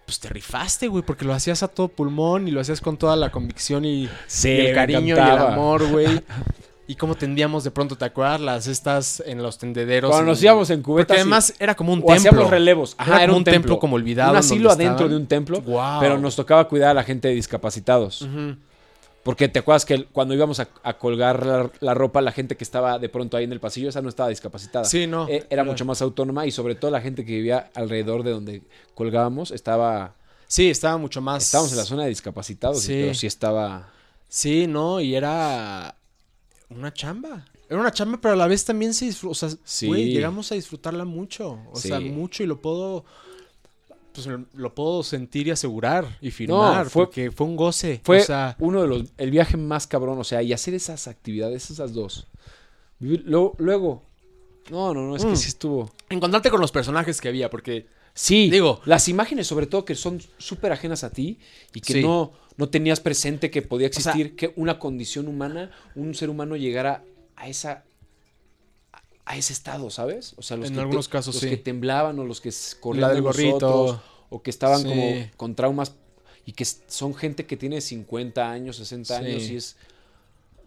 Pues 0.05 0.19
te 0.19 0.27
rifaste, 0.27 0.89
güey, 0.89 1.01
porque 1.03 1.23
lo 1.23 1.33
hacías 1.33 1.63
a 1.63 1.69
todo 1.69 1.87
pulmón 1.87 2.47
y 2.47 2.51
lo 2.51 2.59
hacías 2.59 2.81
con 2.81 2.97
toda 2.97 3.15
la 3.15 3.31
convicción 3.31 3.85
y, 3.85 4.09
Sí, 4.27 4.49
y 4.49 4.59
el 4.67 4.75
cariño 4.75 5.15
y 5.15 5.19
el 5.19 5.19
amor, 5.37 5.87
güey. 5.87 6.21
Y 6.85 6.95
cómo 6.95 7.15
tendíamos 7.15 7.63
de 7.63 7.71
pronto, 7.71 7.95
¿te 7.97 8.03
acuerdas? 8.05 8.41
Las 8.41 8.67
estas 8.67 9.23
en 9.25 9.41
los 9.41 9.57
tendederos. 9.57 10.09
Cuando 10.11 10.23
en- 10.23 10.33
nos 10.33 10.43
íbamos 10.43 10.69
en 10.69 10.81
cubetas. 10.81 11.07
Porque 11.07 11.21
además 11.21 11.53
era 11.59 11.75
como 11.75 11.93
un 11.93 11.99
o 11.99 12.05
templo. 12.07 12.15
hacíamos 12.31 12.49
relevos. 12.49 12.95
Ajá, 12.97 13.15
Era 13.15 13.23
era, 13.23 13.31
un, 13.31 13.37
un 13.37 13.43
templo 13.45 13.61
templo 13.61 13.79
como 13.79 13.95
olvidado 13.95 14.31
Un 14.31 14.37
asilo 14.37 14.69
adentro 14.69 14.91
estaban. 15.05 15.11
de 15.11 15.15
un 15.17 15.27
templo. 15.27 15.63
Pero 16.01 16.17
nos 16.17 16.35
tocaba 16.35 16.67
cuidar 16.67 16.91
a 16.91 16.93
la 16.93 17.03
gente 17.03 17.29
de 17.29 17.35
discapacitados. 17.35 18.27
Porque 19.23 19.47
te 19.47 19.59
acuerdas 19.59 19.85
que 19.85 20.03
cuando 20.07 20.33
íbamos 20.33 20.59
a, 20.59 20.67
a 20.83 20.97
colgar 20.97 21.45
la, 21.45 21.71
la 21.79 21.93
ropa, 21.93 22.19
la 22.19 22.33
gente 22.33 22.57
que 22.57 22.65
estaba 22.65 22.99
de 22.99 23.07
pronto 23.07 23.37
ahí 23.37 23.45
en 23.45 23.53
el 23.53 23.61
pasillo, 23.61 23.87
esa 23.87 24.01
no 24.01 24.09
estaba 24.09 24.27
discapacitada. 24.27 24.83
Sí, 24.83 25.07
no. 25.07 25.29
Eh, 25.29 25.45
era 25.49 25.63
mucho 25.63 25.85
más 25.85 26.01
autónoma 26.01 26.45
y 26.45 26.51
sobre 26.51 26.75
todo 26.75 26.91
la 26.91 26.99
gente 26.99 27.23
que 27.23 27.31
vivía 27.31 27.69
alrededor 27.75 28.23
de 28.23 28.31
donde 28.31 28.61
colgábamos 28.93 29.51
estaba... 29.51 30.15
Sí, 30.47 30.69
estaba 30.69 30.97
mucho 30.97 31.21
más. 31.21 31.43
Estábamos 31.45 31.71
en 31.71 31.77
la 31.77 31.85
zona 31.85 32.03
de 32.03 32.09
discapacitados, 32.09 32.81
Sí. 32.81 32.99
pero 33.03 33.13
sí 33.13 33.25
estaba... 33.27 33.87
Sí, 34.27 34.67
no, 34.67 34.99
y 34.99 35.15
era 35.15 35.95
una 36.75 36.93
chamba. 36.93 37.45
Era 37.69 37.79
una 37.79 37.91
chamba, 37.91 38.19
pero 38.21 38.33
a 38.33 38.37
la 38.37 38.47
vez 38.47 38.65
también 38.65 38.93
se 38.93 39.05
disfrutó. 39.05 39.31
O 39.31 39.35
sea, 39.35 39.49
Sí. 39.63 39.87
güey, 39.87 40.11
llegamos 40.13 40.51
a 40.51 40.55
disfrutarla 40.55 41.05
mucho. 41.05 41.59
O 41.71 41.79
sea, 41.79 41.99
mucho 41.99 42.43
y 42.43 42.45
lo 42.45 42.61
puedo. 42.61 43.05
Pues 44.13 44.27
lo 44.53 44.75
puedo 44.75 45.01
sentir 45.01 45.47
y 45.47 45.51
asegurar 45.51 46.19
y 46.21 46.29
firmar. 46.29 46.87
fue- 46.87 47.05
porque 47.05 47.31
fue 47.31 47.47
un 47.47 47.55
goce. 47.55 47.99
Fue 48.03 48.21
o 48.21 48.23
sea, 48.23 48.55
uno 48.59 48.83
de 48.83 48.87
los... 48.87 49.03
El 49.17 49.31
viaje 49.31 49.57
más 49.57 49.87
cabrón, 49.87 50.19
o 50.19 50.23
sea, 50.23 50.43
y 50.43 50.53
hacer 50.53 50.75
esas 50.75 51.07
actividades, 51.07 51.71
esas 51.71 51.93
dos. 51.93 52.27
Luego... 52.99 53.55
luego 53.57 54.03
no, 54.69 54.93
no, 54.93 55.01
no, 55.07 55.15
es 55.15 55.25
Mm. 55.25 55.29
que 55.31 55.35
sí 55.35 55.47
estuvo... 55.49 55.91
encontrarte 56.09 56.49
con 56.51 56.61
los 56.61 56.71
personajes 56.71 57.19
que 57.19 57.27
había, 57.29 57.49
porque. 57.49 57.87
Sí, 58.13 58.51
Digo- 58.51 58.79
las 58.85 59.09
imágenes 59.09 59.47
sobre 59.47 59.65
todo 59.65 59.83
que 59.83 59.95
son 59.95 60.21
súper 60.37 60.71
ajenas 60.71 61.03
a 61.03 61.09
ti 61.09 61.39
y 61.73 61.81
que 61.81 61.93
Sí. 61.93 62.01
no, 62.03 62.31
no 62.57 62.69
tenías 62.69 62.99
presente 62.99 63.49
que 63.51 63.61
podía 63.61 63.87
sea- 63.91 64.11
existir, 64.13 64.35
que 64.35 64.53
una 64.55 64.79
condición 64.79 65.27
humana, 65.27 65.71
un 65.95 66.13
ser 66.15 66.29
humano 66.29 66.55
llegara 66.55 67.03
a 67.35 67.47
esa 67.47 67.83
a- 69.25 69.37
ese 69.37 69.53
estado, 69.53 69.89
¿sabes? 69.89 70.33
O 70.37 70.41
sea, 70.41 70.57
los 70.57 70.67
En 70.67 70.73
que 70.75 70.81
algunos 70.81 71.07
casos, 71.07 71.35
los 71.35 71.41
sí. 71.43 71.49
que 71.49 71.55
temblaban 71.57 72.19
o 72.19 72.25
los 72.25 72.41
que 72.41 72.51
corrían 72.81 73.01
La 73.03 73.07
de 73.09 73.13
del 73.15 73.23
gorrito. 73.23 73.51
nosotros, 73.59 74.01
o 74.29 74.41
que 74.43 74.49
estaban 74.49 74.81
Sí. 74.81 74.87
como 74.89 75.27
con 75.37 75.55
traumas 75.55 75.93
y 76.45 76.51
que 76.51 76.65
son 76.65 77.15
gente 77.15 77.45
que 77.45 77.55
tiene 77.55 77.79
50 77.79 78.51
años, 78.51 78.75
60 78.75 79.17
Sí. 79.19 79.25
años 79.25 79.43
y 79.49 79.55
es 79.55 79.77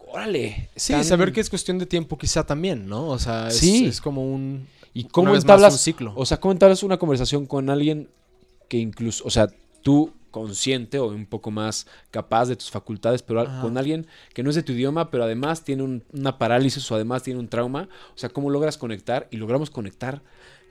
órale, 0.09 0.71
Sí, 0.77 0.95
saber 1.05 1.33
que 1.33 1.41
es 1.41 1.51
cuestión 1.51 1.79
de 1.79 1.85
tiempo, 1.87 2.17
quizá 2.17 2.47
también, 2.47 2.87
¿no? 2.87 3.09
O 3.09 3.19
sea, 3.19 3.49
es, 3.49 3.59
Sí. 3.59 3.87
es 3.87 4.01
como 4.01 4.23
un. 4.25 4.67
¿Y 4.95 5.05
cómo 5.05 5.35
entablas 5.35 5.73
un 5.75 5.79
ciclo. 5.79 6.13
O 6.17 6.25
sea, 6.25 6.39
¿cómo 6.41 6.53
entablas 6.53 6.83
una 6.83 6.97
conversación 6.97 7.45
con 7.45 7.69
alguien 7.69 8.09
que 8.69 8.79
incluso, 8.79 9.25
o 9.27 9.31
sea, 9.31 9.49
tú 9.83 10.15
consciente 10.31 10.99
o 10.99 11.09
un 11.09 11.27
poco 11.27 11.51
más 11.51 11.87
capaz 12.11 12.47
de 12.47 12.57
tus 12.57 12.71
facultades, 12.71 13.23
pero 13.23 13.41
Ajá. 13.41 13.61
con 13.63 13.79
alguien 13.79 14.07
que 14.35 14.43
no 14.43 14.51
es 14.51 14.57
de 14.57 14.63
tu 14.63 14.73
idioma, 14.73 15.11
pero 15.11 15.25
además 15.25 15.65
tiene 15.65 15.83
un- 15.83 16.05
una 16.13 16.39
parálisis 16.39 16.91
o 16.91 16.95
además 16.95 17.23
tiene 17.23 17.41
un 17.41 17.49
trauma? 17.49 17.89
O 18.15 18.19
sea, 18.19 18.29
¿cómo 18.29 18.51
logras 18.51 18.77
conectar? 18.79 19.29
Y 19.31 19.37
logramos 19.37 19.71
conectar 19.71 20.23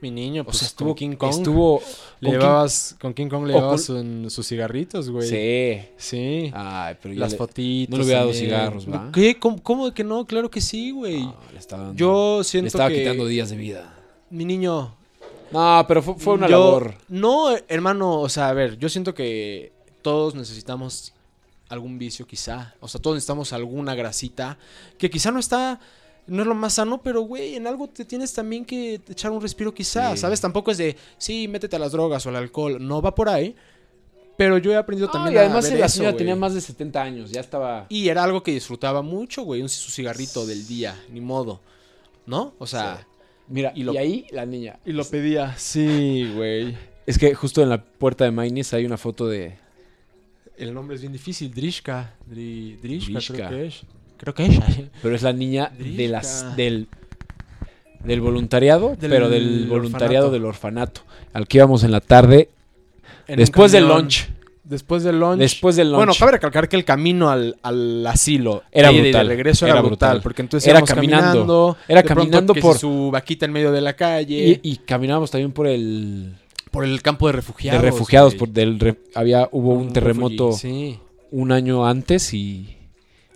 Mi 0.02 0.12
niño, 0.12 0.44
pues 0.44 0.58
o 0.58 0.60
sea, 0.60 0.66
con 0.68 0.72
estuvo 0.74 0.96
King 0.96 1.16
Kong. 1.16 1.30
Estuvo. 1.32 1.82
le 2.20 2.30
con 2.30 2.40
llevabas, 2.40 2.96
con 3.00 3.14
King 3.14 3.28
Kong 3.30 3.46
le 3.48 3.54
llevabas 3.54 3.88
con- 3.88 4.30
sus 4.30 4.46
cigarritos, 4.46 5.10
güey. 5.10 5.28
Sí. 5.28 5.88
Sí. 5.98 6.52
Ay, 6.54 6.98
pero 7.02 7.16
Las 7.16 7.32
le- 7.32 7.38
fotitos. 7.38 7.92
no 7.92 7.98
le 8.00 8.04
hubiera 8.04 8.20
dado 8.20 8.34
cigarros, 8.34 8.92
¿va? 8.92 9.10
¿Qué? 9.14 9.40
¿Cómo, 9.40 9.64
cómo 9.64 9.92
que 9.94 10.04
no? 10.04 10.26
Claro 10.26 10.52
que 10.52 10.60
sí, 10.60 10.92
güey. 10.92 11.22
Le 11.54 11.58
estaba 11.58 11.84
dando- 11.84 11.98
Yo 11.98 12.38
le 12.40 12.44
siento 12.44 12.68
estaba 12.68 12.90
que... 12.90 13.00
quitando 13.00 13.26
días 13.26 13.50
de 13.50 13.56
vida. 13.56 13.98
Mi 14.30 14.44
niño... 14.44 14.96
No, 15.52 15.86
pero 15.88 16.02
fue, 16.02 16.16
fue 16.16 16.34
una 16.34 16.48
yo- 16.48 16.52
labor. 16.60 16.96
No, 17.08 17.56
hermano, 17.68 18.20
o 18.22 18.30
sea, 18.30 18.50
a 18.50 18.54
ver, 18.54 18.78
yo 18.78 18.90
siento 18.90 19.14
que 19.14 19.72
todos 20.02 20.36
necesitamos 20.36 21.14
algún 21.70 21.98
vicio 21.98 22.28
quizá. 22.28 22.76
O 22.80 22.88
sea, 22.88 23.02
todos 23.02 23.16
necesitamos 23.16 23.54
alguna 23.54 23.96
grasita 23.96 24.58
que 24.98 25.10
quizá 25.10 25.32
no 25.32 25.40
está... 25.40 25.80
No 26.28 26.42
es 26.42 26.48
lo 26.48 26.56
más 26.56 26.74
sano, 26.74 27.04
pero 27.04 27.22
güey, 27.22 27.56
en 27.56 27.68
algo 27.68 27.88
te 27.88 28.04
tienes 28.04 28.34
también 28.34 28.66
que 28.66 28.96
echar 28.96 29.30
un 29.30 29.40
respiro 29.40 29.72
quizá, 29.76 30.12
Sí. 30.14 30.18
¿sabes? 30.18 30.42
Tampoco 30.42 30.72
es 30.72 30.78
de, 30.80 30.98
sí, 31.20 31.48
métete 31.48 31.76
a 31.76 31.80
las 31.80 31.92
drogas 31.92 32.26
o 32.26 32.30
al 32.30 32.36
alcohol. 32.38 32.78
No 32.80 33.00
va 33.00 33.14
por 33.14 33.30
ahí. 33.30 33.56
Pero 34.36 34.58
yo 34.58 34.72
he 34.72 34.76
aprendido 34.76 35.08
también 35.10 35.36
y 35.36 35.38
a 35.38 35.42
además 35.42 35.70
ver 35.70 35.80
la 35.80 35.88
señora 35.88 36.18
tenía 36.18 36.36
más 36.36 36.54
de 36.56 36.62
70 36.62 37.02
años, 37.02 37.32
ya 37.32 37.40
estaba... 37.42 37.86
Y 37.90 38.10
era 38.10 38.24
algo 38.24 38.42
que 38.44 38.52
disfrutaba 38.52 39.02
mucho, 39.04 39.44
güey. 39.44 39.62
Un 39.62 39.70
su 39.70 39.92
cigarrito 39.92 40.46
del 40.48 40.66
día, 40.68 41.00
ni 41.10 41.22
modo. 41.22 41.62
¿No? 42.26 42.54
O 42.58 42.66
sea. 42.68 42.98
Sí. 42.98 43.06
Mira, 43.48 43.72
y 43.76 43.88
ahí 43.98 44.26
la 44.32 44.46
niña. 44.46 44.80
Y 44.86 44.92
lo 44.92 45.06
pedía. 45.06 45.56
Sí, 45.58 46.32
güey. 46.36 46.76
Es 47.06 47.18
que 47.20 47.34
justo 47.36 47.62
en 47.62 47.70
la 47.70 47.84
puerta 47.84 48.24
de 48.26 48.32
Mainis 48.32 48.74
hay 48.74 48.86
una 48.86 48.98
foto 48.98 49.28
de... 49.28 49.56
El 50.58 50.74
nombre 50.74 50.96
es 50.96 51.02
bien 51.02 51.14
difícil. 51.14 51.54
Drishka. 51.54 52.14
Dri- 52.30 52.80
Drishka, 52.82 53.12
Drishka. 53.12 53.34
creo 53.36 53.50
que 53.50 53.66
es. 53.68 53.82
Creo 54.18 54.34
que. 54.34 54.88
Pero 55.02 55.16
es 55.16 55.22
la 55.22 55.34
niña 55.34 55.72
de 55.78 56.08
las, 56.08 56.56
del, 56.56 56.88
del 58.04 58.22
voluntariado, 58.22 58.96
Del 58.96 59.12
pero 59.12 59.30
del 59.30 59.68
voluntariado 59.68 60.28
orfanato. 60.28 60.32
del 60.32 60.46
orfanato. 60.46 61.02
Al 61.34 61.48
que 61.48 61.58
íbamos 61.58 61.84
en 61.84 61.92
la 61.92 62.00
tarde, 62.02 62.50
En 63.28 63.38
después 63.38 63.72
del 63.74 63.88
lunch. 63.88 64.30
Después 64.66 65.04
del 65.04 65.20
lunch. 65.20 65.38
Después 65.40 65.76
del 65.76 65.90
lunch. 65.90 65.98
Bueno, 65.98 66.14
cabe 66.18 66.32
recalcar 66.34 66.68
que 66.68 66.76
el 66.76 66.84
camino 66.84 67.30
al, 67.30 67.56
al 67.62 68.06
asilo 68.08 68.64
Era 68.72 68.92
y 68.92 69.00
brutal, 69.02 69.28
de 69.28 69.34
regreso 69.36 69.66
era, 69.66 69.74
era 69.76 69.82
brutal, 69.82 70.10
brutal. 70.10 70.22
Porque 70.24 70.42
entonces 70.42 70.68
Era 70.68 70.82
caminando, 70.82 71.26
caminando. 71.28 71.78
era 71.88 72.02
de 72.02 72.08
caminando 72.08 72.54
que 72.54 72.62
si 72.62 72.68
por- 72.68 72.78
su 72.80 73.10
vaquita 73.12 73.46
en 73.46 73.52
medio 73.54 73.72
de 73.72 73.82
la 73.82 73.96
calle. 73.96 74.60
y, 74.64 74.72
y 74.72 74.78
caminábamos 74.78 75.30
también 75.30 75.52
por 75.52 75.68
el... 75.68 76.36
por 76.72 76.84
el 76.84 77.02
campo 77.04 77.28
de 77.28 77.34
refugiados. 77.34 77.82
de 77.82 77.90
refugiados, 77.92 78.34
por 78.36 78.50
del 78.50 78.80
re- 78.80 78.98
había 79.14 79.48
hubo 79.52 79.74
un, 79.74 79.88
Un 79.88 79.94
terremoto 79.94 80.52
Sí. 80.54 81.00
un 81.32 81.52
año 81.52 81.86
antes 81.86 82.34
y, 82.34 82.76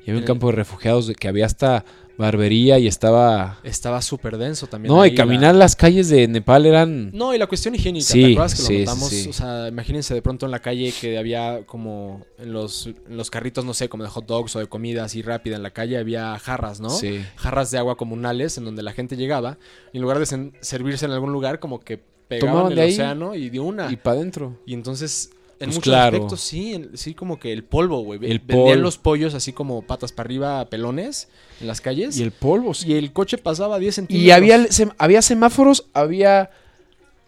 y 0.06 0.10
había 0.10 0.22
un 0.22 0.26
campo 0.26 0.48
de 0.48 0.54
refugiados 0.54 1.12
que 1.20 1.28
había 1.28 1.46
hasta 1.46 1.86
barbería 2.20 2.78
y 2.78 2.86
estaba 2.88 3.58
Estaba 3.64 4.02
súper 4.02 4.38
denso 4.38 4.68
también. 4.68 4.94
no 4.94 5.04
y 5.06 5.12
la- 5.12 5.16
caminar 5.16 5.56
las 5.56 5.76
calles 5.76 6.10
de 6.10 6.28
Nepal 6.28 6.66
eran 6.68 7.12
No, 7.12 7.34
y 7.34 7.38
la 7.38 7.48
cuestión 7.48 7.74
higiénica, 7.74 8.06
Sí, 8.06 8.22
¿te 8.22 8.32
acuerdas 8.34 8.56
que 8.56 8.62
sí, 8.62 8.74
lo 8.74 8.80
notamos? 8.82 9.10
sí. 9.10 9.30
O 9.30 9.34
sea, 9.34 9.68
imagínense 9.70 10.14
de 10.14 10.22
pronto 10.22 10.46
en 10.46 10.52
la 10.52 10.60
calle 10.60 10.94
que 11.00 11.18
había 11.18 11.66
como 11.66 12.26
en 12.38 12.54
los, 12.54 12.86
en 12.88 13.18
los 13.18 13.32
carritos, 13.32 13.66
no 13.66 13.74
sé, 13.74 13.90
como 13.90 14.04
de 14.04 14.10
hot 14.10 14.26
dogs 14.28 14.56
o 14.56 14.60
de 14.60 14.68
comida 14.68 15.04
así 15.06 15.22
rápida 15.22 15.56
en 15.56 15.64
la 15.64 15.72
calle, 15.72 15.98
había 15.98 16.38
jarras, 16.40 16.80
¿no? 16.80 16.90
sí 16.90 17.26
Jarras 17.38 17.72
de 17.72 17.78
agua 17.80 17.96
comunales 17.98 18.58
en 18.58 18.66
donde 18.66 18.84
la 18.84 18.94
gente 18.94 19.16
llegaba 19.18 19.58
y 19.94 19.98
en 19.98 20.02
lugar 20.04 20.20
de 20.20 20.26
servirse 20.62 21.06
en 21.06 21.12
algún 21.12 21.32
lugar, 21.32 21.60
como 21.60 21.80
que 21.80 21.98
pegaban 22.28 22.52
Tomaban 22.54 22.72
el 22.74 22.76
de 22.76 22.82
ahí 22.84 22.92
océano 22.94 23.34
y 23.34 23.50
de 23.50 23.60
una. 23.60 23.90
y 23.90 23.94
Y, 23.94 23.98
para 23.98 24.18
adentro 24.18 24.60
entonces, 24.68 25.32
en 25.62 25.66
Pues 25.68 25.76
muchos 25.76 25.84
claro. 25.84 26.16
aspectos, 26.18 26.40
sí, 26.42 26.90
sí, 26.94 27.14
como 27.14 27.38
que 27.40 27.52
el 27.52 27.64
polvo, 27.66 28.02
güey. 28.04 28.20
El 28.24 28.40
Vendían 28.40 28.82
los 28.82 28.98
pollos 28.98 29.34
así 29.34 29.52
como 29.54 29.82
patas 29.82 30.12
para 30.14 30.28
arriba, 30.28 30.66
pelones, 30.70 31.28
en 31.60 31.68
las 31.68 31.82
calles. 31.82 32.18
y 32.18 32.24
el 32.24 32.32
polvo 32.32 32.72
y 32.86 32.94
el 32.94 33.12
coche 33.12 33.38
pasaba 33.38 33.76
a 33.76 33.80
10 33.80 33.96
centímetros. 33.96 34.26
y 34.28 34.32
había 34.32 34.58
sem- 34.68 34.94
había 34.98 35.22
semáforos 35.22 35.86
había 35.94 36.50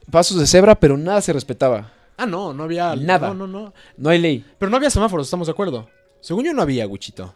pasos 0.09 0.39
de 0.39 0.47
cebra 0.47 0.75
pero 0.79 0.97
nada 0.97 1.21
se 1.21 1.33
respetaba 1.33 1.91
Ah, 2.17 2.25
no, 2.27 2.53
no 2.53 2.63
había... 2.63 2.95
Nada. 2.95 3.29
No, 3.29 3.33
no, 3.33 3.47
no. 3.47 3.73
no 3.97 4.09
hay 4.09 4.19
ley 4.19 4.45
Pero 4.59 4.69
no 4.69 4.77
había 4.77 4.91
semáforos, 4.91 5.25
estamos 5.25 5.47
de 5.47 5.51
acuerdo. 5.53 5.89
Según 6.19 6.45
yo 6.45 6.53
no 6.53 6.61
había, 6.61 6.85
Wichito. 6.87 7.33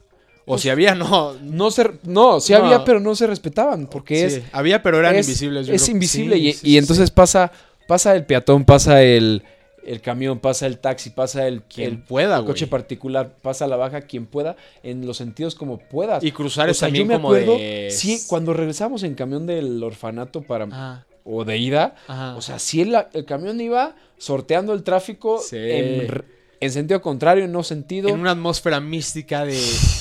O 0.47 0.51
Pues, 0.51 0.61
si 0.61 0.69
había, 0.69 0.93
no. 0.93 1.33
no 1.41 1.71
se 1.71 1.89
no 2.03 2.39
sí 2.39 2.53
No. 2.53 2.59
había 2.59 2.83
pero 2.85 2.99
no 2.99 3.15
se 3.15 3.25
respetaban 3.25 3.87
porque 3.87 4.29
Sí, 4.29 4.35
es 4.37 4.43
había, 4.51 4.83
pero 4.83 4.99
eran 4.99 5.15
es, 5.15 5.27
invisibles. 5.27 5.65
yo 5.67 5.73
es 5.73 5.83
creo. 5.83 5.93
invisible 5.95 6.35
Sí, 6.35 6.47
y, 6.47 6.53
sí, 6.53 6.59
y 6.67 6.71
sí, 6.71 6.77
entonces 6.77 7.09
pasa 7.11 7.51
pasa 7.87 8.15
el 8.15 8.25
peatón 8.25 8.63
pasa 8.63 9.01
el 9.01 9.41
el 9.85 10.01
camión 10.01 10.39
pasa 10.39 10.65
el 10.67 10.79
taxi 10.79 11.09
pasa 11.11 11.47
el, 11.47 11.61
Quien 11.63 11.89
el 11.93 11.99
pueda, 11.99 12.43
coche 12.43 12.67
particular 12.67 13.35
pasa 13.41 13.67
la 13.67 13.75
baja 13.75 14.01
quien 14.01 14.25
pueda 14.25 14.55
en 14.83 15.05
los 15.05 15.17
sentidos 15.17 15.55
como 15.55 15.77
puedas 15.77 16.23
Y 16.23 16.31
cruzar 16.31 16.67
o 16.67 16.71
es 16.71 16.77
sea, 16.77 16.87
también 16.87 17.05
yo 17.05 17.07
me 17.09 17.15
como 17.15 17.27
acuerdo 17.29 17.53
de... 17.57 17.89
sí 17.91 18.21
cuando 18.27 18.53
regresamos 18.53 19.03
en 19.03 19.15
camión 19.15 19.45
del 19.45 19.81
orfanato 19.83 20.41
para 20.41 21.05
o 21.23 21.43
de 21.45 21.57
ida 21.57 21.95
ajá. 22.07 22.35
o 22.35 22.41
sea 22.41 22.59
sí 22.59 22.81
el, 22.81 22.95
el 23.13 23.25
camión 23.25 23.59
iba 23.61 23.95
sorteando 24.17 24.73
el 24.73 24.83
tráfico 24.83 25.39
Sí. 25.39 25.57
en, 25.57 26.23
en 26.59 26.71
sentido 26.71 27.01
contrario 27.01 27.47
no 27.47 27.63
sentido 27.63 28.09
en 28.09 28.19
una 28.19 28.31
atmósfera 28.31 28.79
mística 28.79 29.43
de 29.45 29.59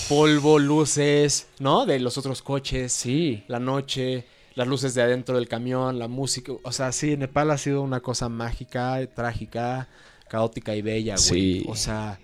polvo, 0.09 0.59
luces, 0.59 1.49
¿no? 1.59 1.85
De 1.87 1.99
los 1.99 2.17
otros 2.19 2.43
coches, 2.43 2.93
sí 2.93 3.43
la 3.49 3.59
noche, 3.59 4.25
las 4.55 4.67
luces 4.69 4.95
de 4.95 5.03
adentro 5.03 5.37
del 5.37 5.49
camión, 5.49 5.99
la 5.99 6.09
música. 6.09 6.53
O 6.63 6.73
sea, 6.73 6.93
sí, 6.93 7.17
Nepal 7.17 7.51
ha 7.51 7.59
sido 7.59 7.83
una 7.83 8.01
cosa 8.01 8.29
mágica, 8.29 8.99
trágica, 9.15 9.89
caótica 10.29 10.75
y 10.77 10.83
bella, 10.83 11.15
güey. 11.17 11.23
Sí. 11.61 11.65
O 11.69 11.75
sea, 11.77 12.19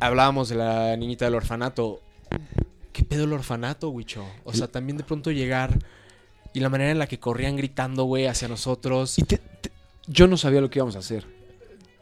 hablábamos 0.00 0.48
de 0.48 0.56
la 0.56 0.96
niñita 0.96 1.24
del 1.24 1.34
orfanato. 1.34 2.00
¿Qué 2.92 3.04
pedo 3.04 3.24
el 3.24 3.32
orfanato, 3.32 3.90
Wicho? 3.90 4.24
O 4.44 4.52
sea, 4.52 4.68
también 4.68 4.96
de 4.96 5.04
pronto 5.04 5.30
llegar 5.30 5.78
y 6.54 6.60
la 6.60 6.68
manera 6.70 6.90
en 6.90 6.98
la 6.98 7.06
que 7.06 7.18
corrían 7.18 7.56
gritando, 7.56 8.04
güey, 8.04 8.26
hacia 8.26 8.48
nosotros. 8.48 9.18
y 9.18 9.22
te- 9.22 9.38
te- 9.38 9.70
yo 10.06 10.26
no 10.28 10.36
sabía 10.36 10.60
lo 10.60 10.70
que 10.70 10.78
íbamos 10.78 10.94
a 10.96 11.00
hacer 11.00 11.26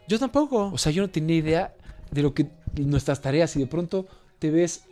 Yo 0.07 0.19
tampoco. 0.19 0.67
O 0.71 0.77
sea, 0.77 0.91
yo 0.91 1.01
no 1.01 1.09
tenía 1.09 1.35
idea 1.35 1.75
de 2.11 2.21
lo 2.21 2.33
que 2.33 2.47
nuestras 2.75 3.19
tareas 3.21 3.55
y 3.55 3.59
de 3.59 3.67
pronto 3.67 4.05
te 4.39 4.51
ves 4.51 4.83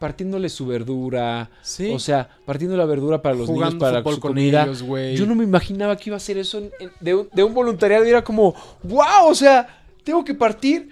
partiéndole 0.00 0.48
su 0.48 0.66
verdura, 0.66 1.50
sí. 1.62 1.92
o 1.92 1.98
sea, 2.00 2.28
partiendo 2.46 2.76
la 2.76 2.86
verdura 2.86 3.20
para 3.22 3.36
los 3.36 3.48
niños 3.48 3.74
para 3.76 3.98
su 3.98 4.04
con 4.04 4.18
comida. 4.18 4.64
ellos. 4.64 4.82
Yo 5.16 5.26
no 5.26 5.34
me 5.36 5.44
imaginaba 5.44 5.94
que 5.96 6.08
iba 6.10 6.16
a 6.16 6.20
ser 6.20 6.38
eso 6.38 6.58
en- 6.58 6.72
en- 6.80 6.90
de, 6.98 7.14
un, 7.14 7.28
de 7.32 7.44
un 7.44 7.54
voluntariado 7.54 8.04
y 8.04 8.08
era 8.08 8.24
como, 8.24 8.54
wow, 8.82 9.28
o 9.28 9.34
sea, 9.34 9.84
tengo 10.02 10.24
que 10.24 10.34
partir 10.34 10.88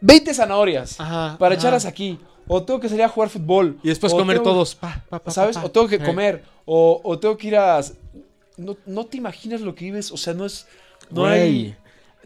20 0.00 0.32
zanahorias 0.34 0.98
Ajá, 1.00 1.36
para 1.38 1.54
ajá. 1.54 1.60
echarlas 1.60 1.84
aquí, 1.84 2.18
o 2.48 2.62
tengo 2.62 2.80
que 2.80 2.88
salir 2.88 3.04
a 3.04 3.08
jugar 3.10 3.28
fútbol, 3.28 3.78
Y 3.82 3.88
después 3.88 4.12
comer 4.14 4.38
tengo- 4.38 4.50
todos. 4.50 4.74
pa, 4.74 5.04
pa, 5.08 5.18
pa, 5.18 5.30
¿sabes? 5.30 5.56
O 5.58 5.70
tengo 5.70 5.86
que 5.86 5.98
comer, 5.98 6.42
o, 6.64 7.00
o 7.04 7.18
tengo 7.18 7.36
que 7.36 7.48
ir 7.48 7.56
a... 7.56 7.80
No, 8.56 8.76
no 8.86 9.04
te 9.04 9.18
imaginas 9.18 9.60
lo 9.60 9.74
que 9.74 9.84
vives, 9.84 10.10
o 10.10 10.16
sea, 10.16 10.32
no 10.32 10.46
es... 10.46 10.66
No 11.10 11.22
Güey, 11.22 11.32
hay... 11.40 11.76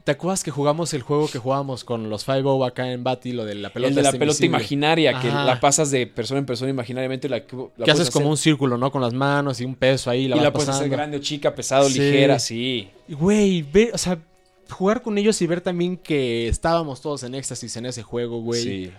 ¿Te 0.09 0.13
acuerdas 0.13 0.43
que 0.43 0.51
jugamos 0.51 0.95
el 0.95 1.03
juego 1.03 1.29
que 1.31 1.37
jugábamos 1.39 1.85
con 1.85 2.09
los 2.09 2.25
5 2.25 2.65
acá 2.65 2.91
en 2.91 3.05
Bati, 3.05 3.33
lo 3.33 3.45
de 3.45 3.55
la 3.57 3.69
pelota? 3.71 3.91
el 3.91 3.95
de 3.95 4.01
la 4.03 4.09
esta 4.09 4.19
pelota 4.19 4.37
invisible? 4.37 4.57
imaginaria, 4.57 5.21
que 5.21 5.29
la 5.29 5.61
pasas 5.61 5.91
de 5.91 6.07
persona 6.07 6.39
en 6.41 6.47
persona 6.47 6.71
imaginariamente. 6.71 7.29
La, 7.29 7.43
la 7.77 7.85
Que 7.85 7.91
haces 7.91 8.09
como 8.11 8.25
hacer- 8.25 8.31
un 8.31 8.37
círculo, 8.39 8.79
¿no? 8.79 8.91
Con 8.91 9.03
las 9.03 9.13
manos 9.13 9.61
y 9.61 9.67
un 9.67 9.75
peso 9.75 10.09
ahí. 10.09 10.27
La 10.27 10.39
y 10.39 10.41
la 10.41 10.51
puedes 10.51 10.71
hacer 10.71 10.85
pasando. 10.85 10.97
grande 10.97 11.17
o 11.19 11.21
chica, 11.21 11.55
pesado, 11.55 11.91
Sí. 11.91 11.99
ligera, 12.01 12.39
sí. 12.39 12.89
Y, 13.07 13.13
Güey, 13.13 13.61
ver, 13.61 13.91
o 13.93 13.99
sea, 13.99 14.19
jugar 14.71 15.03
con 15.03 15.19
ellos 15.19 15.43
y 15.43 15.47
ver 15.47 15.61
también 15.61 15.99
que 15.99 16.49
estábamos 16.49 17.03
todos 17.03 17.23
en 17.25 17.35
éxtasis 17.35 17.77
en 17.77 17.85
ese 17.85 18.03
juego, 18.03 18.41
güey. 18.41 18.63
Sí. 18.63 18.93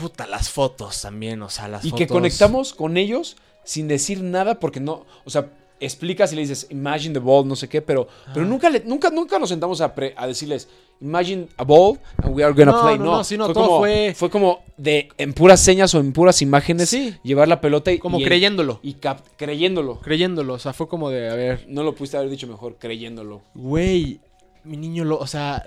Puta, 0.00 0.26
las 0.26 0.50
fotos 0.50 1.00
también, 1.00 1.40
o 1.42 1.48
sea, 1.48 1.68
las 1.68 1.84
Y 1.84 1.90
fotos. 1.90 1.98
que 1.98 2.12
conectamos 2.12 2.74
con 2.74 2.96
ellos 2.96 3.36
sin 3.62 3.86
decir 3.86 4.20
nada 4.20 4.58
porque 4.58 4.80
no, 4.80 5.06
o 5.24 5.30
sea, 5.30 5.48
explicas 5.80 6.32
y 6.32 6.36
le 6.36 6.42
dices, 6.42 6.66
imagine 6.70 7.12
the 7.12 7.20
ball, 7.20 7.46
no 7.46 7.54
sé 7.56 7.68
qué, 7.68 7.82
pero, 7.82 8.08
pero 8.32 8.46
Ah. 8.46 8.48
nunca, 8.48 8.70
le- 8.70 8.82
nunca, 8.84 9.10
nunca 9.10 9.38
nos 9.38 9.48
sentamos 9.50 9.80
a, 9.80 9.94
pre- 9.94 10.14
a 10.16 10.26
decirles, 10.26 10.68
imagine 11.00 11.48
a 11.58 11.64
ball 11.64 11.98
and 12.22 12.34
we 12.34 12.42
are 12.42 12.54
gonna 12.54 12.72
No, 12.72 12.82
play. 12.82 12.98
no, 12.98 13.04
No, 13.04 13.18
no, 13.18 13.24
fue, 13.24 13.36
todo 13.36 13.52
como, 13.66 13.78
fue- 14.14 14.30
como 14.30 14.60
de 14.78 15.08
en 15.18 15.34
puras 15.34 15.60
señas 15.60 15.94
o 15.94 16.00
en 16.00 16.12
puras 16.14 16.40
imágenes 16.40 16.88
Sí. 16.88 17.14
llevar 17.22 17.48
la 17.48 17.60
pelota 17.60 17.92
y 17.92 17.98
Como 17.98 18.18
y- 18.20 18.24
creyéndolo. 18.24 18.80
y 18.82 18.94
cap- 18.94 19.20
creyéndolo. 19.36 20.00
Creyéndolo, 20.00 20.54
o 20.54 20.58
sea, 20.58 20.72
fue 20.72 20.88
como 20.88 21.10
de, 21.10 21.28
a 21.28 21.34
ver, 21.34 21.66
No 21.68 21.82
lo 21.82 21.94
pudiste 21.94 22.16
haber 22.16 22.30
dicho 22.30 22.46
mejor, 22.46 22.76
creyéndolo. 22.78 23.42
Güey, 23.54 24.20
mi 24.66 24.76
niño, 24.76 25.04
lo, 25.04 25.18
o 25.18 25.26
sea, 25.26 25.62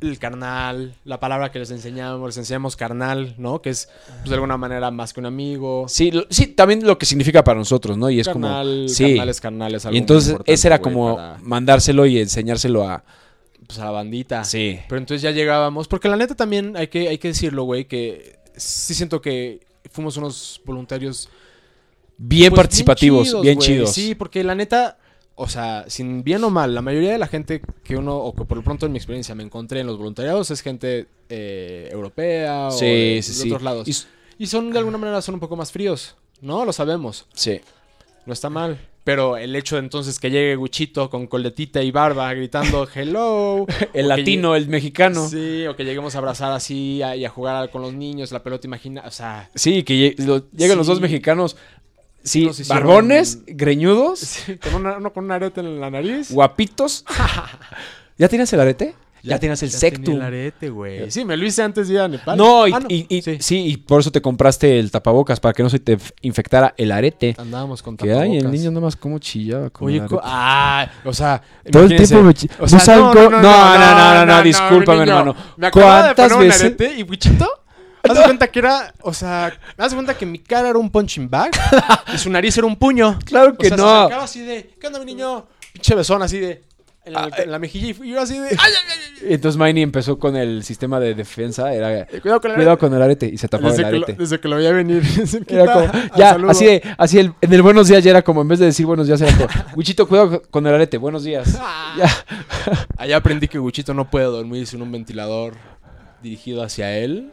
el 0.00 0.18
carnal, 0.18 0.94
la 1.04 1.20
palabra 1.20 1.50
que 1.50 1.58
les 1.58 1.70
enseñamos, 1.70 2.28
les 2.28 2.38
enseñamos 2.38 2.76
carnal, 2.76 3.34
¿no? 3.38 3.60
Que 3.62 3.70
es, 3.70 3.88
pues, 4.18 4.28
de 4.30 4.34
alguna 4.34 4.56
manera 4.56 4.90
más 4.90 5.12
que 5.12 5.20
un 5.20 5.26
amigo. 5.26 5.86
Sí, 5.88 6.10
lo- 6.10 6.26
sí, 6.30 6.46
también 6.48 6.86
lo 6.86 6.98
que 6.98 7.06
significa 7.06 7.44
para 7.44 7.58
nosotros, 7.58 7.96
¿no? 7.98 8.08
Y 8.10 8.20
es 8.20 8.26
carnal, 8.26 8.66
como 8.86 8.88
sí. 8.88 9.04
carnal 9.04 9.28
es 9.28 9.40
carnal, 9.40 9.74
es 9.74 9.86
algo 9.86 9.94
Y 9.96 9.98
entonces 9.98 10.36
ese 10.46 10.68
era 10.68 10.80
como 10.80 11.16
para, 11.16 11.38
mandárselo 11.42 12.06
y 12.06 12.18
enseñárselo 12.18 12.88
a 12.88 13.04
pues, 13.66 13.78
a 13.78 13.84
la 13.84 13.90
bandita. 13.90 14.44
Sí. 14.44 14.78
Pero 14.88 14.98
entonces 14.98 15.22
ya 15.22 15.30
llegábamos, 15.30 15.88
porque 15.88 16.08
la 16.08 16.16
neta 16.16 16.34
también 16.34 16.76
hay 16.76 16.88
que, 16.88 17.08
hay 17.08 17.18
que 17.18 17.28
decirlo, 17.28 17.64
güey, 17.64 17.84
que 17.86 18.38
sí 18.56 18.94
siento 18.94 19.20
que 19.20 19.60
fuimos 19.90 20.16
unos 20.16 20.60
voluntarios 20.64 21.28
Bien 22.20 22.50
pues, 22.50 22.58
participativos, 22.58 23.40
bien 23.42 23.58
chidos. 23.58 23.94
güey. 23.94 24.06
Sí, 24.08 24.14
porque 24.14 24.42
la 24.42 24.54
neta, 24.54 24.98
o 25.38 25.48
sea, 25.48 25.84
sin 25.88 26.22
bien 26.24 26.42
o 26.44 26.50
mal, 26.50 26.74
la 26.74 26.82
mayoría 26.82 27.12
de 27.12 27.18
la 27.18 27.26
gente 27.28 27.62
que 27.84 27.96
uno, 27.96 28.16
o 28.16 28.34
que 28.34 28.44
por 28.44 28.58
lo 28.58 28.64
pronto 28.64 28.86
en 28.86 28.92
mi 28.92 28.98
experiencia 28.98 29.34
me 29.34 29.42
encontré 29.44 29.80
en 29.80 29.86
los 29.86 29.96
voluntariados 29.96 30.50
es 30.50 30.60
gente 30.60 31.06
eh, 31.30 31.88
europea 31.92 32.66
o 32.68 32.70
Sí, 32.72 32.84
de, 32.86 33.20
sí, 33.22 33.32
de 33.32 33.38
sí. 33.38 33.48
otros 33.48 33.62
lados. 33.62 34.06
Y 34.38 34.46
son 34.46 34.70
de 34.70 34.78
alguna 34.78 34.98
manera 34.98 35.22
son 35.22 35.34
un 35.34 35.40
poco 35.40 35.56
más 35.56 35.72
fríos, 35.72 36.16
¿no? 36.40 36.64
Lo 36.64 36.72
sabemos. 36.72 37.26
sí. 37.32 37.60
No 38.26 38.34
está 38.34 38.50
mal. 38.50 38.78
Pero 39.04 39.38
el 39.38 39.56
hecho 39.56 39.76
de 39.76 39.80
entonces 39.80 40.18
que 40.20 40.30
llegue 40.30 40.54
Guchito 40.56 41.08
con 41.08 41.26
coletita 41.28 41.82
y 41.82 41.90
barba 41.90 42.30
gritando 42.34 42.86
hello. 42.94 43.64
El 43.94 44.02
que 44.02 44.02
latino, 44.02 44.54
el 44.54 44.68
mexicano. 44.68 45.26
Sí, 45.30 45.60
Sí, 45.62 45.66
o 45.66 45.74
que 45.74 45.84
lleguemos 45.86 46.14
a 46.14 46.18
abrazar 46.18 46.52
así 46.52 47.00
a- 47.02 47.16
y 47.16 47.24
a 47.24 47.30
jugar 47.30 47.70
con 47.70 47.80
los 47.80 47.94
niños, 47.94 48.30
la 48.32 48.42
pelota 48.42 48.66
imagina, 48.66 49.02
o 49.06 49.10
sea, 49.10 49.48
que 49.54 49.82
lle- 49.82 50.18
lo- 50.18 50.44
llegan 50.50 50.76
los 50.76 50.86
Sí. 50.86 50.92
dos 50.92 51.00
mexicanos. 51.00 51.56
Sí, 52.28 52.44
Nos 52.46 52.60
hicieron- 52.60 52.86
barbones, 52.86 53.40
greñudos, 53.46 54.38
con 54.62 54.74
una, 54.74 54.96
uno 54.98 55.12
con 55.12 55.24
un 55.24 55.32
arete 55.32 55.60
en 55.60 55.80
la 55.80 55.90
nariz. 55.90 56.30
guapitos. 56.30 57.04
¿Ya 58.18 58.28
tienes 58.28 58.52
el 58.52 58.60
arete? 58.60 58.94
Ya, 59.20 59.38
tienes 59.38 59.60
el 59.64 59.68
tenía 59.70 59.80
sectum. 59.80 60.14
el 60.14 60.22
arete, 60.22 60.70
güey. 60.70 61.10
Sí, 61.10 61.24
me 61.24 61.36
lo 61.36 61.44
hice 61.44 61.60
antes 61.62 61.88
de 61.88 61.94
ir 61.94 62.00
a 62.00 62.08
Nepal. 62.08 62.38
No, 62.38 62.66
y, 62.68 62.72
Ah, 62.72 62.78
y- 62.88 63.04
y- 63.08 63.20
Sí. 63.20 63.36
sí. 63.40 63.66
y 63.66 63.76
por 63.76 64.00
eso 64.00 64.12
te 64.12 64.22
compraste 64.22 64.78
el 64.78 64.90
tapabocas, 64.92 65.40
para 65.40 65.52
que 65.52 65.62
no 65.62 65.68
se 65.68 65.80
te 65.80 65.94
f- 65.94 66.12
infectara 66.22 66.72
el 66.78 66.92
arete. 66.92 67.34
Andábamos 67.36 67.82
con 67.82 67.96
Que 67.96 68.12
ay, 68.12 68.36
el 68.36 68.38
tapabocas. 68.38 68.52
niño 68.52 68.70
nomás 68.70 68.96
como 68.96 69.18
chillaba. 69.18 69.70
con 69.70 69.88
Oye, 69.88 69.96
el 69.98 70.06
co- 70.06 70.20
arete. 70.22 70.28
ah, 70.32 70.90
o 71.04 71.12
sea, 71.12 71.42
Todo 71.70 71.82
el 71.82 71.92
imagínense. 71.92 72.06
tiempo 72.14 72.26
me 72.28 72.34
chi- 72.34 72.48
O 72.58 72.62
¿No 72.62 72.68
sea, 72.68 72.78
saben 72.80 73.04
no, 73.04 73.12
cómo- 73.12 73.30
no, 73.30 73.42
no, 73.42 73.78
no, 73.78 74.14
no, 74.14 74.26
no, 74.26 74.42
discúlpame, 74.42 75.02
hermano. 75.02 75.34
Me 75.56 75.66
acababa 75.66 75.96
de 75.96 76.14
¿Cuántas 76.14 76.32
poner 76.32 76.38
un 76.44 76.48
veces? 76.48 76.62
arete 76.62 76.94
y 76.98 77.02
Wichito, 77.02 77.48
haz 78.02 78.18
de 78.18 78.24
cuenta 78.24 78.48
que 78.48 78.58
era, 78.58 78.92
o 79.02 79.12
sea, 79.14 79.52
haz 79.76 79.90
de 79.90 79.96
cuenta 79.96 80.16
que 80.16 80.26
mi 80.26 80.38
cara 80.38 80.68
era 80.70 80.78
un 80.78 80.90
punching 80.90 81.28
bag 81.30 81.50
y 82.14 82.18
su 82.18 82.30
nariz 82.30 82.56
era 82.58 82.66
un 82.66 82.76
puño. 82.76 83.18
Claro 83.24 83.50
O 83.52 83.56
que 83.56 83.68
sea, 83.68 83.76
se 83.76 83.82
no. 83.82 83.88
acercaba 84.00 84.24
así 84.24 84.40
de, 84.40 84.70
¿qué 84.80 84.86
onda, 84.86 84.98
mi 85.00 85.06
niño? 85.06 85.46
Pinche 85.72 85.94
besón 85.94 86.22
así 86.22 86.38
de, 86.38 86.62
en 87.04 87.12
la, 87.14 87.30
en 87.38 87.50
la 87.50 87.58
mejilla 87.58 87.88
y 88.04 88.10
yo 88.10 88.20
así 88.20 88.38
de, 88.38 88.48
¡ay, 88.48 88.56
ay, 88.58 88.72
ay! 88.90 89.26
Entonces 89.30 89.58
Miney 89.58 89.82
empezó 89.82 90.18
con 90.18 90.36
el 90.36 90.62
sistema 90.62 91.00
de 91.00 91.14
defensa. 91.14 91.72
Era 91.74 92.00
Eh, 92.00 92.20
Cuidado 92.22 92.40
con 92.40 92.50
el 92.50 92.54
cuidado 92.56 92.72
arete. 92.72 92.80
con 92.86 92.94
el 92.94 93.02
arete 93.02 93.26
y 93.26 93.36
se 93.38 93.48
tapaba 93.48 93.70
Desde 93.70 93.82
el 93.84 93.88
que, 93.90 93.98
lo, 93.98 94.04
arete. 94.04 94.22
desde 94.22 94.40
que 94.40 94.48
lo 94.48 94.56
veía 94.56 94.72
venir. 94.72 95.04
se 95.26 95.38
Era 95.38 95.44
quita 95.46 95.72
como, 95.72 95.84
al 95.92 96.10
ya, 96.16 96.30
saludo. 96.30 96.50
así 96.50 96.64
de, 96.66 96.82
así 96.98 97.18
el, 97.18 97.32
en 97.40 97.52
el 97.52 97.62
buenos 97.62 97.88
días 97.88 98.04
ya 98.04 98.10
era 98.10 98.22
como, 98.22 98.42
en 98.42 98.48
vez 98.48 98.58
de 98.58 98.66
decir 98.66 98.86
buenos 98.86 99.06
días, 99.06 99.20
era 99.20 99.32
como, 99.36 99.48
Wichito, 99.76 100.06
cuidado 100.06 100.42
con 100.50 100.66
el 100.66 100.74
arete, 100.74 100.98
buenos 100.98 101.24
días. 101.24 101.58
Ya. 101.96 102.08
Allá 102.96 103.16
aprendí 103.16 103.48
que 103.48 103.58
Guchito 103.58 103.92
no 103.94 104.08
puede 104.10 104.26
dormir 104.26 104.66
sin 104.66 104.82
un 104.82 104.92
ventilador 104.92 105.54
dirigido 106.22 106.62
hacia 106.62 106.96
él. 106.96 107.32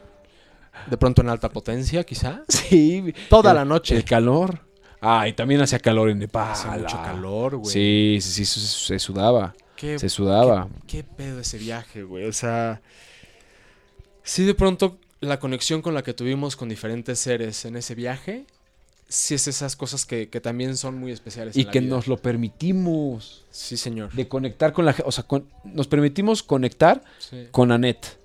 De 0.88 0.96
pronto 0.96 1.22
en 1.22 1.28
alta 1.28 1.48
potencia, 1.50 2.04
quizá. 2.04 2.42
Sí. 2.48 3.12
Toda 3.28 3.50
El- 3.52 3.56
la 3.56 3.64
noche. 3.64 3.96
El 3.96 4.04
calor. 4.04 4.60
Ah, 5.00 5.28
y 5.28 5.32
también 5.34 5.60
hacía 5.60 5.78
calor 5.78 6.08
en 6.10 6.18
Nepal. 6.18 6.50
Hace 6.52 6.68
mucho 6.68 6.96
calor, 7.02 7.56
güey. 7.56 7.70
Sí, 7.72 8.18
sí, 8.20 8.44
sí, 8.44 8.60
se, 8.60 8.98
sudaba. 8.98 9.54
Qué, 9.76 9.98
Se 9.98 10.08
sudaba. 10.08 10.68
Qué, 10.86 10.98
qué 10.98 11.04
pedo 11.04 11.40
ese 11.40 11.58
viaje, 11.58 12.02
güey. 12.02 12.24
O 12.24 12.32
sea, 12.32 12.80
sí 14.22 14.44
de 14.44 14.54
pronto 14.54 14.98
la 15.20 15.38
conexión 15.38 15.82
con 15.82 15.94
la 15.94 16.02
que 16.02 16.14
tuvimos 16.14 16.56
con 16.56 16.68
diferentes 16.68 17.18
seres 17.18 17.64
en 17.66 17.76
ese 17.76 17.94
viaje, 17.94 18.46
sí 19.08 19.34
es 19.34 19.46
esas 19.48 19.76
cosas 19.76 20.04
que, 20.06 20.28
que 20.28 20.40
también 20.40 20.76
son 20.76 20.98
muy 20.98 21.12
especiales. 21.12 21.56
Y 21.56 21.60
en 21.60 21.66
la 21.66 21.72
que 21.72 21.80
vida. 21.80 21.94
nos 21.94 22.06
lo 22.08 22.16
permitimos. 22.16 23.44
Sí, 23.50 23.76
señor. 23.76 24.12
De 24.12 24.26
conectar 24.28 24.72
con 24.72 24.84
la 24.86 24.92
gente. 24.94 25.08
O 25.08 25.12
sea, 25.12 25.24
con- 25.24 25.46
nos 25.64 25.86
permitimos 25.88 26.42
conectar 26.42 27.02
Sí. 27.18 27.46
con 27.50 27.70
Annette. 27.70 28.18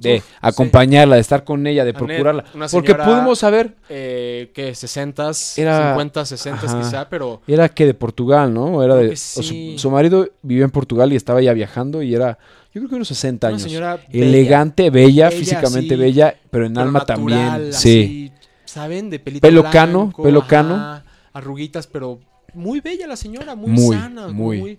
De 0.00 0.16
Uf, 0.16 0.24
acompañarla, 0.40 1.16
de 1.16 1.20
estar 1.20 1.44
con 1.44 1.66
ella, 1.66 1.84
de 1.84 1.90
Annette, 1.90 2.06
procurarla. 2.06 2.44
una 2.54 2.68
Porque 2.68 2.94
pudimos 2.94 3.38
saber, 3.38 3.76
Eh, 3.88 4.50
¿Qué? 4.54 4.72
¿60s? 4.72 5.58
Era- 5.58 5.90
50, 5.90 6.24
60 6.24 6.66
Ajá. 6.66 6.80
quizá, 6.80 7.08
pero... 7.08 7.42
era 7.46 7.68
que 7.68 7.86
de 7.86 7.94
Portugal, 7.94 8.52
¿no? 8.54 8.82
Era 8.82 8.96
de, 8.96 9.10
que 9.10 9.16
su- 9.16 9.90
marido 9.90 10.28
vivía 10.42 10.64
en 10.64 10.70
Portugal 10.70 11.12
y 11.12 11.16
estaba 11.16 11.42
ya 11.42 11.52
viajando 11.52 12.02
y 12.02 12.14
era, 12.14 12.38
yo 12.72 12.80
creo 12.80 12.88
que 12.88 12.94
unos 12.96 13.08
60 13.08 13.46
Una 13.48 13.54
años. 13.56 13.62
señora 13.62 14.00
Elegante, 14.10 14.90
bella, 14.90 15.28
Bella, 15.28 15.30
físicamente 15.38 15.94
sí, 15.94 16.00
bella, 16.00 16.34
pero 16.50 16.66
en 16.66 16.72
pero 16.74 16.86
alma 16.86 17.00
natural, 17.00 17.50
también. 17.50 17.72
Sí. 17.72 18.32
¿Saben? 18.64 19.10
De 19.10 19.18
pelito 19.18 19.42
Pelo 19.46 19.62
blanco, 19.62 19.72
cano, 19.72 20.12
pelo 20.22 20.40
ajá, 20.40 20.48
cano. 20.48 21.02
Arruguitas, 21.32 21.86
pero 21.86 22.20
muy 22.54 22.80
bella 22.80 23.06
la 23.06 23.16
señora, 23.16 23.54
muy, 23.54 23.70
Muy, 23.70 23.96
sana. 23.96 24.28
muy. 24.28 24.58
muy- 24.60 24.78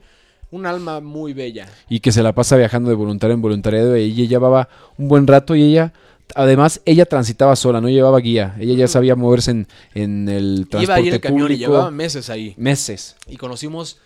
Un 0.51 0.65
alma 0.65 0.99
muy 0.99 1.33
bella. 1.33 1.67
Y 1.89 1.99
que 2.01 2.11
se 2.11 2.21
la 2.21 2.33
pasa 2.33 2.57
viajando 2.57 2.89
de 2.89 2.95
voluntario 2.95 3.33
en 3.33 3.41
voluntariado 3.41 3.95
y 3.97 4.03
ella 4.11 4.25
llevaba 4.29 4.67
un 4.97 5.07
buen 5.07 5.25
rato 5.25 5.55
y 5.55 5.63
ella, 5.63 5.93
además, 6.35 6.81
ella 6.85 7.05
transitaba 7.05 7.55
sola, 7.55 7.79
no 7.81 7.87
llevaba 7.89 8.19
guía. 8.19 8.55
Ella 8.59 8.73
ya 8.75 8.87
sabía 8.87 9.15
moverse 9.15 9.51
en, 9.51 9.67
en 9.95 10.27
el 10.29 10.67
transporte 10.69 10.83
Iba 10.83 10.95
ahí 10.95 11.07
en 11.07 11.13
el 11.15 11.21
camión 11.21 11.41
público. 11.47 11.57
y 11.57 11.65
llevaba 11.65 11.89
meses 11.91 12.29
ahí. 12.29 12.53
meses. 12.57 13.15
Y 13.27 13.37
conocimos 13.37 13.97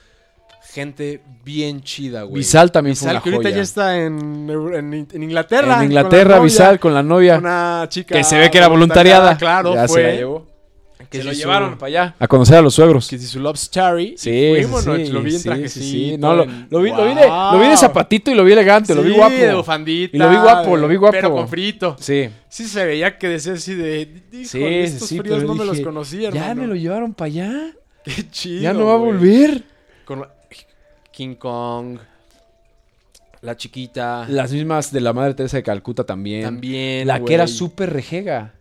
gente 0.72 1.22
bien 1.44 1.82
chida, 1.82 2.24
güey. 2.24 2.40
Visal 2.40 2.72
también 2.72 2.96
fue 2.96 3.08
Visal, 3.08 3.16
una 3.16 3.24
que 3.24 3.30
ahorita 3.30 3.50
joya. 3.50 3.56
ya 3.56 3.62
está 3.64 3.98
en, 3.98 4.50
en, 4.50 5.08
en 5.14 5.24
Inglaterra. 5.24 5.78
En 5.80 5.86
Inglaterra, 5.86 6.40
Visal 6.40 6.80
con 6.80 6.94
la 6.94 7.02
novia. 7.02 7.38
Una 7.38 7.86
chica 7.90 8.16
Que 8.16 8.24
se 8.24 8.38
ve 8.38 8.52
que 8.52 8.58
era 8.58 8.68
voluntariada. 8.68 9.38
Claro, 9.38 9.74
Ya 9.74 9.88
fue. 9.88 10.02
se 10.02 10.08
la 10.10 10.16
llevó. 10.16 10.46
Que 11.10 11.20
se 11.20 11.24
lo 11.24 11.32
su- 11.34 11.38
llevaron 11.40 11.78
para 11.78 11.88
allá. 11.88 12.16
A 12.20 12.28
conocer 12.28 12.58
a 12.58 12.62
los 12.62 12.74
suegros. 12.74 13.08
Que 13.08 13.18
si 13.18 13.28
su 13.28 13.40
Love 13.40 13.56
Story. 13.56 14.16
Sí, 14.18 14.54
sí, 14.56 15.12
lo 15.12 15.22
vi 15.22 15.34
en 15.34 15.40
sí, 15.40 15.44
trajecito. 15.48 15.86
sí, 15.86 16.10
sí. 16.12 16.18
No, 16.18 16.36
lo, 16.36 16.44
en- 16.44 16.68
lo 16.70 16.82
vi, 16.82 16.90
lo, 16.92 17.06
vi 17.06 17.14
de, 17.16 17.28
lo 17.28 17.54
vi 17.60 17.64
de 17.64 17.68
¡Wow! 17.70 17.78
zapatito 17.78 18.32
y 18.32 18.36
lo 18.36 18.44
vi 18.44 18.54
elegante, 18.54 18.94
lo 18.96 19.02
vi 19.04 19.12
guapo. 19.14 19.34
de 19.36 19.54
bufandita. 19.54 20.16
Y 20.16 20.20
lo 20.20 20.30
vi 20.30 20.36
guapo, 20.38 20.78
lo 20.78 20.88
vi 20.88 20.96
guapo. 20.96 21.12
Pero 21.14 21.32
con 21.34 21.48
frito. 21.48 21.96
Sí. 22.00 22.30
Sí 22.50 22.66
se 22.68 22.86
veía 22.86 23.18
que 23.18 23.28
decía 23.28 23.54
así 23.54 23.74
de... 23.76 24.22
Sí, 24.46 24.64
estos 24.64 25.10
fríos 25.10 25.44
no 25.44 25.56
me 25.56 25.66
los 25.66 25.80
conocía, 25.82 26.30
Ya 26.32 26.54
me 26.56 26.68
lo 26.68 26.76
llevaron 26.76 27.14
para 27.14 27.28
allá. 27.28 27.72
Qué 28.04 28.30
chido, 28.30 28.62
ya 28.62 28.74
no 28.74 28.86
va 28.86 28.94
a 28.94 28.98
volver. 28.98 29.64
Con 30.06 30.26
King 31.12 31.36
Kong. 31.36 31.98
La 33.42 33.56
chiquita. 33.56 34.26
Las 34.28 34.52
mismas 34.52 34.92
de 34.92 35.02
la 35.02 35.14
Madre 35.14 35.34
Teresa 35.36 35.58
de 35.58 35.64
Calcuta 35.64 36.04
también. 36.04 36.44
También, 36.44 37.08
La 37.08 37.24
que 37.24 37.34
era 37.34 37.46
súper 37.48 37.94
rejega. 37.94 38.54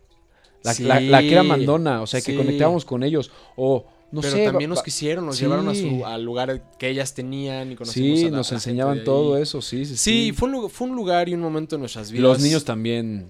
La, 0.64 0.74
Sí. 0.74 0.82
la- 0.82 0.98
la 1.00 1.20
que 1.20 1.30
era 1.32 1.42
mandona, 1.44 2.02
o 2.02 2.06
sea, 2.08 2.20
que 2.20 2.34
conectábamos 2.34 2.84
con 2.84 3.02
ellos. 3.04 3.30
O, 3.56 3.86
no 4.10 4.20
pero 4.20 4.32
sé. 4.36 4.44
también 4.44 4.70
nos 4.70 4.82
quisieron, 4.82 5.26
nos 5.26 5.36
sí. 5.36 5.42
llevaron 5.44 5.68
a 5.68 5.74
su, 5.74 6.04
al 6.06 6.22
lugar 6.24 6.62
que 6.78 6.88
ellas 6.88 7.14
tenían 7.14 7.70
y 7.72 7.76
conocimos 7.76 8.18
Sí, 8.18 8.26
a 8.26 8.30
la- 8.30 8.36
nos 8.38 8.50
enseñaban 8.52 9.04
todo 9.04 9.36
eso, 9.38 9.60
sí, 9.62 9.84
sí. 9.86 9.96
Sí, 9.96 10.32
fue, 10.32 10.48
un, 10.48 10.70
fue 10.70 10.88
un 10.88 10.96
lugar 10.96 11.28
y 11.28 11.34
un 11.34 11.40
momento 11.40 11.76
en 11.76 11.80
nuestras 11.82 12.10
vidas. 12.10 12.22
Los 12.22 12.40
niños 12.40 12.64
también. 12.64 13.28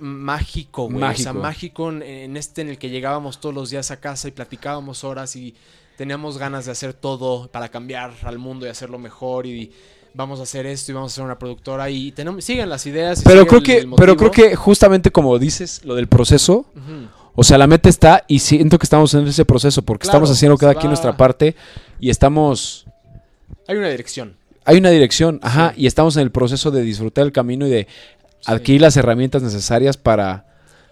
mágico, 0.00 0.84
güey. 0.88 0.96
O 0.96 1.14
sea, 1.16 1.32
Mágico. 1.32 1.42
mágico 1.42 1.88
en, 1.90 2.02
en 2.02 2.36
este 2.36 2.60
en 2.62 2.68
el 2.68 2.78
que 2.78 2.90
llegábamos 2.90 3.40
todos 3.40 3.54
los 3.54 3.70
días 3.70 3.90
a 3.90 3.98
casa 4.00 4.28
y 4.28 4.30
platicábamos 4.30 5.04
horas 5.04 5.34
y 5.36 5.54
teníamos 5.96 6.38
ganas 6.38 6.66
de 6.66 6.72
hacer 6.72 6.92
todo 6.94 7.50
para 7.50 7.68
cambiar 7.70 8.12
al 8.22 8.38
mundo 8.38 8.66
y 8.66 8.68
hacerlo 8.68 8.98
mejor 8.98 9.46
y 9.46 9.72
vamos 10.18 10.40
a 10.40 10.42
hacer 10.42 10.66
esto 10.66 10.90
y 10.90 10.94
vamos 10.96 11.12
a 11.12 11.14
hacer 11.14 11.24
una 11.24 11.38
productora 11.38 11.88
y 11.88 12.10
tenemos 12.10 12.44
siguen 12.44 12.68
las 12.68 12.84
ideas. 12.86 13.20
y 13.20 13.24
Pero 13.24 13.46
creo 13.46 13.58
el- 13.60 13.64
que, 13.64 13.78
el 13.78 13.90
pero 13.96 14.16
creo 14.16 14.32
que 14.32 14.56
justamente 14.56 15.12
como 15.12 15.38
dices, 15.38 15.80
lo 15.84 15.94
del 15.94 16.08
proceso, 16.08 16.66
o 17.36 17.44
sea, 17.44 17.56
la 17.56 17.68
meta 17.68 17.88
está 17.88 18.24
y 18.26 18.40
siento 18.40 18.78
que 18.80 18.84
estamos 18.84 19.14
en 19.14 19.28
ese 19.28 19.44
proceso 19.44 19.80
porque 19.82 20.02
Claro, 20.02 20.16
estamos 20.18 20.30
haciendo 20.36 20.58
cada 20.58 20.72
se 20.72 20.78
quien 20.80 20.88
va- 20.88 20.90
nuestra 20.94 21.16
parte 21.16 21.54
y 22.00 22.10
estamos 22.10 22.84
hay 23.68 23.76
una 23.76 23.88
dirección. 23.90 24.34
hay 24.64 24.76
una 24.78 24.90
dirección, 24.90 25.38
ajá, 25.42 25.72
Sí. 25.74 25.82
y 25.82 25.86
estamos 25.86 26.16
en 26.16 26.22
el 26.24 26.32
proceso 26.32 26.72
de 26.72 26.82
disfrutar 26.82 27.24
el 27.24 27.30
camino 27.32 27.66
y 27.66 27.70
de 27.70 27.86
Sí. 28.40 28.52
adquirir 28.52 28.80
las 28.82 28.96
herramientas 28.96 29.40
necesarias 29.42 29.96
para 29.96 30.46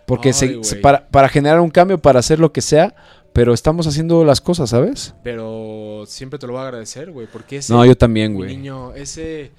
porque 0.06 0.28
Ay, 0.28 0.60
se- 0.62 0.76
para, 0.76 1.08
para 1.08 1.28
generar 1.28 1.58
un 1.58 1.70
cambio, 1.70 1.98
para 1.98 2.20
hacer 2.20 2.38
lo 2.38 2.52
que 2.52 2.60
sea, 2.60 2.94
pero 3.36 3.52
estamos 3.52 3.86
haciendo 3.86 4.24
las 4.24 4.40
cosas, 4.40 4.70
¿sabes? 4.70 5.14
Pero 5.22 6.04
siempre 6.06 6.38
te 6.38 6.46
lo 6.46 6.54
voy 6.54 6.62
a 6.62 6.64
agradecer, 6.68 7.10
güey, 7.12 7.26
porque 7.30 7.58
ese 7.58 7.72
No, 7.72 7.84
yo 7.84 7.94
también, 7.96 8.32
güey. 8.34 8.56
niño, 8.56 8.94
ese 8.94 9.50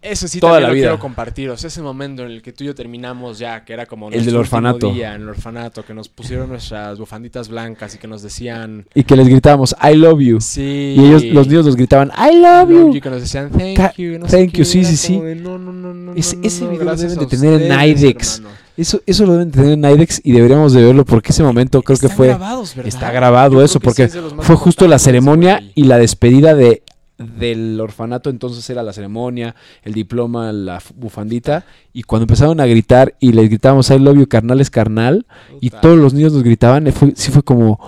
eso 0.00 0.28
sí 0.28 0.38
Toda 0.38 0.52
también 0.54 0.62
la 0.64 0.68
lo 0.68 0.74
vida. 0.74 0.84
quiero 0.88 0.98
compartir, 0.98 1.48
o 1.48 1.56
sea, 1.56 1.68
ese 1.68 1.80
momento 1.80 2.24
en 2.24 2.30
el 2.30 2.42
que 2.42 2.52
tú 2.52 2.62
y 2.62 2.66
yo 2.66 2.74
terminamos 2.74 3.38
ya, 3.38 3.64
que 3.64 3.72
era 3.72 3.86
como 3.86 4.10
El 4.10 4.26
del 4.26 4.36
orfanato. 4.36 4.92
día 4.92 5.14
en 5.14 5.22
el 5.22 5.28
orfanato, 5.30 5.82
que 5.82 5.94
nos 5.94 6.10
pusieron 6.10 6.50
nuestras 6.50 6.98
bufanditas 6.98 7.48
blancas 7.48 7.94
y 7.94 7.98
que 7.98 8.06
nos 8.06 8.20
decían 8.22 8.86
Y 8.94 9.04
que 9.04 9.16
les 9.16 9.26
gritábamos 9.28 9.74
I 9.82 9.94
love 9.96 10.20
you. 10.20 10.40
sí 10.42 10.94
Y 10.98 11.06
ellos 11.06 11.24
los 11.24 11.46
niños 11.48 11.64
nos 11.64 11.76
gritaban 11.76 12.10
I 12.18 12.34
love 12.38 12.68
love 12.68 12.70
you. 12.70 12.94
you, 12.96 13.00
que 13.00 13.08
nos 13.10 13.22
decían 13.22 13.50
thank 13.50 13.76
Ta- 13.76 13.94
you, 13.96 14.18
no 14.18 14.28
sé 14.28 14.36
thank 14.36 14.52
qué, 14.52 14.58
you, 14.58 14.64
sí, 14.66 14.80
era 14.80 14.88
sí, 14.90 15.06
como 15.14 15.20
sí. 15.20 15.26
de, 15.26 15.34
no, 15.36 15.58
no, 15.58 15.72
no, 15.72 15.94
no, 15.94 16.12
Ese- 16.14 16.36
no, 16.36 16.42
ese 16.46 16.66
video 16.68 16.96
deben 16.96 17.18
de 17.18 17.26
tener 17.26 17.62
en 17.62 17.72
ustedes, 17.72 18.00
IDEX. 18.02 18.36
hermano. 18.36 18.54
Eso 18.76 19.00
eso 19.06 19.24
lo 19.24 19.32
deben 19.34 19.50
tener 19.50 19.72
en 19.72 19.84
IDEX 19.84 20.20
y 20.24 20.32
deberíamos 20.32 20.72
de 20.72 20.84
verlo 20.84 21.04
porque 21.04 21.30
ese 21.32 21.42
momento 21.42 21.82
creo 21.82 21.98
que 21.98 22.08
fue 22.08 22.28
grabados, 22.28 22.74
¿verdad? 22.74 22.88
está 22.88 23.12
grabado 23.12 23.62
eso 23.62 23.74
sí 23.74 23.84
porque 23.84 24.02
es 24.04 24.18
fue 24.40 24.56
justo 24.56 24.88
la 24.88 24.98
ceremonia 24.98 25.62
y 25.76 25.84
la 25.84 25.98
despedida 25.98 26.54
de 26.54 26.82
del 27.16 27.80
orfanato 27.80 28.28
entonces 28.28 28.68
era 28.70 28.82
la 28.82 28.92
ceremonia, 28.92 29.54
el 29.84 29.92
diploma, 29.92 30.52
la 30.52 30.82
bufandita 30.96 31.64
y 31.92 32.02
cuando 32.02 32.24
empezaron 32.24 32.60
a 32.60 32.66
gritar 32.66 33.14
y 33.20 33.30
les 33.30 33.48
gritábamos 33.48 33.88
I 33.90 34.00
love 34.00 34.16
you 34.16 34.26
carnal 34.26 34.60
es 34.60 34.70
carnal 34.70 35.24
y 35.60 35.70
todos 35.70 35.96
los 35.96 36.12
niños 36.12 36.32
nos 36.32 36.42
gritaban, 36.42 36.90
fue, 36.92 37.12
sí 37.14 37.30
fue 37.30 37.44
como 37.44 37.78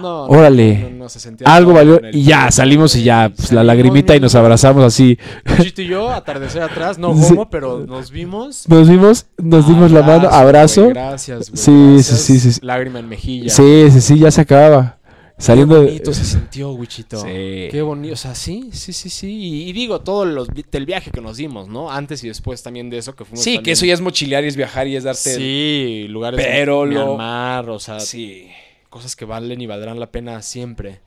No, 0.00 0.02
no, 0.02 0.24
órale, 0.24 0.91
se 1.08 1.20
sentía 1.20 1.46
algo 1.52 1.72
valió 1.72 1.98
el 2.00 2.14
y 2.16 2.24
ya 2.24 2.50
salimos 2.50 2.94
y 2.96 3.02
ya 3.04 3.32
pues, 3.34 3.52
la 3.52 3.62
lagrimita 3.64 4.14
y 4.16 4.20
nos 4.20 4.34
abrazamos 4.34 4.84
así. 4.84 5.18
Luchito 5.44 5.82
y 5.82 5.86
yo, 5.88 6.10
atardecer 6.10 6.62
atrás, 6.62 6.98
no 6.98 7.14
Sí. 7.22 7.32
homo, 7.34 7.48
pero 7.50 7.80
nos 7.86 8.10
vimos. 8.10 8.68
Nos 8.68 8.88
vimos, 8.88 9.26
nos 9.38 9.66
dimos 9.68 9.90
la 9.90 10.02
mano, 10.02 10.28
abrazo. 10.28 10.88
gracias, 10.88 11.50
Sí, 11.54 12.02
sí, 12.02 12.16
sí, 12.16 12.38
sí, 12.40 12.52
sí. 12.52 12.60
Lágrima 12.62 12.98
en 12.98 13.08
mejilla. 13.08 13.50
Sí, 13.50 13.86
sí, 13.90 14.00
sí, 14.00 14.18
ya 14.18 14.30
se 14.30 14.40
acababa. 14.40 14.98
Saliendo 15.38 15.74
Qué 15.74 15.80
de 15.80 15.86
bonito 15.88 16.12
se 16.14 16.24
sintió, 16.24 16.70
Wichito. 16.72 17.16
Sí. 17.20 17.66
Qué 17.70 17.82
bonito. 17.82 18.14
O 18.14 18.16
sea, 18.16 18.32
sí, 18.34 18.68
sí, 18.72 18.92
sí, 18.92 19.08
sí. 19.10 19.26
Y, 19.32 19.68
y 19.70 19.72
digo, 19.72 20.00
todo 20.00 20.24
los, 20.24 20.46
del 20.70 20.86
viaje 20.86 21.10
que 21.10 21.20
nos 21.20 21.36
dimos, 21.36 21.66
¿no? 21.68 21.90
Antes 21.90 22.22
y 22.22 22.28
después 22.28 22.62
también 22.62 22.90
de 22.90 22.98
eso 22.98 23.16
que 23.16 23.24
fuimos. 23.24 23.42
Sí, 23.42 23.58
que 23.58 23.72
eso 23.72 23.84
ya 23.84 23.94
es 23.94 24.00
mochilear 24.00 24.44
y 24.44 24.48
es 24.48 24.56
viajar 24.56 24.86
y 24.86 24.94
es 24.94 25.02
darte 25.02 25.34
Sí, 25.34 26.06
lugares 26.10 26.40
Pero 26.40 26.86
lo- 26.86 27.06
Myanmar, 27.16 27.70
o 27.70 27.80
sea, 27.80 27.98
Sí. 27.98 28.46
Cosas 28.92 29.16
que 29.16 29.24
valen 29.24 29.60
y 29.60 29.66
valdrán 29.66 29.98
la 29.98 30.12
pena 30.12 30.40
siempre. 30.42 31.00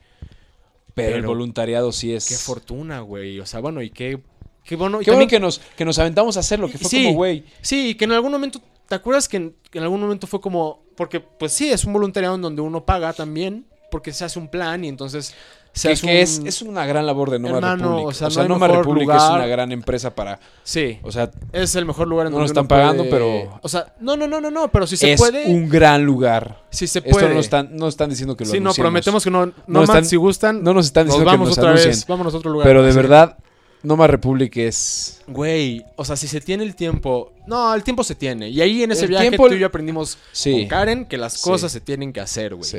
Pero, 0.94 1.16
el 1.16 1.26
voluntariado 1.26 1.92
sí 1.92 2.12
es. 2.12 2.26
Qué 2.26 2.34
fortuna, 2.34 3.00
güey. 3.00 3.38
O 3.40 3.46
sea, 3.46 3.60
bueno, 3.60 3.80
y 3.82 3.90
qué, 3.90 4.20
qué 4.64 4.76
bueno. 4.76 5.00
Y 5.00 5.04
Qué 5.04 5.10
bueno 5.10 5.20
también 5.22 5.28
que 5.28 5.40
nos, 5.40 5.58
que 5.76 5.84
nos 5.84 5.98
aventamos 5.98 6.36
a 6.36 6.40
hacerlo, 6.40 6.68
que 6.68 6.78
fue 6.78 6.90
Sí. 6.90 7.04
como, 7.04 7.16
güey. 7.16 7.44
Sí, 7.62 7.94
que 7.94 8.04
en 8.04 8.12
algún 8.12 8.32
momento, 8.32 8.60
¿te 8.88 8.94
acuerdas 8.94 9.28
que 9.28 9.36
en, 9.36 9.56
que 9.70 9.78
en 9.78 9.84
algún 9.84 10.00
momento 10.00 10.26
fue 10.26 10.40
como, 10.40 10.82
porque 10.96 11.20
pues 11.20 11.52
sí, 11.52 11.70
es 11.70 11.84
un 11.84 11.92
voluntariado 11.92 12.34
en 12.34 12.42
donde 12.42 12.62
uno 12.62 12.84
paga 12.84 13.12
también, 13.12 13.66
porque 13.90 14.12
se 14.12 14.24
hace 14.24 14.38
un 14.38 14.48
plan 14.48 14.84
y 14.84 14.88
entonces 14.88 15.34
se 15.78 15.94
Que, 15.94 16.22
es, 16.22 16.38
un- 16.38 16.46
es 16.46 16.62
una 16.62 16.86
gran 16.86 17.04
labor 17.04 17.30
de 17.30 17.38
Noma 17.38 17.56
Hermano, 17.56 17.76
República. 17.76 18.06
o 18.06 18.08
O 18.08 18.30
sea, 18.30 18.42
no 18.42 18.48
Noma 18.48 18.66
mejor 18.66 18.84
República 18.84 19.16
es 19.16 19.22
lugar. 19.22 19.38
una 19.38 19.46
gran 19.46 19.72
empresa 19.72 20.14
para. 20.14 20.40
Sí, 20.64 20.98
O 21.02 21.12
sea, 21.12 21.30
es 21.52 21.74
el 21.76 21.84
mejor 21.84 22.08
lugar 22.08 22.26
en 22.26 22.32
No 22.32 22.38
donde 22.38 22.44
nos 22.44 22.50
están 22.50 22.62
uno 22.62 22.68
puede- 22.68 22.80
pagando, 22.82 23.04
pero- 23.10 23.60
O 23.62 23.68
sea, 23.68 23.94
no, 24.00 24.16
no, 24.16 24.26
no, 24.26 24.40
no, 24.40 24.50
no, 24.50 24.68
pero 24.68 24.86
si 24.86 24.96
se 24.96 25.12
es 25.12 25.20
puede, 25.20 25.44
un 25.46 25.68
gran 25.68 26.02
lugar. 26.04 26.64
si 26.70 26.86
se 26.86 27.00
Esto 27.00 27.10
puede. 27.10 27.32
no 27.34 27.40
están, 27.40 27.76
no 27.76 27.88
están 27.88 28.08
diciendo 28.10 28.36
que 28.36 28.44
lo 28.46 28.50
sí, 28.50 28.58
no, 28.58 28.72
prometemos 28.72 29.22
que 29.22 29.30
no, 29.30 29.46
no, 29.46 29.52
No 29.66 29.80
más, 29.80 29.88
están- 29.90 30.04
si 30.06 30.16
gustan, 30.16 30.62
No 30.64 30.72
nos 30.72 30.86
están 30.86 31.06
nos 31.06 31.14
diciendo 31.14 31.30
vamos 31.30 31.46
que 31.46 31.50
nos 31.50 31.58
otra 31.58 31.70
anuncien. 31.70 31.90
vez, 31.92 32.06
vámonos 32.06 32.34
a 32.34 32.36
otro 32.38 32.50
lugar. 32.50 32.66
Pero 32.66 32.82
de 32.82 32.92
verdad, 32.92 33.36
Noma 33.82 34.06
República 34.06 34.62
es. 34.62 35.20
Güey, 35.28 35.84
o 35.96 36.04
sea, 36.04 36.16
si 36.16 36.26
se 36.26 36.40
tiene 36.40 36.64
el 36.64 36.74
tiempo. 36.74 37.32
No, 37.46 37.72
el 37.74 37.84
tiempo 37.84 38.02
se 38.02 38.14
tiene. 38.14 38.48
Y 38.48 38.60
ahí 38.62 38.82
en 38.82 38.90
ese 38.92 39.02
El 39.04 39.10
viaje 39.10 39.28
tiempo- 39.28 39.46
tú 39.48 39.54
y 39.54 39.58
yo 39.58 39.66
aprendimos 39.66 40.18
Sí. 40.32 40.52
con 40.52 40.68
Karen 40.68 41.04
que 41.04 41.18
las 41.18 41.34
Sí. 41.34 41.42
cosas 41.44 41.70
se 41.70 41.80
tienen 41.82 42.12
que 42.12 42.20
hacer, 42.20 42.54
güey. 42.54 42.68
Sí. 42.68 42.78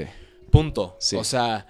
Punto. 0.51 0.97
Sí. 0.99 1.15
O 1.15 1.23
sea, 1.23 1.65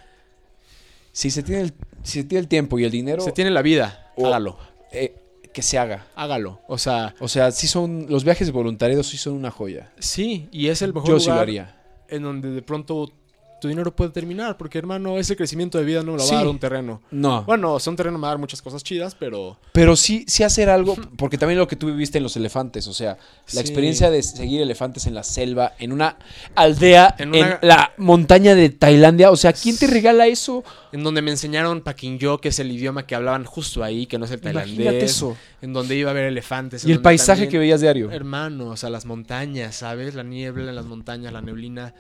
Si 1.18 1.32
se 1.32 1.42
tiene 1.42 1.62
el, 1.64 1.74
si 2.04 2.22
se 2.22 2.28
tiene 2.28 2.42
el 2.42 2.48
tiempo 2.48 2.78
y 2.78 2.84
el 2.84 2.92
dinero, 2.92 3.22
se 3.24 3.32
tiene 3.32 3.50
la 3.50 3.64
vida. 3.64 4.12
O- 4.16 4.28
Hágalo. 4.28 4.56
eh, 4.92 5.16
que 5.52 5.64
se 5.64 5.80
haga. 5.80 6.06
Hágalo. 6.16 6.62
O 6.68 6.78
sea, 6.78 7.16
O 7.20 7.28
sea, 7.28 7.50
sí 7.50 7.68
son. 7.68 8.06
Los 8.08 8.24
viajes 8.24 8.46
de 8.46 8.54
voluntariado 8.54 9.02
sí 9.02 9.18
son 9.18 9.34
una 9.34 9.50
joya. 9.50 9.92
sí. 9.98 10.48
Y 10.52 10.68
es 10.68 10.84
el 10.84 10.94
mejor 10.94 11.08
Yo 11.10 11.14
lugar 11.16 11.24
sí 11.24 11.30
lo 11.32 11.40
haría. 11.40 11.82
en 12.08 12.22
donde 12.22 12.52
de 12.52 12.62
pronto 12.62 13.12
tu 13.60 13.68
dinero 13.68 13.96
puede 13.96 14.12
terminar. 14.12 14.58
Porque, 14.58 14.78
hermano, 14.78 15.18
ese 15.18 15.36
crecimiento 15.36 15.78
de 15.78 15.84
vida 15.86 16.00
no 16.04 16.12
me 16.14 16.18
lo 16.18 16.24
va 16.24 16.30
Sí. 16.30 16.36
a 16.36 16.38
dar 16.40 16.48
un 16.48 16.60
terreno. 16.60 17.02
No. 17.12 17.44
Bueno, 17.44 17.74
o 17.74 17.80
sea, 17.80 17.92
un 17.92 17.98
terreno 17.98 18.18
me 18.18 18.24
va 18.24 18.28
a 18.30 18.32
dar 18.32 18.38
muchas 18.40 18.62
cosas 18.62 18.84
chidas, 18.84 19.16
pero. 19.16 19.58
Pero 19.72 19.96
sí, 19.96 20.26
sí 20.28 20.44
hacer 20.44 20.70
algo, 20.70 20.96
porque 21.18 21.38
también 21.38 21.58
lo 21.60 21.68
que 21.68 21.76
tú 21.76 21.88
viviste 21.88 22.18
en 22.18 22.24
los 22.24 22.36
elefantes, 22.36 22.88
o 22.88 22.94
sea, 22.94 23.18
Sí. 23.46 23.56
la 23.56 23.62
experiencia 23.62 24.10
de 24.12 24.22
seguir 24.24 24.62
elefantes 24.62 25.06
en 25.08 25.14
la 25.16 25.24
selva, 25.24 25.74
en 25.80 25.92
una 25.92 26.18
aldea, 26.56 27.16
En 27.18 27.34
en, 27.36 27.46
una- 27.46 27.60
la 27.62 27.94
montaña 27.98 28.56
de 28.56 28.70
Tailandia, 28.70 29.32
o 29.32 29.36
sea, 29.36 29.54
¿quién 29.54 29.78
te 29.78 29.88
regala 29.88 30.28
eso? 30.28 30.64
En 30.92 31.04
donde 31.04 31.22
me 31.22 31.32
enseñaron 31.32 31.82
Paquinyo, 31.82 32.40
que 32.40 32.50
es 32.50 32.60
el 32.60 32.72
idioma 32.72 33.06
que 33.06 33.16
hablaban 33.16 33.44
justo 33.44 33.84
ahí, 33.84 34.06
que 34.06 34.18
no 34.18 34.26
es 34.26 34.32
el 34.32 34.40
Imagínate 34.40 34.74
tailandés. 34.76 35.12
eso. 35.12 35.38
En 35.62 35.74
donde 35.74 35.96
iba 35.96 36.10
a 36.10 36.12
haber 36.12 36.26
elefantes. 36.26 36.86
Y 36.86 36.92
el 36.92 37.02
paisaje 37.02 37.42
también- 37.42 37.52
que 37.52 37.58
veías 37.60 37.82
diario. 37.82 38.12
Hermano, 38.12 38.68
o 38.70 38.78
sea, 38.78 38.90
las 38.90 39.06
montañas, 39.06 39.76
¿sabes? 39.76 40.16
La 40.16 40.24
niebla 40.24 40.70
en 40.70 40.76
las 40.76 40.86
montañas, 40.86 41.34
la 41.34 41.42
neblina. 41.42 41.94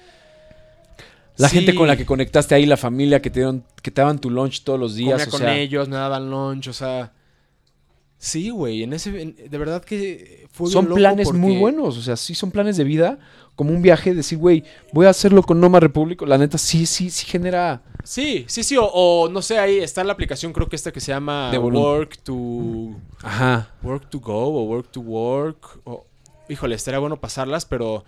La 1.37 1.49
Sí, 1.49 1.57
gente 1.57 1.75
con 1.75 1.87
la 1.87 1.95
que 1.95 2.05
conectaste 2.05 2.55
ahí, 2.55 2.65
la 2.65 2.77
familia 2.77 3.21
que 3.21 3.29
te, 3.29 3.39
dieron, 3.41 3.63
que 3.81 3.91
te 3.91 4.01
daban 4.01 4.19
tu 4.19 4.29
lunch 4.29 4.63
todos 4.63 4.79
los 4.79 4.95
días, 4.95 5.11
comía 5.23 5.27
o 5.27 5.31
con 5.31 5.39
sea, 5.39 5.57
ellos, 5.57 5.87
me 5.87 5.95
daban 5.95 6.29
lunch, 6.29 6.67
o 6.69 6.73
sea. 6.73 7.13
Sí, 8.19 8.49
güey, 8.49 8.81
en 8.81 8.93
ese. 8.93 9.21
en- 9.21 9.35
de 9.35 9.57
verdad 9.59 9.83
que 9.85 10.47
fue 10.51 10.65
bien 10.65 10.73
son 10.73 10.85
loco 10.85 10.95
planes 10.95 11.31
muy 11.33 11.57
buenos, 11.57 11.97
o 11.97 12.01
sea, 12.01 12.15
sí 12.15 12.33
son 12.33 12.49
planes 12.49 12.75
de 12.77 12.83
vida, 12.83 13.19
como 13.55 13.71
un 13.71 13.83
viaje, 13.83 14.15
decir, 14.15 14.39
güey, 14.39 14.63
voy 14.91 15.05
a 15.05 15.09
hacerlo 15.11 15.43
con 15.43 15.59
Noma 15.61 15.79
República, 15.79 16.25
la 16.25 16.39
neta 16.39 16.57
sí, 16.57 16.87
sí, 16.87 17.11
sí 17.11 17.27
genera... 17.27 17.83
Sí, 18.03 18.45
sí, 18.47 18.63
sí, 18.63 18.75
o, 18.77 18.85
o 18.85 19.29
no 19.29 19.41
sé, 19.43 19.59
ahí 19.59 19.77
está 19.77 20.03
la 20.03 20.13
aplicación, 20.13 20.51
creo 20.53 20.67
que 20.67 20.75
esta 20.77 20.91
que 20.91 21.01
se 21.01 21.11
llama 21.11 21.51
De 21.51 21.57
Work 21.59 22.17
to. 22.23 22.95
Ajá. 23.21 23.69
Work 23.83 24.09
to 24.09 24.19
Go 24.19 24.33
o 24.47 24.63
Work 24.63 24.91
to 24.91 25.01
Work. 25.01 25.81
o- 25.83 26.05
híjole, 26.49 26.73
estaría 26.73 26.99
bueno 26.99 27.19
pasarlas, 27.19 27.65
pero. 27.65 28.03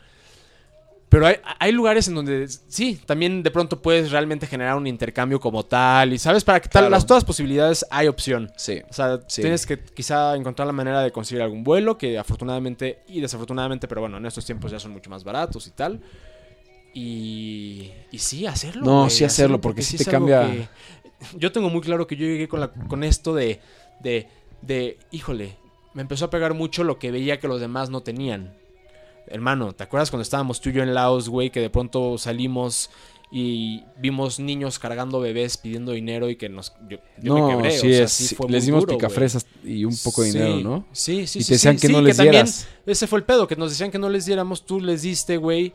Pero 1.09 1.25
hay, 1.25 1.37
hay 1.57 1.71
lugares 1.71 2.07
en 2.07 2.13
donde 2.13 2.47
sí, 2.47 2.99
también 3.05 3.41
de 3.41 3.49
pronto 3.49 3.81
puedes 3.81 4.11
realmente 4.11 4.45
generar 4.45 4.75
un 4.77 4.85
intercambio 4.85 5.39
como 5.39 5.65
tal. 5.65 6.13
Y 6.13 6.19
sabes, 6.19 6.43
para 6.43 6.59
que 6.59 6.69
tal, 6.69 6.83
Claro. 6.83 6.91
las 6.91 7.05
todas 7.07 7.25
posibilidades 7.25 7.83
hay 7.89 8.07
opción. 8.07 8.51
Sí. 8.57 8.81
O 8.87 8.93
sea, 8.93 9.19
Sí. 9.27 9.41
tienes 9.41 9.65
que 9.65 9.79
quizá 9.79 10.35
encontrar 10.35 10.67
la 10.67 10.71
manera 10.73 11.01
de 11.01 11.11
conseguir 11.11 11.41
algún 11.41 11.63
vuelo 11.63 11.97
que 11.97 12.19
afortunadamente 12.19 12.99
y 13.07 13.21
desafortunadamente, 13.21 13.87
pero 13.87 14.01
bueno, 14.01 14.17
en 14.17 14.25
estos 14.27 14.45
tiempos 14.45 14.71
ya 14.71 14.79
son 14.79 14.91
mucho 14.91 15.09
más 15.09 15.23
baratos 15.23 15.65
y 15.65 15.71
tal. 15.71 15.99
Y, 16.93 17.91
y 18.11 18.17
sí, 18.19 18.45
hacerlo. 18.45 18.83
No, 18.83 19.09
sí 19.09 19.23
hacerlo, 19.23 19.61
porque 19.61 19.81
sí 19.81 19.97
te 19.97 20.05
cambia- 20.05 20.47
que- 20.49 20.67
Yo 21.37 21.51
tengo 21.51 21.69
muy 21.69 21.81
claro 21.81 22.07
que 22.07 22.15
yo 22.15 22.25
llegué 22.25 22.47
con, 22.47 22.59
la, 22.59 22.69
con 22.71 23.03
esto 23.03 23.33
de, 23.35 23.59
de, 23.99 24.27
de, 24.61 24.97
híjole, 25.11 25.57
me 25.93 26.01
empezó 26.01 26.25
a 26.25 26.29
pegar 26.29 26.53
mucho 26.53 26.83
lo 26.83 26.97
que 26.97 27.11
veía 27.11 27.39
que 27.39 27.47
los 27.47 27.59
demás 27.59 27.89
no 27.89 28.01
tenían. 28.01 28.53
Hermano, 29.29 29.73
¿te 29.73 29.83
acuerdas 29.83 30.09
cuando 30.11 30.23
estábamos 30.23 30.59
tú 30.59 30.69
y 30.69 30.73
yo 30.73 30.83
en 30.83 30.93
Laos, 30.93 31.29
güey, 31.29 31.49
que 31.49 31.59
de 31.59 31.69
pronto 31.69 32.17
salimos 32.17 32.89
y 33.31 33.83
vimos 33.97 34.39
niños 34.39 34.79
cargando 34.79 35.19
bebés 35.19 35.55
pidiendo 35.57 35.91
dinero 35.91 36.29
y 36.29 36.35
que 36.35 36.49
nos... 36.49 36.73
Yo, 36.89 36.97
yo 37.21 37.35
me 37.35 37.41
no, 37.41 37.47
quebré, 37.49 37.71
sí 37.71 37.87
o 37.87 37.93
sea, 37.93 38.03
es, 38.05 38.11
sí 38.11 38.35
fue 38.35 38.49
les 38.49 38.65
dimos 38.65 38.81
duro, 38.85 38.97
picafresas 38.97 39.45
y 39.63 39.85
un 39.85 39.95
poco 40.03 40.23
de 40.23 40.31
Sí, 40.31 40.37
dinero, 40.39 40.59
¿no? 40.61 40.85
Sí, 40.91 41.27
sí, 41.27 41.39
y 41.39 41.43
sí. 41.43 41.47
te 41.49 41.53
decían 41.55 41.77
que 41.77 41.89
no 41.89 42.01
les 42.01 42.17
dieras. 42.17 42.67
Ese 42.87 43.05
fue 43.05 43.19
el 43.19 43.25
pedo, 43.25 43.47
que 43.47 43.55
nos 43.55 43.69
decían 43.69 43.91
que 43.91 43.99
no 43.99 44.09
les 44.09 44.25
diéramos, 44.25 44.65
tú 44.65 44.79
les 44.81 45.03
diste, 45.03 45.37
güey. 45.37 45.73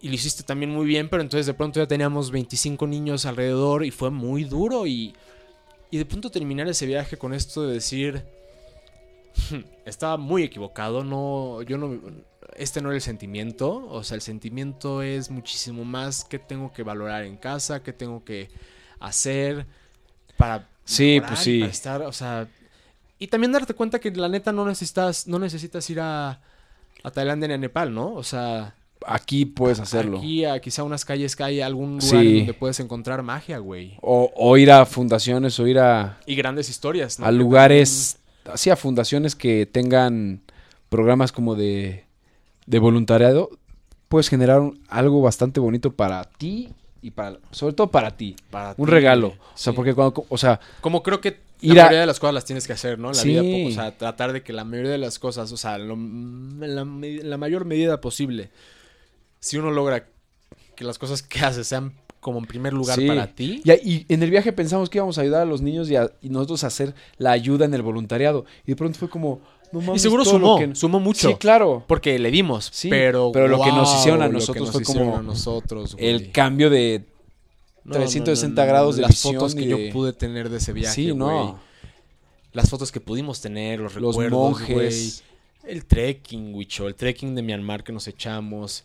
Y 0.00 0.08
lo 0.08 0.14
hiciste 0.14 0.42
también 0.42 0.70
muy 0.70 0.86
bien, 0.86 1.08
pero 1.10 1.22
entonces 1.22 1.44
de 1.46 1.54
pronto 1.54 1.80
ya 1.80 1.86
teníamos 1.86 2.30
25 2.30 2.86
niños 2.86 3.26
alrededor 3.26 3.84
y 3.84 3.90
fue 3.90 4.10
muy 4.10 4.44
duro. 4.44 4.86
Y, 4.86 5.14
y 5.90 5.98
de 5.98 6.04
pronto 6.06 6.30
terminar 6.30 6.66
ese 6.68 6.86
viaje 6.86 7.18
con 7.18 7.34
esto 7.34 7.66
de 7.66 7.74
decir, 7.74 8.22
"Hmm, 9.50 9.60
estaba 9.84 10.16
muy 10.16 10.42
equivocado, 10.44 11.04
no, 11.04 11.60
yo 11.62 11.76
no, 11.78 11.98
este 12.56 12.80
no 12.80 12.88
era 12.90 12.96
el 12.96 13.02
sentimiento, 13.02 13.86
o 13.88 14.02
sea, 14.04 14.14
el 14.16 14.20
sentimiento 14.22 15.02
es 15.02 15.30
muchísimo 15.30 15.84
más 15.84 16.24
que 16.24 16.38
tengo 16.38 16.72
que 16.72 16.82
valorar 16.82 17.24
en 17.24 17.36
casa, 17.36 17.82
que 17.82 17.92
tengo 17.92 18.24
que 18.24 18.48
hacer 19.00 19.66
para 20.36 20.68
Sí, 20.84 21.20
pues 21.26 21.40
sí. 21.40 21.60
para 21.60 21.72
estar, 21.72 22.02
o 22.02 22.12
sea, 22.12 22.46
y 23.18 23.28
también 23.28 23.52
darte 23.52 23.72
cuenta 23.74 23.98
que 23.98 24.10
la 24.10 24.28
neta 24.28 24.52
no 24.52 24.66
necesitas, 24.66 25.26
no 25.26 25.38
necesitas 25.38 25.88
ir 25.88 26.00
a, 26.00 26.40
a 27.02 27.10
Tailandia 27.10 27.48
ni 27.48 27.54
a 27.54 27.58
Nepal, 27.58 27.94
¿no? 27.94 28.12
O 28.14 28.22
sea, 28.22 28.74
Aquí 29.06 29.44
puedes 29.44 29.80
hacerlo. 29.80 30.18
aquí 30.18 30.44
a 30.46 30.58
quizá 30.60 30.82
unas 30.82 31.04
calles 31.04 31.36
que 31.36 31.42
hay 31.44 31.60
algún 31.60 31.98
lugar 31.98 32.22
Sí. 32.22 32.36
donde 32.38 32.54
puedes 32.54 32.80
encontrar 32.80 33.22
magia, 33.22 33.58
güey. 33.58 33.98
O, 34.00 34.30
o 34.34 34.56
ir 34.56 34.70
a 34.70 34.86
fundaciones 34.86 35.58
o 35.60 35.66
ir 35.66 35.78
a, 35.78 36.18
Y 36.26 36.34
grandes 36.36 36.68
historias, 36.70 37.18
¿no? 37.18 37.26
a 37.26 37.30
lugares, 37.30 38.18
así 38.46 38.70
a 38.70 38.76
fundaciones 38.76 39.34
que 39.34 39.66
tengan 39.66 40.40
programas 40.88 41.32
como 41.32 41.54
de, 41.54 42.04
de 42.66 42.78
voluntariado. 42.78 43.50
Puedes 44.08 44.28
generar 44.28 44.60
un- 44.60 44.80
algo 44.88 45.20
bastante 45.22 45.60
bonito 45.60 45.92
para 45.92 46.24
ti 46.24 46.70
y 47.02 47.10
para, 47.10 47.38
sobre 47.50 47.74
todo 47.74 47.88
para 47.90 48.16
ti. 48.16 48.36
para 48.50 48.74
Un 48.78 48.86
ti, 48.86 48.90
regalo. 48.92 49.28
O 49.28 49.56
sea, 49.56 49.72
Sí. 49.72 49.76
porque 49.76 49.94
cuando, 49.94 50.24
o 50.28 50.38
sea, 50.38 50.60
Como 50.80 51.02
creo 51.02 51.20
que 51.20 51.38
la 51.60 51.72
a- 51.72 51.84
mayoría 51.86 52.00
de 52.00 52.06
las 52.06 52.20
cosas 52.20 52.34
las 52.34 52.44
tienes 52.44 52.66
que 52.66 52.72
hacer, 52.74 52.98
¿no? 52.98 53.08
En 53.10 53.16
la 53.16 53.22
Sí. 53.22 53.28
vida, 53.30 53.68
o 53.68 53.70
sea, 53.72 53.96
tratar 53.96 54.32
de 54.32 54.42
que 54.42 54.52
la 54.52 54.64
mayoría 54.64 54.92
de 54.92 54.98
las 54.98 55.18
cosas, 55.18 55.50
o 55.52 55.56
sea, 55.56 55.78
lo- 55.78 55.94
en, 55.94 56.74
la, 56.74 56.84
me- 56.84 57.16
en 57.16 57.30
la 57.30 57.36
mayor 57.38 57.64
medida 57.64 58.00
posible, 58.00 58.50
si 59.40 59.56
uno 59.58 59.70
logra 59.70 60.06
que 60.76 60.84
las 60.84 60.98
cosas 60.98 61.22
que 61.22 61.40
haces 61.40 61.66
sean 61.66 61.92
como 62.20 62.38
en 62.38 62.46
primer 62.46 62.72
lugar 62.72 62.98
Sí. 62.98 63.06
para 63.06 63.26
ti, 63.26 63.60
Y, 63.64 63.70
y 63.90 64.06
en 64.08 64.22
el 64.22 64.30
viaje 64.30 64.50
pensamos 64.52 64.88
que 64.88 64.96
íbamos 64.98 65.18
a 65.18 65.20
ayudar 65.20 65.42
a 65.42 65.44
los 65.44 65.60
niños 65.60 65.90
y, 65.90 65.96
a- 65.96 66.10
y 66.22 66.30
nosotros 66.30 66.64
a 66.64 66.68
hacer 66.68 66.94
la 67.18 67.32
ayuda 67.32 67.66
en 67.66 67.74
el 67.74 67.82
voluntariado. 67.82 68.46
Y 68.64 68.68
de 68.72 68.76
pronto 68.76 68.98
fue 68.98 69.10
como, 69.10 69.40
no 69.74 69.80
mames, 69.80 69.96
y 69.96 69.98
seguro 70.02 70.24
sumó, 70.24 70.58
que- 70.58 70.74
sumó 70.74 71.00
mucho. 71.00 71.28
Sí, 71.28 71.34
claro. 71.34 71.84
Porque 71.86 72.18
le 72.18 72.30
dimos, 72.30 72.70
Sí, 72.72 72.88
pero, 72.88 73.30
pero 73.32 73.48
lo 73.48 73.60
que 73.60 73.70
nos 73.72 73.94
hicieron 73.98 74.22
a 74.22 74.28
nosotros 74.28 74.72
nos 74.72 74.72
fue 74.72 74.82
como 74.84 75.20
nosotros, 75.22 75.94
güey. 75.94 76.06
El 76.08 76.32
cambio 76.32 76.70
de... 76.70 77.04
No, 77.84 77.94
360 77.96 78.64
grados 78.64 78.96
de 78.96 79.02
las 79.02 79.20
fotos 79.20 79.54
que 79.54 79.66
yo 79.66 79.76
de- 79.76 79.92
pude 79.92 80.14
tener 80.14 80.48
de 80.48 80.56
ese 80.56 80.72
viaje, 80.72 80.94
sí, 80.94 81.14
no. 81.14 81.58
Las 82.52 82.70
fotos 82.70 82.90
que 82.92 83.00
pudimos 83.00 83.40
tener, 83.40 83.80
los, 83.80 83.94
Los 83.96 84.14
recuerdos, 84.16 84.40
monjes. 84.60 84.74
güey. 84.74 85.12
El 85.74 85.84
trekking, 85.84 86.54
Wicho, 86.54 86.86
el 86.88 86.94
trekking 86.94 87.34
de 87.34 87.42
Myanmar 87.42 87.84
que 87.84 87.92
nos 87.92 88.06
echamos. 88.08 88.84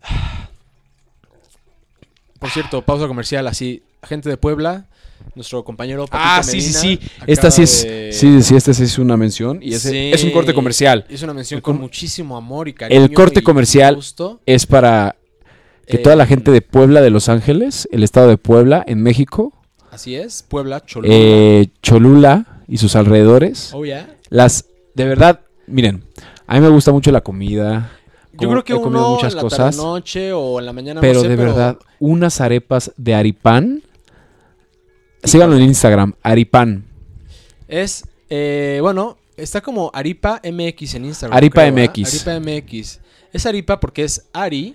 Por 2.38 2.50
cierto, 2.50 2.82
pausa 2.82 3.06
comercial, 3.06 3.46
así, 3.46 3.82
gente 4.02 4.28
de 4.30 4.36
Puebla, 4.36 4.86
nuestro 5.34 5.62
compañero 5.64 6.06
Patito 6.06 6.18
Ah, 6.22 6.42
sí, 6.42 6.60
sí, 6.60 6.88
Medina 6.88 7.06
sí. 7.06 7.22
Esta 7.26 7.50
sí 7.50 7.62
es... 7.62 7.84
de- 7.84 8.12
Sí, 8.12 8.42
sí, 8.42 8.56
esta 8.56 8.74
sí 8.74 8.82
es 8.84 8.98
una 8.98 9.16
mención. 9.16 9.60
Y 9.62 9.74
ese 9.74 9.90
Sí. 9.90 10.10
es 10.12 10.24
un 10.24 10.30
corte 10.32 10.52
comercial. 10.54 11.04
Es 11.08 11.22
una 11.22 11.32
mención 11.34 11.60
con 11.60 11.78
muchísimo 11.80 12.36
amor 12.36 12.68
y 12.68 12.72
cariño. 12.74 13.00
El 13.00 13.12
corte 13.12 13.40
y 13.40 13.42
comercial 13.42 13.94
gusto. 13.96 14.40
Es 14.46 14.66
para 14.66 15.16
que 15.86 15.96
Eh, 15.96 16.00
toda 16.00 16.16
la 16.16 16.26
gente 16.26 16.50
de 16.50 16.62
Puebla, 16.62 17.00
de 17.00 17.10
Los 17.10 17.28
Ángeles, 17.28 17.88
el 17.92 18.02
estado 18.04 18.28
de 18.28 18.36
Puebla, 18.38 18.84
en 18.86 19.02
México, 19.02 19.52
Así 19.90 20.14
es, 20.14 20.44
Puebla, 20.44 20.84
Cholula. 20.86 21.12
eh, 21.14 21.66
Cholula 21.82 22.46
y 22.68 22.76
sus 22.78 22.94
alrededores, 22.94 23.72
oh, 23.74 23.84
yeah. 23.84 24.14
las... 24.28 24.66
De 24.94 25.04
verdad, 25.04 25.40
miren, 25.66 26.04
a 26.46 26.54
mí 26.54 26.60
me 26.60 26.68
gusta 26.68 26.92
mucho 26.92 27.10
la 27.10 27.20
comida. 27.22 27.90
Yo 28.32 28.38
como- 28.48 28.50
creo 28.52 28.64
que 28.64 28.72
he 28.72 28.76
comido 28.80 29.00
uno 29.06 29.14
muchas 29.16 29.32
en 29.32 29.36
la 29.36 29.42
cosas. 29.42 29.76
noche 29.76 30.32
o 30.32 30.60
en 30.60 30.66
la 30.66 30.72
mañana 30.72 31.00
Pero 31.00 31.14
no 31.14 31.20
sé, 31.22 31.28
de 31.28 31.36
verdad, 31.36 31.76
unas 31.98 32.40
arepas 32.40 32.92
de 32.96 33.14
Aripán. 33.14 33.82
Síganlo 35.22 35.56
en 35.56 35.62
Instagram, 35.62 36.14
Aripán. 36.22 36.84
Es, 37.68 38.04
eh, 38.28 38.78
bueno, 38.82 39.18
está 39.36 39.60
como 39.60 39.90
Aripa 39.92 40.40
MX 40.44 40.94
en 40.94 41.04
Instagram. 41.06 41.36
Aripa. 41.36 41.70
MX. 41.70 42.24
Aripa 42.26 42.40
MX. 42.40 43.00
Es 43.32 43.46
Aripa 43.46 43.78
porque 43.78 44.04
es 44.04 44.26
Ari, 44.32 44.74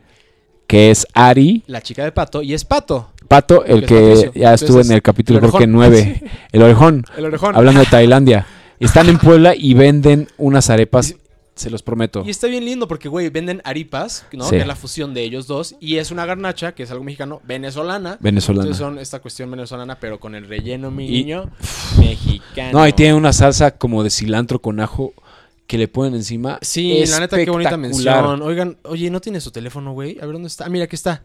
Que 0.68 0.92
es 0.92 1.06
Ari. 1.14 1.64
la 1.68 1.82
chica 1.82 2.04
de 2.04 2.12
Pato, 2.12 2.42
y 2.42 2.54
es 2.54 2.64
Pato. 2.66 3.12
Pato, 3.28 3.66
el 3.66 3.86
Que 3.86 4.32
ya 4.36 4.54
estuvo 4.54 4.82
en 4.82 4.92
el 4.92 5.02
capítulo, 5.02 5.40
el 5.40 5.42
creo 5.42 5.52
que 5.52 5.58
orejón. 5.58 5.72
9. 5.72 6.22
El 6.52 6.62
orejón. 6.62 7.04
El 7.18 7.26
orejón. 7.26 7.56
Hablando 7.56 7.80
de 7.82 7.88
Tailandia. 7.88 8.46
Están 8.80 9.10
en 9.10 9.18
Puebla 9.18 9.56
y 9.58 9.74
venden 9.74 10.28
unas 10.38 10.70
arepas, 10.70 11.16
se 11.56 11.70
los 11.70 11.82
prometo. 11.82 12.24
Y 12.26 12.30
está 12.30 12.48
bien 12.48 12.66
lindo 12.66 12.88
porque, 12.88 13.08
güey, 13.10 13.30
venden 13.30 13.62
aripas, 13.64 14.26
¿no? 14.34 14.46
Sí. 14.46 14.52
Que 14.52 14.58
es 14.62 14.68
la 14.68 14.76
fusión 14.76 15.14
de 15.14 15.24
ellos 15.24 15.48
dos. 15.48 15.76
Y 15.80 15.98
es 15.98 16.12
una 16.12 16.26
garnacha, 16.26 16.74
que 16.74 16.84
es 16.84 16.92
algo 16.92 17.04
mexicano, 17.04 17.42
venezolana. 17.46 18.18
Venezolana. 18.20 18.64
Entonces 18.64 18.80
son 18.80 19.00
esta 19.00 19.20
cuestión 19.22 19.50
venezolana, 19.52 20.00
pero 20.00 20.20
con 20.20 20.36
el 20.36 20.48
relleno, 20.48 20.92
mi 20.92 21.06
Y- 21.08 21.24
niño, 21.24 21.50
mexicano. 21.98 22.80
No, 22.80 22.88
y 22.88 22.94
tiene 22.94 23.14
una 23.14 23.32
salsa 23.34 23.72
como 23.72 24.04
de 24.04 24.10
cilantro 24.10 24.62
con 24.62 24.80
ajo 24.82 25.14
que 25.66 25.78
le 25.78 25.88
ponen 25.88 26.16
encima. 26.16 26.60
Sí, 26.62 27.04
la 27.08 27.22
neta, 27.22 27.38
qué 27.44 27.50
bonita 27.50 27.78
mención. 27.78 28.42
Oigan, 28.42 28.78
oye, 28.84 29.10
¿no 29.10 29.22
tiene 29.22 29.40
su 29.42 29.52
teléfono, 29.52 29.94
güey? 29.94 30.18
A 30.20 30.26
ver 30.26 30.34
dónde 30.34 30.48
está. 30.48 30.66
Ah, 30.66 30.70
mira, 30.70 30.86
aquí 30.86 30.96
está. 30.96 31.24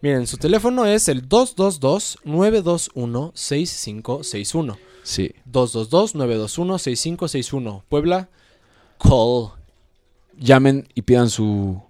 Miren, 0.00 0.26
su 0.26 0.36
teléfono 0.36 0.84
es 0.86 1.08
el 1.08 1.22
222-921-6561. 3.34 4.76
Sí. 5.02 5.32
222-921-6561. 5.50 7.82
Puebla, 7.88 8.28
call. 9.02 9.50
Llamen 10.38 10.88
y 10.94 11.02
pidan 11.02 11.30
su, 11.30 11.80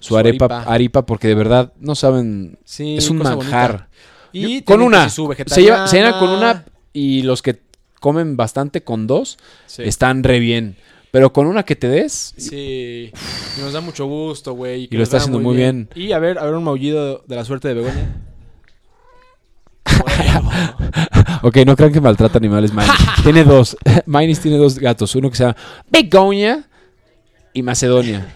su, 0.00 0.08
Su 0.08 0.18
arepa, 0.18 1.04
porque 1.06 1.28
de 1.28 1.34
verdad 1.34 1.72
no 1.80 1.94
saben. 1.94 2.58
Sí, 2.64 2.96
es 2.96 3.08
un 3.10 3.18
manjar. 3.18 3.70
bonita. 3.72 3.88
Y 4.32 4.62
con 4.62 4.82
una. 4.82 5.08
su 5.08 5.32
Se, 5.46 5.62
lleva- 5.62 5.86
se 5.88 5.96
llenan 5.96 6.18
con 6.18 6.28
una 6.30 6.64
y 6.92 7.22
los 7.22 7.42
que 7.42 7.60
comen 8.00 8.36
bastante 8.36 8.82
con 8.82 9.06
dos 9.06 9.38
Sí. 9.66 9.82
están 9.84 10.22
re 10.22 10.38
bien. 10.38 10.76
Pero 11.10 11.32
con 11.32 11.46
una 11.46 11.62
que 11.62 11.74
te 11.74 11.88
des, 11.88 12.34
Sí, 12.36 13.10
y 13.56 13.60
nos 13.62 13.72
da 13.72 13.80
mucho 13.80 14.04
gusto, 14.04 14.52
güey. 14.52 14.88
Y 14.90 14.96
lo 14.96 15.02
está 15.02 15.16
haciendo 15.16 15.38
muy 15.40 15.56
bien. 15.56 15.88
Y 15.94 16.12
a 16.12 16.18
ver, 16.18 16.38
a 16.38 16.44
ver 16.44 16.54
un 16.54 16.64
maullido 16.64 17.24
de 17.26 17.34
la 17.34 17.46
suerte 17.46 17.68
de 17.68 17.74
Begoña. 17.74 18.14
Ok, 21.42 21.56
no 21.66 21.76
crean 21.76 21.92
que 21.92 22.00
maltrata 22.00 22.38
animales 22.38 22.72
Mainis. 22.72 22.94
tiene 23.22 23.44
dos. 23.44 23.76
Tiene 24.42 24.58
dos 24.58 24.78
gatos. 24.78 25.14
Uno 25.14 25.30
que 25.30 25.36
se 25.36 25.44
llama 25.44 25.56
Begoña 25.88 26.68
y 27.58 27.62
Macedonia. 27.62 28.26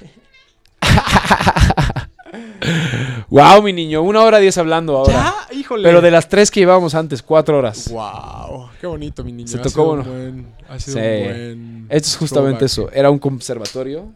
wow, 3.28 3.62
mi 3.62 3.72
niño. 3.72 4.02
Una 4.02 4.20
hora 4.22 4.38
diez 4.38 4.56
hablando 4.58 4.96
ahora. 4.98 5.12
¡Ya! 5.50 5.56
¡Híjole! 5.56 5.82
Pero 5.84 6.00
de 6.00 6.10
las 6.10 6.28
tres 6.28 6.50
que 6.50 6.60
llevábamos 6.60 6.94
antes, 6.94 7.22
cuatro 7.22 7.58
horas. 7.58 7.88
¡Wow! 7.90 8.70
¡Qué 8.80 8.86
bonito, 8.86 9.24
mi 9.24 9.32
niño! 9.32 9.48
Se 9.48 9.58
Ha 9.58 9.62
tocó 9.62 10.02
sido 10.02 10.12
buen- 10.14 10.46
ha 10.68 10.78
sido 10.78 10.96
Sí. 10.98 11.00
un 11.00 11.24
buen... 11.24 11.86
Esto 11.90 12.08
es 12.08 12.16
justamente 12.16 12.66
throwback. 12.66 12.90
eso. 12.90 12.90
Era 12.92 13.10
un 13.10 13.18
conservatorio 13.18 14.12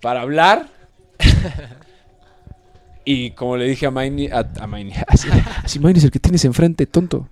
para 0.00 0.20
hablar. 0.22 0.68
y 3.04 3.30
como 3.32 3.56
le 3.56 3.66
dije 3.66 3.86
a 3.86 3.90
Maini, 3.90 4.28
a, 4.28 4.48
a 4.60 4.66
Maini, 4.66 4.92
así, 5.08 5.28
así 5.64 5.78
Maini 5.80 5.98
es 5.98 6.04
el 6.04 6.10
que 6.10 6.20
tienes 6.20 6.44
enfrente, 6.44 6.86
tonto. 6.86 7.28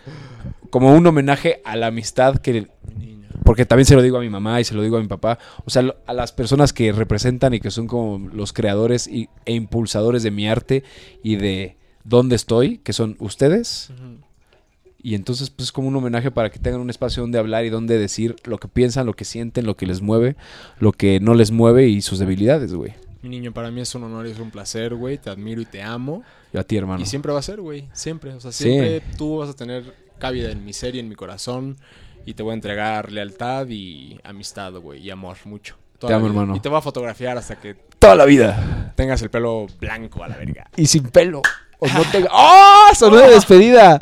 como 0.70 0.94
un 0.94 1.06
homenaje 1.06 1.60
a 1.64 1.76
la 1.76 1.88
amistad 1.88 2.36
que. 2.36 2.68
Porque 3.44 3.66
también 3.66 3.86
se 3.86 3.94
lo 3.94 4.02
digo 4.02 4.16
a 4.18 4.20
mi 4.20 4.28
mamá 4.30 4.60
y 4.60 4.64
se 4.64 4.74
lo 4.74 4.82
digo 4.82 4.96
a 4.96 5.00
mi 5.00 5.06
papá, 5.08 5.38
o 5.64 5.70
sea, 5.70 5.94
a 6.06 6.12
las 6.14 6.32
personas 6.32 6.72
que 6.72 6.92
representan 6.92 7.54
y 7.54 7.60
que 7.60 7.70
son 7.70 7.86
como 7.86 8.28
los 8.30 8.52
creadores 8.52 9.06
y- 9.06 9.28
e 9.46 9.54
impulsadores 9.54 10.22
de 10.22 10.30
mi 10.30 10.48
arte 10.48 10.84
y 11.22 11.36
de 11.36 11.76
dónde 12.04 12.36
estoy, 12.36 12.78
que 12.78 12.92
son 12.92 13.16
ustedes. 13.18 13.90
Y 15.02 15.14
entonces, 15.14 15.48
pues 15.48 15.68
es 15.68 15.72
como 15.72 15.88
un 15.88 15.96
homenaje 15.96 16.30
para 16.30 16.50
que 16.50 16.58
tengan 16.58 16.80
un 16.80 16.90
espacio 16.90 17.22
donde 17.22 17.38
hablar 17.38 17.64
y 17.64 17.70
donde 17.70 17.96
decir 17.98 18.36
lo 18.44 18.58
que 18.58 18.68
piensan, 18.68 19.06
lo 19.06 19.14
que 19.14 19.24
sienten, 19.24 19.64
lo 19.64 19.74
que 19.76 19.86
les 19.86 20.02
mueve, 20.02 20.36
lo 20.78 20.92
que 20.92 21.20
no 21.20 21.32
les 21.34 21.50
mueve 21.50 21.88
y 21.88 22.02
sus 22.02 22.18
debilidades, 22.18 22.74
güey. 22.74 22.92
Mi 23.22 23.28
niño, 23.30 23.52
para 23.52 23.70
mí 23.70 23.80
es 23.80 23.94
un 23.94 24.04
honor 24.04 24.26
y 24.26 24.30
es 24.30 24.38
un 24.38 24.50
placer, 24.50 24.94
güey. 24.94 25.16
Te 25.18 25.30
admiro 25.30 25.60
y 25.60 25.66
te 25.66 25.82
amo. 25.82 26.22
Yo 26.52 26.60
a 26.60 26.64
ti, 26.64 26.76
hermano. 26.76 27.02
Y 27.02 27.06
siempre 27.06 27.32
va 27.32 27.38
a 27.38 27.42
ser, 27.42 27.60
güey. 27.60 27.88
Siempre. 27.92 28.32
O 28.32 28.40
sea, 28.40 28.52
Sí. 28.52 28.64
siempre 28.64 29.02
tú 29.16 29.38
vas 29.38 29.48
a 29.50 29.54
tener 29.54 29.94
cabida 30.18 30.50
en 30.50 30.64
mi 30.64 30.72
ser 30.74 30.94
y 30.96 30.98
en 30.98 31.08
mi 31.08 31.14
corazón. 31.14 31.76
Y 32.26 32.34
te 32.34 32.42
voy 32.42 32.52
a 32.52 32.54
entregar 32.54 33.10
lealtad 33.10 33.66
y 33.68 34.18
amistad, 34.24 34.72
güey. 34.74 35.00
Y 35.00 35.10
amor, 35.10 35.36
mucho. 35.44 35.76
Toda 35.98 36.10
Te 36.10 36.14
amo, 36.14 36.26
hermano. 36.26 36.56
Y 36.56 36.60
te 36.60 36.68
voy 36.68 36.78
a 36.78 36.82
fotografiar 36.82 37.36
hasta 37.38 37.58
que 37.58 37.74
Toda 37.98 38.14
la 38.16 38.24
vida. 38.24 38.92
tengas 38.96 39.20
el 39.22 39.30
pelo 39.30 39.66
blanco 39.78 40.22
a 40.24 40.28
la 40.28 40.36
verga. 40.36 40.70
Y 40.76 40.86
sin 40.86 41.04
pelo. 41.04 41.42
O 41.78 41.86
no. 41.88 42.02
¡Oh! 42.32 42.88
Sonó 42.94 43.16
de 43.16 43.30
despedida. 43.30 44.00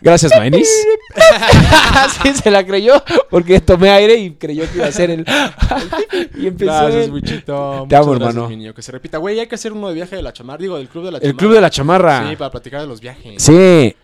Gracias, 0.00 0.30
Mainis. 0.38 0.68
sí, 2.22 2.32
se 2.34 2.50
la 2.52 2.64
creyó 2.64 3.02
porque 3.30 3.60
tomé 3.60 3.90
aire 3.90 4.14
y 4.14 4.30
creyó 4.30 4.62
que 4.70 4.76
iba 4.78 4.86
a 4.86 4.92
ser 4.92 5.10
el... 5.10 5.26
y 6.38 6.46
empezó 6.46 6.70
Gracias, 6.70 7.08
el... 7.08 7.42
Te 7.44 7.52
amo, 7.52 7.86
gracias, 7.88 8.16
hermano. 8.16 8.48
niño. 8.48 8.74
Que 8.74 8.82
se 8.82 8.92
repita. 8.92 9.18
Güey, 9.18 9.40
hay 9.40 9.48
que 9.48 9.56
hacer 9.56 9.72
uno 9.72 9.88
de 9.88 9.94
viaje 9.94 10.14
de 10.14 10.22
la 10.22 10.32
chamarra. 10.32 10.58
Digo, 10.62 10.78
del 10.78 10.88
club 10.88 11.04
de 11.06 11.10
la 11.12 11.18
El 11.18 11.22
chamarra. 11.22 11.38
club 11.38 11.52
de 11.52 11.60
la 11.60 11.70
chamarra. 11.70 12.28
Sí, 12.30 12.36
para 12.36 12.50
platicar 12.52 12.80
de 12.82 12.86
los 12.86 13.00
viajes. 13.00 13.42
Sí. 13.42 13.96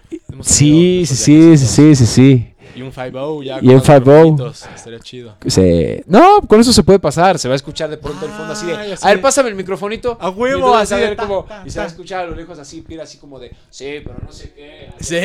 Sí, 0.42 1.04
sí, 1.06 1.06
sí, 1.06 1.56
sí, 1.56 1.94
sí, 1.94 2.06
sí. 2.06 2.53
Y 2.74 2.82
un 2.82 2.92
5-0 2.92 3.42
ya. 3.44 3.58
Y 3.60 3.68
un 3.68 3.68
con 3.68 3.74
los 3.74 3.84
5-0. 3.88 4.00
microfonitos. 4.00 4.66
Estaría 4.74 4.98
chido. 5.00 5.36
Sí. 5.46 6.02
No, 6.06 6.40
con 6.42 6.60
eso 6.60 6.72
se 6.72 6.82
puede 6.82 6.98
pasar. 6.98 7.38
Se 7.38 7.48
va 7.48 7.54
a 7.54 7.56
escuchar 7.56 7.90
de 7.90 7.96
pronto 7.96 8.26
el 8.26 8.32
fondo 8.32 8.52
así 8.52 8.66
de. 8.66 8.74
A 9.00 9.08
ver, 9.08 9.20
pásame 9.20 9.48
el 9.48 9.54
microfonito. 9.54 10.16
A 10.20 10.30
huevo, 10.30 10.74
así 10.74 10.94
a 10.94 10.96
de 10.98 11.02
ver 11.04 11.16
ta, 11.16 11.26
cómo- 11.26 11.44
ta, 11.44 11.62
Y 11.66 11.70
se 11.70 11.78
va 11.78 11.84
a 11.84 11.88
escuchar 11.88 12.24
a 12.24 12.26
lo 12.26 12.34
lejos 12.34 12.58
así, 12.58 12.82
pira 12.82 13.04
así 13.04 13.18
como 13.18 13.38
de. 13.38 13.50
Sí, 13.70 14.00
pero 14.04 14.16
no 14.24 14.32
sé 14.32 14.52
qué. 14.52 14.90
Sí, 15.00 15.20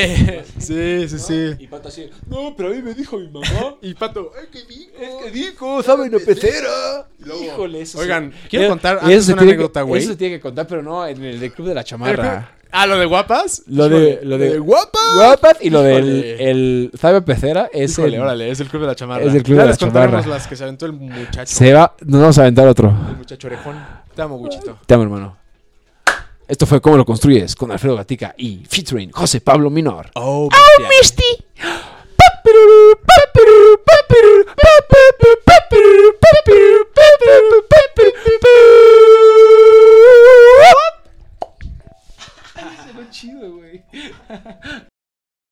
sí, 0.60 1.08
sí, 1.10 1.20
sí. 1.20 1.56
Y 1.60 1.68
Pato 1.68 1.88
así. 1.90 2.10
No, 2.28 2.54
pero 2.56 2.70
a 2.70 2.72
mí 2.74 2.82
me 2.82 2.94
dijo 2.94 3.18
mi 3.18 3.28
mamá. 3.30 3.76
Y 3.82 3.94
Pato, 3.94 4.32
ay, 4.40 4.48
¿qué 4.52 4.60
dijo? 4.66 4.92
Es 5.00 5.24
que 5.26 5.32
dijo, 5.32 5.84
¿sabe 5.84 6.04
una 6.10 6.20
pecera? 6.20 7.08
Híjole, 7.42 7.82
eso 7.82 7.98
sí. 7.98 8.04
Oigan, 8.04 8.34
quiero 8.50 8.70
contar 8.70 9.00
eso 9.10 9.24
se 9.24 9.34
una 9.34 9.42
anécdota, 9.44 9.82
güey. 9.84 10.02
Eso 10.02 10.12
se 10.12 10.18
tiene 10.18 10.36
que 10.36 10.42
contar, 10.42 10.68
pero 10.68 10.82
no 10.84 11.06
en 11.06 11.24
el 11.24 11.52
Club 11.54 11.68
de 11.68 11.76
la 11.76 11.84
Chamarra. 11.84 12.56
Ah, 12.72 12.86
lo 12.86 13.00
de 13.00 13.06
guapas. 13.06 13.64
Lo 13.68 13.90
de, 13.90 14.20
lo 14.24 14.38
de, 14.38 14.60
guapas. 14.60 15.02
Guapas 15.16 15.58
y 15.62 15.70
lo 15.70 15.82
del 15.82 16.38
el 16.40 17.24
Pecera 17.26 17.70
es 17.74 17.98
el, 17.98 18.14
es 18.42 18.60
el 18.60 18.68
club 18.70 18.82
de 18.82 18.88
la 18.88 18.96
chamarra. 18.96 19.24
Es 19.24 19.34
el 19.34 19.44
club 19.44 19.58
de 19.60 19.66
la 19.66 19.76
chamarra. 19.76 20.26
las 20.26 20.48
que 20.48 20.56
se 20.56 20.64
aventó 20.64 20.86
el 20.86 20.94
muchacho. 20.94 21.54
Se 21.54 21.74
va, 21.74 21.96
nos 22.06 22.22
vamos 22.22 22.38
a 22.38 22.42
aventar 22.42 22.68
otro. 22.68 22.94
El 23.10 23.18
muchacho 23.18 23.48
orejón. 23.48 23.76
Te 24.16 24.22
amo, 24.22 24.38
Guchito. 24.38 24.78
Te 24.86 24.94
amo, 24.94 25.04
hermano. 25.04 25.38
Esto 26.48 26.66
fue 26.66 26.82
Cómo 26.82 26.98
lo 26.98 27.06
construyes 27.06 27.56
con 27.56 27.72
Alfredo 27.72 27.96
Gatica 27.96 28.34
y 28.38 28.64
featuring 28.68 29.12
José 29.12 29.40
Pablo 29.42 29.70
Minor. 29.70 30.10
Oh, 30.16 30.48
oh 30.48 30.84
Misty. 30.90 31.24